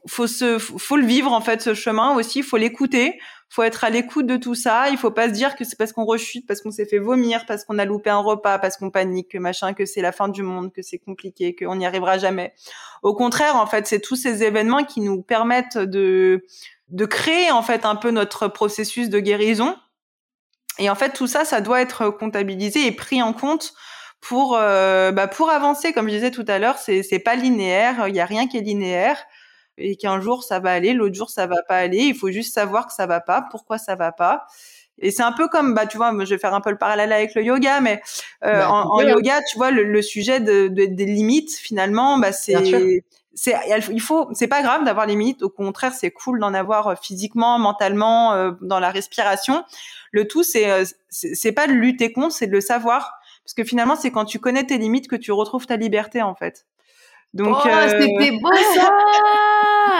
faut 0.06 0.26
se 0.26 0.58
faut 0.58 0.96
le 0.96 1.04
vivre 1.04 1.32
en 1.32 1.40
fait 1.40 1.60
ce 1.60 1.74
chemin 1.74 2.14
aussi 2.14 2.42
faut 2.42 2.56
l'écouter 2.56 3.18
faut 3.48 3.64
être 3.64 3.82
à 3.82 3.90
l'écoute 3.90 4.26
de 4.26 4.36
tout 4.36 4.54
ça 4.54 4.88
il 4.90 4.96
faut 4.96 5.10
pas 5.10 5.26
se 5.26 5.32
dire 5.32 5.56
que 5.56 5.64
c'est 5.64 5.76
parce 5.76 5.92
qu'on 5.92 6.04
rechute 6.04 6.46
parce 6.46 6.60
qu'on 6.60 6.70
s'est 6.70 6.86
fait 6.86 7.00
vomir 7.00 7.44
parce 7.46 7.64
qu'on 7.64 7.78
a 7.78 7.84
loupé 7.84 8.08
un 8.08 8.18
repas 8.18 8.58
parce 8.58 8.76
qu'on 8.76 8.90
panique 8.90 9.32
que 9.32 9.38
machin 9.38 9.74
que 9.74 9.84
c'est 9.84 10.00
la 10.00 10.12
fin 10.12 10.28
du 10.28 10.42
monde 10.42 10.72
que 10.72 10.82
c'est 10.82 10.98
compliqué 10.98 11.56
qu'on 11.56 11.76
n'y 11.76 11.84
arrivera 11.84 12.16
jamais 12.16 12.54
au 13.02 13.14
contraire 13.14 13.56
en 13.56 13.66
fait 13.66 13.88
c'est 13.88 14.00
tous 14.00 14.16
ces 14.16 14.44
événements 14.44 14.84
qui 14.84 15.00
nous 15.00 15.20
permettent 15.20 15.78
de 15.78 16.44
de 16.92 17.04
créer 17.04 17.50
en 17.50 17.62
fait 17.62 17.84
un 17.84 17.96
peu 17.96 18.10
notre 18.10 18.48
processus 18.48 19.08
de 19.08 19.18
guérison 19.18 19.76
et 20.78 20.88
en 20.88 20.94
fait 20.94 21.10
tout 21.10 21.26
ça 21.26 21.44
ça 21.44 21.60
doit 21.60 21.80
être 21.80 22.10
comptabilisé 22.10 22.86
et 22.86 22.92
pris 22.92 23.20
en 23.22 23.32
compte 23.32 23.74
pour 24.20 24.56
euh, 24.56 25.10
bah, 25.10 25.26
pour 25.26 25.50
avancer 25.50 25.92
comme 25.92 26.08
je 26.08 26.14
disais 26.14 26.30
tout 26.30 26.44
à 26.46 26.58
l'heure 26.58 26.78
c'est 26.78 27.02
c'est 27.02 27.18
pas 27.18 27.34
linéaire 27.34 28.06
il 28.08 28.14
y 28.14 28.20
a 28.20 28.26
rien 28.26 28.46
qui 28.46 28.58
est 28.58 28.62
linéaire 28.62 29.16
et 29.78 29.96
qu'un 29.96 30.20
jour 30.20 30.44
ça 30.44 30.58
va 30.58 30.72
aller, 30.72 30.92
l'autre 30.92 31.14
jour 31.14 31.30
ça 31.30 31.46
va 31.46 31.62
pas 31.66 31.76
aller. 31.76 31.98
Il 31.98 32.14
faut 32.14 32.30
juste 32.30 32.54
savoir 32.54 32.86
que 32.86 32.92
ça 32.92 33.06
va 33.06 33.20
pas, 33.20 33.44
pourquoi 33.50 33.78
ça 33.78 33.94
va 33.94 34.12
pas. 34.12 34.46
Et 34.98 35.10
c'est 35.10 35.22
un 35.22 35.32
peu 35.32 35.48
comme, 35.48 35.74
bah, 35.74 35.86
tu 35.86 35.96
vois, 35.96 36.12
je 36.24 36.34
vais 36.34 36.38
faire 36.38 36.54
un 36.54 36.60
peu 36.60 36.70
le 36.70 36.78
parallèle 36.78 37.12
avec 37.12 37.34
le 37.34 37.42
yoga, 37.42 37.80
mais 37.80 38.00
euh, 38.44 38.58
bah, 38.58 38.70
en, 38.70 39.00
yoga, 39.00 39.40
tu 39.50 39.56
vois, 39.56 39.70
le, 39.70 39.84
le 39.84 40.02
sujet 40.02 40.38
de, 40.38 40.68
de, 40.68 40.84
des 40.84 41.06
limites, 41.06 41.56
finalement, 41.56 42.18
bah, 42.18 42.32
c'est, 42.32 43.02
c'est, 43.34 43.54
il 43.90 44.00
faut, 44.00 44.28
c'est 44.32 44.48
pas 44.48 44.62
grave 44.62 44.84
d'avoir 44.84 45.06
les 45.06 45.12
limites. 45.12 45.42
Au 45.42 45.50
contraire, 45.50 45.92
c'est 45.92 46.10
cool 46.10 46.38
d'en 46.40 46.54
avoir 46.54 46.88
euh, 46.88 46.94
physiquement, 47.00 47.58
mentalement, 47.58 48.34
euh, 48.34 48.52
dans 48.60 48.78
la 48.78 48.90
respiration. 48.90 49.64
Le 50.10 50.28
tout, 50.28 50.42
c'est, 50.42 50.84
c'est 51.08 51.52
pas 51.52 51.66
de 51.66 51.72
lutter 51.72 52.12
contre, 52.12 52.34
c'est 52.34 52.46
de 52.46 52.52
le 52.52 52.60
savoir, 52.60 53.14
parce 53.44 53.54
que 53.54 53.64
finalement, 53.64 53.96
c'est 53.96 54.10
quand 54.10 54.26
tu 54.26 54.38
connais 54.38 54.64
tes 54.64 54.76
limites 54.76 55.08
que 55.08 55.16
tu 55.16 55.32
retrouves 55.32 55.66
ta 55.66 55.76
liberté, 55.76 56.20
en 56.20 56.34
fait. 56.34 56.66
Donc, 57.34 57.56
oh, 57.64 57.68
c'était 57.88 58.30
beau 58.32 58.52
ça 58.74 58.90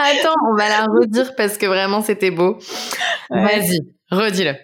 Attends, 0.05 0.35
on 0.51 0.57
va 0.57 0.69
la 0.69 0.85
redire 0.85 1.35
parce 1.35 1.57
que 1.57 1.67
vraiment 1.67 2.03
c'était 2.03 2.31
beau. 2.31 2.59
Vas-y, 3.31 3.81
redis-le. 4.11 4.55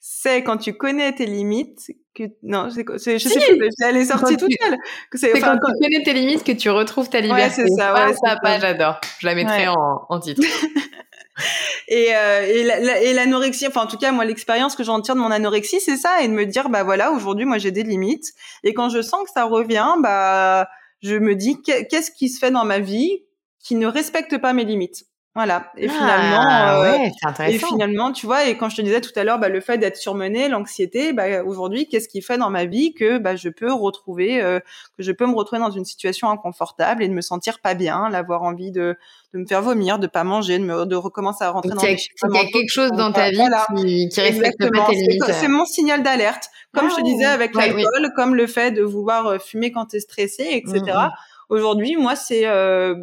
C'est 0.00 0.42
quand 0.42 0.56
tu 0.56 0.72
connais 0.74 1.12
tes 1.12 1.26
limites 1.26 1.92
que 2.14 2.24
non, 2.42 2.68
je 2.68 2.74
sais 2.74 2.84
plus, 2.84 3.70
elle 3.84 3.96
est 3.96 4.04
sortie 4.04 4.36
toute 4.36 4.52
seule. 4.60 4.76
C'est 5.14 5.40
quand 5.40 5.54
tu 5.54 5.72
connais 5.80 6.02
tes 6.02 6.12
limites 6.12 6.44
que 6.44 6.52
tu 6.52 6.70
retrouves 6.70 7.08
ta 7.08 7.20
liberté. 7.20 7.62
Ouais, 7.62 7.68
c'est 7.68 7.74
ça. 7.76 7.94
Ouais, 7.94 8.12
ça, 8.14 8.36
ça. 8.42 8.58
j'adore. 8.58 9.00
Je 9.18 9.26
la 9.26 9.34
mettrai 9.34 9.68
en, 9.68 10.06
en 10.08 10.20
titre. 10.20 10.42
et, 11.88 12.14
euh, 12.14 13.00
et 13.02 13.14
l'anorexie, 13.14 13.66
enfin 13.66 13.82
en 13.82 13.86
tout 13.86 13.96
cas 13.96 14.12
moi 14.12 14.24
l'expérience 14.24 14.76
que 14.76 14.84
j'en 14.84 15.00
tire 15.00 15.14
de 15.14 15.20
mon 15.20 15.30
anorexie, 15.30 15.80
c'est 15.80 15.96
ça, 15.96 16.22
et 16.22 16.28
de 16.28 16.32
me 16.32 16.44
dire 16.44 16.68
bah 16.68 16.82
voilà 16.82 17.12
aujourd'hui 17.12 17.44
moi 17.44 17.58
j'ai 17.58 17.70
des 17.70 17.82
limites, 17.82 18.32
et 18.64 18.74
quand 18.74 18.88
je 18.90 19.02
sens 19.02 19.24
que 19.24 19.30
ça 19.30 19.44
revient, 19.44 19.94
bah 20.00 20.68
je 21.02 21.16
me 21.16 21.34
dis 21.34 21.62
qu'est-ce 21.62 22.10
qui 22.10 22.28
se 22.28 22.38
fait 22.38 22.50
dans 22.50 22.64
ma 22.64 22.78
vie 22.78 23.22
qui 23.58 23.74
ne 23.76 23.86
respecte 23.86 24.38
pas 24.38 24.52
mes 24.52 24.64
limites? 24.64 25.04
Voilà. 25.34 25.72
Et 25.78 25.88
ah, 25.88 25.92
finalement, 25.92 26.82
euh, 26.82 27.46
et 27.48 27.58
finalement, 27.58 28.12
tu 28.12 28.26
vois, 28.26 28.46
et 28.46 28.58
quand 28.58 28.68
je 28.68 28.76
te 28.76 28.82
disais 28.82 29.00
tout 29.00 29.12
à 29.16 29.24
l'heure, 29.24 29.38
bah, 29.38 29.48
le 29.48 29.62
fait 29.62 29.78
d'être 29.78 29.96
surmené, 29.96 30.48
l'anxiété, 30.48 31.14
bah, 31.14 31.42
aujourd'hui, 31.42 31.88
qu'est-ce 31.88 32.08
qui 32.08 32.20
fait 32.20 32.36
dans 32.36 32.50
ma 32.50 32.66
vie 32.66 32.92
que 32.92 33.16
bah, 33.16 33.34
je 33.34 33.48
peux 33.48 33.72
retrouver, 33.72 34.42
euh, 34.42 34.60
que 34.98 35.02
je 35.02 35.10
peux 35.10 35.26
me 35.26 35.34
retrouver 35.34 35.60
dans 35.60 35.70
une 35.70 35.86
situation 35.86 36.28
inconfortable 36.28 37.02
et 37.02 37.08
de 37.08 37.14
me 37.14 37.22
sentir 37.22 37.60
pas 37.60 37.72
bien, 37.72 38.10
d'avoir 38.10 38.42
envie 38.42 38.72
de, 38.72 38.94
de 39.32 39.38
me 39.38 39.46
faire 39.46 39.62
vomir, 39.62 39.98
de 39.98 40.06
pas 40.06 40.22
manger, 40.22 40.58
de, 40.58 40.64
me, 40.64 40.84
de 40.84 40.96
recommencer 40.96 41.44
à 41.44 41.50
rentrer 41.50 41.70
dans. 41.70 41.80
Il 41.80 41.88
y, 41.88 42.38
a 42.38 42.44
quelque 42.44 42.70
chose 42.70 42.92
dans 42.92 43.10
ta 43.10 43.30
vie 43.30 43.40
qui, 43.74 44.10
qui 44.10 44.20
respecte 44.20 44.58
pas 44.70 44.86
tes 44.90 44.96
limites. 44.96 45.24
C'est 45.32 45.48
mon 45.48 45.64
signal 45.64 46.02
d'alerte. 46.02 46.50
Comme 46.74 46.90
je 46.90 46.96
te 46.96 47.02
disais 47.02 47.24
ah, 47.24 47.32
avec 47.32 47.54
l'alcool, 47.54 48.12
comme 48.16 48.34
le 48.34 48.46
fait 48.46 48.70
de 48.70 48.82
vouloir 48.82 49.26
euh, 49.26 49.38
fumer 49.38 49.72
quand 49.72 49.86
tu 49.86 49.96
es 49.96 50.00
stressé, 50.00 50.44
etc. 50.52 50.80
Mmh, 50.80 50.90
mmh. 50.90 51.10
Aujourd'hui, 51.50 51.96
moi, 51.96 52.16
c'est 52.16 52.46
euh, 52.46 52.94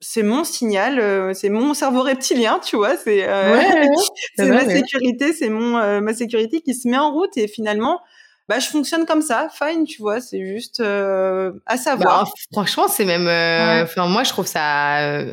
c'est 0.00 0.22
mon 0.22 0.44
signal, 0.44 0.98
euh, 1.00 1.32
c'est 1.34 1.48
mon 1.48 1.74
cerveau 1.74 2.02
reptilien, 2.02 2.60
tu 2.64 2.76
vois, 2.76 2.96
c'est 2.96 3.28
euh, 3.28 3.60
ma 4.38 4.64
sécurité, 4.64 5.32
c'est 5.32 5.48
mon 5.48 6.00
ma 6.00 6.14
sécurité 6.14 6.60
qui 6.60 6.74
se 6.74 6.88
met 6.88 6.98
en 6.98 7.12
route 7.12 7.36
et 7.36 7.48
finalement 7.48 8.00
bah 8.48 8.60
je 8.60 8.66
fonctionne 8.66 9.04
comme 9.04 9.20
ça, 9.20 9.48
fine, 9.52 9.84
tu 9.84 10.00
vois, 10.00 10.22
c'est 10.22 10.46
juste 10.46 10.80
à 10.80 11.76
savoir. 11.76 12.24
Bah, 12.24 12.30
franchement, 12.52 12.88
c'est 12.88 13.04
même 13.04 13.26
enfin 13.84 14.06
moi 14.06 14.24
je 14.24 14.30
trouve 14.30 14.46
ça 14.46 15.24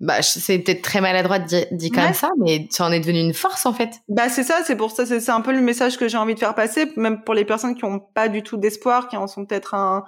bah, 0.00 0.22
c'est 0.22 0.58
peut-être 0.60 0.80
très 0.80 1.02
maladroit 1.02 1.38
dit, 1.38 1.66
dit 1.72 1.90
comme 1.90 2.14
ça, 2.14 2.30
mais 2.38 2.66
ça 2.70 2.86
en 2.86 2.92
est 2.92 3.00
devenu 3.00 3.20
une 3.20 3.34
force 3.34 3.66
en 3.66 3.74
fait. 3.74 4.00
Bah 4.08 4.30
c'est 4.30 4.44
ça, 4.44 4.60
c'est 4.64 4.76
pour 4.76 4.90
ça, 4.90 5.04
c'est 5.04 5.28
un 5.28 5.42
peu 5.42 5.52
le 5.52 5.60
message 5.60 5.98
que 5.98 6.08
j'ai 6.08 6.16
envie 6.16 6.34
de 6.34 6.38
faire 6.38 6.54
passer, 6.54 6.90
même 6.96 7.22
pour 7.22 7.34
les 7.34 7.44
personnes 7.44 7.74
qui 7.74 7.84
ont 7.84 8.00
pas 8.00 8.28
du 8.28 8.42
tout 8.42 8.56
d'espoir, 8.56 9.08
qui 9.08 9.18
en 9.18 9.26
sont 9.26 9.44
peut-être 9.44 9.74
un, 9.74 10.04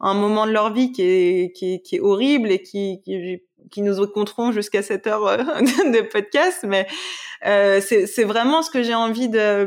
un 0.00 0.14
moment 0.14 0.46
de 0.46 0.52
leur 0.52 0.72
vie 0.72 0.92
qui 0.92 1.02
est 1.02 1.52
qui 1.56 1.74
est, 1.74 1.80
qui 1.80 1.96
est 1.96 2.00
horrible 2.00 2.50
et 2.50 2.62
qui, 2.62 3.00
qui 3.04 3.40
qui 3.70 3.82
nous 3.82 4.06
compteront 4.06 4.52
jusqu'à 4.52 4.82
cette 4.82 5.06
heure 5.06 5.26
euh, 5.26 5.36
de 5.38 6.02
podcast, 6.08 6.64
mais 6.66 6.86
euh, 7.44 7.80
c'est 7.80 8.24
vraiment 8.24 8.62
ce 8.62 8.70
que 8.70 8.82
j'ai 8.82 8.94
envie 8.94 9.28
de, 9.28 9.66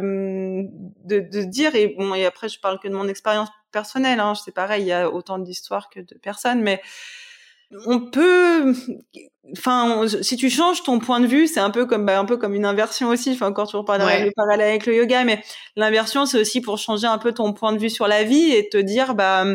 de, 1.06 1.20
de 1.20 1.44
dire. 1.44 1.76
Et 1.76 1.96
bon, 1.98 2.14
et 2.14 2.26
après, 2.26 2.50
je 2.50 2.60
parle 2.60 2.80
que 2.80 2.88
de 2.88 2.94
mon 2.94 3.08
expérience 3.08 3.50
personnelle. 3.72 4.20
Hein, 4.20 4.34
c'est 4.36 4.54
pareil, 4.54 4.84
il 4.84 4.88
y 4.88 4.94
a 4.94 5.10
autant 5.10 5.38
d'histoires 5.38 5.90
que 5.90 6.00
de 6.00 6.16
personnes, 6.16 6.62
mais 6.62 6.82
on 7.86 8.00
peut 8.00 8.74
enfin 9.52 10.08
si 10.24 10.38
tu 10.38 10.50
changes 10.50 10.82
ton 10.82 10.98
point 10.98 11.20
de 11.20 11.28
vue 11.28 11.46
c'est 11.46 11.60
un 11.60 11.70
peu 11.70 11.86
comme 11.86 12.04
bah, 12.04 12.20
un 12.20 12.26
peu 12.26 12.38
comme 12.38 12.56
une 12.56 12.66
inversion 12.66 13.10
aussi 13.10 13.32
enfin 13.32 13.46
encore 13.46 13.68
toujours 13.68 13.86
parler 13.86 14.06
ouais. 14.06 14.26
le 14.26 14.32
parallèle 14.36 14.70
avec 14.70 14.88
le 14.88 14.96
yoga 14.96 15.24
mais 15.24 15.44
l'inversion 15.76 16.26
c'est 16.26 16.40
aussi 16.40 16.62
pour 16.62 16.80
changer 16.80 17.06
un 17.06 17.20
peu 17.20 17.32
ton 17.32 17.54
point 17.54 17.72
de 17.72 17.78
vue 17.78 17.92
sur 17.92 18.08
la 18.08 18.24
vie 18.24 18.52
et 18.52 18.70
te 18.70 18.78
dire 18.78 19.14
bah 19.14 19.46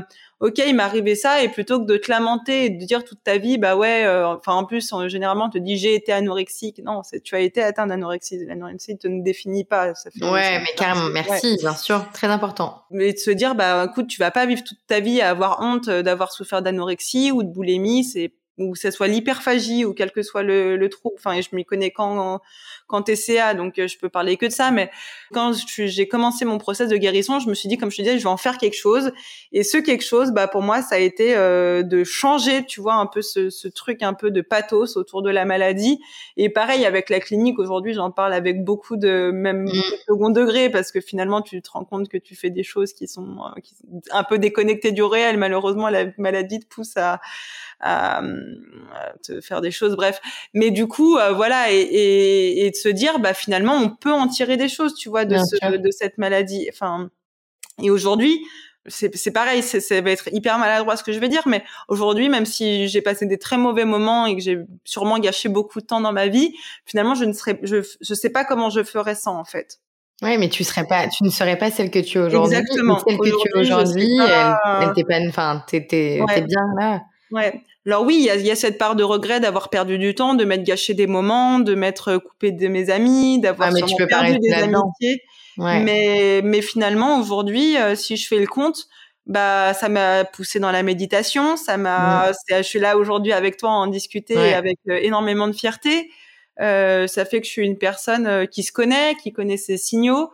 ok 0.41 0.62
il 0.66 0.74
m'est 0.76 0.82
arrivé 0.82 1.14
ça 1.14 1.43
et 1.43 1.49
plutôt 1.49 1.80
que 1.80 1.87
de 1.87 1.97
te 1.97 2.11
lamenter 2.11 2.66
et 2.66 2.70
de 2.70 2.85
dire 2.85 3.05
toute 3.05 3.22
ta 3.22 3.39
vie 3.39 3.59
bah 3.59 3.76
ouais 3.76 4.05
euh, 4.05 4.26
enfin 4.28 4.53
en 4.53 4.64
plus 4.64 4.93
généralement 5.07 5.47
on 5.47 5.51
te 5.51 5.59
dit 5.59 5.76
j'ai 5.76 5.95
été 5.95 6.12
anorexique. 6.12 6.80
Non 6.85 7.03
c'est 7.03 7.20
tu 7.20 7.35
as 7.35 7.41
été 7.41 7.62
atteint 7.62 7.87
d'anorexie 7.87 8.45
l'anorexie 8.47 8.99
te 8.99 9.09
ne 9.09 9.22
définit 9.22 9.64
pas 9.64 9.95
ça 9.95 10.11
fait 10.11 10.24
ouais 10.24 10.61
mais 10.61 10.74
carrément 10.76 11.09
merci 11.09 11.57
bien 11.59 11.74
sûr 11.74 12.07
très 12.12 12.28
important. 12.28 12.82
Mais 12.91 13.12
de 13.12 13.18
se 13.18 13.30
dire 13.30 13.55
bah 13.55 13.87
écoute 13.91 14.07
tu 14.07 14.18
vas 14.18 14.30
pas 14.30 14.47
vivre 14.47 14.62
toute 14.64 14.78
ta 14.87 15.01
vie 15.01 15.20
à 15.20 15.30
avoir 15.30 15.61
honte 15.61 15.89
d'avoir 15.89 16.32
souffert 16.32 16.62
d'anorexie 16.62 17.32
ou 17.32 17.43
de 17.43 17.49
boulimie 17.49 18.05
c'est 18.05 18.32
ou 18.59 18.75
ce 18.75 18.91
soit 18.91 19.09
l'hyperphagie 19.09 19.85
ou 19.85 19.95
quel 19.95 20.13
que 20.13 20.23
soit 20.23 20.43
le, 20.43 20.77
le 20.77 20.89
trouble. 20.89 21.17
Enfin, 21.19 21.41
je 21.41 21.49
m'y 21.55 21.65
connais 21.65 21.91
quand 21.91 22.41
quand 22.87 23.03
TCA, 23.03 23.55
donc 23.55 23.79
euh, 23.79 23.89
je 23.89 23.99
peux 23.99 24.09
parler 24.09 24.37
que 24.37 24.47
de 24.47 24.51
ça. 24.51 24.71
Mais 24.71 24.91
quand 25.33 25.53
j'ai 25.77 26.09
commencé 26.09 26.45
mon 26.45 26.59
process 26.59 26.89
de 26.89 26.97
guérison, 26.97 27.41
je 27.41 27.49
me 27.49 27.55
suis 27.55 27.69
dit, 27.69 27.79
comme 27.79 27.91
je 27.91 27.97
te 27.97 28.03
disais, 28.03 28.19
je 28.19 28.25
vais 28.25 28.29
en 28.29 28.37
faire 28.37 28.59
quelque 28.59 28.77
chose. 28.77 29.13
Et 29.53 29.63
ce 29.63 29.79
quelque 29.79 30.05
chose, 30.05 30.33
bah 30.33 30.49
pour 30.49 30.63
moi, 30.63 30.83
ça 30.83 30.97
a 30.97 30.99
été 30.99 31.35
euh, 31.37 31.83
de 31.83 32.05
changer, 32.05 32.65
tu 32.65 32.81
vois, 32.81 32.95
un 32.95 33.07
peu 33.07 33.23
ce, 33.23 33.51
ce, 33.51 33.69
truc 33.69 34.03
un 34.03 34.15
peu 34.15 34.31
de 34.31 34.41
pathos 34.41 34.97
autour 34.97 35.23
de 35.23 35.31
la 35.31 35.45
maladie. 35.45 36.01
Et 36.37 36.49
pareil 36.49 36.85
avec 36.85 37.11
la 37.11 37.21
clinique. 37.21 37.59
Aujourd'hui, 37.59 37.95
j'en 37.95 38.11
parle 38.11 38.35
avec 38.35 38.65
beaucoup 38.65 38.97
de 38.97 39.31
même 39.33 39.65
mmh. 39.65 39.83
second 40.07 40.31
degré 40.31 40.71
parce 40.71 40.93
que 40.93 41.01
finalement, 41.01 41.43
tu 41.43 41.61
te 41.63 41.71
rends 41.71 41.85
compte 41.85 42.09
que 42.09 42.19
tu 42.19 42.37
fais 42.37 42.51
des 42.51 42.63
choses 42.63 42.93
qui 42.93 43.09
sont, 43.09 43.39
euh, 43.39 43.61
qui 43.63 43.75
sont 43.75 44.03
un 44.13 44.25
peu 44.25 44.39
déconnectées 44.39 44.93
du 44.93 45.03
réel. 45.03 45.39
Malheureusement, 45.39 45.89
la 45.89 46.07
maladie 46.19 46.61
te 46.61 46.67
pousse 46.67 46.97
à 46.97 47.21
à, 47.85 48.22
te 49.22 49.41
faire 49.41 49.61
des 49.61 49.70
choses, 49.70 49.95
bref. 49.97 50.20
Mais 50.55 50.70
du 50.70 50.87
coup, 50.87 51.16
euh, 51.18 51.32
voilà, 51.32 51.70
et, 51.72 51.76
et, 51.76 52.66
et, 52.66 52.70
de 52.70 52.76
se 52.76 52.89
dire, 52.89 53.18
bah 53.18 53.35
finalement, 53.35 53.76
on 53.76 53.91
peut 53.91 54.12
en 54.12 54.28
tirer 54.28 54.57
des 54.57 54.68
choses, 54.68 54.95
tu 54.95 55.09
vois, 55.09 55.24
de, 55.24 55.37
ce, 55.39 55.76
de 55.76 55.91
cette 55.91 56.18
maladie. 56.18 56.66
Enfin, 56.70 57.11
et 57.82 57.91
aujourd'hui, 57.91 58.41
c'est 58.87 59.32
pareil, 59.32 59.62
ça 59.62 60.01
va 60.03 60.11
être 60.11 60.28
hyper 60.32 60.59
maladroit 60.59 60.97
ce 60.97 61.03
que 61.03 61.12
je 61.12 61.18
vais 61.18 61.28
dire, 61.28 61.43
mais 61.47 61.64
aujourd'hui, 61.89 62.28
même 62.28 62.45
si 62.45 62.89
j'ai 62.89 63.01
passé 63.01 63.24
des 63.24 63.39
très 63.39 63.57
mauvais 63.57 63.87
moments 63.87 64.26
et 64.26 64.37
que 64.37 64.43
j'ai 64.43 64.59
sûrement 64.85 65.18
gâché 65.18 65.49
beaucoup 65.49 65.80
de 65.80 65.87
temps 65.87 66.01
dans 66.01 66.12
ma 66.12 66.28
vie, 66.28 66.55
finalement, 66.85 67.14
je 67.14 67.24
ne 67.24 67.32
serais, 67.32 67.59
je, 67.62 67.76
je 68.01 68.14
sais 68.14 68.30
pas 68.30 68.45
comment 68.45 68.68
je 68.68 68.82
ferais 68.82 69.14
sans 69.14 69.39
en 69.39 69.45
fait. 69.45 69.78
Oui, 70.22 70.37
mais 70.39 70.49
tu 70.49 70.64
serais 70.64 70.87
pas, 70.87 71.09
tu 71.09 71.24
ne 71.24 71.30
serais 71.30 71.57
pas 71.57 71.70
celle 71.70 71.91
que 71.91 71.99
tu 71.99 72.18
es 72.18 72.20
aujourd'hui. 72.20 72.57
Exactement. 72.57 72.99
Celle 73.07 73.18
que 73.18 73.43
tu 73.43 73.49
es 73.49 73.59
aujourd'hui, 73.59 74.18
elle, 74.20 74.93
t'es 74.95 75.05
pas, 75.05 75.18
enfin, 75.28 75.64
t'es, 75.66 75.87
t'es, 75.87 76.20
bien 76.43 76.66
là. 76.78 77.03
Ouais. 77.30 77.62
Alors 77.87 78.03
oui, 78.05 78.16
il 78.18 78.24
y 78.24 78.30
a, 78.30 78.37
y 78.37 78.51
a, 78.51 78.57
cette 78.57 78.78
part 78.78 78.97
de 78.97 79.05
regret 79.05 79.41
d'avoir 79.41 79.68
perdu 79.68 79.99
du 79.99 80.14
temps, 80.14 80.35
de 80.35 80.45
m'être 80.45 80.64
gâché 80.64 80.95
des 80.95 81.07
moments, 81.07 81.59
de 81.59 81.74
m'être 81.74 82.16
coupé 82.16 82.51
de 82.51 82.68
mes 82.68 82.91
amis, 82.91 83.41
d'avoir 83.41 83.70
ah, 83.70 84.07
perdu 84.09 84.39
des 84.39 84.53
amitiés. 84.53 85.22
Mais, 85.59 86.41
mais 86.43 86.62
finalement, 86.62 87.20
aujourd'hui, 87.20 87.76
si 87.95 88.16
je 88.16 88.26
fais 88.26 88.39
le 88.39 88.47
compte, 88.47 88.89
bah 89.26 89.72
ça 89.74 89.89
m'a 89.89 90.24
poussé 90.24 90.61
dans 90.61 90.70
la 90.70 90.82
méditation 90.82 91.57
ça 91.57 91.78
m'a 91.78 92.30
je 92.51 92.62
suis 92.62 92.78
là 92.78 92.99
aujourd'hui 92.99 93.32
avec 93.32 93.57
toi 93.57 93.70
en 93.70 93.87
discuter 93.87 94.53
avec 94.55 94.78
énormément 94.87 95.49
de 95.49 95.55
fierté. 95.55 96.11
Euh, 96.61 97.09
ça 97.09 97.24
fait 97.24 97.41
que 97.41 97.47
je 97.47 97.51
suis 97.51 97.66
une 97.66 97.78
personne 97.78 98.47
qui 98.49 98.62
se 98.62 98.70
connaît 98.70 99.14
qui 99.22 99.32
connaît 99.32 99.57
ses 99.57 99.76
signaux 99.76 100.30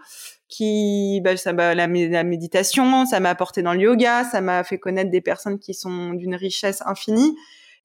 qui 0.51 1.21
bah, 1.23 1.37
ça 1.37 1.53
la, 1.53 1.75
la 1.75 2.25
méditation 2.25 3.07
ça 3.07 3.21
m'a 3.21 3.31
apporté 3.31 3.63
dans 3.63 3.73
le 3.73 3.81
yoga 3.81 4.25
ça 4.25 4.41
m'a 4.41 4.65
fait 4.65 4.79
connaître 4.79 5.11
des 5.11 5.21
personnes 5.21 5.59
qui 5.59 5.73
sont 5.75 6.11
d'une 6.11 6.35
richesse 6.35 6.83
infinie 6.85 7.37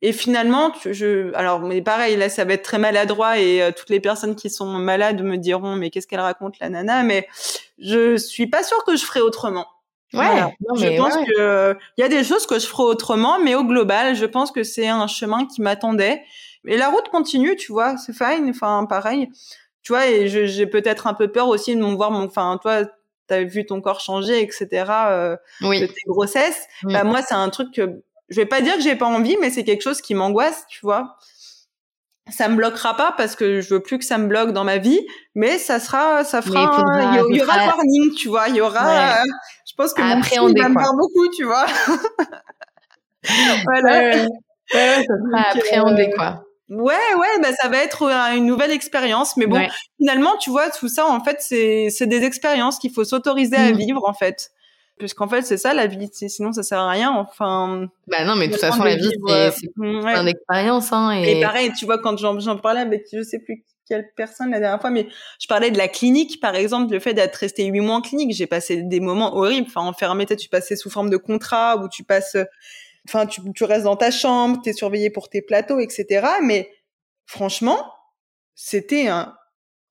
et 0.01 0.11
finalement, 0.11 0.71
je, 0.85 1.33
alors, 1.35 1.61
mais 1.61 1.81
pareil, 1.81 2.17
là, 2.17 2.29
ça 2.29 2.43
va 2.43 2.53
être 2.53 2.63
très 2.63 2.77
maladroit 2.77 3.39
et 3.39 3.61
euh, 3.61 3.71
toutes 3.75 3.89
les 3.89 3.99
personnes 3.99 4.35
qui 4.35 4.49
sont 4.49 4.67
malades 4.67 5.23
me 5.23 5.37
diront, 5.37 5.75
mais 5.75 5.89
qu'est-ce 5.89 6.05
qu'elle 6.05 6.19
raconte, 6.19 6.59
la 6.59 6.69
nana? 6.69 7.03
Mais 7.03 7.27
je 7.79 8.17
suis 8.17 8.47
pas 8.47 8.61
sûre 8.63 8.83
que 8.83 8.95
je 8.95 9.05
ferai 9.05 9.21
autrement. 9.21 9.65
Ouais. 10.13 10.43
je 10.75 10.97
pense 10.97 11.15
que 11.15 11.75
il 11.97 12.01
y 12.01 12.03
a 12.03 12.07
des 12.07 12.23
choses 12.23 12.45
que 12.45 12.59
je 12.59 12.67
ferai 12.67 12.83
autrement, 12.83 13.39
mais 13.39 13.55
au 13.55 13.63
global, 13.63 14.15
je 14.15 14.25
pense 14.25 14.51
que 14.51 14.63
c'est 14.63 14.87
un 14.87 15.07
chemin 15.07 15.45
qui 15.45 15.61
m'attendait. 15.61 16.21
Et 16.67 16.77
la 16.77 16.89
route 16.89 17.09
continue, 17.09 17.55
tu 17.55 17.71
vois, 17.71 17.97
c'est 17.97 18.13
fine. 18.13 18.49
Enfin, 18.49 18.85
pareil. 18.87 19.29
Tu 19.85 19.91
vois, 19.91 20.07
et 20.07 20.27
j'ai 20.27 20.65
peut-être 20.65 21.05
un 21.05 21.13
peu 21.13 21.27
peur 21.31 21.47
aussi 21.47 21.75
de 21.75 21.79
me 21.79 21.93
voir 21.93 22.09
mon, 22.09 22.25
enfin, 22.25 22.57
toi, 22.59 22.85
t'as 23.27 23.43
vu 23.43 23.67
ton 23.67 23.81
corps 23.81 23.99
changer, 23.99 24.41
etc. 24.41 24.67
Euh, 24.89 25.37
oui. 25.61 25.79
de 25.79 25.85
tes 25.85 26.01
grossesses. 26.07 26.65
Bah, 26.81 27.03
moi, 27.03 27.21
c'est 27.21 27.35
un 27.35 27.49
truc 27.49 27.71
que 27.71 28.01
je 28.29 28.35
vais 28.35 28.47
pas 28.47 28.61
dire 28.61 28.73
que 28.75 28.81
j'ai 28.81 28.95
pas 28.95 29.05
envie, 29.05 29.37
mais 29.39 29.51
c'est 29.51 29.63
quelque 29.63 29.83
chose 29.83 30.01
qui 30.01 30.15
m'angoisse, 30.15 30.65
tu 30.69 30.79
vois. 30.81 31.17
Ça 32.31 32.49
me 32.49 32.55
bloquera 32.55 32.97
pas 32.97 33.13
parce 33.15 33.35
que 33.35 33.61
je 33.61 33.75
veux 33.75 33.79
plus 33.79 33.99
que 33.99 34.05
ça 34.05 34.17
me 34.17 34.25
bloque 34.25 34.53
dans 34.53 34.63
ma 34.63 34.79
vie, 34.79 34.99
mais 35.35 35.59
ça 35.59 35.79
sera, 35.79 36.23
ça 36.23 36.41
fera, 36.41 36.81
il 37.29 37.35
y, 37.35 37.41
aura 37.43 37.53
un 37.53 37.67
warning, 37.67 38.15
tu 38.17 38.29
vois, 38.29 38.49
il 38.49 38.55
y 38.55 38.61
aura, 38.61 39.19
euh, 39.19 39.23
je 39.69 39.73
pense 39.77 39.93
que 39.93 40.01
mon 40.01 40.23
fils 40.23 40.39
va 40.39 40.69
me 40.69 40.79
faire 40.79 40.93
beaucoup, 40.97 41.27
tu 41.29 41.43
vois. 41.43 41.67
voilà. 43.65 43.99
Ouais, 43.99 44.27
ouais, 44.73 45.05
ça 45.07 45.13
sera 45.13 45.51
appréhender, 45.51 46.09
euh, 46.11 46.15
quoi. 46.15 46.43
Ouais, 46.69 46.95
ouais, 47.19 47.41
bah 47.43 47.49
ça 47.61 47.69
va 47.69 47.77
être 47.77 48.03
une 48.35 48.45
nouvelle 48.45 48.71
expérience, 48.71 49.37
mais 49.37 49.45
bon, 49.45 49.61
finalement, 49.99 50.35
tu 50.37 50.49
vois, 50.49 50.69
tout 50.71 50.87
ça, 50.89 51.05
en 51.05 51.23
fait, 51.23 51.37
c'est 51.39 51.89
c'est 51.91 52.07
des 52.07 52.23
expériences 52.23 52.79
qu'il 52.79 52.91
faut 52.91 53.03
s'autoriser 53.03 53.55
à 53.55 53.71
mm. 53.71 53.77
vivre, 53.77 54.01
en 54.07 54.13
fait. 54.13 54.51
Puisqu'en 54.97 55.27
fait 55.27 55.41
c'est 55.41 55.57
ça 55.57 55.73
la 55.73 55.87
vie 55.87 56.09
sinon 56.13 56.53
ça 56.53 56.63
sert 56.63 56.79
à 56.79 56.89
rien 56.89 57.11
enfin 57.11 57.89
bah 58.07 58.23
non 58.23 58.37
mais 58.37 58.47
de 58.47 58.53
toute 58.53 58.61
façon 58.61 58.81
la 58.81 58.95
vie 58.95 59.11
c'est 59.51 59.67
une 59.75 60.01
mm, 60.01 60.27
expérience 60.29 60.93
hein 60.93 61.11
et... 61.11 61.41
pareil 61.41 61.73
tu 61.77 61.83
vois 61.83 61.97
quand 61.97 62.17
j'en 62.17 62.57
parlais 62.57 62.79
avec 62.79 63.03
je 63.11 63.21
sais 63.21 63.39
plus 63.39 63.65
quelle 63.89 64.05
personne 64.15 64.51
la 64.51 64.61
dernière 64.61 64.79
fois 64.79 64.91
mais 64.91 65.07
je 65.41 65.47
parlais 65.47 65.69
de 65.69 65.77
la 65.77 65.89
clinique 65.89 66.39
par 66.39 66.55
exemple 66.55 66.93
le 66.93 67.01
fait 67.01 67.13
d'être 67.13 67.35
resté 67.35 67.65
huit 67.65 67.81
mois 67.81 67.95
en 67.95 68.01
clinique 68.01 68.33
j'ai 68.33 68.47
passé 68.47 68.83
des 68.83 69.01
moments 69.01 69.35
horribles 69.35 69.67
enfin 69.67 69.81
enfermé 69.81 70.25
tu 70.25 70.47
passais 70.47 70.77
sous 70.77 70.89
forme 70.89 71.09
de 71.09 71.17
contrat 71.17 71.75
où 71.75 71.89
tu 71.89 72.05
passes 72.05 72.37
enfin 73.05 73.25
tu, 73.25 73.41
tu 73.53 73.63
restes 73.63 73.85
dans 73.85 73.95
ta 73.95 74.11
chambre 74.11 74.61
t'es 74.63 74.73
surveillé 74.73 75.09
pour 75.09 75.29
tes 75.29 75.41
plateaux 75.41 75.79
etc 75.79 76.27
mais 76.41 76.69
franchement 77.25 77.79
c'était 78.55 79.07
un 79.07 79.35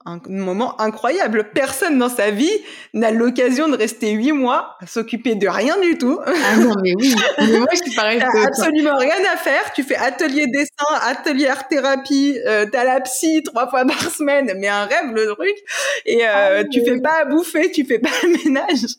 un 0.07 0.21
moment 0.29 0.79
incroyable. 0.81 1.51
Personne 1.55 1.99
dans 1.99 2.11
sa 2.11 2.31
vie 2.31 2.53
n'a 2.93 3.11
l'occasion 3.11 3.69
de 3.69 3.77
rester 3.77 4.11
huit 4.11 4.33
mois 4.33 4.77
à 4.81 4.87
s'occuper 4.87 5.35
de 5.35 5.49
rien 5.49 5.81
du 5.81 5.97
tout. 5.97 6.21
Ah 6.27 6.57
non, 6.59 6.75
mais 6.83 6.95
oui. 6.95 7.15
Mais 7.39 7.59
moi, 7.59 7.69
je 7.73 7.79
suis 7.79 7.97
pareil. 7.97 8.21
absolument 8.21 8.97
rien 8.99 9.17
à 9.33 9.37
faire. 9.37 9.73
Tu 9.75 9.83
fais 9.83 9.97
atelier 9.97 10.47
dessin, 10.47 10.95
atelier 11.03 11.47
art 11.47 11.69
thérapie, 11.69 12.39
euh, 12.47 12.67
t'as 12.71 12.85
la 12.85 13.01
psy 13.01 13.43
trois 13.45 13.69
fois 13.69 13.87
par 13.87 14.11
semaine, 14.11 14.53
mais 14.59 14.69
un 14.69 14.85
rêve 14.85 15.13
le 15.15 15.27
truc. 15.35 15.57
Et 16.05 16.27
euh, 16.27 16.61
ah 16.61 16.65
tu 16.71 16.85
fais 16.85 17.01
pas 17.01 17.23
à 17.23 17.25
bouffer, 17.25 17.71
tu 17.71 17.87
fais 17.87 17.99
pas 17.99 18.11
le 18.23 18.45
ménage. 18.45 18.97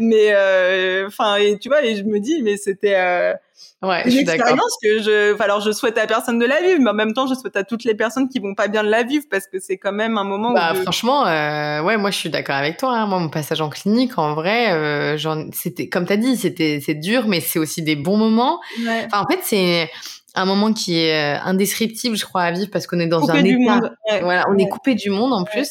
Mais 0.00 0.32
euh, 0.32 1.06
enfin, 1.06 1.36
et 1.36 1.56
tu 1.58 1.68
vois, 1.68 1.84
et 1.84 1.94
je 1.94 2.02
me 2.02 2.18
dis, 2.18 2.42
mais 2.42 2.56
c'était 2.56 2.96
euh, 2.96 3.32
Ouais, 3.80 4.02
une 4.10 4.18
expérience 4.18 4.76
que 4.82 5.00
je, 5.00 5.40
alors 5.40 5.60
je 5.60 5.70
souhaite 5.70 5.98
à 5.98 6.06
personne 6.06 6.38
de 6.40 6.46
la 6.46 6.60
vivre, 6.60 6.80
mais 6.80 6.90
en 6.90 6.94
même 6.94 7.12
temps, 7.12 7.28
je 7.28 7.34
souhaite 7.34 7.56
à 7.56 7.62
toutes 7.62 7.84
les 7.84 7.94
personnes 7.94 8.28
qui 8.28 8.40
vont 8.40 8.54
pas 8.54 8.66
bien 8.66 8.82
de 8.82 8.88
la 8.88 9.04
vivre 9.04 9.24
parce 9.30 9.46
que 9.46 9.60
c'est 9.60 9.78
quand 9.78 9.92
même 9.92 10.18
un 10.18 10.24
moment 10.24 10.52
bah, 10.52 10.74
franchement, 10.74 11.26
euh, 11.26 11.80
ouais, 11.82 11.96
moi 11.96 12.10
je 12.10 12.16
suis 12.16 12.30
d'accord 12.30 12.56
avec 12.56 12.76
toi. 12.76 12.96
Hein. 12.96 13.06
Moi, 13.06 13.20
mon 13.20 13.28
passage 13.28 13.60
en 13.60 13.68
clinique, 13.68 14.18
en 14.18 14.34
vrai, 14.34 14.72
euh, 14.72 15.16
c'était, 15.52 15.88
comme 15.88 16.06
t'as 16.06 16.16
dit, 16.16 16.36
c'était, 16.36 16.80
c'est 16.84 16.94
dur, 16.94 17.28
mais 17.28 17.40
c'est 17.40 17.60
aussi 17.60 17.82
des 17.82 17.94
bons 17.94 18.16
moments. 18.16 18.58
Ouais. 18.84 19.06
Enfin, 19.06 19.22
en 19.22 19.30
fait, 19.30 19.40
c'est 19.44 19.90
un 20.34 20.44
moment 20.44 20.72
qui 20.72 20.98
est 20.98 21.36
euh, 21.36 21.40
indescriptible, 21.44 22.16
je 22.16 22.24
crois, 22.24 22.42
à 22.42 22.50
vivre 22.50 22.70
parce 22.72 22.86
qu'on 22.86 22.98
est 22.98 23.06
dans 23.06 23.30
un 23.30 23.42
du 23.42 23.50
état. 23.50 23.74
Monde. 23.74 23.92
Voilà, 24.22 24.44
on 24.50 24.58
est 24.58 24.68
coupé 24.68 24.94
du 24.94 25.10
monde 25.10 25.32
en 25.32 25.44
plus. 25.44 25.68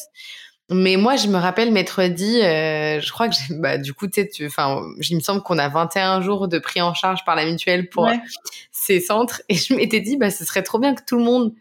Mais 0.70 0.98
moi, 0.98 1.16
je 1.16 1.28
me 1.28 1.38
rappelle 1.38 1.72
m'être 1.72 2.04
dit, 2.04 2.42
euh, 2.42 3.00
je 3.00 3.12
crois 3.12 3.30
que 3.30 3.36
bah, 3.52 3.78
du 3.78 3.94
coup, 3.94 4.08
tu 4.08 4.28
sais, 4.30 4.46
enfin, 4.46 4.82
il 5.10 5.16
me 5.16 5.22
semble 5.22 5.42
qu'on 5.42 5.58
a 5.58 5.70
21 5.70 6.22
jours 6.22 6.50
de 6.50 6.60
pris 6.60 6.82
en 6.82 6.94
charge 6.94 7.24
par 7.24 7.36
la 7.36 7.46
mutuelle 7.46 7.90
pour 7.90 8.06
ces 8.72 9.00
centres. 9.00 9.42
Et 9.50 9.56
je 9.56 9.74
m'étais 9.74 10.02
dit, 10.02 10.18
bah, 10.18 10.30
ce 10.30 10.44
serait 10.44 10.64
trop 10.64 10.80
bien 10.80 10.94
que 10.94 11.04
tout 11.08 11.18
le 11.18 11.24
monde 11.24 11.54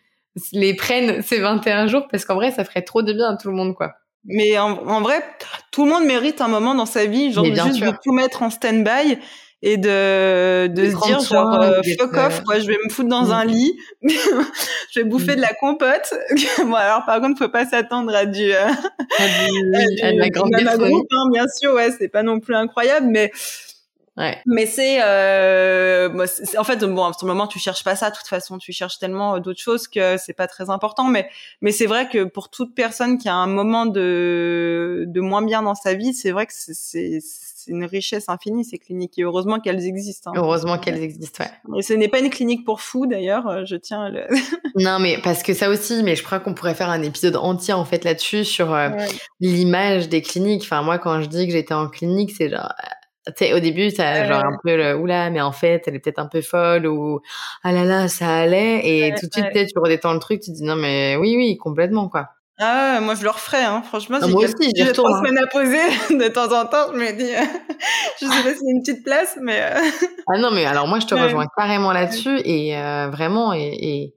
les 0.53 0.75
prenne 0.75 1.23
ces 1.23 1.39
21 1.39 1.87
jours 1.87 2.09
parce 2.11 2.25
qu'en 2.25 2.35
vrai, 2.35 2.51
ça 2.51 2.65
ferait 2.65 2.83
trop 2.83 3.03
de 3.03 3.13
bien 3.13 3.31
à 3.31 3.37
tout 3.37 3.49
le 3.49 3.55
monde, 3.55 3.75
quoi. 3.75 3.95
Mais 4.25 4.59
en, 4.59 4.71
en 4.73 5.01
vrai, 5.01 5.25
tout 5.71 5.85
le 5.85 5.93
monde 5.93 6.05
mérite 6.05 6.41
un 6.41 6.49
moment 6.49 6.75
dans 6.75 6.85
sa 6.85 7.07
vie, 7.07 7.33
genre 7.33 7.45
juste 7.65 7.81
de 7.81 7.93
tout 8.03 8.13
mettre 8.13 8.43
en 8.43 8.51
stand-by 8.51 9.19
et 9.63 9.79
de 9.79 10.67
de 10.67 10.91
se 10.91 11.07
dire 11.07 11.21
genre 11.21 11.61
euh, 11.61 11.81
fuck 11.99 12.15
off 12.15 12.43
quoi 12.45 12.59
je 12.59 12.67
vais 12.67 12.77
me 12.85 12.91
foutre 12.91 13.09
dans 13.09 13.33
un 13.33 13.45
lit 13.45 13.79
je 14.03 15.01
vais 15.01 15.05
bouffer 15.05 15.33
mm. 15.33 15.37
de 15.37 15.41
la 15.41 15.55
compote 15.55 16.15
bon 16.59 16.75
alors 16.75 17.05
par 17.07 17.21
contre 17.21 17.39
faut 17.39 17.49
pas 17.49 17.65
s'attendre 17.65 18.15
à 18.15 18.27
du 18.27 18.53
euh, 18.53 18.67
à, 18.69 20.13
la 20.13 20.29
grande 20.29 20.55
hein, 20.55 21.31
bien 21.33 21.47
sûr 21.59 21.73
ouais 21.73 21.91
c'est 21.99 22.09
pas 22.09 22.23
non 22.23 22.41
plus 22.41 22.55
incroyable 22.55 23.07
mais 23.09 23.33
Ouais. 24.19 24.39
Mais 24.47 24.65
c'est, 24.65 25.03
euh, 25.03 26.09
en 26.57 26.65
fait, 26.65 26.79
bon, 26.79 27.05
à 27.05 27.13
ce 27.13 27.27
moment, 27.27 27.47
tu 27.47 27.59
cherches 27.59 27.85
pas 27.85 27.97
ça. 27.97 28.09
De 28.09 28.17
toute 28.17 28.27
façon, 28.27 28.57
tu 28.57 28.73
cherches 28.73 28.99
tellement 28.99 29.39
d'autres 29.41 29.61
choses 29.61 29.89
que 29.89 30.17
c'est 30.17 30.33
pas 30.33 30.47
très 30.47 30.71
important. 30.71 31.05
Mais, 31.05 31.29
mais 31.61 31.71
c'est 31.71 31.85
vrai 31.85 32.09
que 32.09 32.25
pour 32.25 32.49
toute 32.49 32.75
personne 32.75 33.19
qui 33.19 33.29
a 33.29 33.35
un 33.35 33.47
moment 33.47 33.85
de, 33.85 35.05
de 35.07 35.21
moins 35.21 35.43
bien 35.43 35.61
dans 35.61 35.75
sa 35.75 35.93
vie, 35.93 36.15
c'est 36.15 36.31
vrai 36.31 36.47
que 36.47 36.55
c'est 36.55 37.21
une 37.69 37.85
richesse 37.85 38.29
infinie 38.29 38.64
ces 38.64 38.79
cliniques 38.79 39.19
et 39.19 39.23
heureusement 39.23 39.61
qu'elles 39.61 39.87
existent. 39.87 40.31
Hein. 40.31 40.39
Heureusement 40.39 40.79
qu'elles 40.79 41.03
existent, 41.03 41.45
ouais. 41.45 41.79
Et 41.79 41.83
ce 41.83 41.93
n'est 41.93 42.09
pas 42.09 42.21
une 42.21 42.31
clinique 42.31 42.64
pour 42.64 42.81
fous 42.81 43.07
d'ailleurs, 43.07 43.47
euh, 43.49 43.64
je 43.64 43.77
tiens 43.77 44.03
à 44.03 44.09
le... 44.11 44.27
non 44.77 44.99
mais 44.99 45.19
parce 45.23 45.43
que 45.43 45.55
ça 45.55 45.69
aussi, 45.69 46.03
mais 46.03 46.17
je 46.17 46.23
crois 46.23 46.41
qu'on 46.41 46.55
pourrait 46.55 46.75
faire 46.75 46.91
un 46.91 47.03
épisode 47.03 47.37
entier 47.37 47.75
en 47.75 47.85
fait 47.85 48.05
là-dessus 48.05 48.45
sur 48.45 48.75
euh, 48.75 48.91
l'image 49.41 50.09
des 50.09 50.23
cliniques. 50.23 50.62
Enfin 50.62 50.83
moi 50.83 50.99
quand 50.99 51.21
je 51.21 51.27
dis 51.27 51.47
que 51.47 51.53
j'étais 51.53 51.75
en 51.75 51.89
clinique, 51.89 52.33
c'est 52.37 52.49
genre 52.49 52.73
tu 53.27 53.33
sais, 53.39 53.55
au 53.55 53.59
début, 53.59 53.93
t'as 53.93 54.25
genre 54.27 54.45
un 54.45 54.57
peu 54.62 54.77
le 54.77 54.97
oula, 54.97 55.31
mais 55.31 55.41
en 55.41 55.51
fait, 55.51 55.83
elle 55.87 55.97
est 55.97 55.99
peut-être 55.99 56.21
un 56.21 56.29
peu 56.29 56.43
folle 56.43 56.87
ou 56.87 57.21
ah 57.64 57.73
là 57.73 57.85
là, 57.85 58.07
ça 58.07 58.29
allait. 58.29 58.87
Et 58.87 59.14
tout 59.19 59.27
de 59.27 59.33
suite, 59.33 59.67
tu 59.67 59.79
redétends 59.81 60.12
le 60.12 60.21
truc, 60.21 60.41
tu 60.41 60.53
te 60.53 60.57
dis 60.57 60.62
non, 60.62 60.77
mais 60.77 61.17
oui, 61.17 61.35
oui, 61.37 61.57
complètement, 61.57 62.09
quoi. 62.09 62.29
Ah, 62.59 63.01
moi 63.03 63.15
je 63.15 63.23
le 63.23 63.29
referais, 63.29 63.65
hein. 63.65 63.83
franchement. 63.83 64.19
Ah, 64.23 64.27
moi 64.29 64.45
aussi, 64.45 64.73
j'ai 64.75 64.93
trois 64.93 65.15
hein. 65.15 65.19
semaines 65.19 65.39
à 65.39 65.47
poser 65.47 65.77
de 66.11 66.29
temps 66.29 66.59
en 66.59 66.65
temps. 66.65 66.93
Je 66.93 66.99
me 66.99 67.13
dis, 67.13 67.31
je 68.21 68.27
sais 68.27 68.43
pas 68.43 68.55
si 68.55 68.65
une 68.67 68.81
petite 68.83 69.05
place, 69.05 69.37
mais. 69.43 69.61
Euh, 69.61 69.81
ah 70.27 70.39
non, 70.39 70.51
mais 70.51 70.65
alors 70.65 70.87
moi 70.89 70.99
je 70.99 71.07
te 71.07 71.15
rejoins 71.23 71.47
carrément 71.57 71.93
là-dessus 71.93 72.41
et 72.45 72.77
euh, 72.79 73.09
vraiment 73.11 73.53
et, 73.53 73.61
et, 73.61 74.15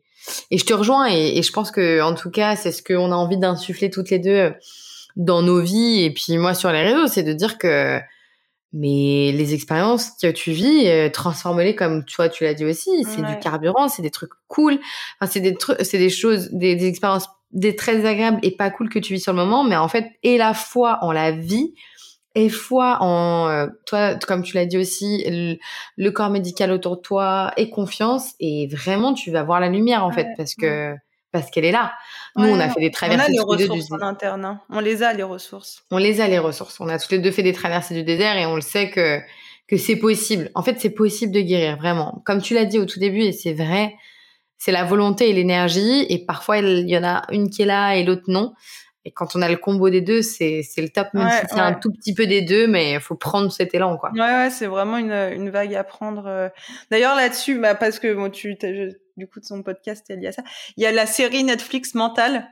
et 0.51 0.57
je 0.57 0.65
te 0.65 0.73
rejoins 0.73 1.09
et, 1.09 1.37
et, 1.37 1.41
je 1.41 1.51
pense 1.51 1.69
que 1.71 2.01
en 2.01 2.13
tout 2.13 2.31
cas 2.31 2.55
c'est 2.55 2.71
ce 2.71 2.81
qu'on 2.81 3.11
a 3.11 3.15
envie 3.15 3.37
d'insuffler 3.37 3.89
toutes 3.89 4.09
les 4.09 4.19
deux 4.19 4.29
euh, 4.29 4.51
dans 5.17 5.41
nos 5.41 5.59
vies 5.59 6.03
et 6.03 6.13
puis 6.13 6.37
moi 6.37 6.53
sur 6.53 6.71
les 6.71 6.83
réseaux, 6.83 7.07
c'est 7.07 7.23
de 7.23 7.33
dire 7.33 7.57
que 7.57 7.99
mais 8.71 9.31
les 9.33 9.53
expériences 9.53 10.11
que 10.21 10.31
tu 10.31 10.51
vis, 10.51 10.87
transforme-les 11.11 11.75
comme 11.75 12.05
toi 12.05 12.29
tu 12.29 12.45
l'as 12.45 12.53
dit 12.53 12.65
aussi. 12.65 13.03
C'est 13.03 13.23
du 13.23 13.39
carburant, 13.39 13.89
c'est 13.89 14.03
des 14.03 14.11
trucs 14.11 14.29
cool. 14.47 14.77
Enfin, 15.19 15.29
c'est 15.29 15.39
des 15.39 15.55
trucs, 15.55 15.77
c'est 15.81 15.97
des 15.97 16.11
choses, 16.11 16.49
des, 16.51 16.75
des 16.75 16.85
expériences 16.85 17.27
des 17.51 17.75
très 17.75 18.05
agréables 18.05 18.39
et 18.43 18.51
pas 18.51 18.69
cool 18.69 18.89
que 18.89 18.99
tu 18.99 19.13
vis 19.13 19.19
sur 19.19 19.33
le 19.33 19.39
moment, 19.39 19.63
mais 19.63 19.75
en 19.75 19.87
fait, 19.87 20.11
et 20.23 20.37
la 20.37 20.53
foi 20.53 20.99
en 21.01 21.11
la 21.11 21.31
vie, 21.31 21.73
et 22.35 22.49
foi 22.49 22.97
en 23.01 23.49
euh, 23.49 23.67
toi, 23.85 24.15
comme 24.15 24.43
tu 24.43 24.55
l'as 24.55 24.65
dit 24.65 24.77
aussi, 24.77 25.23
le, 25.97 26.09
corps 26.11 26.29
médical 26.29 26.71
autour 26.71 26.97
de 26.97 27.01
toi, 27.01 27.51
et 27.57 27.69
confiance, 27.69 28.33
et 28.39 28.67
vraiment, 28.67 29.13
tu 29.13 29.31
vas 29.31 29.43
voir 29.43 29.59
la 29.59 29.69
lumière 29.69 30.05
en 30.05 30.11
fait, 30.11 30.27
parce 30.37 30.55
que 30.55 30.95
parce 31.31 31.51
qu'elle 31.51 31.65
est 31.65 31.71
là. 31.71 31.93
Nous, 32.37 32.47
on 32.47 32.59
a 32.59 32.69
fait 32.69 32.79
des 32.79 32.89
traversées. 32.89 33.21
On 33.39 33.53
a 33.53 33.55
les 33.55 33.65
ressources 33.65 33.91
en 33.91 34.01
interne. 34.01 34.45
Hein. 34.45 34.61
On 34.71 34.79
les 34.79 35.03
a 35.03 35.13
les 35.13 35.21
ressources. 35.21 35.83
On 35.91 35.97
les 35.97 36.21
a 36.21 36.27
les 36.27 36.39
ressources. 36.39 36.79
On 36.79 36.89
a 36.89 36.97
tous 36.97 37.11
les 37.11 37.19
deux 37.19 37.29
fait 37.29 37.43
des 37.43 37.53
traversées 37.53 37.93
du 37.93 38.03
désert 38.03 38.35
et 38.35 38.47
on 38.47 38.55
le 38.55 38.61
sait 38.61 38.89
que 38.89 39.19
que 39.67 39.77
c'est 39.77 39.97
possible. 39.97 40.49
En 40.55 40.63
fait, 40.63 40.79
c'est 40.79 40.89
possible 40.89 41.31
de 41.31 41.41
guérir 41.41 41.77
vraiment. 41.77 42.23
Comme 42.25 42.41
tu 42.41 42.55
l'as 42.55 42.65
dit 42.65 42.79
au 42.79 42.85
tout 42.85 42.99
début, 42.99 43.21
et 43.21 43.31
c'est 43.31 43.53
vrai 43.53 43.93
c'est 44.59 44.71
la 44.71 44.83
volonté 44.83 45.29
et 45.29 45.33
l'énergie. 45.33 46.05
Et 46.09 46.23
parfois, 46.23 46.59
il 46.59 46.87
y 46.87 46.97
en 46.97 47.03
a 47.03 47.23
une 47.31 47.49
qui 47.49 47.63
est 47.63 47.65
là 47.65 47.95
et 47.95 48.03
l'autre 48.03 48.25
non. 48.27 48.53
Et 49.05 49.11
quand 49.11 49.35
on 49.35 49.41
a 49.41 49.49
le 49.49 49.55
combo 49.55 49.89
des 49.89 50.01
deux, 50.01 50.21
c'est 50.21 50.61
c'est 50.61 50.81
le 50.81 50.89
top, 50.89 51.07
même 51.13 51.29
si 51.29 51.47
c'est 51.49 51.59
un 51.59 51.73
tout 51.73 51.89
petit 51.91 52.13
peu 52.13 52.27
des 52.27 52.41
deux, 52.41 52.67
mais 52.67 52.93
il 52.93 52.99
faut 52.99 53.15
prendre 53.15 53.49
cet 53.51 53.73
élan, 53.73 53.97
quoi. 53.97 54.11
Ouais, 54.13 54.19
ouais 54.19 54.49
c'est 54.49 54.67
vraiment 54.67 54.97
une, 54.97 55.13
une 55.13 55.49
vague 55.49 55.73
à 55.73 55.85
prendre. 55.85 56.27
Euh. 56.27 56.49
D'ailleurs, 56.91 57.15
là-dessus, 57.15 57.59
bah, 57.59 57.75
parce 57.75 57.97
que 57.97 58.13
bon, 58.13 58.29
tu, 58.29 58.55
du 59.15 59.27
coup, 59.27 59.39
de 59.39 59.45
son 59.45 59.63
podcast, 59.63 60.05
il 60.09 60.21
y 60.21 60.27
a 60.27 60.33
ça. 60.33 60.43
Il 60.75 60.83
y 60.83 60.85
a 60.85 60.91
la 60.91 61.05
série 61.05 61.45
Netflix 61.45 61.95
Mentale. 61.95 62.49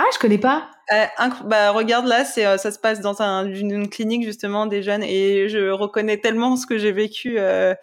Ah, 0.00 0.04
je 0.14 0.18
connais 0.20 0.38
pas. 0.38 0.70
Euh, 0.92 1.04
bah 1.44 1.72
regarde 1.72 2.06
là, 2.06 2.24
c'est 2.24 2.46
euh, 2.46 2.56
ça 2.56 2.70
se 2.70 2.78
passe 2.78 3.00
dans 3.00 3.20
un, 3.20 3.52
une, 3.52 3.90
clinique 3.90 4.24
justement 4.24 4.64
des 4.66 4.82
jeunes 4.82 5.02
et 5.02 5.48
je 5.48 5.70
reconnais 5.70 6.18
tellement 6.18 6.56
ce 6.56 6.66
que 6.66 6.78
j'ai 6.78 6.92
vécu. 6.92 7.34
Euh, 7.38 7.74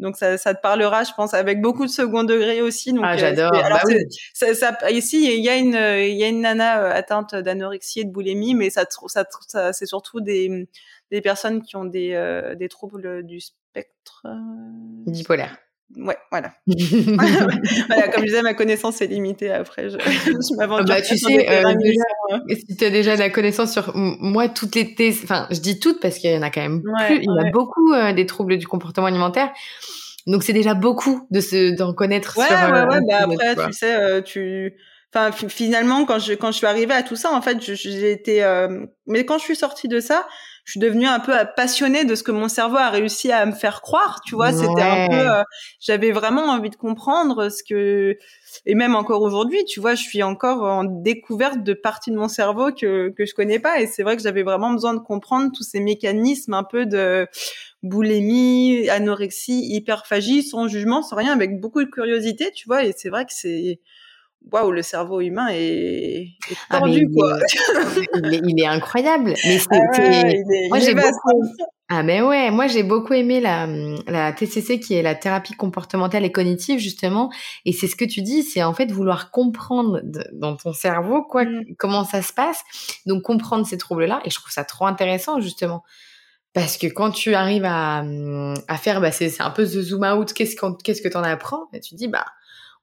donc 0.00 0.16
ça, 0.16 0.36
ça 0.38 0.54
te 0.54 0.60
parlera, 0.60 1.04
je 1.04 1.12
pense, 1.16 1.34
avec 1.34 1.60
beaucoup 1.62 1.86
de 1.86 1.90
second 1.90 2.24
degré 2.24 2.60
aussi. 2.60 2.92
Donc, 2.92 3.04
ah 3.06 3.16
j'adore. 3.16 3.52
Bah 3.52 3.80
oui. 3.86 3.94
ça, 4.34 4.54
ça, 4.54 4.90
ici 4.90 5.24
il 5.36 5.42
y 5.42 5.48
a 5.48 5.56
une 5.56 5.74
il 5.74 6.18
y 6.18 6.24
a 6.24 6.28
une 6.28 6.40
nana 6.40 6.90
atteinte 6.90 7.36
d'anorexie 7.36 8.00
et 8.00 8.04
de 8.04 8.10
boulimie, 8.10 8.54
mais 8.54 8.68
ça, 8.68 8.84
ça, 9.06 9.24
ça 9.46 9.72
c'est 9.72 9.86
surtout 9.86 10.20
des 10.20 10.68
des 11.12 11.20
personnes 11.20 11.62
qui 11.62 11.76
ont 11.76 11.84
des 11.84 12.52
des 12.58 12.68
troubles 12.68 13.22
du 13.22 13.40
spectre 13.40 14.26
bipolaire 15.06 15.56
ouais, 15.96 16.16
voilà. 16.30 16.52
voilà. 16.66 18.08
Comme 18.08 18.22
je 18.22 18.26
disais, 18.26 18.42
ma 18.42 18.54
connaissance 18.54 19.00
est 19.00 19.06
limitée. 19.06 19.50
Après, 19.50 19.90
je, 19.90 19.98
je 19.98 20.56
m'aventure. 20.56 20.86
Bah, 20.86 21.02
tu 21.02 21.16
sais, 21.16 21.48
euh, 21.48 21.74
déjà, 21.74 22.54
si 22.54 22.76
tu 22.76 22.84
as 22.84 22.90
déjà 22.90 23.14
de 23.14 23.20
la 23.20 23.30
connaissance 23.30 23.72
sur 23.72 23.92
moi, 23.94 24.48
toutes 24.48 24.74
les 24.74 24.94
thèses, 24.94 25.20
enfin, 25.24 25.46
je 25.50 25.60
dis 25.60 25.78
toutes 25.78 26.00
parce 26.00 26.18
qu'il 26.18 26.30
y 26.30 26.36
en 26.36 26.42
a 26.42 26.50
quand 26.50 26.62
même 26.62 26.82
plus, 26.82 27.16
il 27.16 27.24
y 27.24 27.48
a 27.48 27.50
beaucoup 27.50 27.92
euh, 27.92 28.12
des 28.12 28.26
troubles 28.26 28.58
du 28.58 28.66
comportement 28.66 29.06
alimentaire. 29.06 29.50
Donc, 30.26 30.44
c'est 30.44 30.52
déjà 30.52 30.74
beaucoup 30.74 31.26
de 31.30 31.40
se, 31.40 31.76
d'en 31.76 31.92
connaître 31.92 32.38
ouais, 32.38 32.46
sur. 32.46 32.56
Ouais, 32.56 32.84
ouais, 32.84 33.00
bah 33.08 33.18
après, 33.22 33.66
tu 33.66 33.72
sais, 33.72 33.94
euh, 33.94 34.20
tu, 34.20 34.74
enfin, 35.14 35.30
finalement, 35.48 36.04
quand 36.04 36.18
je, 36.18 36.34
quand 36.34 36.52
je 36.52 36.58
suis 36.58 36.66
arrivée 36.66 36.94
à 36.94 37.02
tout 37.02 37.16
ça, 37.16 37.32
en 37.32 37.42
fait, 37.42 37.60
j'ai 37.60 38.12
été, 38.12 38.42
mais 39.06 39.24
quand 39.24 39.38
je 39.38 39.44
suis 39.44 39.56
sortie 39.56 39.88
de 39.88 40.00
ça, 40.00 40.26
je 40.64 40.72
suis 40.72 40.80
devenue 40.80 41.06
un 41.06 41.18
peu 41.18 41.32
passionnée 41.56 42.04
de 42.04 42.14
ce 42.14 42.22
que 42.22 42.30
mon 42.30 42.48
cerveau 42.48 42.76
a 42.76 42.88
réussi 42.90 43.32
à 43.32 43.44
me 43.46 43.52
faire 43.52 43.82
croire. 43.82 44.20
Tu 44.24 44.36
vois, 44.36 44.52
c'était 44.52 44.82
un 44.82 45.08
peu, 45.08 45.14
euh, 45.16 45.42
j'avais 45.80 46.12
vraiment 46.12 46.44
envie 46.44 46.70
de 46.70 46.76
comprendre 46.76 47.48
ce 47.48 47.64
que, 47.64 48.16
et 48.64 48.74
même 48.76 48.94
encore 48.94 49.22
aujourd'hui, 49.22 49.64
tu 49.64 49.80
vois, 49.80 49.96
je 49.96 50.02
suis 50.02 50.22
encore 50.22 50.62
en 50.62 50.84
découverte 50.84 51.64
de 51.64 51.72
parties 51.74 52.12
de 52.12 52.16
mon 52.16 52.28
cerveau 52.28 52.70
que 52.72 53.10
que 53.10 53.26
je 53.26 53.34
connais 53.34 53.58
pas. 53.58 53.80
Et 53.80 53.86
c'est 53.88 54.04
vrai 54.04 54.16
que 54.16 54.22
j'avais 54.22 54.44
vraiment 54.44 54.70
besoin 54.70 54.94
de 54.94 55.00
comprendre 55.00 55.50
tous 55.52 55.64
ces 55.64 55.80
mécanismes 55.80 56.54
un 56.54 56.64
peu 56.64 56.86
de 56.86 57.26
boulimie, 57.82 58.88
anorexie, 58.88 59.66
hyperphagie, 59.74 60.44
sans 60.44 60.68
jugement, 60.68 61.02
sans 61.02 61.16
rien, 61.16 61.32
avec 61.32 61.58
beaucoup 61.60 61.82
de 61.82 61.90
curiosité, 61.90 62.52
tu 62.52 62.68
vois. 62.68 62.84
Et 62.84 62.92
c'est 62.96 63.08
vrai 63.08 63.24
que 63.24 63.32
c'est 63.34 63.80
waouh, 64.50 64.70
le 64.70 64.82
cerveau 64.82 65.20
humain 65.20 65.48
est, 65.50 66.28
est 66.50 66.56
ah, 66.70 66.78
tordu, 66.78 67.08
quoi. 67.14 67.38
Il 68.14 68.34
est, 68.34 68.40
il, 68.44 68.62
est, 68.62 68.66
incroyable. 68.66 69.34
Mais 69.44 69.58
c'est, 69.58 69.68
ah 69.70 70.68
moi, 70.68 70.78
j'ai 70.78 70.94
beaucoup... 70.94 71.42
Ah, 71.88 72.02
mais 72.02 72.22
ouais, 72.22 72.50
moi, 72.50 72.68
j'ai 72.68 72.82
beaucoup 72.82 73.12
aimé 73.12 73.40
la, 73.40 73.66
la 74.06 74.32
TCC 74.32 74.80
qui 74.80 74.94
est 74.94 75.02
la 75.02 75.14
thérapie 75.14 75.52
comportementale 75.52 76.24
et 76.24 76.32
cognitive, 76.32 76.78
justement. 76.78 77.30
Et 77.66 77.72
c'est 77.72 77.86
ce 77.86 77.96
que 77.96 78.06
tu 78.06 78.22
dis, 78.22 78.42
c'est 78.42 78.62
en 78.62 78.72
fait 78.72 78.90
vouloir 78.90 79.30
comprendre 79.30 80.00
dans 80.32 80.56
ton 80.56 80.72
cerveau, 80.72 81.22
quoi, 81.22 81.44
mmh. 81.44 81.74
comment 81.78 82.04
ça 82.04 82.22
se 82.22 82.32
passe. 82.32 82.62
Donc, 83.04 83.22
comprendre 83.22 83.66
ces 83.66 83.76
troubles-là. 83.76 84.22
Et 84.24 84.30
je 84.30 84.36
trouve 84.36 84.50
ça 84.50 84.64
trop 84.64 84.86
intéressant, 84.86 85.40
justement. 85.40 85.82
Parce 86.54 86.76
que 86.76 86.86
quand 86.86 87.10
tu 87.10 87.34
arrives 87.34 87.64
à, 87.64 88.04
à 88.68 88.76
faire, 88.76 89.00
bah, 89.00 89.10
c'est, 89.10 89.40
un 89.40 89.50
peu 89.50 89.64
the 89.64 89.80
zoom 89.80 90.04
out, 90.04 90.32
qu'est-ce, 90.32 90.54
que 90.54 91.08
t'en 91.08 91.22
apprends? 91.22 91.68
Bah, 91.72 91.80
tu 91.80 91.90
te 91.90 91.96
dis, 91.96 92.08
bah, 92.08 92.26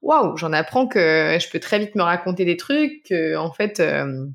waouh, 0.01 0.37
j'en 0.37 0.53
apprends 0.53 0.87
que 0.87 1.37
je 1.39 1.49
peux 1.49 1.59
très 1.59 1.79
vite 1.79 1.95
me 1.95 2.03
raconter 2.03 2.45
des 2.45 2.57
trucs, 2.57 3.03
que 3.07 3.35
en 3.35 3.51
fait, 3.51 3.79
euh, 3.79 4.25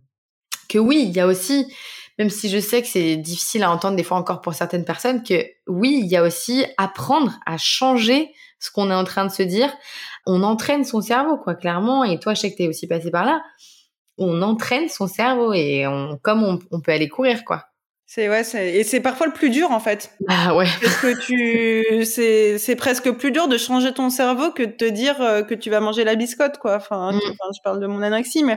que 0.68 0.78
oui, 0.78 1.04
il 1.06 1.12
y 1.12 1.20
a 1.20 1.26
aussi, 1.26 1.66
même 2.18 2.30
si 2.30 2.48
je 2.48 2.58
sais 2.58 2.82
que 2.82 2.88
c'est 2.88 3.16
difficile 3.16 3.62
à 3.62 3.70
entendre 3.70 3.96
des 3.96 4.02
fois 4.02 4.16
encore 4.16 4.40
pour 4.40 4.54
certaines 4.54 4.84
personnes, 4.84 5.22
que 5.22 5.44
oui, 5.66 6.00
il 6.02 6.06
y 6.06 6.16
a 6.16 6.22
aussi 6.22 6.64
apprendre 6.76 7.38
à 7.46 7.56
changer 7.58 8.30
ce 8.58 8.70
qu'on 8.70 8.90
est 8.90 8.94
en 8.94 9.04
train 9.04 9.26
de 9.26 9.30
se 9.32 9.42
dire. 9.42 9.72
On 10.26 10.42
entraîne 10.42 10.84
son 10.84 11.02
cerveau, 11.02 11.36
quoi, 11.36 11.54
clairement. 11.54 12.04
Et 12.04 12.18
toi, 12.18 12.34
je 12.34 12.40
sais 12.40 12.52
que 12.52 12.56
t'es 12.56 12.68
aussi 12.68 12.86
passé 12.86 13.10
par 13.10 13.24
là. 13.24 13.42
On 14.16 14.42
entraîne 14.42 14.88
son 14.88 15.06
cerveau 15.06 15.52
et 15.52 15.86
on, 15.86 16.18
comme 16.22 16.42
on, 16.42 16.58
on 16.70 16.80
peut 16.80 16.92
aller 16.92 17.08
courir, 17.08 17.44
quoi. 17.44 17.66
C'est 18.14 18.28
ouais, 18.28 18.42
et 18.42 18.84
c'est 18.84 19.00
parfois 19.00 19.26
le 19.26 19.32
plus 19.32 19.50
dur 19.50 19.72
en 19.72 19.80
fait. 19.80 20.12
Ah 20.28 20.54
ouais. 20.54 20.68
Parce 20.80 20.98
que 20.98 21.20
tu, 21.20 22.04
c'est 22.04 22.58
c'est 22.58 22.76
presque 22.76 23.10
plus 23.10 23.32
dur 23.32 23.48
de 23.48 23.58
changer 23.58 23.92
ton 23.92 24.08
cerveau 24.08 24.52
que 24.52 24.62
de 24.62 24.70
te 24.70 24.84
dire 24.84 25.20
euh, 25.20 25.42
que 25.42 25.52
tu 25.52 25.68
vas 25.68 25.80
manger 25.80 26.04
la 26.04 26.14
biscotte 26.14 26.58
quoi. 26.58 26.76
Enfin, 26.76 27.10
mm. 27.10 27.16
enfin 27.16 27.50
je 27.52 27.60
parle 27.64 27.80
de 27.80 27.88
mon 27.88 28.02
anorexie, 28.02 28.44
mais 28.44 28.56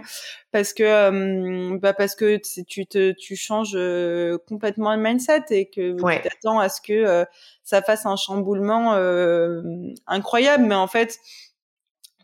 parce 0.51 0.73
que 0.73 0.83
euh, 0.83 1.75
bah 1.81 1.93
parce 1.93 2.13
que 2.13 2.39
tu 2.67 2.85
te 2.85 3.13
tu 3.13 3.35
changes 3.35 3.73
euh, 3.73 4.37
complètement 4.47 4.95
le 4.95 5.01
mindset 5.01 5.45
et 5.49 5.65
que 5.67 5.95
tu 5.95 6.21
t'attends 6.21 6.59
à 6.59 6.69
ce 6.69 6.79
que 6.79 7.25
ça 7.63 7.81
fasse 7.81 8.05
un 8.05 8.15
chamboulement 8.15 8.93
incroyable, 10.05 10.65
mais 10.65 10.75
en 10.75 10.87
fait 10.87 11.17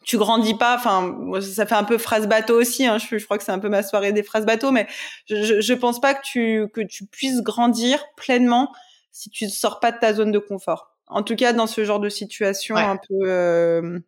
tu 0.03 0.17
grandis 0.17 0.55
pas. 0.55 0.75
Enfin, 0.75 1.15
ça 1.41 1.65
fait 1.65 1.75
un 1.75 1.83
peu 1.83 1.97
phrase 1.97 2.27
bateau 2.27 2.59
aussi. 2.59 2.85
Hein, 2.85 2.97
je, 2.97 3.17
je, 3.17 3.25
crois 3.25 3.37
que 3.37 3.43
c'est 3.43 3.51
un 3.51 3.59
peu 3.59 3.69
ma 3.69 3.83
soirée 3.83 4.11
des 4.11 4.23
phrases 4.23 4.45
bateau, 4.45 4.71
mais 4.71 4.87
je, 5.27 5.61
je, 5.61 5.73
pense 5.73 5.99
pas 5.99 6.13
que 6.13 6.21
tu 6.23 6.67
que 6.73 6.81
tu 6.81 7.05
puisses 7.05 7.41
grandir 7.41 8.03
pleinement 8.15 8.71
si 9.11 9.29
tu 9.29 9.45
ne 9.45 9.49
sors 9.49 9.79
pas 9.79 9.91
de 9.91 9.99
ta 9.99 10.13
zone 10.13 10.31
de 10.31 10.39
confort. 10.39 10.95
En 11.07 11.23
tout 11.23 11.35
cas, 11.35 11.53
dans 11.53 11.67
ce 11.67 11.85
genre 11.85 11.99
de 11.99 12.09
situation 12.09 12.75
un 12.75 12.97
peu. 12.97 13.29
Euh... 13.29 13.99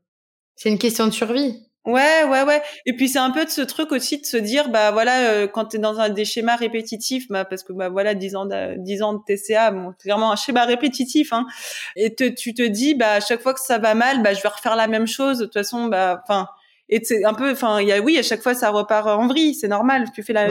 C'est 0.56 0.70
une 0.70 0.80
question 0.80 1.06
de 1.06 1.12
survie. 1.12 1.66
Ouais, 1.86 2.24
ouais, 2.24 2.42
ouais. 2.44 2.64
Et 2.88 2.94
puis 2.96 3.08
c'est 3.10 3.20
un 3.20 3.30
peu 3.30 3.46
de 3.46 3.50
ce 3.52 3.62
truc 3.62 3.92
aussi 3.92 4.20
de 4.20 4.26
se 4.26 4.38
dire, 4.38 4.70
bah 4.70 4.90
voilà, 4.90 5.30
euh, 5.30 5.48
quand 5.48 5.66
tu 5.66 5.78
es 5.78 5.80
dans 5.80 6.00
un 6.00 6.10
des 6.10 6.26
schémas 6.26 6.56
répétitifs, 6.56 7.28
bah 7.30 7.46
parce 7.46 7.62
que 7.64 7.74
bah 7.74 7.90
voilà, 7.90 8.16
10 8.16 8.36
ans 8.36 8.48
de, 8.48 8.76
10 8.80 9.04
ans 9.04 9.14
de 9.14 9.20
TCA, 9.24 9.70
bon, 9.70 9.94
clairement 10.00 10.32
un 10.32 10.36
schéma 10.36 10.66
répétitif, 10.66 11.32
hein. 11.32 11.46
Et 11.96 12.16
te, 12.16 12.24
tu 12.28 12.56
te 12.56 12.64
dis, 12.64 12.96
bah 12.96 13.14
à 13.14 13.20
chaque 13.20 13.42
fois 13.42 13.54
que 13.54 13.60
ça 13.60 13.78
va 13.78 13.94
mal, 13.94 14.24
bah 14.24 14.34
je 14.34 14.42
vais 14.42 14.50
refaire 14.50 14.76
la 14.76 14.88
même 14.88 15.06
chose. 15.06 15.38
De 15.40 15.46
toute 15.46 15.54
façon, 15.54 15.86
bah, 15.86 16.22
enfin, 16.28 16.48
et 16.90 17.04
c'est 17.04 17.26
un 17.26 17.34
peu 17.34 17.52
enfin 17.52 17.82
il 17.82 17.88
y 17.88 17.92
a 17.92 18.00
oui 18.00 18.18
à 18.18 18.24
chaque 18.24 18.42
fois 18.42 18.54
ça 18.54 18.70
repart 18.70 19.08
en 19.08 19.28
vrille 19.28 19.56
c'est 19.56 19.68
normal. 19.68 20.06
Tu 20.14 20.24
fais 20.24 20.34
la 20.34 20.48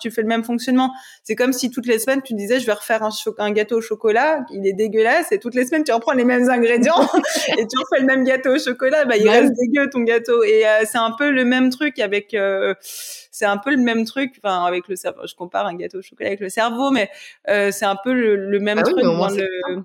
tu, 0.00 0.10
fais 0.10 0.22
le 0.22 0.28
même 0.28 0.44
fonctionnement. 0.44 0.92
C'est 1.22 1.34
comme 1.34 1.52
si 1.52 1.70
toutes 1.70 1.86
les 1.86 1.98
semaines 1.98 2.22
tu 2.22 2.34
disais 2.34 2.60
je 2.60 2.66
vais 2.66 2.72
refaire 2.72 3.02
un, 3.02 3.10
un 3.38 3.50
gâteau 3.50 3.78
au 3.78 3.80
chocolat 3.80 4.40
il 4.50 4.66
est 4.66 4.72
dégueulasse 4.72 5.32
et 5.32 5.38
toutes 5.38 5.54
les 5.54 5.66
semaines 5.66 5.84
tu 5.84 5.92
reprends 5.92 6.12
les 6.12 6.24
mêmes 6.24 6.48
ingrédients 6.48 7.00
et 7.58 7.66
tu 7.66 7.78
refais 7.78 8.00
le 8.00 8.06
même 8.06 8.24
gâteau 8.24 8.54
au 8.54 8.58
chocolat. 8.58 9.04
Bah 9.04 9.16
il 9.16 9.28
reste 9.28 9.52
dégueu 9.54 9.90
ton 9.90 10.00
gâteau. 10.00 10.42
Et 10.42 10.66
euh, 10.66 10.84
c'est 10.84 10.98
un 10.98 11.12
peu 11.12 11.30
le 11.30 11.44
même 11.44 11.70
truc 11.70 11.98
avec 11.98 12.34
euh, 12.34 12.74
c'est 12.80 13.46
un 13.46 13.58
peu 13.58 13.70
le 13.70 13.82
même 13.82 14.04
truc 14.04 14.34
enfin 14.38 14.64
avec 14.64 14.88
le 14.88 14.96
cerveau 14.96 15.26
je 15.26 15.34
compare 15.34 15.66
un 15.66 15.74
gâteau 15.74 15.98
au 15.98 16.02
chocolat 16.02 16.28
avec 16.28 16.40
le 16.40 16.48
cerveau 16.48 16.90
mais 16.90 17.10
euh, 17.48 17.70
c'est 17.70 17.84
un 17.84 17.96
peu 18.02 18.12
le, 18.12 18.60
même 18.60 18.78
ah 18.78 18.82
truc 18.82 18.96
dans 19.02 19.28
le 19.28 19.84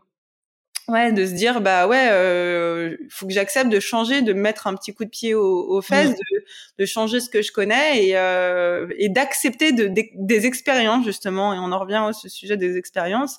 Ouais, 0.90 1.12
de 1.12 1.24
se 1.24 1.34
dire 1.34 1.62
bah 1.62 1.88
ouais, 1.88 2.10
euh, 2.12 2.98
faut 3.12 3.28
que 3.28 3.34
j'accepte 3.34 3.70
de 3.70 3.80
changer, 3.80 4.24
de 4.24 4.34
mettre 4.34 4.66
un 4.66 4.74
petit 4.74 4.92
coup 4.92 5.06
de 5.06 5.10
pied 5.10 5.36
aux, 5.36 5.82
fesses, 5.84 6.16
de, 6.16 6.44
de, 6.80 6.86
changer 6.86 7.20
ce 7.20 7.30
que 7.30 7.44
je 7.44 7.52
connais 7.52 8.08
et, 8.08 8.18
euh, 8.18 8.88
et 8.98 9.08
d'accepter 9.08 9.72
de, 9.72 9.92
des 10.16 10.46
expériences 10.48 11.06
justement. 11.06 11.54
Et 11.54 11.60
on 11.60 11.72
en 11.72 11.78
revient 11.80 12.04
au 12.10 12.12
sujet 12.12 12.58
des 12.58 12.76
expériences, 12.76 13.38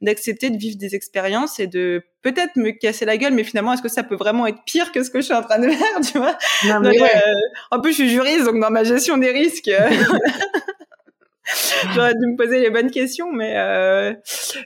d'accepter 0.00 0.50
de 0.50 0.56
vivre 0.56 0.78
des 0.78 0.94
expériences 0.94 1.58
et 1.58 1.66
de 1.66 2.04
peut-être 2.22 2.54
me 2.54 2.70
casser 2.70 3.04
la 3.04 3.16
gueule, 3.16 3.34
mais 3.34 3.42
finalement 3.42 3.72
est-ce 3.72 3.82
que 3.82 3.88
ça 3.88 4.04
peut 4.04 4.14
vraiment 4.14 4.46
être 4.46 4.62
pire 4.64 4.92
que 4.92 5.02
ce 5.02 5.10
que 5.10 5.18
je 5.20 5.24
suis 5.24 5.34
en 5.34 5.42
train 5.42 5.58
de 5.58 5.68
faire, 5.70 6.00
tu 6.08 6.18
vois? 6.18 6.38
Non, 6.66 6.78
mais 6.78 7.00
ouais. 7.00 7.16
euh, 7.16 7.32
En 7.72 7.80
plus, 7.80 7.90
je 7.90 7.96
suis 7.96 8.10
juriste, 8.10 8.44
donc 8.44 8.60
dans 8.60 8.70
ma 8.70 8.84
gestion 8.84 9.18
des 9.18 9.32
risques. 9.32 9.66
Euh, 9.66 9.90
j'aurais 11.94 12.14
dû 12.14 12.26
me 12.26 12.36
poser 12.36 12.60
les 12.60 12.70
bonnes 12.70 12.92
questions, 12.92 13.32
mais 13.32 13.54
euh, 13.56 14.14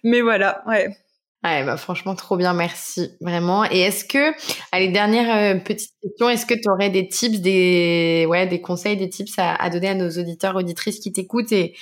mais 0.04 0.20
voilà, 0.20 0.62
ouais. 0.66 0.94
Ouais, 1.46 1.62
bah 1.62 1.76
franchement, 1.76 2.16
trop 2.16 2.36
bien, 2.36 2.54
merci, 2.54 3.12
vraiment. 3.20 3.64
Et 3.70 3.78
est-ce 3.78 4.04
que, 4.04 4.32
allez, 4.72 4.88
dernière 4.88 5.54
euh, 5.54 5.60
petite 5.60 5.92
question, 6.02 6.28
est-ce 6.28 6.44
que 6.44 6.54
tu 6.54 6.68
aurais 6.68 6.90
des 6.90 7.06
tips, 7.06 7.38
des, 7.40 8.26
ouais, 8.28 8.48
des 8.48 8.60
conseils, 8.60 8.96
des 8.96 9.08
tips 9.08 9.38
à, 9.38 9.54
à 9.54 9.70
donner 9.70 9.90
à 9.90 9.94
nos 9.94 10.10
auditeurs, 10.10 10.56
auditrices 10.56 10.98
qui 10.98 11.12
t'écoutent 11.12 11.52
et, 11.52 11.76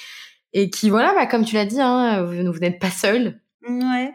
et 0.53 0.69
qui, 0.69 0.91
voilà, 0.91 1.15
bah, 1.15 1.27
comme 1.27 1.47
tu 1.47 1.55
l'as 1.55 1.65
dit, 1.65 1.81
hein, 1.81 2.25
vous, 2.25 2.53
vous 2.53 2.59
n'êtes 2.59 2.79
pas 2.79 2.91
seul. 2.91 3.41
Ouais. 3.67 4.13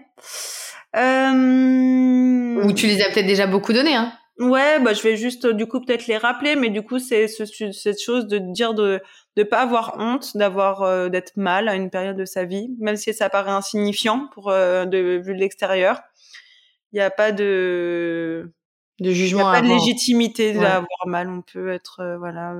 Euh... 0.95 2.64
Ou 2.64 2.72
tu 2.74 2.86
les 2.86 3.02
as 3.02 3.10
peut-être 3.10 3.26
déjà 3.26 3.47
beaucoup 3.47 3.74
donnés, 3.74 3.95
hein. 3.95 4.14
Ouais, 4.39 4.80
bah 4.80 4.93
je 4.93 5.02
vais 5.02 5.18
juste 5.18 5.47
du 5.47 5.66
coup 5.66 5.82
peut-être 5.82 6.08
les 6.08 6.16
rappeler, 6.16 6.56
mais 6.56 6.70
du 6.70 6.82
coup 6.82 6.97
c'est 6.97 7.28
ce, 7.28 7.43
cette 7.74 8.02
chose 8.02 8.26
de 8.26 8.38
dire 8.38 8.74
de 8.74 9.02
de 9.40 9.44
pas 9.46 9.62
avoir 9.62 9.96
honte 9.98 10.36
d'avoir 10.36 10.82
euh, 10.82 11.08
d'être 11.08 11.38
mal 11.38 11.70
à 11.70 11.76
une 11.76 11.90
période 11.90 12.18
de 12.18 12.26
sa 12.26 12.44
vie, 12.44 12.76
même 12.78 12.98
si 12.98 13.14
ça 13.14 13.30
paraît 13.30 13.52
insignifiant 13.52 14.28
pour 14.34 14.50
euh, 14.50 14.84
de 14.84 15.22
vu 15.24 15.34
de 15.34 15.40
l'extérieur. 15.40 16.02
Il 16.92 16.98
n'y 16.98 17.02
a 17.02 17.10
pas 17.10 17.32
de 17.32 18.52
de 19.00 19.12
jugement, 19.12 19.40
il 19.40 19.44
n'y 19.44 19.58
a 19.58 19.62
pas 19.62 19.62
de 19.62 19.74
légitimité 19.74 20.52
d'avoir 20.52 21.08
mal. 21.08 21.30
On 21.30 21.41
peut 21.41 21.70
être 21.70 22.02
euh, 22.02 22.18
voilà. 22.18 22.53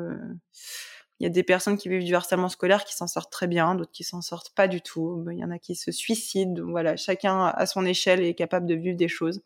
Il 1.19 1.26
y 1.26 1.27
a 1.27 1.30
des 1.30 1.43
personnes 1.43 1.77
qui 1.77 1.89
vivent 1.89 2.06
du 2.06 2.15
harcèlement 2.15 2.47
scolaire 2.47 2.85
qui 2.85 2.95
s'en 2.95 3.07
sortent 3.07 3.31
très 3.31 3.47
bien, 3.47 3.76
d'autres 3.76 3.91
qui 3.91 4.06
s'en 4.06 4.22
sortent 4.22 4.56
pas 4.56 4.69
du 4.69 4.81
tout. 4.81 5.26
Il 5.30 5.38
y 5.38 5.43
en 5.43 5.51
a 5.51 5.60
qui 5.60 5.76
se 5.76 5.91
suicident. 5.91 6.53
Donc 6.53 6.69
voilà, 6.69 6.95
chacun 6.95 7.43
à 7.43 7.65
son 7.65 7.85
échelle 7.85 8.23
est 8.23 8.35
capable 8.35 8.68
de 8.68 8.76
vivre 8.76 8.95
des 8.95 9.10
choses. 9.10 9.41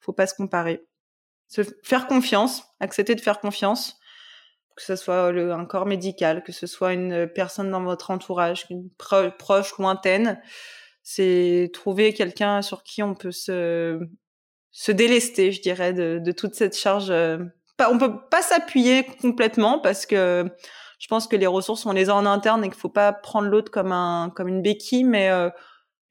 Faut 0.00 0.12
pas 0.12 0.26
se 0.26 0.34
comparer. 0.34 0.84
Se 1.46 1.62
faire 1.84 2.08
confiance, 2.08 2.64
accepter 2.80 3.14
de 3.14 3.20
faire 3.20 3.38
confiance 3.38 4.00
que 4.76 4.82
ce 4.82 4.96
soit 4.96 5.30
le, 5.32 5.52
un 5.52 5.66
corps 5.66 5.86
médical, 5.86 6.42
que 6.42 6.52
ce 6.52 6.66
soit 6.66 6.92
une 6.92 7.28
personne 7.28 7.70
dans 7.70 7.82
votre 7.82 8.10
entourage, 8.10 8.66
une 8.70 8.90
proche 9.38 9.78
lointaine, 9.78 10.40
c'est 11.02 11.70
trouver 11.72 12.12
quelqu'un 12.12 12.62
sur 12.62 12.82
qui 12.82 13.02
on 13.02 13.14
peut 13.14 13.32
se 13.32 13.98
se 14.72 14.90
délester, 14.90 15.52
je 15.52 15.62
dirais, 15.62 15.92
de, 15.92 16.18
de 16.18 16.32
toute 16.32 16.54
cette 16.56 16.76
charge. 16.76 17.10
Euh, 17.10 17.38
on 17.88 17.98
peut 17.98 18.26
pas 18.28 18.42
s'appuyer 18.42 19.04
complètement 19.20 19.78
parce 19.78 20.06
que 20.06 20.50
je 20.98 21.06
pense 21.06 21.28
que 21.28 21.36
les 21.36 21.46
ressources 21.46 21.86
on 21.86 21.92
les 21.92 22.08
a 22.08 22.14
en 22.14 22.26
interne 22.26 22.64
et 22.64 22.68
qu'il 22.68 22.78
faut 22.78 22.88
pas 22.88 23.12
prendre 23.12 23.48
l'autre 23.48 23.70
comme 23.70 23.92
un 23.92 24.32
comme 24.34 24.48
une 24.48 24.62
béquille, 24.62 25.04
mais 25.04 25.30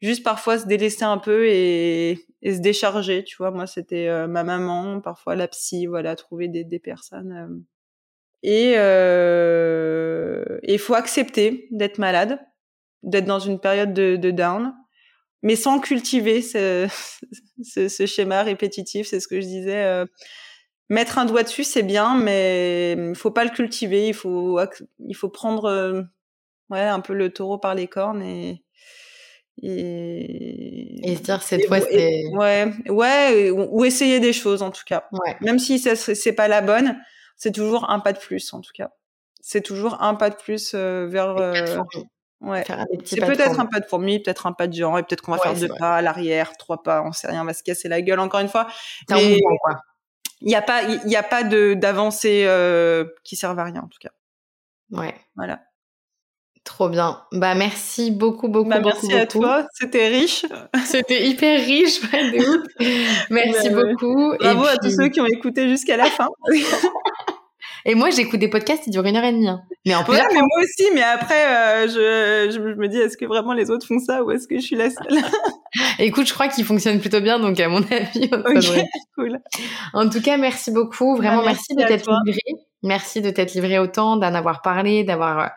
juste 0.02 0.24
parfois 0.24 0.60
se 0.60 0.68
délaisser 0.68 1.04
un 1.04 1.18
peu 1.18 1.48
et, 1.48 2.26
et 2.42 2.56
se 2.56 2.60
décharger. 2.60 3.24
Tu 3.24 3.38
vois, 3.38 3.52
moi 3.52 3.66
c'était 3.66 4.28
ma 4.28 4.44
maman, 4.44 5.02
parfois 5.02 5.36
la 5.36 5.48
psy, 5.48 5.86
voilà, 5.88 6.16
trouver 6.16 6.48
des, 6.48 6.64
des 6.64 6.80
personnes. 6.80 7.64
Et 8.44 8.74
il 10.64 10.80
faut 10.80 10.94
accepter 10.94 11.68
d'être 11.72 11.98
malade, 11.98 12.40
d'être 13.02 13.26
dans 13.26 13.40
une 13.40 13.60
période 13.60 13.94
de, 13.94 14.16
de 14.16 14.32
down 14.32 14.74
mais 15.44 15.58
sans 15.58 15.80
cultiver 15.80 16.42
ce, 16.42 16.88
ce, 17.64 17.88
ce 17.90 18.06
schéma 18.08 18.42
répétitif. 18.42 19.08
C'est 19.08 19.20
ce 19.20 19.28
que 19.28 19.40
je 19.40 19.46
disais. 19.46 19.84
Euh, 19.84 20.06
mettre 20.90 21.20
un 21.20 21.26
doigt 21.26 21.44
dessus, 21.44 21.64
c'est 21.64 21.84
bien, 21.84 22.18
mais 22.18 22.94
il 22.94 23.16
faut 23.16 23.32
pas 23.32 23.44
le 23.44 23.52
cultiver. 23.52 24.08
Il 24.08 24.14
faut, 24.14 24.60
il 25.00 25.16
faut 25.16 25.30
prendre, 25.30 25.66
euh, 25.66 26.02
ouais, 26.72 26.82
un 26.82 27.02
peu 27.02 27.14
le 27.14 27.32
taureau 27.32 27.60
par 27.60 27.76
les 27.76 27.88
cornes 27.88 28.24
et 28.24 28.64
et, 29.62 31.12
et 31.12 31.16
se 31.16 31.22
dire 31.22 31.44
cette 31.44 31.68
fois 31.68 31.80
c'est 31.80 32.24
ouais 32.34 32.74
ouais 32.90 33.52
ou, 33.52 33.86
essayer 33.86 34.20
des 34.20 34.34
choses 34.34 34.64
en 34.64 34.72
tout 34.72 34.82
cas 34.84 35.08
ouais. 35.12 35.38
même 35.42 35.60
si 35.60 35.78
ça 35.78 35.96
c'est 35.96 36.34
pas 36.34 36.48
la 36.48 36.62
bonne 36.62 36.98
c'est 37.36 37.52
toujours 37.52 37.90
un 37.90 38.00
pas 38.00 38.14
de 38.14 38.20
plus 38.20 38.54
en 38.54 38.62
tout 38.62 38.72
cas 38.74 38.92
c'est 39.42 39.62
toujours 39.62 40.02
un 40.02 40.16
pas 40.16 40.30
de 40.30 40.36
plus 40.36 40.72
euh, 40.74 41.06
vers 41.08 41.36
Ouais. 42.44 42.64
C'est 43.06 43.26
peut-être 43.26 43.60
un 43.60 43.66
pas 43.66 43.80
de 43.80 43.86
fourmi, 43.86 44.20
peut-être 44.22 44.48
un 44.48 44.52
pas 44.52 44.68
de 44.68 44.74
géant, 44.74 44.98
et 44.98 45.04
peut-être 45.04 45.22
qu'on 45.22 45.32
va 45.32 45.38
faire 45.38 45.56
deux 45.56 45.70
pas 45.80 45.96
à 45.98 46.02
l'arrière, 46.02 46.58
trois 46.58 46.84
pas, 46.84 47.02
on 47.02 47.14
sait 47.14 47.28
rien, 47.28 47.42
on 47.42 47.46
va 47.46 47.54
se 47.54 47.64
casser 47.64 47.88
la 47.88 48.02
gueule 48.02 48.20
encore 48.20 48.42
une 48.42 48.50
fois. 48.50 48.68
Mais 49.10 49.40
il 50.42 50.48
n'y 50.48 50.56
a 50.56 50.62
pas, 50.62 50.84
il 50.84 51.10
y 51.10 51.16
a 51.16 51.24
pas 51.24 51.44
de 51.44 51.74
d'avancée 51.74 52.44
euh, 52.46 53.06
qui 53.24 53.38
servent 53.38 53.60
à 53.60 53.64
rien 53.64 53.82
en 53.82 53.88
tout 53.88 54.00
cas. 54.02 54.12
Ouais. 54.92 55.16
Voilà. 55.38 55.62
Trop 56.66 56.90
bien. 56.90 57.24
Bah 57.32 57.56
merci 57.56 58.12
beaucoup, 58.12 58.50
beaucoup, 58.50 58.70
bah, 58.70 58.82
merci 58.82 59.14
à 59.14 59.26
toi. 59.26 59.66
C'était 59.74 60.08
riche. 60.08 60.46
C'était 60.86 61.26
hyper 61.26 61.60
riche, 61.60 62.02
ouais, 62.04 62.32
de 62.32 62.40
ouf. 62.40 62.68
Merci 63.30 63.70
beaucoup. 63.70 64.34
Bravo 64.38 64.66
à 64.66 64.78
tous 64.78 64.92
ceux 64.92 65.10
qui 65.10 65.20
ont 65.20 65.26
écouté 65.26 65.68
jusqu'à 65.68 65.98
la 65.98 66.06
fin. 66.06 66.30
Et 67.86 67.96
moi, 67.96 68.10
j'écoute 68.10 68.40
des 68.40 68.48
podcasts 68.48 68.84
qui 68.84 68.90
durent 68.90 69.06
une 69.06 69.18
heure 69.18 69.24
et 69.24 69.32
demie. 69.32 69.48
Hein. 69.48 69.62
Mais 69.86 69.96
en 69.96 70.04
plus, 70.04 70.14
ouais, 70.14 70.22
mais 70.34 70.40
moi 70.40 70.64
aussi. 70.64 70.90
Mais 70.94 71.02
après, 71.02 71.46
euh, 71.46 71.88
je, 71.88 72.54
je, 72.54 72.60
me 72.60 72.88
dis, 72.88 72.98
est-ce 72.98 73.18
que 73.18 73.26
vraiment 73.26 73.54
les 73.54 73.70
autres 73.70 73.86
font 73.86 74.00
ça 74.00 74.24
ou 74.24 74.32
est-ce 74.32 74.48
que 74.48 74.56
je 74.56 74.62
suis 74.62 74.76
la 74.76 74.90
seule? 74.90 75.20
Écoute, 76.00 76.28
je 76.28 76.34
crois 76.34 76.48
qu'ils 76.48 76.66
fonctionnent 76.66 77.00
plutôt 77.00 77.20
bien, 77.20 77.40
donc 77.40 77.60
à 77.60 77.68
mon 77.68 77.84
avis, 77.92 78.30
okay, 78.32 78.84
cool. 79.16 79.40
En 79.94 80.10
tout 80.10 80.22
cas, 80.22 80.38
merci 80.38 80.72
beaucoup. 80.72 81.16
Vraiment, 81.16 81.38
bah, 81.38 81.48
merci, 81.48 81.74
merci 81.76 81.92
de 81.92 81.98
t'être 81.98 82.12
livré. 82.26 82.64
Merci 82.84 83.22
de 83.22 83.30
t'être 83.30 83.54
livré 83.54 83.80
autant, 83.80 84.18
d'en 84.18 84.34
avoir 84.34 84.62
parlé, 84.62 85.04
d'avoir 85.04 85.40
euh, 85.40 85.48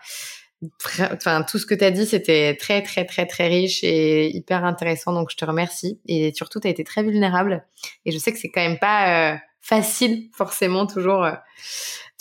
enfin 1.13 1.43
tout 1.43 1.59
ce 1.59 1.67
que 1.67 1.75
tu 1.75 1.85
as 1.85 1.91
dit 1.91 2.07
c'était 2.07 2.57
très 2.57 2.83
très 2.83 3.05
très 3.05 3.27
très 3.27 3.47
riche 3.49 3.85
et 3.85 4.35
hyper 4.35 4.65
intéressant 4.65 5.13
donc 5.13 5.31
je 5.31 5.37
te 5.37 5.45
remercie 5.45 6.01
et 6.07 6.33
surtout 6.35 6.61
tu 6.61 6.67
as 6.67 6.71
été 6.71 6.83
très 6.83 7.03
vulnérable 7.03 7.67
et 8.07 8.11
je 8.11 8.17
sais 8.17 8.33
que 8.33 8.39
c'est 8.39 8.49
quand 8.49 8.63
même 8.63 8.79
pas 8.79 9.35
euh, 9.35 9.37
facile 9.61 10.31
forcément 10.33 10.87
toujours 10.87 11.25
euh, 11.25 11.33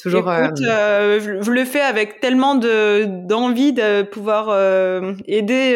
toujours 0.06 0.32
Écoute, 0.32 0.62
euh, 0.62 1.20
euh, 1.20 1.42
je, 1.42 1.52
le 1.52 1.66
fais 1.66 1.82
avec 1.82 2.20
tellement 2.20 2.56
de 2.56 3.06
d'envie 3.06 3.74
de 3.74 4.04
pouvoir 4.04 4.50
euh, 4.50 5.14
aider 5.26 5.76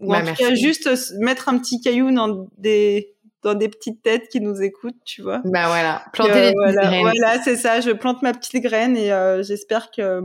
ou 0.00 0.10
bah, 0.10 0.18
en 0.18 0.24
tout 0.24 0.34
cas 0.34 0.54
juste 0.54 0.88
mettre 1.20 1.48
un 1.48 1.58
petit 1.58 1.80
caillou 1.80 2.10
dans 2.10 2.48
des 2.58 3.14
dans 3.42 3.54
des 3.54 3.68
petites 3.68 4.02
têtes 4.02 4.28
qui 4.28 4.40
nous 4.40 4.60
écoutent, 4.62 4.98
tu 5.04 5.22
vois. 5.22 5.40
Bah 5.44 5.68
voilà, 5.68 6.02
planter 6.12 6.32
des 6.32 6.40
petites 6.40 6.54
voilà, 6.56 6.82
graines. 6.82 7.00
Voilà, 7.02 7.42
c'est 7.42 7.56
ça. 7.56 7.80
Je 7.80 7.90
plante 7.90 8.22
ma 8.22 8.32
petite 8.32 8.62
graine 8.62 8.96
et 8.96 9.10
j'espère 9.42 9.90
que 9.90 10.20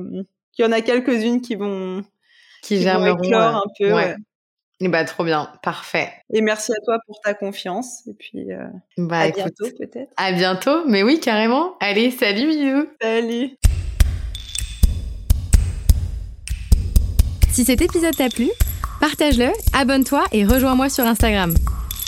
qu'il 0.54 0.66
y 0.66 0.68
en 0.68 0.72
a 0.72 0.82
quelques-unes 0.82 1.42
qui 1.42 1.56
vont 1.56 2.04
qui, 2.64 2.80
qui 2.80 2.86
vont 2.86 3.04
un 3.04 3.62
peu. 3.78 3.94
Ouais. 3.94 4.16
Et 4.82 4.90
bah 4.90 5.06
trop 5.06 5.24
bien, 5.24 5.50
parfait. 5.64 6.12
Et 6.34 6.42
merci 6.42 6.74
à 6.74 6.84
toi 6.84 6.98
pour 7.08 7.22
ta 7.22 7.34
confiance. 7.34 8.06
Et 8.08 8.14
puis 8.14 8.52
euh, 8.52 8.66
bah, 8.98 9.20
à 9.20 9.28
écoute, 9.28 9.44
bientôt 9.58 9.76
peut-être. 9.78 10.12
À 10.18 10.34
bientôt, 10.34 10.86
mais 10.86 11.02
oui 11.02 11.22
carrément. 11.22 11.78
Allez, 11.80 12.12
salut 12.12 12.48
bisous. 12.48 12.88
Salut. 13.02 13.52
Si 17.52 17.64
cet 17.64 17.82
épisode 17.82 18.18
t'a 18.18 18.28
plu, 18.28 18.50
partage-le, 19.00 19.52
abonne-toi 19.72 20.26
et 20.34 20.44
rejoins-moi 20.44 20.90
sur 20.90 21.06
Instagram. 21.06 21.54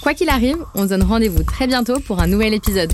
Quoi 0.03 0.13
qu'il 0.13 0.27
arrive, 0.27 0.57
on 0.75 0.83
se 0.83 0.89
donne 0.89 1.03
rendez-vous 1.03 1.43
très 1.43 1.67
bientôt 1.67 2.01
pour 2.01 2.19
un 2.19 2.27
nouvel 2.27 2.53
épisode. 2.53 2.91